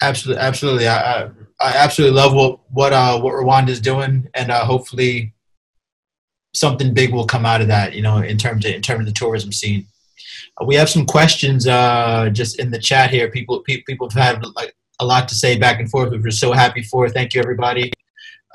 Absolutely, 0.01 0.43
absolutely. 0.43 0.87
I, 0.87 1.23
I, 1.23 1.29
I 1.59 1.73
absolutely 1.77 2.15
love 2.15 2.33
what 2.33 2.59
what 2.69 2.93
uh, 2.93 3.19
what 3.19 3.33
Rwanda 3.33 3.69
is 3.69 3.81
doing, 3.81 4.27
and 4.35 4.51
uh, 4.51 4.63
hopefully 4.63 5.33
something 6.53 6.93
big 6.93 7.11
will 7.11 7.25
come 7.25 7.47
out 7.47 7.61
of 7.61 7.67
that. 7.69 7.95
You 7.95 8.03
know, 8.03 8.17
in 8.17 8.37
terms 8.37 8.63
of 8.65 8.73
in 8.73 8.81
terms 8.81 9.01
of 9.01 9.05
the 9.07 9.11
tourism 9.11 9.51
scene. 9.51 9.87
We 10.65 10.75
have 10.75 10.89
some 10.89 11.05
questions 11.05 11.67
uh, 11.67 12.29
just 12.31 12.59
in 12.59 12.71
the 12.71 12.79
chat 12.79 13.11
here. 13.11 13.29
People 13.29 13.59
pe- 13.59 13.83
people 13.83 14.09
have 14.09 14.37
had 14.37 14.45
like 14.55 14.75
a 14.99 15.05
lot 15.05 15.27
to 15.29 15.35
say 15.35 15.57
back 15.57 15.79
and 15.79 15.89
forth, 15.89 16.11
which 16.11 16.21
we're 16.23 16.31
so 16.31 16.51
happy 16.51 16.81
for. 16.81 17.09
Thank 17.09 17.33
you, 17.33 17.41
everybody. 17.41 17.91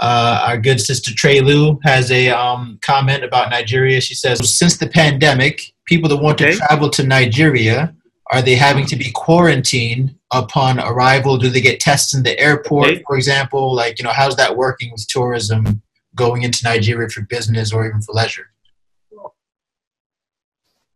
Uh, 0.00 0.42
our 0.48 0.58
good 0.58 0.80
sister 0.80 1.14
Trey 1.14 1.40
Lu 1.40 1.78
has 1.84 2.10
a 2.10 2.30
um, 2.30 2.78
comment 2.82 3.22
about 3.22 3.50
Nigeria. 3.50 4.00
She 4.00 4.14
says, 4.14 4.38
since 4.52 4.76
the 4.76 4.88
pandemic, 4.88 5.72
people 5.86 6.08
that 6.08 6.16
want 6.16 6.40
okay. 6.40 6.52
to 6.52 6.58
travel 6.58 6.90
to 6.90 7.06
Nigeria, 7.06 7.94
are 8.32 8.42
they 8.42 8.56
having 8.56 8.86
to 8.86 8.96
be 8.96 9.12
quarantined 9.12 10.16
upon 10.32 10.80
arrival? 10.80 11.36
Do 11.36 11.50
they 11.50 11.60
get 11.60 11.78
tests 11.78 12.14
in 12.14 12.22
the 12.22 12.36
airport, 12.40 12.88
okay. 12.88 13.02
for 13.06 13.16
example? 13.16 13.74
Like, 13.74 13.98
you 13.98 14.04
know, 14.04 14.10
how's 14.10 14.34
that 14.36 14.56
working 14.56 14.90
with 14.90 15.06
tourism 15.06 15.82
going 16.16 16.42
into 16.42 16.64
Nigeria 16.64 17.08
for 17.08 17.20
business 17.22 17.72
or 17.72 17.86
even 17.86 18.00
for 18.00 18.12
leisure? 18.12 18.46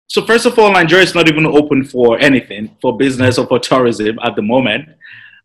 So 0.09 0.25
first 0.25 0.47
of 0.47 0.59
all, 0.59 0.73
Nigeria 0.73 1.05
is 1.05 1.15
not 1.15 1.29
even 1.29 1.47
open 1.47 1.85
for 1.85 2.19
anything, 2.19 2.77
for 2.81 2.97
business 2.97 3.39
or 3.39 3.47
for 3.47 3.59
tourism 3.59 4.19
at 4.23 4.37
the 4.37 4.43
moment. 4.43 4.89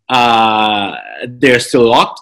Uh, 0.07 0.95
they're 1.27 1.59
still 1.59 1.89
locked 1.89 2.21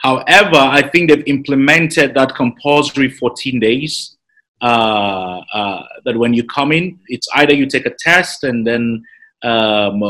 However, 0.00 0.56
I 0.56 0.80
think 0.88 1.10
they've 1.10 1.26
implemented 1.26 2.14
that 2.14 2.34
compulsory 2.34 3.10
14 3.10 3.60
days. 3.60 4.16
Uh, 4.62 5.40
uh, 5.54 5.82
that 6.04 6.16
when 6.18 6.34
you 6.34 6.44
come 6.44 6.70
in, 6.70 6.98
it's 7.06 7.26
either 7.34 7.54
you 7.54 7.66
take 7.66 7.86
a 7.86 7.94
test 7.98 8.44
and 8.44 8.66
then, 8.66 9.02
um, 9.42 10.02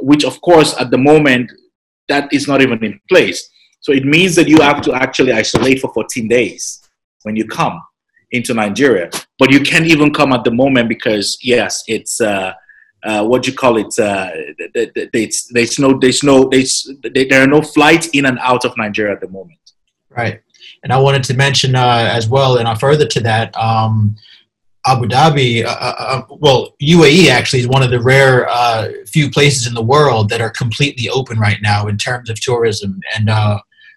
which 0.00 0.24
of 0.24 0.40
course 0.40 0.74
at 0.80 0.90
the 0.90 0.98
moment 0.98 1.52
that 2.08 2.32
is 2.32 2.48
not 2.48 2.60
even 2.60 2.82
in 2.84 3.00
place. 3.08 3.48
So 3.80 3.92
it 3.92 4.04
means 4.04 4.34
that 4.36 4.48
you 4.48 4.60
have 4.60 4.80
to 4.82 4.94
actually 4.94 5.32
isolate 5.32 5.80
for 5.80 5.92
14 5.92 6.26
days 6.26 6.88
when 7.22 7.36
you 7.36 7.46
come 7.46 7.80
into 8.32 8.54
Nigeria. 8.54 9.10
But 9.38 9.52
you 9.52 9.60
can't 9.60 9.86
even 9.86 10.12
come 10.12 10.32
at 10.32 10.44
the 10.44 10.50
moment 10.50 10.88
because 10.88 11.38
yes, 11.42 11.84
it's 11.86 12.20
uh, 12.20 12.52
uh, 13.04 13.24
what 13.24 13.42
do 13.42 13.50
you 13.50 13.56
call 13.56 13.78
it? 13.78 13.98
Uh, 13.98 14.30
there's, 15.12 15.78
no, 15.78 15.98
there's 15.98 16.22
no, 16.22 16.48
there's, 16.48 16.88
there 17.02 17.42
are 17.42 17.46
no 17.46 17.60
flights 17.60 18.08
in 18.08 18.26
and 18.26 18.38
out 18.40 18.64
of 18.64 18.76
Nigeria 18.76 19.12
at 19.12 19.20
the 19.20 19.28
moment. 19.28 19.58
Right, 20.10 20.40
and 20.82 20.92
I 20.92 20.98
wanted 20.98 21.24
to 21.24 21.34
mention 21.34 21.74
uh, 21.74 22.10
as 22.12 22.28
well, 22.28 22.58
and 22.58 22.78
further 22.78 23.06
to 23.06 23.20
that, 23.20 23.56
um, 23.56 24.16
Abu 24.84 25.06
Dhabi, 25.06 25.64
uh, 25.64 25.68
uh, 25.68 25.94
uh, 25.98 26.22
well, 26.40 26.74
UAE 26.82 27.28
actually 27.28 27.60
is 27.60 27.68
one 27.68 27.82
of 27.82 27.90
the 27.90 28.00
rare 28.00 28.48
few 29.06 29.30
places 29.30 29.66
in 29.66 29.74
the 29.74 29.82
world 29.82 30.28
that 30.28 30.40
are 30.40 30.50
completely 30.50 31.08
open 31.08 31.38
right 31.38 31.58
now 31.62 31.86
in 31.86 31.96
terms 31.96 32.28
of 32.28 32.40
tourism, 32.40 33.00
and 33.16 33.28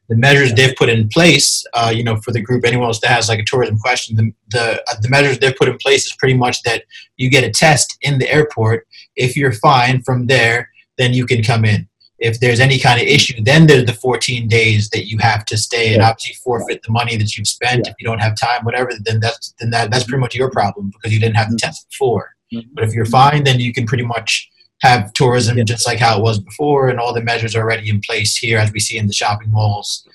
the 0.07 0.15
measures 0.15 0.53
they've 0.53 0.75
put 0.75 0.89
in 0.89 1.07
place, 1.09 1.65
uh, 1.73 1.91
you 1.93 2.03
know, 2.03 2.17
for 2.17 2.31
the 2.31 2.41
group, 2.41 2.65
anyone 2.65 2.87
else 2.87 2.99
that 2.99 3.09
has 3.09 3.29
like 3.29 3.39
a 3.39 3.45
tourism 3.45 3.77
question, 3.79 4.15
the, 4.15 4.31
the, 4.49 4.83
uh, 4.87 4.95
the 5.01 5.09
measures 5.09 5.39
they've 5.39 5.55
put 5.55 5.69
in 5.69 5.77
place 5.77 6.05
is 6.05 6.15
pretty 6.17 6.35
much 6.35 6.61
that 6.63 6.83
you 7.17 7.29
get 7.29 7.43
a 7.43 7.49
test 7.49 7.97
in 8.01 8.19
the 8.19 8.31
airport. 8.31 8.87
If 9.15 9.35
you're 9.35 9.53
fine 9.53 10.03
from 10.03 10.27
there, 10.27 10.69
then 10.97 11.13
you 11.13 11.25
can 11.25 11.43
come 11.43 11.65
in. 11.65 11.87
If 12.19 12.39
there's 12.39 12.61
any 12.61 12.79
kind 12.79 13.01
of 13.01 13.07
issue, 13.07 13.41
then 13.43 13.67
there's 13.67 13.85
the 13.85 13.93
14 13.93 14.47
days 14.47 14.89
that 14.91 15.05
you 15.05 15.17
have 15.19 15.43
to 15.45 15.57
stay 15.57 15.93
and 15.93 16.01
obviously 16.01 16.35
forfeit 16.35 16.81
the 16.83 16.91
money 16.91 17.17
that 17.17 17.35
you've 17.35 17.47
spent. 17.47 17.87
If 17.87 17.95
you 17.99 18.07
don't 18.07 18.21
have 18.21 18.37
time, 18.39 18.63
whatever, 18.63 18.91
then 19.03 19.19
that's 19.19 19.53
then 19.59 19.69
that, 19.71 19.91
that's 19.91 20.05
pretty 20.05 20.21
much 20.21 20.33
your 20.33 20.49
problem 20.49 20.91
because 20.91 21.13
you 21.13 21.19
didn't 21.19 21.35
have 21.35 21.51
the 21.51 21.57
test 21.57 21.87
before. 21.89 22.35
Mm-hmm. 22.53 22.69
But 22.73 22.85
if 22.85 22.93
you're 22.93 23.05
fine, 23.05 23.43
then 23.43 23.59
you 23.59 23.73
can 23.73 23.85
pretty 23.85 24.05
much 24.05 24.49
have 24.81 25.13
tourism 25.13 25.63
just 25.65 25.87
like 25.87 25.99
how 25.99 26.17
it 26.17 26.21
was 26.21 26.39
before, 26.39 26.89
and 26.89 26.99
all 26.99 27.13
the 27.13 27.21
measures 27.21 27.55
are 27.55 27.61
already 27.61 27.89
in 27.89 28.01
place 28.01 28.35
here, 28.35 28.59
as 28.59 28.71
we 28.71 28.79
see 28.79 28.97
in 28.97 29.07
the 29.07 29.13
shopping 29.13 29.51
malls, 29.51 30.07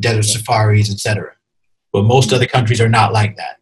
desert 0.00 0.24
safaris, 0.24 0.90
etc. 0.90 1.32
But 1.92 2.04
most 2.04 2.32
other 2.32 2.46
countries 2.46 2.80
are 2.80 2.88
not 2.88 3.12
like 3.12 3.36
that. 3.36 3.58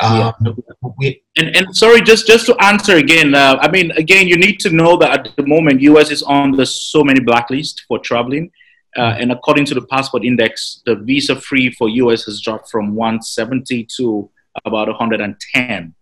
Um, 0.00 0.56
we, 0.98 1.22
and, 1.36 1.54
and 1.54 1.76
sorry, 1.76 2.00
just 2.02 2.26
just 2.26 2.46
to 2.46 2.56
answer 2.60 2.96
again, 2.96 3.34
uh, 3.34 3.58
I 3.60 3.70
mean, 3.70 3.90
again, 3.92 4.26
you 4.26 4.36
need 4.36 4.58
to 4.60 4.70
know 4.70 4.96
that 4.96 5.26
at 5.26 5.36
the 5.36 5.46
moment, 5.46 5.80
US 5.82 6.10
is 6.10 6.22
on 6.22 6.52
the 6.52 6.66
so 6.66 7.04
many 7.04 7.20
blacklist 7.20 7.84
for 7.88 7.98
traveling. 7.98 8.50
Uh, 8.96 9.16
and 9.18 9.32
according 9.32 9.64
to 9.64 9.74
the 9.74 9.82
passport 9.86 10.24
index, 10.24 10.82
the 10.84 10.96
visa 10.96 11.34
free 11.34 11.70
for 11.70 11.88
US 11.88 12.24
has 12.24 12.40
dropped 12.40 12.70
from 12.70 12.94
170 12.94 13.86
to 13.96 14.30
about 14.64 14.88
110. 14.88 15.94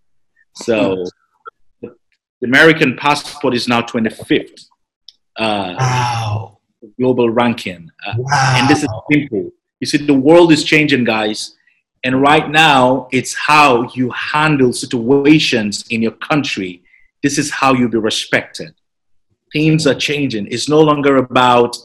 So 0.57 1.05
the 2.41 2.47
American 2.47 2.97
passport 2.97 3.55
is 3.55 3.69
now 3.69 3.83
25th. 3.83 4.67
Uh, 5.37 5.75
wow. 5.79 6.59
Global 6.99 7.31
ranking. 7.31 7.91
Uh, 8.07 8.15
wow. 8.17 8.55
And 8.57 8.69
this 8.69 8.83
is 8.83 8.89
simple. 9.13 9.51
You 9.81 9.87
see, 9.87 9.99
the 9.99 10.15
world 10.15 10.53
is 10.53 10.65
changing, 10.65 11.05
guys. 11.05 11.57
And 12.03 12.23
right 12.23 12.49
now, 12.49 13.09
it's 13.13 13.35
how 13.35 13.91
you 13.93 14.11
handle 14.11 14.73
situations 14.73 15.85
in 15.91 16.01
your 16.01 16.13
country. 16.13 16.83
This 17.23 17.37
is 17.37 17.51
how 17.51 17.75
you'll 17.75 17.91
be 17.91 17.99
respected. 17.99 18.75
Things 19.53 19.87
are 19.87 19.95
changing. 19.95 20.47
It's 20.51 20.69
no 20.69 20.81
longer 20.81 21.17
about 21.17 21.77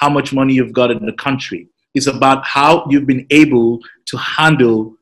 how 0.00 0.08
much 0.08 0.32
money 0.32 0.54
you've 0.54 0.72
got 0.72 0.90
in 0.90 1.04
the 1.04 1.12
country. 1.12 1.68
It's 1.94 2.06
about 2.06 2.46
how 2.46 2.86
you've 2.88 3.06
been 3.06 3.26
able 3.30 3.80
to 4.06 4.16
handle 4.16 4.94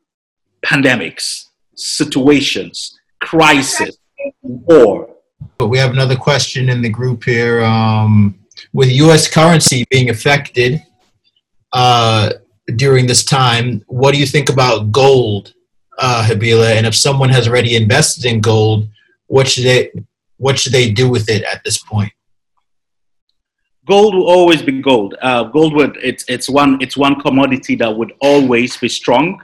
pandemics, 0.65 1.47
situations, 1.77 2.99
crisis, 3.21 3.99
war. 4.43 5.11
But 5.59 5.69
we 5.69 5.79
have 5.79 5.93
another 5.93 6.17
question 6.17 6.69
in 6.69 6.83
the 6.83 6.89
group 6.89 7.25
here. 7.25 7.63
Um, 7.63 8.39
with 8.73 8.91
U.S. 8.91 9.29
currency 9.29 9.85
being 9.91 10.11
affected 10.11 10.83
uh, 11.73 12.33
during 12.77 13.07
this 13.07 13.25
time, 13.25 13.85
what 13.87 14.13
do 14.13 14.19
you 14.19 14.27
think 14.27 14.49
about 14.49 14.93
gold, 14.93 15.55
uh, 15.99 16.27
Habila? 16.29 16.77
And 16.77 16.87
if 16.87 16.95
someone 16.95 17.29
has 17.31 17.49
already 17.49 17.77
invested 17.77 18.25
in 18.25 18.41
gold, 18.41 18.89
what 19.27 19.49
should 19.49 19.65
they 19.65 19.91
what 20.39 20.59
should 20.59 20.73
they 20.73 20.91
do 20.91 21.09
with 21.09 21.29
it 21.31 21.43
at 21.45 21.65
this 21.65 21.79
point? 21.79 22.13
Gold 23.87 24.15
will 24.15 24.29
always 24.29 24.63
be 24.63 24.83
gold. 24.83 25.15
Uh, 25.23 25.45
gold 25.45 25.75
would 25.75 25.97
it's 26.03 26.25
it's 26.29 26.49
one 26.49 26.79
it's 26.81 26.97
one 26.97 27.21
commodity 27.21 27.77
that 27.77 27.97
would 27.97 28.13
always 28.21 28.77
be 28.77 28.89
strong. 28.89 29.41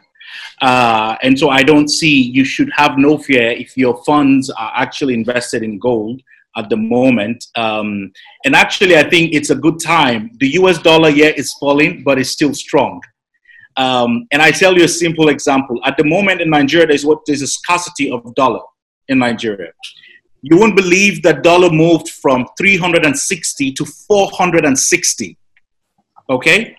Uh, 0.63 1.17
and 1.25 1.37
so 1.37 1.51
I 1.51 1.65
don't 1.65 1.89
see 1.89 2.23
you 2.23 2.45
should 2.45 2.71
have 2.77 2.97
no 2.97 3.19
fear 3.19 3.51
if 3.51 3.77
your 3.77 4.03
funds 4.05 4.49
are 4.49 4.73
actually 4.77 5.15
invested 5.15 5.65
in 5.65 5.79
gold 5.81 6.23
at 6.57 6.71
the 6.71 6.77
moment. 6.77 7.45
Um, 7.57 8.13
and 8.45 8.55
actually, 8.55 8.97
I 8.97 9.09
think 9.09 9.35
it's 9.35 9.51
a 9.51 9.57
good 9.57 9.81
time. 9.81 10.31
The 10.39 10.51
US 10.61 10.79
dollar, 10.79 11.09
yeah, 11.09 11.33
is 11.37 11.53
falling, 11.55 12.05
but 12.05 12.19
it's 12.19 12.31
still 12.31 12.55
strong. 12.55 13.01
Um, 13.77 14.29
and 14.31 14.41
I 14.41 14.53
tell 14.53 14.77
you 14.77 14.85
a 14.85 14.89
simple 14.89 15.31
example. 15.31 15.81
At 15.85 15.97
the 15.97 16.05
moment 16.05 16.41
in 16.41 16.51
Nigeria, 16.51 16.87
there's 16.87 17.05
what 17.05 17.21
there's 17.27 17.43
a 17.43 17.47
scarcity 17.47 18.11
of 18.11 18.33
dollar 18.35 18.61
in 19.09 19.19
Nigeria. 19.19 19.73
You 20.43 20.59
won't 20.59 20.77
believe 20.77 21.23
that 21.23 21.43
dollar 21.43 21.71
moved 21.71 22.11
from 22.11 22.47
360 22.57 23.73
to 23.73 23.85
460. 23.85 25.39
Okay, 26.31 26.77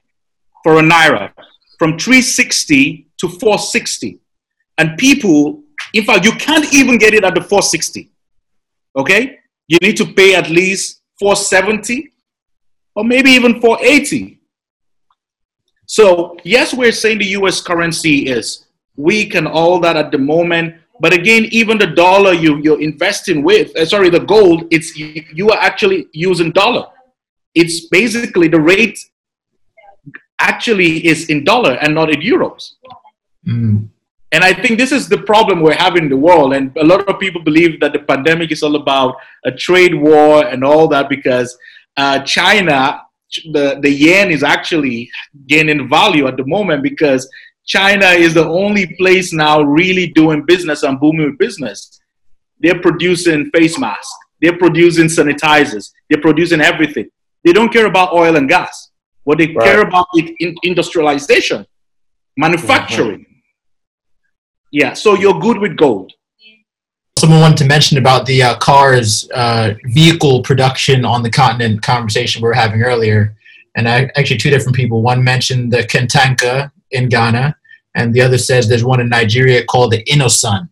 for 0.63 0.79
a 0.79 0.81
naira, 0.81 1.33
from 1.79 1.97
360 1.97 3.07
to 3.23 3.29
460. 3.29 4.19
And 4.77 4.97
people 4.97 5.63
In 5.93 6.03
fact, 6.03 6.25
you 6.25 6.31
can't 6.33 6.73
even 6.73 6.97
get 6.97 7.13
it 7.13 7.23
at 7.23 7.35
the 7.35 7.41
460. 7.41 8.09
Okay? 8.95 9.39
You 9.67 9.77
need 9.81 9.95
to 9.97 10.05
pay 10.05 10.35
at 10.35 10.49
least 10.49 11.01
470 11.19 12.11
or 12.95 13.03
maybe 13.03 13.31
even 13.31 13.61
480. 13.61 14.39
So, 15.85 16.37
yes, 16.43 16.73
we're 16.73 16.91
saying 16.91 17.19
the 17.19 17.31
US 17.39 17.61
currency 17.61 18.27
is 18.27 18.65
weak 18.95 19.35
and 19.35 19.47
all 19.47 19.79
that 19.81 19.95
at 19.95 20.11
the 20.11 20.17
moment. 20.17 20.75
But 20.99 21.13
again, 21.13 21.45
even 21.51 21.77
the 21.77 21.87
dollar 21.87 22.33
you, 22.33 22.57
you're 22.63 22.81
investing 22.81 23.43
with, 23.43 23.75
uh, 23.75 23.85
sorry, 23.85 24.09
the 24.09 24.19
gold, 24.19 24.65
it's 24.71 24.95
you, 24.97 25.23
you 25.33 25.49
are 25.49 25.59
actually 25.59 26.07
using 26.13 26.51
dollar. 26.51 26.85
It's 27.53 27.87
basically 27.87 28.47
the 28.47 28.61
rate 28.61 28.97
actually 30.39 31.05
is 31.05 31.29
in 31.29 31.43
dollar 31.43 31.73
and 31.73 31.93
not 31.93 32.09
in 32.09 32.21
euros. 32.21 32.73
Mm. 33.47 33.89
And 34.33 34.43
I 34.43 34.51
think 34.51 34.79
this 34.79 34.91
is 34.91 35.07
the 35.07 35.19
problem 35.19 35.61
we're 35.61 35.75
having 35.75 36.05
in 36.05 36.09
the 36.09 36.17
world. 36.17 36.53
And 36.53 36.75
a 36.77 36.83
lot 36.83 37.07
of 37.07 37.19
people 37.19 37.43
believe 37.43 37.79
that 37.81 37.93
the 37.93 37.99
pandemic 37.99 38.51
is 38.51 38.63
all 38.63 38.75
about 38.75 39.15
a 39.45 39.51
trade 39.51 39.93
war 39.93 40.47
and 40.47 40.63
all 40.63 40.87
that 40.87 41.07
because 41.07 41.55
uh, 41.97 42.19
China, 42.21 43.03
the, 43.51 43.79
the 43.81 43.91
yen 43.91 44.31
is 44.31 44.41
actually 44.41 45.09
gaining 45.47 45.87
value 45.87 46.25
at 46.25 46.37
the 46.37 46.45
moment 46.47 46.81
because 46.81 47.29
China 47.65 48.07
is 48.07 48.33
the 48.33 48.45
only 48.45 48.95
place 48.95 49.31
now 49.33 49.61
really 49.61 50.07
doing 50.07 50.43
business 50.45 50.81
and 50.81 50.99
booming 50.99 51.27
with 51.27 51.37
business. 51.37 52.01
They're 52.59 52.81
producing 52.81 53.51
face 53.51 53.77
masks, 53.77 54.11
they're 54.41 54.57
producing 54.57 55.05
sanitizers, 55.05 55.91
they're 56.09 56.21
producing 56.21 56.61
everything. 56.61 57.07
They 57.45 57.53
don't 57.53 57.71
care 57.71 57.85
about 57.85 58.13
oil 58.13 58.35
and 58.35 58.49
gas. 58.49 58.89
What 59.25 59.37
they 59.37 59.47
right. 59.47 59.65
care 59.65 59.81
about 59.81 60.07
is 60.17 60.31
industrialization, 60.63 61.67
manufacturing. 62.35 63.19
Mm-hmm. 63.19 63.32
Yeah, 64.73 64.93
so 64.93 65.13
you're 65.13 65.39
good 65.39 65.59
with 65.59 65.77
gold. 65.77 66.13
Someone 67.19 67.41
wanted 67.41 67.57
to 67.57 67.65
mention 67.65 67.99
about 67.99 68.25
the 68.25 68.41
uh, 68.41 68.57
cars 68.57 69.29
uh, 69.35 69.75
vehicle 69.85 70.41
production 70.41 71.05
on 71.05 71.21
the 71.21 71.29
continent 71.29 71.83
conversation 71.83 72.41
we 72.41 72.47
were 72.47 72.55
having 72.55 72.81
earlier. 72.81 73.35
And 73.75 73.87
I, 73.87 74.09
actually, 74.15 74.39
two 74.39 74.49
different 74.49 74.75
people. 74.75 75.03
One 75.03 75.23
mentioned 75.23 75.71
the 75.71 75.83
Kantanka 75.83 76.71
in 76.89 77.07
Ghana, 77.07 77.55
and 77.95 78.15
the 78.15 78.21
other 78.21 78.39
says 78.39 78.67
there's 78.67 78.83
one 78.83 78.99
in 78.99 79.09
Nigeria 79.09 79.63
called 79.63 79.91
the 79.91 80.03
Innoson. 80.05 80.69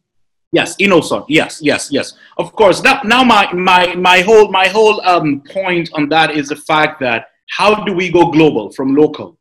Yes, 0.52 0.76
Innoson. 0.78 1.23
Yes, 1.30 1.61
yes, 1.61 1.90
yes. 1.91 2.14
Of 2.40 2.53
course. 2.53 2.82
Now, 2.82 3.02
now 3.03 3.23
my 3.23 3.53
my 3.53 3.94
my 3.94 4.22
whole 4.22 4.52
my 4.52 4.68
whole 4.68 4.99
um, 5.07 5.41
point 5.41 5.91
on 5.94 6.10
that 6.10 6.32
is 6.32 6.49
the 6.49 6.56
fact 6.56 6.99
that 7.02 7.28
how 7.52 7.84
do 7.86 7.94
we 7.94 8.11
go 8.11 8.32
global 8.32 8.72
from 8.72 8.95
local, 8.95 9.38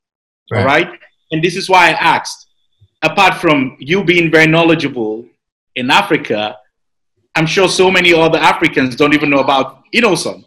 right. 0.53 0.61
all 0.61 0.67
right? 0.67 0.91
And 1.33 1.43
this 1.43 1.57
is 1.57 1.71
why 1.71 1.89
I 1.89 1.93
asked 1.93 2.50
apart 3.03 3.35
from 3.35 3.77
you 3.79 4.05
being 4.05 4.31
very 4.31 4.47
knowledgeable 4.47 5.27
in 5.75 5.91
Africa, 5.91 6.57
I'm 7.35 7.47
sure 7.47 7.69
so 7.69 7.91
many 7.91 8.13
other 8.13 8.39
Africans 8.39 8.97
don't 8.97 9.15
even 9.15 9.31
know 9.31 9.39
about 9.39 9.83
Innoson. 9.95 10.45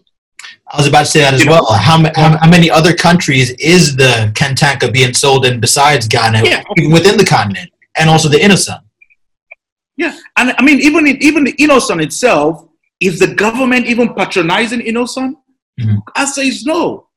I 0.72 0.78
was 0.78 0.88
about 0.88 1.02
to 1.02 1.06
say 1.06 1.22
that 1.22 1.34
as 1.34 1.46
you 1.46 1.52
well. 1.52 1.66
How, 1.74 1.98
how, 2.16 2.38
how, 2.38 2.50
many 2.50 2.70
other 2.70 2.94
countries 2.94 3.52
is 3.52 3.96
the 3.96 4.32
Kantanka 4.36 4.92
being 4.92 5.14
sold 5.14 5.46
in 5.46 5.60
besides 5.60 6.08
Ghana, 6.08 6.44
yeah. 6.44 6.64
even 6.78 6.92
within 6.92 7.18
the 7.18 7.26
continent, 7.26 7.72
and 7.98 8.10
also 8.10 8.28
the 8.28 8.38
Innoson? 8.38 8.82
Yeah, 9.96 10.18
and 10.38 10.54
I 10.58 10.64
mean, 10.64 10.80
even 10.82 11.08
in, 11.08 11.22
even 11.22 11.44
the 11.44 11.54
Innoson 11.54 12.02
itself, 12.04 12.68
is 13.00 13.20
the 13.20 13.34
government 13.34 13.86
even 13.86 14.14
patronizing 14.14 14.80
Innoson? 14.80 15.36
Mm-hmm. 15.80 15.98
Answer 16.16 16.42
is 16.42 16.66
no. 16.66 17.08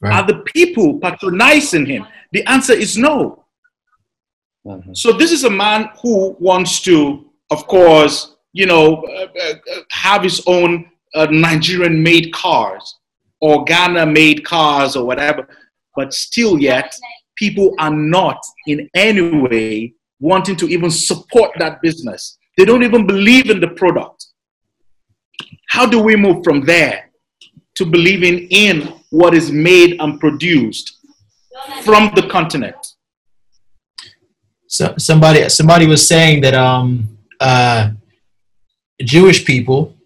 Right. 0.00 0.14
Are 0.14 0.26
the 0.26 0.42
people 0.54 0.98
patronizing 1.00 1.86
him? 1.86 2.06
The 2.32 2.44
answer 2.44 2.72
is 2.72 2.96
no. 2.96 3.44
Mm-hmm. 4.68 4.94
So 4.94 5.12
this 5.12 5.32
is 5.32 5.44
a 5.44 5.50
man 5.50 5.90
who 6.02 6.36
wants 6.38 6.80
to, 6.82 7.24
of 7.50 7.66
course, 7.66 8.36
you 8.52 8.66
know, 8.66 9.02
uh, 9.02 9.26
uh, 9.42 9.54
have 9.90 10.22
his 10.22 10.42
own 10.46 10.90
uh, 11.14 11.26
Nigerian-made 11.30 12.32
cars 12.32 12.98
or 13.40 13.64
Ghana-made 13.64 14.44
cars 14.44 14.94
or 14.96 15.04
whatever, 15.06 15.48
but 15.96 16.12
still 16.12 16.58
yet 16.58 16.92
people 17.36 17.74
are 17.78 17.94
not 17.94 18.38
in 18.66 18.90
any 18.94 19.40
way 19.40 19.94
wanting 20.20 20.56
to 20.56 20.68
even 20.68 20.90
support 20.90 21.52
that 21.58 21.80
business. 21.80 22.36
They 22.56 22.64
don't 22.64 22.82
even 22.82 23.06
believe 23.06 23.48
in 23.50 23.60
the 23.60 23.68
product. 23.68 24.26
How 25.68 25.86
do 25.86 26.00
we 26.00 26.16
move 26.16 26.42
from 26.44 26.64
there 26.64 27.10
to 27.76 27.86
believing 27.86 28.48
in 28.50 28.92
what 29.10 29.32
is 29.32 29.50
made 29.52 30.00
and 30.00 30.18
produced 30.18 30.98
from 31.84 32.10
the 32.16 32.26
continent? 32.28 32.76
So, 34.68 34.94
somebody 34.98 35.48
somebody 35.48 35.86
was 35.86 36.06
saying 36.06 36.42
that 36.42 36.54
um, 36.54 37.18
uh, 37.40 37.90
Jewish 39.00 39.44
people 39.44 39.96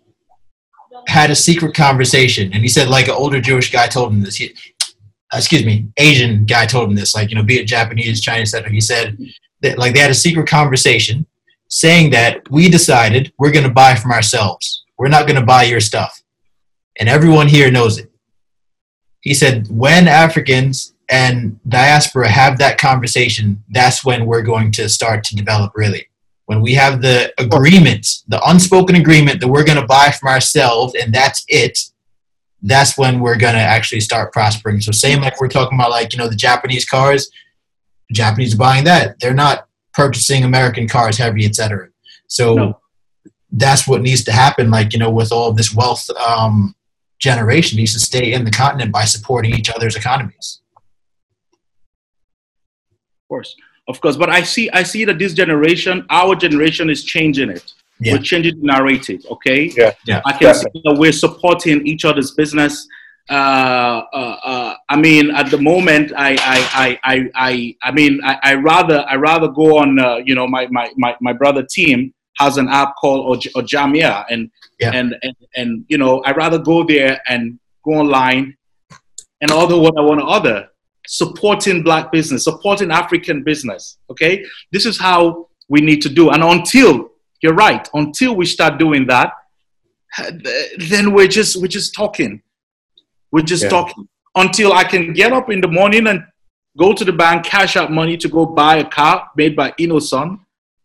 had 1.08 1.30
a 1.30 1.34
secret 1.34 1.74
conversation, 1.74 2.52
and 2.52 2.62
he 2.62 2.68
said 2.68 2.88
like 2.88 3.08
an 3.08 3.14
older 3.14 3.40
Jewish 3.40 3.72
guy 3.72 3.88
told 3.88 4.12
him 4.12 4.22
this. 4.22 4.36
He, 4.36 4.54
excuse 5.34 5.66
me, 5.66 5.88
Asian 5.96 6.46
guy 6.46 6.66
told 6.66 6.88
him 6.88 6.94
this, 6.94 7.14
like 7.14 7.30
you 7.30 7.34
know, 7.34 7.42
be 7.42 7.58
it 7.58 7.64
Japanese, 7.64 8.20
Chinese, 8.20 8.54
etc. 8.54 8.70
He 8.70 8.80
said 8.80 9.18
that 9.62 9.78
like 9.78 9.94
they 9.94 10.00
had 10.00 10.12
a 10.12 10.14
secret 10.14 10.48
conversation, 10.48 11.26
saying 11.68 12.10
that 12.12 12.48
we 12.48 12.68
decided 12.68 13.32
we're 13.38 13.50
going 13.50 13.66
to 13.66 13.72
buy 13.72 13.96
from 13.96 14.12
ourselves. 14.12 14.84
We're 14.96 15.08
not 15.08 15.26
going 15.26 15.40
to 15.40 15.46
buy 15.46 15.64
your 15.64 15.80
stuff, 15.80 16.22
and 17.00 17.08
everyone 17.08 17.48
here 17.48 17.70
knows 17.72 17.98
it. 17.98 18.12
He 19.22 19.34
said 19.34 19.66
when 19.68 20.06
Africans 20.06 20.94
and 21.12 21.60
diaspora 21.68 22.26
have 22.30 22.56
that 22.56 22.78
conversation, 22.78 23.62
that's 23.68 24.02
when 24.02 24.24
we're 24.24 24.42
going 24.42 24.72
to 24.72 24.88
start 24.88 25.22
to 25.24 25.36
develop 25.36 25.72
really. 25.74 26.08
When 26.46 26.62
we 26.62 26.72
have 26.72 27.02
the 27.02 27.32
agreement, 27.38 28.06
the 28.28 28.40
unspoken 28.48 28.96
agreement 28.96 29.40
that 29.40 29.48
we're 29.48 29.64
going 29.64 29.80
to 29.80 29.86
buy 29.86 30.10
from 30.10 30.30
ourselves 30.30 30.94
and 30.94 31.12
that's 31.12 31.44
it, 31.48 31.78
that's 32.62 32.96
when 32.96 33.20
we're 33.20 33.36
going 33.36 33.54
to 33.54 33.60
actually 33.60 34.00
start 34.00 34.32
prospering. 34.32 34.80
So, 34.80 34.90
same 34.90 35.20
like 35.20 35.38
we're 35.38 35.48
talking 35.48 35.78
about, 35.78 35.90
like, 35.90 36.14
you 36.14 36.18
know, 36.18 36.28
the 36.28 36.36
Japanese 36.36 36.86
cars, 36.86 37.28
the 38.08 38.14
Japanese 38.14 38.54
are 38.54 38.58
buying 38.58 38.84
that. 38.84 39.20
They're 39.20 39.34
not 39.34 39.68
purchasing 39.92 40.44
American 40.44 40.88
cars 40.88 41.18
heavy, 41.18 41.44
etc. 41.44 41.88
So, 42.26 42.54
no. 42.54 42.80
that's 43.50 43.86
what 43.86 44.00
needs 44.00 44.24
to 44.24 44.32
happen, 44.32 44.70
like, 44.70 44.94
you 44.94 44.98
know, 44.98 45.10
with 45.10 45.30
all 45.30 45.52
this 45.52 45.74
wealth 45.74 46.08
um, 46.10 46.74
generation 47.18 47.76
needs 47.76 47.92
to 47.92 48.00
stay 48.00 48.32
in 48.32 48.44
the 48.44 48.50
continent 48.50 48.92
by 48.92 49.04
supporting 49.04 49.54
each 49.54 49.68
other's 49.68 49.96
economies 49.96 50.62
course, 53.32 53.50
of 53.90 53.96
course. 54.02 54.16
But 54.22 54.30
I 54.38 54.42
see, 54.54 54.66
I 54.80 54.82
see 54.92 55.02
that 55.08 55.18
this 55.22 55.32
generation, 55.42 55.96
our 56.20 56.32
generation, 56.44 56.86
is 56.94 57.00
changing 57.14 57.50
it. 57.58 57.66
Yeah. 58.00 58.12
We're 58.12 58.26
changing 58.30 58.54
the 58.60 58.66
narrative. 58.74 59.20
Okay. 59.34 59.60
Yeah. 59.80 59.92
Yeah. 60.10 60.20
I 60.30 60.32
can 60.40 60.54
see 60.62 60.80
that 60.86 60.96
we're 61.02 61.18
supporting 61.24 61.78
each 61.92 62.04
other's 62.10 62.30
business. 62.42 62.74
Uh, 63.30 64.02
uh, 64.20 64.36
uh, 64.52 64.74
I 64.94 64.96
mean, 65.06 65.24
at 65.40 65.48
the 65.54 65.60
moment, 65.72 66.06
I, 66.28 66.30
I, 66.54 66.58
I, 66.84 66.88
I, 67.12 67.16
I, 67.48 67.52
I 67.88 67.90
mean, 67.98 68.12
I, 68.30 68.34
I 68.50 68.52
rather, 68.72 68.98
I 69.12 69.14
rather 69.30 69.48
go 69.62 69.66
on. 69.82 69.88
Uh, 70.06 70.16
you 70.28 70.34
know, 70.38 70.46
my, 70.56 70.64
my, 70.76 70.86
my, 71.04 71.12
my 71.26 71.34
brother 71.42 71.64
team 71.76 71.98
has 72.42 72.56
an 72.62 72.68
app 72.80 72.90
called 73.00 73.20
Ojamia, 73.58 74.24
and 74.32 74.50
yeah. 74.80 74.92
and, 74.98 75.08
and 75.22 75.36
and 75.60 75.70
you 75.92 75.98
know, 76.02 76.12
I 76.28 76.30
rather 76.42 76.58
go 76.58 76.76
there 76.92 77.14
and 77.32 77.42
go 77.84 77.92
online 78.02 78.44
and 79.42 79.50
order 79.60 79.76
what 79.84 79.94
I 80.00 80.02
want 80.08 80.20
to 80.20 80.26
order 80.36 80.58
supporting 81.12 81.82
black 81.82 82.10
business, 82.10 82.44
supporting 82.44 82.90
African 82.90 83.42
business. 83.42 83.98
Okay, 84.10 84.44
this 84.70 84.86
is 84.86 84.98
how 84.98 85.48
we 85.68 85.82
need 85.82 86.00
to 86.00 86.08
do. 86.08 86.30
And 86.30 86.42
until 86.42 87.10
you're 87.42 87.54
right, 87.54 87.86
until 87.92 88.34
we 88.34 88.46
start 88.46 88.78
doing 88.78 89.06
that, 89.08 89.32
then 90.78 91.12
we're 91.12 91.28
just 91.28 91.60
we're 91.60 91.76
just 91.80 91.94
talking. 91.94 92.42
We're 93.30 93.42
just 93.42 93.64
yeah. 93.64 93.68
talking 93.68 94.08
until 94.34 94.72
I 94.72 94.84
can 94.84 95.12
get 95.12 95.34
up 95.34 95.50
in 95.50 95.60
the 95.60 95.68
morning 95.68 96.06
and 96.06 96.24
go 96.78 96.94
to 96.94 97.04
the 97.04 97.12
bank, 97.12 97.44
cash 97.44 97.76
out 97.76 97.92
money 97.92 98.16
to 98.16 98.28
go 98.28 98.46
buy 98.46 98.76
a 98.76 98.88
car 98.88 99.28
made 99.36 99.54
by 99.54 99.72
Innoson 99.72 100.38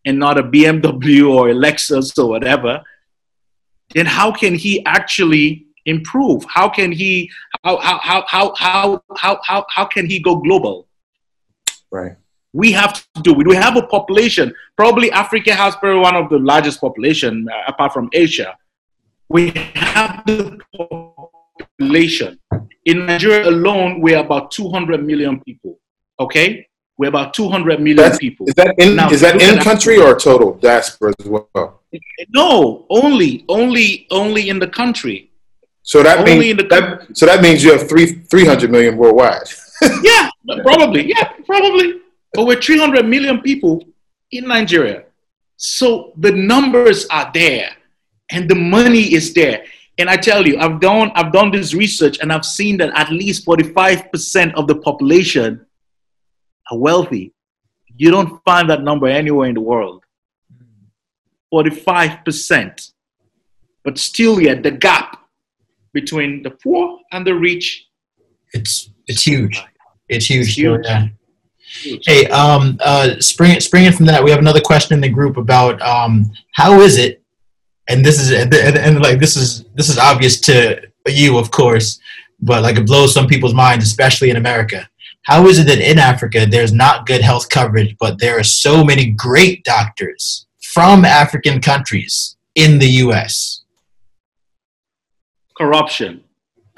and 0.06 0.20
not 0.20 0.38
a 0.38 0.44
BMW 0.44 1.34
or 1.34 1.49
a 1.49 1.54
Lexus 1.54 2.18
or 2.18 2.28
whatever. 2.28 2.82
Then 3.94 4.06
how 4.06 4.34
can 4.34 4.56
he 4.56 4.86
actually 4.86 5.68
improve? 5.86 6.45
How 6.49 6.68
can 6.68 6.91
he 6.91 7.32
how 7.64 7.78
how 7.78 8.00
how 8.00 8.56
how 8.58 9.02
how 9.16 9.40
how, 9.44 9.66
how, 9.70 9.86
can 9.86 10.06
he 10.08 10.20
go 10.20 10.36
global? 10.38 10.88
Right. 11.92 12.16
We 12.54 12.72
have 12.72 12.94
to 12.94 13.22
do 13.22 13.40
it. 13.40 13.48
We 13.48 13.56
have 13.56 13.76
a 13.78 13.84
population. 13.84 14.54
Probably 14.76 15.12
Africa 15.12 15.54
has 15.54 15.76
probably 15.76 16.00
one 16.00 16.16
of 16.16 16.30
the 16.30 16.40
largest 16.40 16.82
population 16.82 17.48
uh, 17.52 17.64
apart 17.68 17.94
from 17.94 18.10
Asia. 18.14 18.58
We 19.30 19.52
have 19.76 20.24
the 20.26 20.58
population. 21.78 22.40
In 22.86 23.06
Nigeria 23.06 23.50
alone, 23.50 24.02
we're 24.02 24.20
about 24.20 24.52
200 24.52 25.06
million 25.06 25.42
people. 25.42 25.80
Okay? 26.20 26.66
We're 26.98 27.10
about 27.10 27.34
200 27.34 27.80
million 27.80 27.98
That's, 27.98 28.18
people. 28.18 28.48
Is 28.48 28.56
that 28.56 28.74
in, 28.80 28.96
now, 28.96 29.10
is 29.12 29.22
that 29.22 29.40
in 29.42 29.60
country 29.60 30.00
or 30.00 30.18
total 30.18 30.54
diaspora 30.54 31.14
as 31.20 31.26
well? 31.28 31.82
No, 32.30 32.86
only 32.90 33.46
only 33.48 34.08
only 34.10 34.50
in 34.50 34.60
the 34.60 34.68
country. 34.68 35.32
So 35.88 36.04
that 36.04 36.20
Only 36.20 36.38
means 36.38 36.58
that, 36.70 37.08
so 37.14 37.26
that 37.26 37.42
means 37.42 37.64
you 37.64 37.72
have 37.72 37.88
three 37.88 38.08
three 38.30 38.46
hundred 38.46 38.72
million 38.72 38.98
worldwide. 38.98 39.48
yeah, 40.04 40.30
probably. 40.62 41.08
Yeah, 41.08 41.32
probably. 41.46 42.02
But 42.34 42.46
we're 42.46 42.62
three 42.62 42.78
hundred 42.78 43.08
million 43.08 43.40
people 43.40 43.82
in 44.32 44.50
Nigeria. 44.50 45.06
So 45.56 46.12
the 46.18 46.34
numbers 46.34 47.08
are 47.10 47.32
there 47.34 47.70
and 48.30 48.50
the 48.50 48.56
money 48.56 49.14
is 49.14 49.34
there. 49.34 49.64
And 49.98 50.10
I 50.10 50.18
tell 50.18 50.46
you, 50.46 50.58
I've 50.60 50.82
done, 50.82 51.10
I've 51.16 51.32
done 51.32 51.52
this 51.52 51.74
research 51.74 52.20
and 52.20 52.34
I've 52.34 52.46
seen 52.46 52.76
that 52.78 52.92
at 52.94 53.10
least 53.10 53.46
45% 53.46 54.56
of 54.56 54.68
the 54.68 54.76
population 54.76 55.66
are 56.70 56.78
wealthy. 56.78 57.32
You 57.96 58.12
don't 58.12 58.44
find 58.44 58.70
that 58.70 58.84
number 58.84 59.08
anywhere 59.08 59.48
in 59.48 59.56
the 59.56 59.62
world. 59.62 60.04
45%. 61.52 62.92
But 63.86 63.98
still 63.98 64.42
yet 64.42 64.64
the 64.64 64.72
gap 64.72 65.16
between 65.94 66.44
the 66.44 66.52
poor 66.52 67.00
and 67.12 67.26
the 67.26 67.36
rich. 67.36 67.88
It's 68.54 68.90
it's 69.08 69.24
huge. 69.24 69.62
It's 70.10 70.30
huge. 70.30 70.48
It's 70.48 70.58
huge. 70.58 70.86
Yeah. 70.86 71.08
Hey, 72.06 72.26
um, 72.28 72.80
uh, 72.84 73.20
spring, 73.20 73.60
springing 73.60 73.92
from 73.92 74.06
that, 74.06 74.24
we 74.24 74.32
have 74.32 74.40
another 74.40 74.62
question 74.62 74.94
in 74.94 75.02
the 75.02 75.10
group 75.10 75.36
about 75.36 75.82
um, 75.82 76.32
how 76.54 76.80
is 76.80 76.98
it, 76.98 77.22
and 77.90 78.06
this 78.06 78.20
is 78.20 78.32
and, 78.32 78.54
and, 78.54 78.78
and 78.78 79.02
like 79.02 79.20
this 79.20 79.36
is 79.36 79.66
this 79.76 79.90
is 79.90 79.98
obvious 79.98 80.40
to 80.42 80.82
you, 81.08 81.38
of 81.38 81.52
course, 81.52 82.00
but 82.40 82.64
like 82.64 82.78
it 82.78 82.86
blows 82.86 83.14
some 83.14 83.28
people's 83.28 83.54
minds, 83.54 83.86
especially 83.86 84.30
in 84.30 84.38
America. 84.38 84.90
How 85.24 85.46
is 85.48 85.60
it 85.60 85.68
that 85.68 85.80
in 85.80 86.00
Africa 86.00 86.48
there's 86.50 86.72
not 86.72 87.06
good 87.06 87.22
health 87.22 87.50
coverage, 87.50 87.96
but 88.00 88.18
there 88.20 88.40
are 88.40 88.44
so 88.44 88.84
many 88.84 89.12
great 89.12 89.64
doctors 89.66 90.48
from 90.62 91.04
African 91.04 91.60
countries 91.60 92.38
in 92.56 92.80
the 92.80 92.88
U.S.? 93.04 93.64
Corruption. 95.58 96.24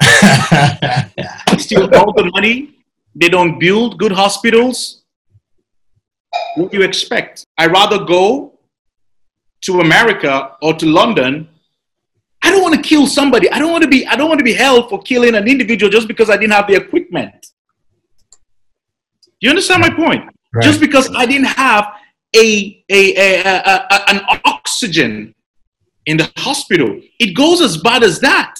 Steal 1.58 1.94
all 1.94 2.12
the 2.12 2.30
money. 2.34 2.76
They 3.14 3.28
don't 3.28 3.58
build 3.58 3.98
good 3.98 4.12
hospitals. 4.12 5.02
What 6.56 6.70
do 6.70 6.78
you 6.78 6.84
expect? 6.84 7.44
I 7.58 7.66
rather 7.66 8.04
go 8.04 8.58
to 9.62 9.80
America 9.80 10.56
or 10.62 10.74
to 10.74 10.86
London. 10.86 11.48
I 12.42 12.50
don't 12.50 12.62
want 12.62 12.74
to 12.74 12.80
kill 12.80 13.06
somebody. 13.06 13.50
I 13.50 13.58
don't 13.58 13.70
want 13.70 13.82
to 13.82 13.88
be. 13.88 14.06
I 14.06 14.16
don't 14.16 14.28
want 14.28 14.38
to 14.38 14.44
be 14.44 14.54
held 14.54 14.88
for 14.88 15.02
killing 15.02 15.34
an 15.34 15.46
individual 15.46 15.90
just 15.90 16.08
because 16.08 16.30
I 16.30 16.36
didn't 16.36 16.52
have 16.52 16.66
the 16.66 16.76
equipment. 16.76 17.46
You 19.40 19.50
understand 19.50 19.82
my 19.82 19.90
point? 19.90 20.24
Right. 20.52 20.64
Just 20.64 20.80
because 20.80 21.10
I 21.14 21.26
didn't 21.26 21.48
have 21.48 21.92
a, 22.34 22.84
a, 22.88 23.16
a, 23.16 23.42
a, 23.44 23.86
a 23.90 24.10
an 24.10 24.20
oxygen 24.44 25.34
in 26.06 26.16
the 26.16 26.30
hospital, 26.36 27.00
it 27.18 27.34
goes 27.34 27.60
as 27.60 27.76
bad 27.78 28.02
as 28.02 28.20
that 28.20 28.54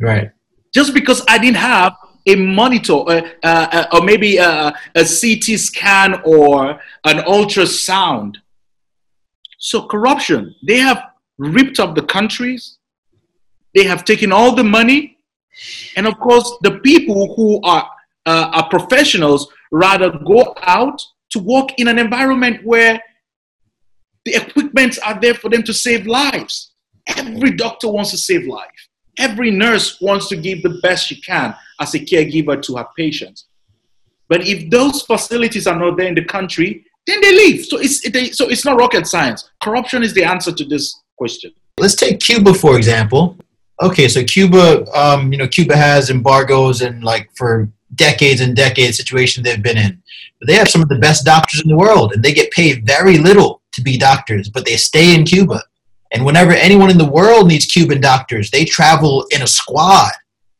right. 0.00 0.30
just 0.72 0.94
because 0.94 1.24
I 1.28 1.38
didn't 1.38 1.56
have 1.56 1.96
a 2.26 2.36
monitor 2.36 2.94
uh, 2.94 3.22
uh, 3.42 3.86
or 3.92 4.02
maybe 4.02 4.38
a, 4.38 4.72
a 4.94 5.04
CT 5.04 5.58
scan 5.58 6.20
or 6.24 6.80
an 7.04 7.18
ultrasound. 7.24 8.36
So, 9.58 9.86
corruption, 9.86 10.54
they 10.66 10.78
have 10.78 11.02
ripped 11.38 11.80
up 11.80 11.94
the 11.94 12.02
countries, 12.02 12.78
they 13.74 13.84
have 13.84 14.04
taken 14.04 14.32
all 14.32 14.54
the 14.54 14.64
money, 14.64 15.18
and 15.96 16.06
of 16.06 16.18
course, 16.18 16.50
the 16.62 16.78
people 16.80 17.34
who 17.34 17.60
are, 17.62 17.88
uh, 18.26 18.50
are 18.52 18.68
professionals 18.68 19.48
rather 19.70 20.10
go 20.10 20.54
out 20.62 21.00
to 21.30 21.38
work 21.38 21.70
in 21.78 21.88
an 21.88 21.98
environment 21.98 22.64
where 22.64 23.00
the 24.24 24.34
equipment 24.34 24.98
are 25.04 25.20
there 25.20 25.34
for 25.34 25.50
them 25.50 25.62
to 25.64 25.74
save 25.74 26.06
lives. 26.06 26.72
Every 27.06 27.52
doctor 27.56 27.88
wants 27.88 28.10
to 28.12 28.18
save 28.18 28.46
life. 28.46 28.83
Every 29.18 29.50
nurse 29.50 30.00
wants 30.00 30.28
to 30.28 30.36
give 30.36 30.62
the 30.62 30.80
best 30.82 31.06
she 31.06 31.20
can 31.20 31.54
as 31.80 31.94
a 31.94 32.00
caregiver 32.00 32.60
to 32.62 32.76
her 32.76 32.86
patients. 32.96 33.46
But 34.28 34.46
if 34.46 34.70
those 34.70 35.02
facilities 35.02 35.66
are 35.66 35.78
not 35.78 35.96
there 35.96 36.08
in 36.08 36.14
the 36.14 36.24
country, 36.24 36.84
then 37.06 37.20
they 37.20 37.32
leave. 37.32 37.66
So 37.66 37.78
it's, 37.78 38.04
it, 38.04 38.34
so 38.34 38.48
it's 38.48 38.64
not 38.64 38.78
rocket 38.78 39.06
science. 39.06 39.50
Corruption 39.62 40.02
is 40.02 40.14
the 40.14 40.24
answer 40.24 40.52
to 40.52 40.64
this 40.64 41.02
question. 41.16 41.52
Let's 41.78 41.94
take 41.96 42.20
Cuba 42.20 42.54
for 42.54 42.76
example. 42.76 43.36
Okay, 43.82 44.06
so 44.06 44.22
Cuba, 44.22 44.86
um, 44.96 45.32
you 45.32 45.38
know, 45.38 45.48
Cuba 45.48 45.76
has 45.76 46.08
embargoes 46.08 46.80
and 46.80 47.02
like 47.02 47.28
for 47.36 47.68
decades 47.96 48.40
and 48.40 48.54
decades 48.54 48.96
situation 48.96 49.42
they've 49.42 49.62
been 49.62 49.76
in. 49.76 50.00
But 50.38 50.48
they 50.48 50.54
have 50.54 50.68
some 50.68 50.82
of 50.82 50.88
the 50.88 50.98
best 50.98 51.24
doctors 51.24 51.60
in 51.62 51.68
the 51.68 51.76
world, 51.76 52.12
and 52.12 52.22
they 52.22 52.32
get 52.32 52.50
paid 52.52 52.86
very 52.86 53.18
little 53.18 53.62
to 53.72 53.82
be 53.82 53.98
doctors, 53.98 54.48
but 54.48 54.64
they 54.64 54.76
stay 54.76 55.14
in 55.14 55.24
Cuba. 55.24 55.62
And 56.14 56.24
whenever 56.24 56.52
anyone 56.52 56.90
in 56.90 56.98
the 56.98 57.10
world 57.10 57.48
needs 57.48 57.66
Cuban 57.66 58.00
doctors, 58.00 58.50
they 58.50 58.64
travel 58.64 59.26
in 59.32 59.42
a 59.42 59.46
squad 59.46 60.12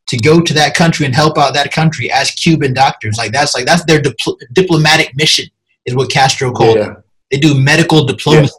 to 0.07 0.17
go 0.17 0.41
to 0.41 0.53
that 0.53 0.75
country 0.75 1.05
and 1.05 1.15
help 1.15 1.37
out 1.37 1.53
that 1.53 1.71
country 1.71 2.11
as 2.11 2.29
Cuban 2.31 2.73
doctors. 2.73 3.17
Like 3.17 3.31
that's 3.31 3.55
like 3.55 3.65
that's 3.65 3.85
their 3.85 4.01
dipl- 4.01 4.37
diplomatic 4.53 5.15
mission, 5.15 5.45
is 5.85 5.95
what 5.95 6.11
Castro 6.11 6.51
called 6.51 6.75
Yeah. 6.77 6.91
it. 6.91 6.97
They 7.31 7.37
do 7.37 7.59
medical 7.59 8.05
diplomacy. 8.05 8.53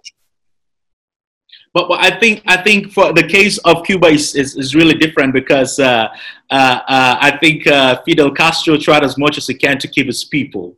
But, 1.74 1.88
but 1.88 2.00
I 2.02 2.18
think 2.18 2.42
I 2.46 2.62
think 2.62 2.90
for 2.90 3.12
the 3.12 3.22
case 3.22 3.58
of 3.58 3.84
Cuba 3.84 4.06
is, 4.06 4.34
is, 4.34 4.56
is 4.56 4.74
really 4.74 4.94
different 4.94 5.34
because 5.34 5.78
uh, 5.78 6.08
uh, 6.50 6.54
uh, 6.88 7.16
I 7.20 7.36
think 7.38 7.66
uh, 7.66 8.00
Fidel 8.06 8.30
Castro 8.30 8.78
tried 8.78 9.04
as 9.04 9.18
much 9.18 9.36
as 9.36 9.46
he 9.46 9.54
can 9.54 9.78
to 9.80 9.88
keep 9.88 10.06
his 10.06 10.24
people, 10.24 10.74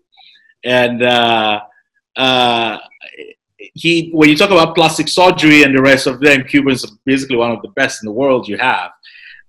and 0.64 1.04
uh, 1.04 1.60
uh, 2.16 2.78
he 3.82 4.10
when 4.12 4.28
you 4.28 4.36
talk 4.36 4.50
about 4.50 4.74
plastic 4.74 5.09
surgery 5.09 5.62
and 5.62 5.76
the 5.76 5.82
rest 5.82 6.06
of 6.06 6.20
them, 6.20 6.44
Cubans 6.44 6.84
are 6.84 6.94
basically 7.05 7.36
one 7.36 7.52
of 7.52 7.62
the 7.62 7.72
best 7.80 8.02
in 8.02 8.06
the 8.06 8.12
world 8.12 8.48
you 8.48 8.59
have. 8.59 8.90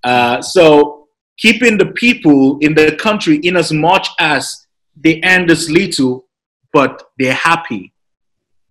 Uh, 0.03 0.41
so 0.41 1.07
keeping 1.37 1.77
the 1.77 1.87
people 2.03 2.57
in 2.59 2.73
the 2.73 2.95
country 2.95 3.37
in 3.37 3.55
as 3.55 3.71
much 3.71 4.07
as 4.19 4.67
they 4.95 5.21
earn 5.23 5.47
this 5.47 5.69
little, 5.69 6.25
but 6.73 7.03
they're 7.17 7.33
happy 7.33 7.93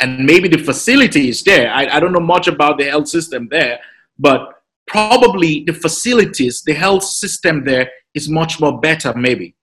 and 0.01 0.25
maybe 0.25 0.49
the 0.49 0.59
facility 0.59 1.29
is 1.29 1.43
there. 1.43 1.71
I, 1.73 1.97
I 1.97 2.01
don't 2.01 2.13
know 2.13 2.21
much 2.21 2.47
about 2.47 2.79
the 2.79 2.85
health 2.85 3.09
system 3.09 3.49
there, 3.51 3.81
but 4.19 4.63
probably 4.87 5.65
the 5.65 5.73
facilities, 5.73 6.63
the 6.63 6.75
health 6.75 7.05
system 7.05 7.65
there 7.65 7.91
is 8.15 8.29
much 8.29 8.61
more 8.61 8.81
better, 8.81 9.13
maybe. 9.15 9.55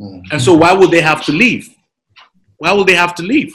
Mhm. 0.00 0.22
And 0.32 0.40
so, 0.40 0.54
why 0.54 0.72
would 0.72 0.90
they 0.90 1.00
have 1.00 1.24
to 1.26 1.32
leave? 1.32 1.68
Why 2.56 2.72
would 2.72 2.86
they 2.86 2.94
have 2.94 3.14
to 3.16 3.22
leave? 3.22 3.52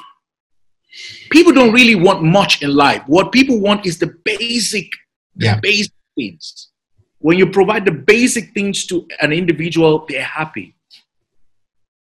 People 1.34 1.52
don't 1.52 1.74
really 1.74 1.96
want 1.96 2.22
much 2.22 2.62
in 2.62 2.76
life. 2.76 3.02
What 3.08 3.32
people 3.32 3.60
want 3.60 3.88
is 3.88 3.98
the 3.98 4.12
basic, 4.24 4.88
the 5.36 5.46
Yeah. 5.48 5.60
basic 5.60 5.92
things. 6.16 6.68
When 7.18 7.40
you 7.40 7.48
provide 7.60 7.86
the 7.86 7.98
basic 8.14 8.54
things 8.54 8.86
to 8.90 9.08
an 9.20 9.32
individual, 9.34 10.06
they're 10.08 10.32
happy. 10.42 10.76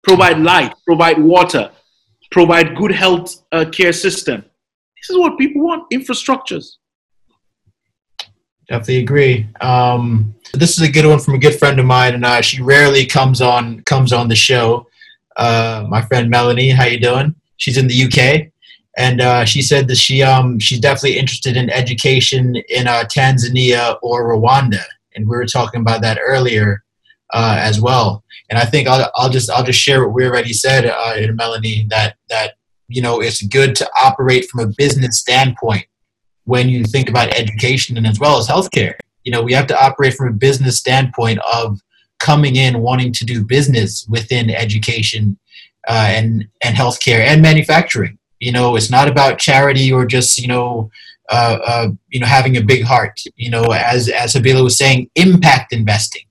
Provide 0.05 0.39
light, 0.39 0.73
provide 0.87 1.19
water, 1.19 1.73
provide 2.31 2.77
good 2.77 2.93
health 2.93 3.29
uh, 3.51 3.65
care 3.79 3.93
system. 3.93 4.45
This 4.97 5.11
is 5.11 5.17
what 5.19 5.37
people 5.43 5.61
want: 5.69 5.91
infrastructures. 5.91 6.67
Definitely 8.69 8.99
agree. 8.99 9.49
Um, 9.61 10.35
this 10.53 10.71
is 10.77 10.83
a 10.89 10.93
good 10.97 11.07
one 11.07 11.19
from 11.19 11.35
a 11.35 11.39
good 11.39 11.59
friend 11.59 11.81
of 11.81 11.87
mine, 11.87 12.15
and 12.15 12.25
uh, 12.25 12.41
she 12.43 12.63
rarely 12.63 13.05
comes 13.07 13.41
on 13.41 13.81
comes 13.93 14.13
on 14.13 14.29
the 14.29 14.37
show. 14.37 14.87
Uh, 15.37 15.85
my 15.89 16.03
friend 16.03 16.31
Melanie, 16.31 16.71
how 16.71 16.85
you 16.85 17.01
doing? 17.01 17.35
She's 17.57 17.77
in 17.77 17.89
the 17.89 17.99
UK, 18.07 18.53
and 18.97 19.21
uh, 19.21 19.45
she 19.45 19.63
said 19.63 19.89
that 19.89 19.97
she 19.97 20.23
um 20.23 20.59
she's 20.59 20.81
definitely 20.81 21.19
interested 21.19 21.57
in 21.57 21.71
education 21.71 22.57
in 22.69 22.89
uh, 22.89 23.05
Tanzania 23.05 23.99
or 24.03 24.35
Rwanda, 24.35 24.83
and 25.15 25.29
we 25.29 25.37
were 25.37 25.47
talking 25.47 25.81
about 25.81 26.03
that 26.03 26.19
earlier 26.23 26.83
uh, 27.33 27.57
as 27.61 27.81
well. 27.81 28.25
And 28.49 28.59
I 28.59 28.65
think 28.65 28.89
I'll, 28.89 29.11
I'll 29.15 29.31
just 29.31 29.51
I'll 29.51 29.65
just 29.65 29.81
share 29.81 30.05
what 30.05 30.15
we 30.15 30.27
already 30.27 30.53
said, 30.53 30.87
uh, 30.87 31.33
Melanie, 31.35 31.87
that 31.91 32.17
that 32.29 32.55
you 32.89 33.03
know 33.03 33.21
it's 33.21 33.43
good 33.43 33.75
to 33.77 33.91
operate 34.01 34.49
from 34.49 34.61
a 34.61 34.73
business 34.77 35.19
standpoint 35.19 35.87
when 36.45 36.69
you 36.69 36.85
think 36.85 37.11
about 37.11 37.35
education 37.35 37.97
and 37.97 38.07
as 38.07 38.21
well 38.21 38.39
as 38.39 38.49
healthcare. 38.49 38.95
You 39.25 39.33
know, 39.33 39.43
we 39.43 39.53
have 39.53 39.67
to 39.67 39.85
operate 39.85 40.15
from 40.15 40.29
a 40.29 40.33
business 40.33 40.79
standpoint 40.79 41.41
of 41.53 41.81
coming 42.21 42.57
in 42.57 42.81
wanting 42.81 43.13
to 43.13 43.25
do 43.25 43.45
business 43.45 44.07
within 44.09 44.49
education 44.51 45.39
uh, 45.89 46.07
and 46.09 46.47
and 46.63 46.77
healthcare 46.77 47.21
and 47.21 47.43
manufacturing. 47.43 48.19
You 48.41 48.53
know, 48.53 48.77
it's 48.77 48.91
not 48.91 49.09
about 49.09 49.39
charity 49.39 49.93
or 49.93 50.07
just 50.07 50.39
you 50.39 50.49
know. 50.49 50.91
Uh, 51.29 51.59
uh, 51.67 51.89
you 52.07 52.21
know, 52.21 52.27
having 52.27 52.57
a 52.57 52.61
big 52.61 52.85
heart. 52.85 53.21
You 53.35 53.51
know, 53.51 53.73
as 53.73 54.09
as 54.09 54.35
Habila 54.35 54.63
was 54.63 54.79
saying, 54.79 55.11
impact 55.17 55.73
investing, 55.73 56.23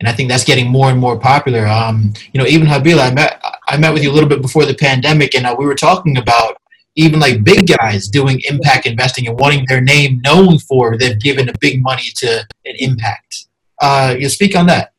and 0.00 0.08
I 0.08 0.12
think 0.12 0.28
that's 0.28 0.42
getting 0.42 0.68
more 0.68 0.90
and 0.90 0.98
more 0.98 1.16
popular. 1.18 1.66
Um, 1.66 2.12
you 2.32 2.40
know, 2.40 2.46
even 2.46 2.66
Habila, 2.66 3.10
I 3.10 3.14
met 3.14 3.40
I 3.68 3.76
met 3.76 3.92
with 3.94 4.02
you 4.02 4.10
a 4.10 4.12
little 4.12 4.28
bit 4.28 4.42
before 4.42 4.64
the 4.64 4.74
pandemic, 4.74 5.36
and 5.36 5.46
uh, 5.46 5.54
we 5.56 5.64
were 5.64 5.76
talking 5.76 6.16
about 6.18 6.56
even 6.96 7.20
like 7.20 7.44
big 7.44 7.66
guys 7.66 8.08
doing 8.08 8.40
impact 8.48 8.86
investing 8.86 9.26
and 9.26 9.38
wanting 9.38 9.64
their 9.68 9.80
name 9.80 10.20
known 10.22 10.58
for 10.58 10.96
they've 10.96 11.20
given 11.20 11.48
a 11.48 11.58
big 11.60 11.82
money 11.82 12.10
to 12.16 12.46
an 12.64 12.74
impact. 12.78 13.46
Uh, 13.80 14.14
you 14.18 14.28
speak 14.28 14.56
on 14.56 14.66
that. 14.66 14.93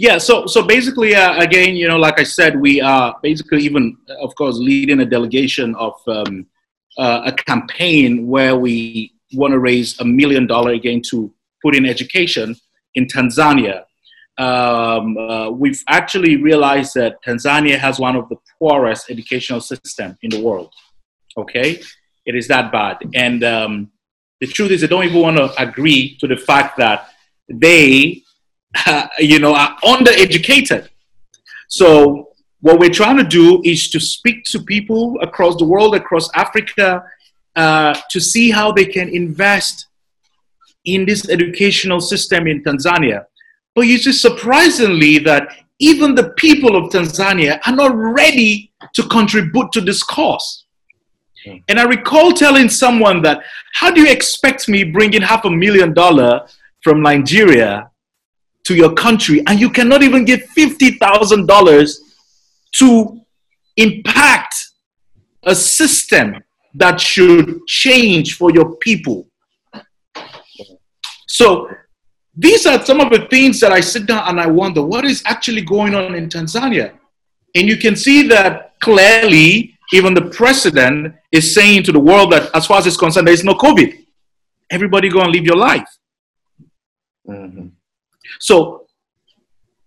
Yeah, 0.00 0.18
so 0.18 0.46
so 0.46 0.62
basically, 0.62 1.16
uh, 1.16 1.40
again, 1.42 1.74
you 1.74 1.88
know, 1.88 1.98
like 1.98 2.20
I 2.20 2.22
said, 2.22 2.52
we 2.60 2.80
are 2.80 3.16
basically 3.20 3.62
even, 3.64 3.96
of 4.20 4.32
course, 4.36 4.56
leading 4.56 5.00
a 5.00 5.04
delegation 5.04 5.74
of 5.74 5.94
um, 6.06 6.46
uh, 6.96 7.22
a 7.26 7.32
campaign 7.32 8.28
where 8.28 8.56
we 8.56 9.12
want 9.34 9.52
to 9.54 9.58
raise 9.58 9.98
a 9.98 10.04
million 10.04 10.46
dollar 10.46 10.72
again 10.72 11.02
to 11.10 11.34
put 11.62 11.74
in 11.74 11.84
education 11.84 12.54
in 12.94 13.06
Tanzania. 13.06 13.84
um, 14.38 15.16
uh, 15.18 15.50
we've 15.50 15.82
actually 15.88 16.36
realized 16.36 16.94
that 16.94 17.22
Tanzania 17.26 17.76
has 17.76 17.98
one 17.98 18.14
of 18.16 18.28
the 18.28 18.36
poorest 18.58 19.10
educational 19.10 19.60
system 19.60 20.16
in 20.22 20.30
the 20.30 20.40
world. 20.40 20.72
Okay, 21.36 21.80
it 22.24 22.34
is 22.36 22.46
that 22.48 22.70
bad, 22.72 22.98
and 23.14 23.42
um, 23.44 23.90
the 24.40 24.46
truth 24.46 24.70
is, 24.70 24.80
they 24.80 24.86
don't 24.86 25.04
even 25.04 25.20
want 25.20 25.36
to 25.36 25.52
agree 25.60 26.16
to 26.20 26.28
the 26.28 26.36
fact 26.36 26.78
that 26.78 27.10
they, 27.48 28.22
uh, 28.86 29.06
you 29.18 29.38
know, 29.38 29.54
are 29.54 29.76
undereducated. 29.84 30.88
So 31.68 32.28
what 32.60 32.78
we're 32.80 32.90
trying 32.90 33.16
to 33.18 33.24
do 33.24 33.62
is 33.64 33.90
to 33.90 34.00
speak 34.00 34.44
to 34.44 34.62
people 34.62 35.18
across 35.22 35.56
the 35.56 35.64
world, 35.64 35.94
across 35.94 36.28
Africa, 36.34 37.04
uh, 37.56 37.94
to 38.10 38.20
see 38.20 38.50
how 38.50 38.72
they 38.72 38.84
can 38.84 39.08
invest 39.08 39.86
in 40.84 41.04
this 41.04 41.28
educational 41.28 42.00
system 42.00 42.46
in 42.46 42.62
Tanzania. 42.62 43.26
But 43.74 43.82
you 43.82 43.98
see, 43.98 44.12
surprisingly, 44.12 45.18
that 45.18 45.48
even 45.78 46.14
the 46.14 46.30
people 46.30 46.76
of 46.76 46.90
Tanzania 46.90 47.60
are 47.66 47.74
not 47.74 47.94
ready 47.94 48.72
to 48.94 49.02
contribute 49.04 49.70
to 49.72 49.80
this 49.80 50.02
cause. 50.02 50.64
Hmm. 51.44 51.56
And 51.68 51.78
I 51.78 51.84
recall 51.84 52.32
telling 52.32 52.68
someone 52.68 53.22
that, 53.22 53.42
how 53.74 53.90
do 53.90 54.00
you 54.00 54.10
expect 54.10 54.68
me 54.68 54.82
bringing 54.82 55.22
half 55.22 55.44
a 55.44 55.50
million 55.50 55.94
dollar 55.94 56.46
from 56.82 57.02
Nigeria 57.02 57.90
to 58.68 58.74
your 58.74 58.92
country 58.92 59.42
and 59.46 59.58
you 59.58 59.70
cannot 59.70 60.02
even 60.02 60.26
give 60.26 60.40
$50,000 60.56 61.98
to 62.74 63.20
impact 63.78 64.54
a 65.44 65.54
system 65.54 66.36
that 66.74 67.00
should 67.00 67.66
change 67.66 68.36
for 68.36 68.52
your 68.52 68.76
people? 68.76 69.26
So 71.26 71.70
these 72.36 72.66
are 72.66 72.84
some 72.84 73.00
of 73.00 73.10
the 73.10 73.26
things 73.28 73.58
that 73.60 73.72
I 73.72 73.80
sit 73.80 74.04
down 74.04 74.28
and 74.28 74.38
I 74.38 74.46
wonder 74.46 74.82
what 74.82 75.06
is 75.06 75.22
actually 75.24 75.62
going 75.62 75.94
on 75.94 76.14
in 76.14 76.28
Tanzania. 76.28 76.92
And 77.54 77.66
you 77.66 77.78
can 77.78 77.96
see 77.96 78.28
that 78.28 78.78
clearly, 78.80 79.78
even 79.94 80.12
the 80.12 80.26
president 80.40 81.14
is 81.32 81.54
saying 81.54 81.84
to 81.84 81.92
the 81.92 81.98
world 81.98 82.32
that 82.32 82.54
as 82.54 82.66
far 82.66 82.78
as 82.78 82.86
it's 82.86 82.98
concerned, 82.98 83.26
there 83.26 83.34
is 83.34 83.44
no 83.44 83.54
COVID. 83.54 84.04
Everybody 84.70 85.08
go 85.08 85.22
and 85.22 85.32
live 85.32 85.44
your 85.44 85.56
life. 85.56 85.88
Mm-hmm. 87.26 87.68
So, 88.40 88.86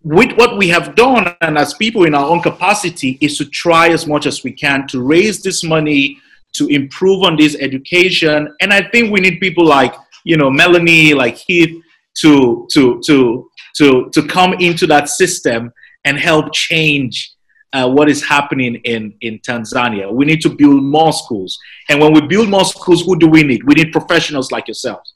with 0.03 0.36
what 0.38 0.57
we 0.57 0.68
have 0.69 0.95
done, 0.95 1.36
and 1.41 1.57
as 1.57 1.76
people 1.76 2.06
in 2.06 2.15
our 2.15 2.26
own 2.26 2.41
capacity, 2.41 3.18
is 3.22 3.38
to 3.38 3.45
try 3.45 3.90
as 3.90 4.07
much 4.07 4.26
as 4.26 4.44
we 4.44 4.52
can 4.52 4.88
to 4.88 5.02
raise 5.02 5.44
this 5.44 5.64
money 5.64 6.18
to 6.53 6.68
improve 6.68 7.23
on 7.23 7.36
this 7.36 7.56
education. 7.60 8.53
And 8.61 8.73
I 8.73 8.82
think 8.90 9.11
we 9.11 9.19
need 9.19 9.40
people 9.40 9.65
like, 9.65 9.94
you 10.26 10.38
know, 10.38 10.49
Melanie, 10.49 11.14
like 11.14 11.38
Heath, 11.38 11.82
to 12.22 12.68
to 12.72 13.02
to 13.06 13.49
to 13.78 14.10
to 14.10 14.28
come 14.28 14.53
into 14.53 14.88
that 14.88 15.07
system 15.07 15.72
and 16.03 16.18
help 16.18 16.52
change 16.53 17.34
uh, 17.73 17.90
what 17.90 18.10
is 18.10 18.23
happening 18.23 18.76
in 18.84 19.14
in 19.22 19.40
Tanzania. 19.40 20.11
We 20.11 20.26
need 20.26 20.41
to 20.41 20.49
build 20.49 20.84
more 20.84 21.14
schools, 21.14 21.57
and 21.90 22.02
when 22.02 22.14
we 22.14 22.22
build 22.22 22.49
more 22.49 22.65
schools, 22.65 23.03
who 23.03 23.18
do 23.18 23.28
we 23.28 23.44
need? 23.44 23.64
We 23.64 23.76
need 23.76 23.91
professionals 23.91 24.52
like 24.52 24.68
yourselves. 24.68 25.14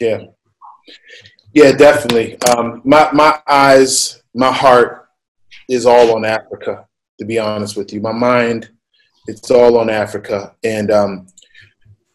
Yeah, 0.00 0.22
yeah, 1.54 1.72
definitely. 1.72 2.40
Um, 2.42 2.82
my 2.84 3.10
my 3.12 3.40
eyes, 3.46 4.22
my 4.34 4.52
heart 4.52 5.08
is 5.68 5.86
all 5.86 6.14
on 6.14 6.24
Africa. 6.24 6.86
To 7.18 7.24
be 7.24 7.38
honest 7.38 7.76
with 7.76 7.92
you, 7.92 8.00
my 8.00 8.12
mind, 8.12 8.70
it's 9.26 9.50
all 9.50 9.78
on 9.78 9.90
Africa, 9.90 10.54
and 10.64 10.90
um, 10.90 11.26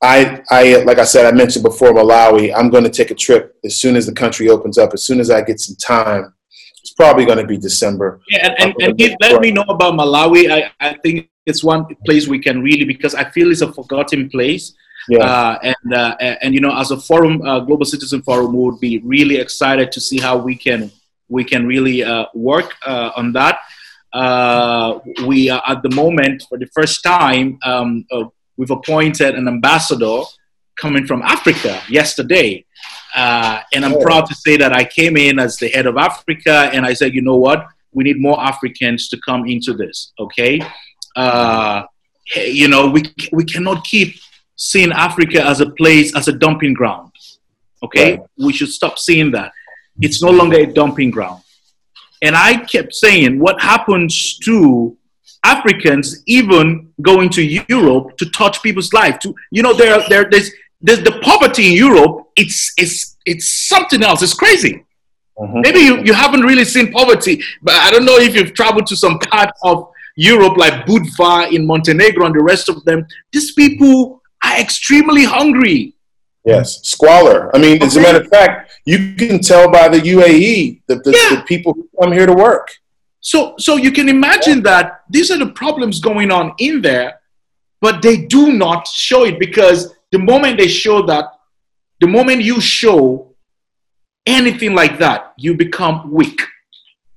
I, 0.02 0.44
I, 0.52 0.84
like 0.84 1.00
I 1.00 1.06
said, 1.06 1.26
I 1.26 1.36
mentioned 1.36 1.64
before 1.64 1.90
Malawi. 1.90 2.54
I'm 2.56 2.70
going 2.70 2.84
to 2.84 2.90
take 2.90 3.10
a 3.10 3.16
trip 3.16 3.56
as 3.66 3.78
soon 3.78 3.96
as 3.96 4.06
the 4.06 4.12
country 4.12 4.50
opens 4.50 4.78
up. 4.78 4.94
As 4.94 5.06
soon 5.06 5.20
as 5.20 5.32
I 5.32 5.42
get 5.42 5.60
some 5.60 5.76
time, 5.76 6.34
it's 6.82 6.94
probably 6.94 7.26
going 7.26 7.40
to 7.40 7.48
be 7.48 7.58
December. 7.58 8.22
Yeah, 8.30 8.54
and, 8.60 8.76
and, 8.80 9.02
and 9.02 9.16
let 9.22 9.42
me 9.42 9.52
know 9.52 9.64
about 9.64 9.94
Malawi. 9.96 10.52
I, 10.52 10.72
I 10.80 10.98
think 11.04 11.30
it's 11.46 11.64
one 11.64 11.86
place 12.06 12.28
we 12.28 12.40
can 12.40 12.62
really 12.62 12.86
because 12.86 13.16
I 13.16 13.30
feel 13.32 13.52
it's 13.52 13.62
a 13.62 13.74
forgotten 13.74 14.30
place. 14.30 14.76
Yeah. 15.10 15.20
Uh, 15.20 15.60
and 15.64 15.94
uh, 15.94 16.16
and 16.20 16.54
you 16.54 16.60
know, 16.60 16.78
as 16.78 16.92
a 16.92 16.98
forum, 16.98 17.42
uh, 17.42 17.62
Global 17.62 17.86
Citizen 17.86 18.22
Forum, 18.22 18.54
we 18.54 18.64
would 18.66 18.80
be 18.80 19.00
really 19.00 19.38
excited 19.38 19.92
to 19.94 20.02
see 20.02 20.20
how 20.20 20.38
we 20.38 20.56
can 20.56 20.92
we 21.30 21.44
can 21.44 21.66
really 21.66 22.04
uh, 22.04 22.26
work 22.34 22.76
uh, 22.86 23.12
on 23.16 23.34
that. 23.34 23.60
Uh, 24.14 25.00
we 25.26 25.50
are 25.50 25.62
at 25.68 25.82
the 25.84 25.94
moment 25.96 26.44
for 26.50 26.58
the 26.58 26.68
first 26.68 27.04
time 27.04 27.60
um, 27.66 28.06
we've 28.58 28.72
appointed 28.72 29.36
an 29.36 29.48
ambassador 29.48 30.22
coming 30.76 31.06
from 31.06 31.22
Africa 31.22 31.82
yesterday. 31.90 32.66
Uh, 33.16 33.62
and 33.74 33.86
I'm 33.86 33.94
oh. 33.94 34.02
proud 34.02 34.26
to 34.28 34.36
say 34.36 34.58
that 34.58 34.74
I 34.74 34.84
came 34.84 35.18
in 35.18 35.40
as 35.40 35.58
the 35.58 35.70
head 35.70 35.86
of 35.86 35.98
Africa 35.98 36.70
and 36.74 36.86
I 36.86 36.94
said, 36.94 37.14
you 37.14 37.22
know 37.22 37.38
what? 37.38 37.66
We 37.92 38.04
need 38.04 38.20
more 38.20 38.40
Africans 38.40 39.08
to 39.10 39.20
come 39.26 39.48
into 39.48 39.74
this, 39.74 40.14
okay? 40.20 40.62
Uh, 41.16 41.84
you 42.36 42.68
know, 42.68 42.90
we, 42.90 43.04
we 43.32 43.44
cannot 43.44 43.84
keep 43.84 44.16
seeing 44.58 44.92
Africa 44.92 45.44
as 45.46 45.62
a 45.62 45.70
place, 45.70 46.14
as 46.16 46.28
a 46.28 46.34
dumping 46.34 46.74
ground, 46.74 47.12
okay? 47.82 48.18
Right. 48.18 48.28
We 48.38 48.54
should 48.54 48.70
stop 48.70 49.00
seeing 49.00 49.32
that. 49.32 49.54
It's 50.02 50.22
no 50.22 50.30
longer 50.30 50.58
a 50.58 50.66
dumping 50.66 51.12
ground. 51.12 51.42
And 52.22 52.36
I 52.36 52.58
kept 52.58 52.94
saying, 52.94 53.40
what 53.40 53.62
happens 53.62 54.38
to 54.40 54.98
Africans 55.44 56.24
even 56.26 56.92
going 57.02 57.30
to 57.30 57.64
Europe 57.70 58.18
to 58.18 58.30
touch 58.32 58.62
people's 58.62 58.92
life. 58.92 59.20
To 59.20 59.34
you 59.52 59.62
know, 59.62 59.74
there, 59.74 60.04
there, 60.10 60.28
there's, 60.30 60.52
there's 60.82 61.04
the 61.04 61.20
poverty 61.22 61.68
in 61.68 61.74
Europe. 61.74 62.28
It's, 62.36 62.74
it's, 62.78 63.18
it's 63.26 63.68
something 63.68 64.04
else. 64.04 64.22
It's 64.22 64.34
crazy. 64.34 64.84
Mm-hmm. 65.40 65.62
Maybe 65.62 65.80
you, 65.80 66.04
you 66.04 66.14
haven't 66.14 66.42
really 66.42 66.66
seen 66.66 66.92
poverty, 66.92 67.44
but 67.62 67.76
I 67.76 67.92
don't 67.92 68.06
know 68.06 68.18
if 68.18 68.36
you've 68.36 68.54
traveled 68.54 68.88
to 68.88 68.96
some 68.96 69.20
part 69.20 69.52
of 69.64 69.90
Europe 70.16 70.58
like 70.58 70.86
Budva 70.86 71.52
in 71.52 71.66
Montenegro 71.66 72.26
and 72.26 72.34
the 72.34 72.44
rest 72.44 72.70
of 72.70 72.84
them. 72.86 73.06
These 73.32 73.54
people 73.54 74.22
are 74.44 74.60
extremely 74.60 75.24
hungry. 75.24 75.94
Yes, 76.46 76.82
squalor. 76.84 77.54
I 77.56 77.60
mean, 77.60 77.84
as 77.84 77.98
a 77.98 78.02
matter 78.02 78.22
of 78.22 78.28
fact, 78.30 78.72
you 78.86 79.16
can 79.16 79.40
tell 79.40 79.70
by 79.70 79.90
the 79.90 80.00
UAE 80.00 80.82
that 80.88 81.04
the, 81.04 81.12
yeah. 81.12 81.40
the 81.40 81.46
people 81.46 81.74
who 81.74 81.90
come 82.02 82.14
here 82.14 82.26
to 82.26 82.34
work. 82.34 82.70
So, 83.20 83.56
so 83.58 83.76
you 83.76 83.92
can 83.92 84.08
imagine 84.08 84.64
that 84.64 85.02
these 85.10 85.30
are 85.30 85.38
the 85.38 85.48
problems 85.48 86.00
going 86.00 86.32
on 86.32 86.54
in 86.60 86.82
there, 86.82 87.20
but 87.82 88.02
they 88.02 88.26
do 88.26 88.54
not 88.54 88.88
show 88.88 89.26
it 89.26 89.40
because 89.40 89.94
the 90.12 90.20
moment 90.20 90.58
they 90.58 90.70
show 90.70 91.02
that, 91.08 91.26
the 92.00 92.08
moment 92.08 92.44
you 92.44 92.62
show 92.62 93.36
anything 94.26 94.74
like 94.74 95.00
that, 95.00 95.34
you 95.38 95.56
become 95.56 96.12
weak. 96.12 96.42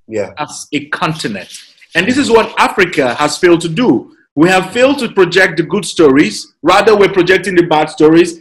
Yeah. 0.09 0.33
As 0.39 0.67
a 0.73 0.87
continent. 0.87 1.53
And 1.95 2.07
this 2.07 2.19
is 2.19 2.31
what 2.31 2.53
Africa 2.59 3.15
has 3.15 3.39
failed 3.39 3.61
to 3.61 3.69
do. 3.69 4.17
We 4.37 4.49
have 4.49 4.73
failed 4.73 4.99
to 5.01 5.09
project 5.13 5.57
the 5.57 5.65
good 5.65 5.85
stories, 5.85 6.55
rather, 6.63 6.97
we're 6.97 7.13
projecting 7.13 7.55
the 7.55 7.67
bad 7.67 7.91
stories. 7.91 8.41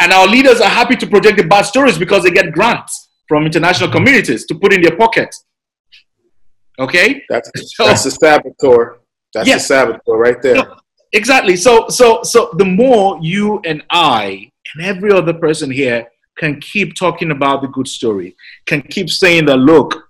And 0.00 0.12
our 0.12 0.26
leaders 0.26 0.60
are 0.60 0.68
happy 0.68 0.96
to 0.96 1.06
project 1.06 1.36
the 1.36 1.44
bad 1.44 1.62
stories 1.62 1.96
because 1.96 2.24
they 2.24 2.30
get 2.30 2.52
grants 2.52 3.10
from 3.28 3.46
international 3.46 3.90
communities 3.90 4.44
to 4.46 4.54
put 4.54 4.72
in 4.72 4.82
their 4.82 4.96
pockets. 4.96 5.44
Okay, 6.78 7.22
that's 7.28 7.50
so, 7.76 7.84
that's 7.86 8.04
the 8.04 8.10
saboteur. 8.10 8.98
That's 9.32 9.46
yes. 9.46 9.62
the 9.62 9.74
saboteur 9.74 10.16
right 10.16 10.42
there. 10.42 10.56
No, 10.56 10.76
exactly. 11.12 11.56
So 11.56 11.88
so 11.88 12.22
so 12.22 12.50
the 12.58 12.64
more 12.64 13.18
you 13.22 13.60
and 13.64 13.82
I 13.90 14.50
and 14.74 14.84
every 14.84 15.12
other 15.12 15.34
person 15.34 15.70
here 15.70 16.08
can 16.36 16.60
keep 16.60 16.94
talking 16.94 17.30
about 17.30 17.62
the 17.62 17.68
good 17.68 17.86
story, 17.86 18.34
can 18.66 18.82
keep 18.82 19.10
saying 19.10 19.46
that 19.46 19.58
look, 19.58 20.08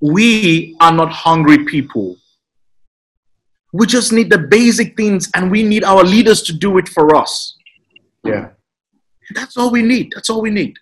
we 0.00 0.76
are 0.80 0.92
not 0.92 1.10
hungry 1.10 1.64
people. 1.64 2.16
We 3.74 3.86
just 3.86 4.12
need 4.12 4.30
the 4.30 4.38
basic 4.38 4.96
things 4.96 5.28
and 5.34 5.50
we 5.50 5.64
need 5.64 5.82
our 5.82 6.04
leaders 6.04 6.42
to 6.42 6.52
do 6.52 6.78
it 6.78 6.88
for 6.88 7.16
us. 7.16 7.56
Yeah. 8.22 8.50
That's 9.34 9.56
all 9.56 9.70
we 9.72 9.82
need. 9.82 10.12
That's 10.14 10.30
all 10.30 10.40
we 10.40 10.50
need. 10.50 10.76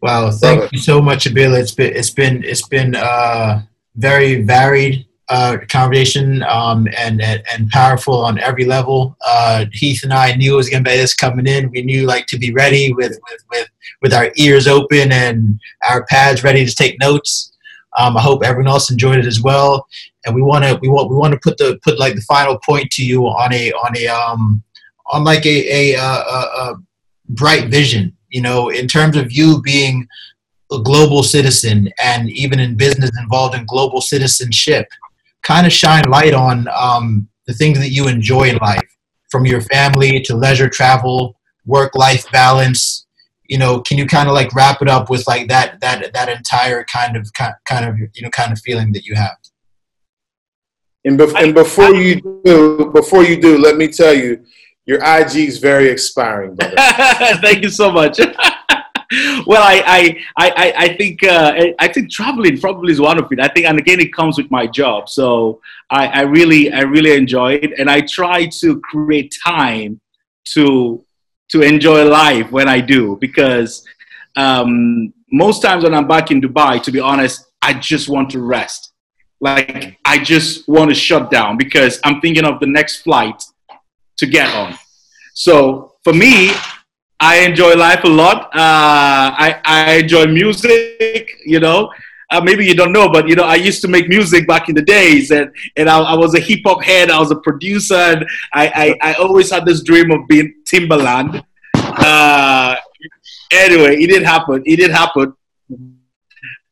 Wow, 0.00 0.30
thank 0.30 0.72
you 0.72 0.78
so 0.78 1.00
much, 1.00 1.26
Abila. 1.26 1.60
It's 1.60 1.74
been 1.74 1.92
it's 1.94 2.10
been 2.10 2.42
it's 2.42 2.66
been 2.66 2.96
uh 2.96 3.62
very 3.94 4.42
varied 4.42 5.06
uh, 5.28 5.56
conversation 5.68 6.42
um, 6.42 6.86
and, 6.98 7.22
and, 7.22 7.42
and 7.52 7.70
powerful 7.70 8.16
on 8.16 8.38
every 8.40 8.64
level. 8.64 9.16
Uh, 9.24 9.64
Heath 9.72 10.02
and 10.02 10.12
I 10.12 10.34
knew 10.34 10.54
it 10.54 10.56
was 10.56 10.68
going 10.68 10.84
to 10.84 10.90
be 10.90 10.96
this 10.96 11.14
coming 11.14 11.46
in. 11.46 11.70
We 11.70 11.82
knew 11.82 12.06
like 12.06 12.26
to 12.26 12.38
be 12.38 12.52
ready 12.52 12.92
with, 12.92 13.18
with, 13.30 13.44
with, 13.50 13.68
with 14.02 14.12
our 14.12 14.30
ears 14.36 14.66
open 14.66 15.10
and 15.10 15.58
our 15.88 16.04
pads 16.06 16.44
ready 16.44 16.66
to 16.66 16.74
take 16.74 17.00
notes. 17.00 17.51
Um, 17.98 18.16
I 18.16 18.20
hope 18.20 18.42
everyone 18.44 18.72
else 18.72 18.90
enjoyed 18.90 19.18
it 19.18 19.26
as 19.26 19.42
well. 19.42 19.86
And 20.24 20.34
we 20.34 20.42
want 20.42 20.64
to 20.64 20.78
we 20.80 20.88
want 20.88 21.10
we 21.10 21.16
want 21.16 21.32
to 21.34 21.40
put 21.40 21.58
the 21.58 21.78
put 21.82 21.98
like 21.98 22.14
the 22.14 22.22
final 22.22 22.58
point 22.58 22.90
to 22.92 23.04
you 23.04 23.24
on 23.26 23.52
a 23.52 23.72
on 23.72 23.96
a 23.96 24.06
um 24.08 24.62
on 25.10 25.24
like 25.24 25.44
a 25.46 25.94
a, 25.94 25.98
a, 25.98 26.00
a 26.00 26.76
bright 27.28 27.68
vision. 27.68 28.16
You 28.30 28.40
know, 28.40 28.70
in 28.70 28.88
terms 28.88 29.16
of 29.16 29.30
you 29.30 29.60
being 29.62 30.08
a 30.72 30.78
global 30.78 31.22
citizen 31.22 31.90
and 32.02 32.30
even 32.30 32.58
in 32.58 32.76
business 32.76 33.10
involved 33.20 33.54
in 33.54 33.66
global 33.66 34.00
citizenship, 34.00 34.88
kind 35.42 35.66
of 35.66 35.72
shine 35.72 36.04
light 36.08 36.32
on 36.32 36.66
um, 36.74 37.28
the 37.46 37.52
things 37.52 37.78
that 37.78 37.90
you 37.90 38.08
enjoy 38.08 38.48
in 38.48 38.56
life, 38.56 38.80
from 39.30 39.44
your 39.44 39.60
family 39.60 40.20
to 40.20 40.34
leisure 40.34 40.68
travel, 40.68 41.36
work 41.66 41.94
life 41.94 42.30
balance, 42.32 43.01
you 43.52 43.58
know, 43.58 43.82
can 43.82 43.98
you 43.98 44.06
kind 44.06 44.30
of 44.30 44.34
like 44.34 44.54
wrap 44.54 44.80
it 44.80 44.88
up 44.88 45.10
with 45.10 45.26
like 45.26 45.46
that 45.48 45.78
that 45.82 46.10
that 46.14 46.28
entire 46.30 46.84
kind 46.84 47.18
of 47.18 47.30
kind 47.34 47.84
of 47.84 47.98
you 47.98 48.22
know 48.22 48.30
kind 48.30 48.50
of 48.50 48.58
feeling 48.60 48.92
that 48.92 49.04
you 49.04 49.14
have? 49.14 49.36
And, 51.04 51.18
bef- 51.20 51.38
and 51.38 51.52
before 51.52 51.94
you 51.94 52.40
do, 52.46 52.90
before 52.94 53.24
you 53.24 53.38
do, 53.38 53.58
let 53.58 53.76
me 53.76 53.88
tell 53.88 54.14
you, 54.14 54.42
your 54.86 55.00
IG 55.04 55.34
is 55.50 55.58
very 55.58 55.90
expiring, 55.90 56.54
brother. 56.54 56.76
Thank 57.42 57.62
you 57.62 57.68
so 57.68 57.92
much. 57.92 58.18
well, 59.46 59.62
I 59.74 59.76
I 59.98 60.00
I, 60.38 60.74
I 60.84 60.96
think 60.96 61.22
uh, 61.22 61.52
I 61.78 61.88
think 61.88 62.10
traveling 62.10 62.58
probably 62.58 62.90
is 62.94 63.02
one 63.02 63.18
of 63.18 63.30
it. 63.32 63.38
I 63.38 63.48
think, 63.48 63.66
and 63.66 63.78
again, 63.78 64.00
it 64.00 64.14
comes 64.14 64.38
with 64.38 64.50
my 64.50 64.66
job. 64.66 65.10
So 65.10 65.60
I, 65.90 66.06
I 66.06 66.20
really 66.22 66.72
I 66.72 66.80
really 66.94 67.14
enjoy 67.14 67.56
it, 67.64 67.78
and 67.78 67.90
I 67.90 68.00
try 68.00 68.46
to 68.60 68.80
create 68.80 69.36
time 69.46 70.00
to 70.54 71.04
to 71.52 71.60
enjoy 71.60 72.04
life 72.04 72.50
when 72.50 72.68
I 72.68 72.80
do 72.80 73.16
because 73.20 73.86
um, 74.36 75.12
most 75.30 75.62
times 75.62 75.84
when 75.84 75.94
I'm 75.94 76.08
back 76.08 76.30
in 76.30 76.40
Dubai, 76.40 76.82
to 76.82 76.90
be 76.90 77.00
honest, 77.00 77.46
I 77.60 77.74
just 77.74 78.08
want 78.08 78.30
to 78.30 78.40
rest. 78.40 78.92
Like 79.40 79.98
I 80.04 80.18
just 80.18 80.68
want 80.68 80.90
to 80.90 80.94
shut 80.94 81.30
down 81.30 81.56
because 81.56 82.00
I'm 82.04 82.20
thinking 82.20 82.44
of 82.44 82.58
the 82.60 82.66
next 82.66 83.02
flight 83.02 83.42
to 84.16 84.26
get 84.26 84.54
on. 84.54 84.78
So 85.34 85.94
for 86.04 86.12
me, 86.12 86.52
I 87.20 87.38
enjoy 87.40 87.74
life 87.74 88.04
a 88.04 88.08
lot. 88.08 88.44
Uh, 88.54 89.30
I, 89.44 89.60
I 89.64 89.92
enjoy 89.94 90.26
music, 90.26 91.38
you 91.44 91.60
know. 91.60 91.90
Uh, 92.32 92.40
maybe 92.40 92.64
you 92.64 92.74
don't 92.74 92.92
know, 92.92 93.10
but 93.10 93.28
you 93.28 93.34
know, 93.34 93.44
I 93.44 93.56
used 93.56 93.82
to 93.82 93.88
make 93.88 94.08
music 94.08 94.46
back 94.46 94.70
in 94.70 94.74
the 94.74 94.80
days, 94.82 95.30
and 95.30 95.50
and 95.76 95.86
I, 95.88 95.98
I 96.00 96.16
was 96.16 96.34
a 96.34 96.40
hip 96.40 96.60
hop 96.64 96.82
head. 96.82 97.10
I 97.10 97.18
was 97.18 97.30
a 97.30 97.36
producer, 97.36 97.94
and 97.94 98.24
I, 98.54 98.96
I, 99.02 99.10
I 99.10 99.14
always 99.14 99.50
had 99.50 99.66
this 99.66 99.82
dream 99.82 100.10
of 100.10 100.26
being 100.28 100.54
Timbaland. 100.64 101.44
Uh, 101.74 102.76
anyway, 103.52 103.96
it 104.02 104.06
didn't 104.06 104.24
happen. 104.24 104.62
It 104.64 104.76
didn't 104.76 104.96
happen. 104.96 105.34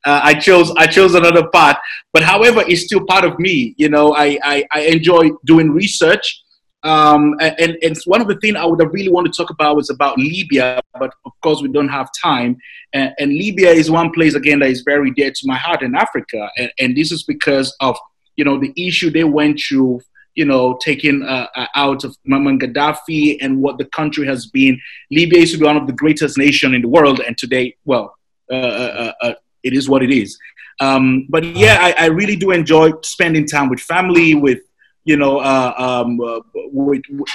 Uh, 0.07 0.20
I 0.24 0.32
chose 0.35 0.73
I 0.78 0.87
chose 0.87 1.15
another 1.15 1.49
path, 1.49 1.77
but 2.15 2.23
however, 2.23 2.65
it's 2.66 2.85
still 2.87 3.05
part 3.05 3.24
of 3.24 3.39
me. 3.39 3.74
You 3.77 3.91
know, 3.91 4.15
I 4.15 4.39
I, 4.43 4.65
I 4.73 4.81
enjoy 4.97 5.28
doing 5.45 5.70
research. 5.70 6.43
Um, 6.82 7.35
and, 7.40 7.77
and 7.82 7.97
one 8.07 8.23
of 8.23 8.28
the 8.28 8.36
things 8.36 8.57
I 8.57 8.65
would 8.65 8.81
really 8.93 9.11
want 9.11 9.27
to 9.27 9.32
talk 9.32 9.51
about 9.51 9.77
was 9.77 9.90
about 9.90 10.16
Libya, 10.16 10.81
but 10.98 11.12
of 11.27 11.32
course 11.43 11.61
we 11.61 11.69
don't 11.69 11.89
have 11.89 12.09
time. 12.23 12.57
And, 12.94 13.12
and, 13.19 13.32
Libya 13.32 13.70
is 13.70 13.90
one 13.90 14.11
place 14.12 14.35
again 14.35 14.61
that 14.61 14.70
is 14.70 14.81
very 14.81 15.11
dear 15.11 15.31
to 15.31 15.40
my 15.44 15.57
heart 15.57 15.82
in 15.82 15.94
Africa, 15.94 16.48
and, 16.57 16.73
and 16.78 16.97
this 16.97 17.12
is 17.12 17.23
because 17.23 17.77
of 17.81 17.98
you 18.36 18.44
know 18.44 18.59
the 18.59 18.73
issue 18.77 19.11
they 19.11 19.24
went 19.24 19.61
through, 19.61 20.01
you 20.35 20.47
know, 20.47 20.78
taking 20.82 21.23
uh, 21.23 21.48
uh 21.55 21.66
out 21.74 22.02
of 22.02 22.16
Muammar 22.27 22.59
Gaddafi 22.59 23.36
and 23.43 23.61
what 23.61 23.77
the 23.77 23.85
country 23.85 24.27
has 24.27 24.47
been. 24.47 24.81
Libya 25.11 25.40
used 25.40 25.52
to 25.52 25.59
be 25.59 25.66
one 25.66 25.77
of 25.77 25.86
the 25.86 25.93
greatest 25.93 26.39
nations 26.39 26.74
in 26.74 26.81
the 26.81 26.89
world, 26.89 27.20
and 27.20 27.36
today, 27.36 27.77
well, 27.85 28.16
uh, 28.51 28.55
uh, 28.55 29.12
uh, 29.20 29.35
it 29.62 29.74
is 29.74 29.86
what 29.86 30.02
it 30.02 30.11
is. 30.11 30.39
Um, 30.81 31.27
but 31.28 31.44
yeah, 31.44 31.77
I, 31.78 32.05
I 32.05 32.07
really 32.07 32.36
do 32.36 32.52
enjoy 32.52 32.93
spending 33.02 33.47
time 33.47 33.69
with 33.69 33.81
family, 33.81 34.35
with 34.35 34.61
you 35.05 35.17
know, 35.17 35.39
uh, 35.39 35.75
um, 35.77 36.21
uh, 36.21 36.41
with, 36.55 37.03
with, 37.11 37.29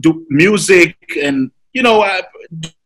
do 0.00 0.26
music 0.28 0.96
and 1.20 1.50
you 1.72 1.82
know, 1.82 2.02
uh, 2.02 2.22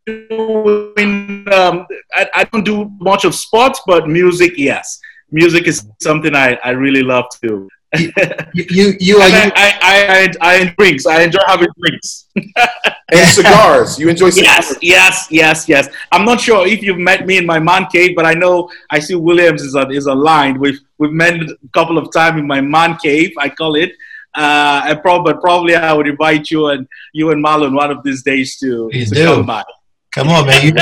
doing. 0.06 1.46
Um, 1.52 1.86
I, 2.14 2.28
I, 2.34 2.44
don't 2.44 2.64
do 2.64 2.90
much 3.00 3.24
of 3.24 3.34
sports, 3.34 3.80
but 3.86 4.08
music, 4.08 4.54
yes, 4.56 5.00
music 5.30 5.66
is 5.66 5.86
something 6.00 6.34
I, 6.34 6.58
I 6.64 6.70
really 6.70 7.02
love 7.02 7.26
to. 7.42 7.68
you 7.98 8.10
you, 8.54 8.94
you, 9.00 9.16
are, 9.18 9.22
I, 9.22 9.52
I, 9.54 9.78
I, 9.82 10.32
I, 10.40 10.60
I 10.60 10.74
drinks. 10.78 11.04
I 11.04 11.22
enjoy 11.22 11.40
having 11.46 11.68
drinks. 11.78 12.26
and 12.34 13.28
cigars. 13.28 13.98
You 13.98 14.08
enjoy 14.08 14.30
cigars. 14.30 14.70
Yes, 14.70 14.78
yes, 14.80 15.26
yes, 15.30 15.68
yes. 15.68 15.88
I'm 16.10 16.24
not 16.24 16.40
sure 16.40 16.66
if 16.66 16.82
you've 16.82 16.98
met 16.98 17.26
me 17.26 17.36
in 17.36 17.44
my 17.44 17.58
man 17.58 17.86
cave, 17.92 18.16
but 18.16 18.24
I 18.24 18.32
know 18.32 18.70
I 18.90 18.98
see 18.98 19.14
Williams 19.14 19.62
is 19.62 19.76
is 19.90 20.06
aligned. 20.06 20.58
We've 20.58 20.80
we've 20.98 21.12
met 21.12 21.34
a 21.34 21.56
couple 21.74 21.98
of 21.98 22.10
times 22.12 22.38
in 22.40 22.46
my 22.46 22.62
man 22.62 22.96
cave. 22.96 23.32
I 23.38 23.50
call 23.50 23.74
it. 23.74 23.92
Uh, 24.34 24.82
and 24.86 25.02
probably, 25.02 25.34
probably 25.34 25.74
I 25.74 25.92
would 25.92 26.08
invite 26.08 26.50
you 26.50 26.68
and 26.68 26.86
you 27.12 27.30
and 27.30 27.44
Marlon 27.44 27.74
one 27.74 27.90
of 27.90 28.02
these 28.02 28.22
days 28.22 28.56
to, 28.58 28.88
Please 28.90 29.10
to 29.10 29.14
do. 29.14 29.24
come 29.26 29.46
by. 29.46 29.64
Come 30.12 30.28
on, 30.28 30.46
man. 30.46 30.62
You, 30.62 30.72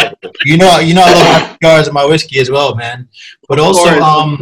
you 0.45 0.57
know, 0.57 0.79
you 0.81 0.93
know, 0.93 1.03
I 1.05 1.13
love 1.13 1.27
my 1.27 1.53
cigars 1.53 1.87
and 1.87 1.95
my 1.95 2.05
whiskey 2.05 2.41
as 2.41 2.51
well, 2.51 2.75
man. 2.75 3.09
But 3.49 3.61
also, 3.61 3.85
course, 3.85 4.03
um, 4.03 4.39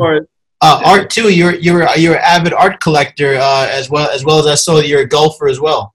uh, 0.60 0.82
art 0.84 1.10
too. 1.10 1.28
You're 1.28 1.54
you're 1.56 1.86
you're 1.96 2.16
an 2.16 2.22
avid 2.24 2.54
art 2.54 2.80
collector 2.80 3.36
uh, 3.36 3.68
as 3.70 3.90
well 3.90 4.10
as 4.10 4.24
well 4.24 4.38
as 4.38 4.46
I 4.46 4.54
saw 4.54 4.80
you're 4.80 5.02
a 5.02 5.08
golfer 5.08 5.48
as 5.48 5.60
well. 5.60 5.94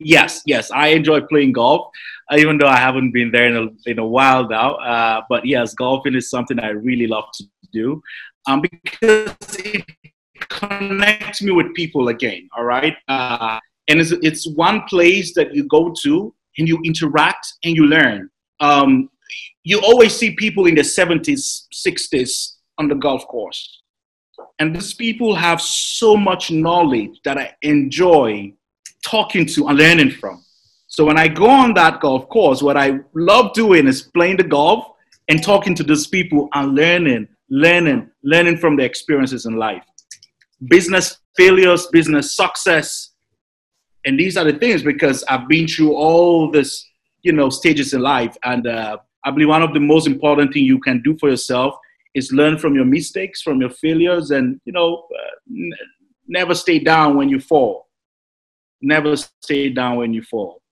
Yes, 0.00 0.42
yes, 0.46 0.70
I 0.72 0.88
enjoy 0.88 1.20
playing 1.22 1.52
golf, 1.52 1.90
uh, 2.30 2.36
even 2.36 2.58
though 2.58 2.66
I 2.66 2.76
haven't 2.76 3.12
been 3.12 3.30
there 3.30 3.46
in 3.46 3.56
a 3.56 3.90
in 3.90 3.98
a 4.00 4.06
while 4.06 4.48
now. 4.48 4.74
Uh, 4.74 5.22
but 5.28 5.46
yes, 5.46 5.74
golfing 5.74 6.16
is 6.16 6.28
something 6.28 6.58
I 6.58 6.70
really 6.70 7.06
love 7.06 7.26
to 7.34 7.44
do, 7.72 8.02
um, 8.46 8.60
because 8.60 9.36
it 9.60 9.84
connects 10.48 11.42
me 11.42 11.52
with 11.52 11.74
people 11.74 12.08
again. 12.08 12.48
All 12.56 12.64
right, 12.64 12.96
uh, 13.08 13.58
and 13.88 14.00
it's 14.00 14.12
it's 14.22 14.46
one 14.48 14.82
place 14.82 15.34
that 15.34 15.54
you 15.54 15.64
go 15.68 15.94
to 16.02 16.34
and 16.58 16.68
you 16.68 16.78
interact 16.84 17.46
and 17.64 17.76
you 17.76 17.86
learn. 17.86 18.30
Um, 18.60 19.10
you 19.64 19.80
always 19.80 20.14
see 20.14 20.34
people 20.36 20.66
in 20.66 20.74
the 20.74 20.82
70s, 20.82 21.66
60s 21.72 22.56
on 22.78 22.88
the 22.88 22.94
golf 22.94 23.26
course. 23.26 23.82
And 24.58 24.74
these 24.74 24.94
people 24.94 25.34
have 25.34 25.60
so 25.60 26.16
much 26.16 26.50
knowledge 26.50 27.20
that 27.24 27.38
I 27.38 27.54
enjoy 27.62 28.52
talking 29.04 29.46
to 29.46 29.68
and 29.68 29.78
learning 29.78 30.10
from. 30.12 30.44
So 30.86 31.04
when 31.04 31.18
I 31.18 31.28
go 31.28 31.48
on 31.48 31.74
that 31.74 32.00
golf 32.00 32.28
course, 32.28 32.62
what 32.62 32.76
I 32.76 33.00
love 33.14 33.52
doing 33.52 33.88
is 33.88 34.02
playing 34.02 34.36
the 34.36 34.44
golf 34.44 34.86
and 35.28 35.42
talking 35.42 35.74
to 35.76 35.82
these 35.82 36.06
people 36.06 36.48
and 36.52 36.74
learning, 36.74 37.28
learning, 37.50 38.10
learning 38.22 38.58
from 38.58 38.76
their 38.76 38.86
experiences 38.86 39.46
in 39.46 39.56
life. 39.56 39.82
Business 40.68 41.18
failures, 41.36 41.86
business 41.88 42.36
success. 42.36 43.10
And 44.04 44.18
these 44.18 44.36
are 44.36 44.44
the 44.44 44.58
things 44.58 44.82
because 44.82 45.24
I've 45.24 45.48
been 45.48 45.66
through 45.66 45.94
all 45.94 46.50
this, 46.50 46.84
you 47.22 47.32
know, 47.32 47.50
stages 47.50 47.94
in 47.94 48.00
life. 48.00 48.36
And 48.44 48.66
uh, 48.66 48.98
I 49.24 49.30
believe 49.30 49.48
one 49.48 49.62
of 49.62 49.72
the 49.72 49.80
most 49.80 50.06
important 50.06 50.52
thing 50.52 50.64
you 50.64 50.78
can 50.78 51.02
do 51.02 51.16
for 51.18 51.30
yourself 51.30 51.76
is 52.14 52.32
learn 52.32 52.58
from 52.58 52.74
your 52.74 52.84
mistakes, 52.84 53.42
from 53.42 53.60
your 53.60 53.70
failures, 53.70 54.30
and 54.30 54.60
you 54.64 54.72
know, 54.72 55.06
uh, 55.12 55.34
n- 55.50 55.72
never 56.28 56.54
stay 56.54 56.78
down 56.78 57.16
when 57.16 57.28
you 57.28 57.40
fall. 57.40 57.88
Never 58.80 59.16
stay 59.16 59.70
down 59.70 59.96
when 59.96 60.12
you 60.12 60.22
fall. 60.22 60.62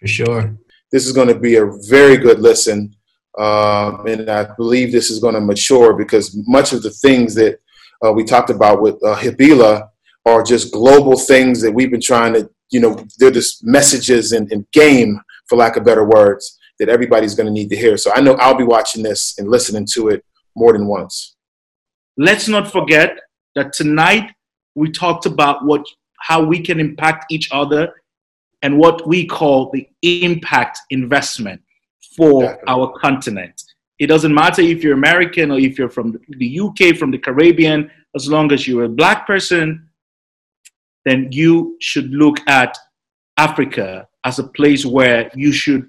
For 0.00 0.06
sure. 0.06 0.56
This 0.92 1.06
is 1.06 1.12
going 1.12 1.28
to 1.28 1.38
be 1.38 1.56
a 1.56 1.66
very 1.88 2.16
good 2.16 2.38
listen, 2.38 2.94
um, 3.38 4.06
and 4.06 4.30
I 4.30 4.44
believe 4.56 4.92
this 4.92 5.10
is 5.10 5.18
going 5.18 5.34
to 5.34 5.40
mature 5.40 5.94
because 5.94 6.36
much 6.46 6.72
of 6.72 6.82
the 6.82 6.90
things 6.90 7.34
that 7.34 7.58
uh, 8.04 8.12
we 8.12 8.24
talked 8.24 8.50
about 8.50 8.80
with 8.80 8.94
uh, 9.02 9.16
Habila 9.16 9.88
are 10.24 10.42
just 10.42 10.72
global 10.72 11.16
things 11.18 11.60
that 11.62 11.72
we've 11.72 11.90
been 11.90 12.00
trying 12.00 12.34
to, 12.34 12.50
you 12.70 12.80
know, 12.80 12.96
they're 13.18 13.30
just 13.30 13.64
messages 13.64 14.32
and, 14.32 14.50
and 14.52 14.66
game, 14.72 15.20
for 15.48 15.56
lack 15.56 15.76
of 15.76 15.84
better 15.84 16.04
words, 16.04 16.58
that 16.78 16.88
everybody's 16.88 17.34
going 17.34 17.46
to 17.46 17.52
need 17.52 17.70
to 17.70 17.76
hear. 17.76 17.96
So 17.96 18.10
I 18.14 18.20
know 18.20 18.34
I'll 18.34 18.56
be 18.56 18.64
watching 18.64 19.02
this 19.02 19.38
and 19.38 19.48
listening 19.48 19.86
to 19.92 20.08
it 20.08 20.24
more 20.56 20.72
than 20.72 20.86
once. 20.86 21.36
Let's 22.16 22.48
not 22.48 22.70
forget 22.70 23.18
that 23.54 23.72
tonight 23.72 24.32
we 24.74 24.90
talked 24.90 25.26
about 25.26 25.64
what 25.64 25.84
how 26.18 26.42
we 26.42 26.60
can 26.60 26.80
impact 26.80 27.26
each 27.30 27.48
other 27.52 27.92
and 28.62 28.78
what 28.78 29.06
we 29.06 29.26
call 29.26 29.70
the 29.70 29.86
impact 30.02 30.80
investment 30.90 31.60
for 32.16 32.42
Definitely. 32.42 32.64
our 32.68 32.92
continent. 32.98 33.62
It 33.98 34.08
doesn't 34.08 34.34
matter 34.34 34.62
if 34.62 34.82
you're 34.82 34.94
American 34.94 35.50
or 35.50 35.58
if 35.58 35.78
you're 35.78 35.88
from 35.88 36.18
the 36.28 36.60
UK, 36.60 36.96
from 36.96 37.10
the 37.10 37.18
Caribbean, 37.18 37.90
as 38.14 38.28
long 38.28 38.52
as 38.52 38.66
you're 38.68 38.84
a 38.84 38.88
black 38.88 39.26
person, 39.26 39.88
then 41.04 41.28
you 41.30 41.76
should 41.80 42.10
look 42.10 42.36
at 42.48 42.76
Africa 43.38 44.08
as 44.24 44.38
a 44.38 44.44
place 44.48 44.84
where 44.84 45.30
you 45.34 45.52
should 45.52 45.88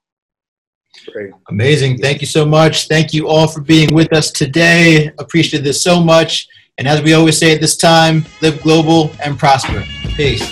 Great. 1.13 1.33
Amazing. 1.49 1.99
Thank 1.99 2.21
you 2.21 2.27
so 2.27 2.45
much. 2.45 2.87
Thank 2.89 3.13
you 3.13 3.29
all 3.29 3.49
for 3.49 3.61
being 3.61 3.93
with 3.95 4.13
us 4.13 4.31
today. 4.31 5.11
Appreciate 5.19 5.65
this 5.65 5.83
so 5.83 6.03
much. 6.03 6.49
And 6.79 6.87
as 6.87 7.03
we 7.03 7.15
always 7.15 7.39
say 7.39 7.55
at 7.55 7.61
this 7.61 7.77
time, 7.77 8.25
live 8.41 8.63
global 8.63 9.13
and 9.23 9.39
prosper. 9.39 9.85
Peace. 10.17 10.43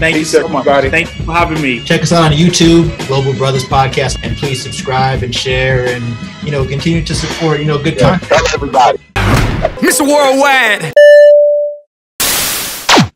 Thank 0.00 0.16
Peace 0.16 0.32
you 0.32 0.40
so 0.40 0.44
everybody. 0.46 0.88
much. 0.88 0.90
Thank 0.90 1.18
you 1.18 1.24
for 1.24 1.32
having 1.32 1.60
me. 1.60 1.84
Check 1.84 2.02
us 2.02 2.12
out 2.12 2.24
on 2.24 2.32
YouTube, 2.32 3.06
Global 3.06 3.34
Brothers 3.34 3.64
Podcast, 3.64 4.18
and 4.22 4.36
please 4.36 4.62
subscribe 4.62 5.22
and 5.22 5.34
share 5.34 5.88
and 5.88 6.02
you 6.42 6.50
know 6.50 6.64
continue 6.66 7.04
to 7.04 7.14
support 7.14 7.60
you 7.60 7.66
know 7.66 7.82
good 7.82 7.96
yeah. 7.96 8.18
content. 8.18 8.54
Everybody. 8.54 8.98
Mr. 9.82 10.08
Worldwide. 10.08 10.92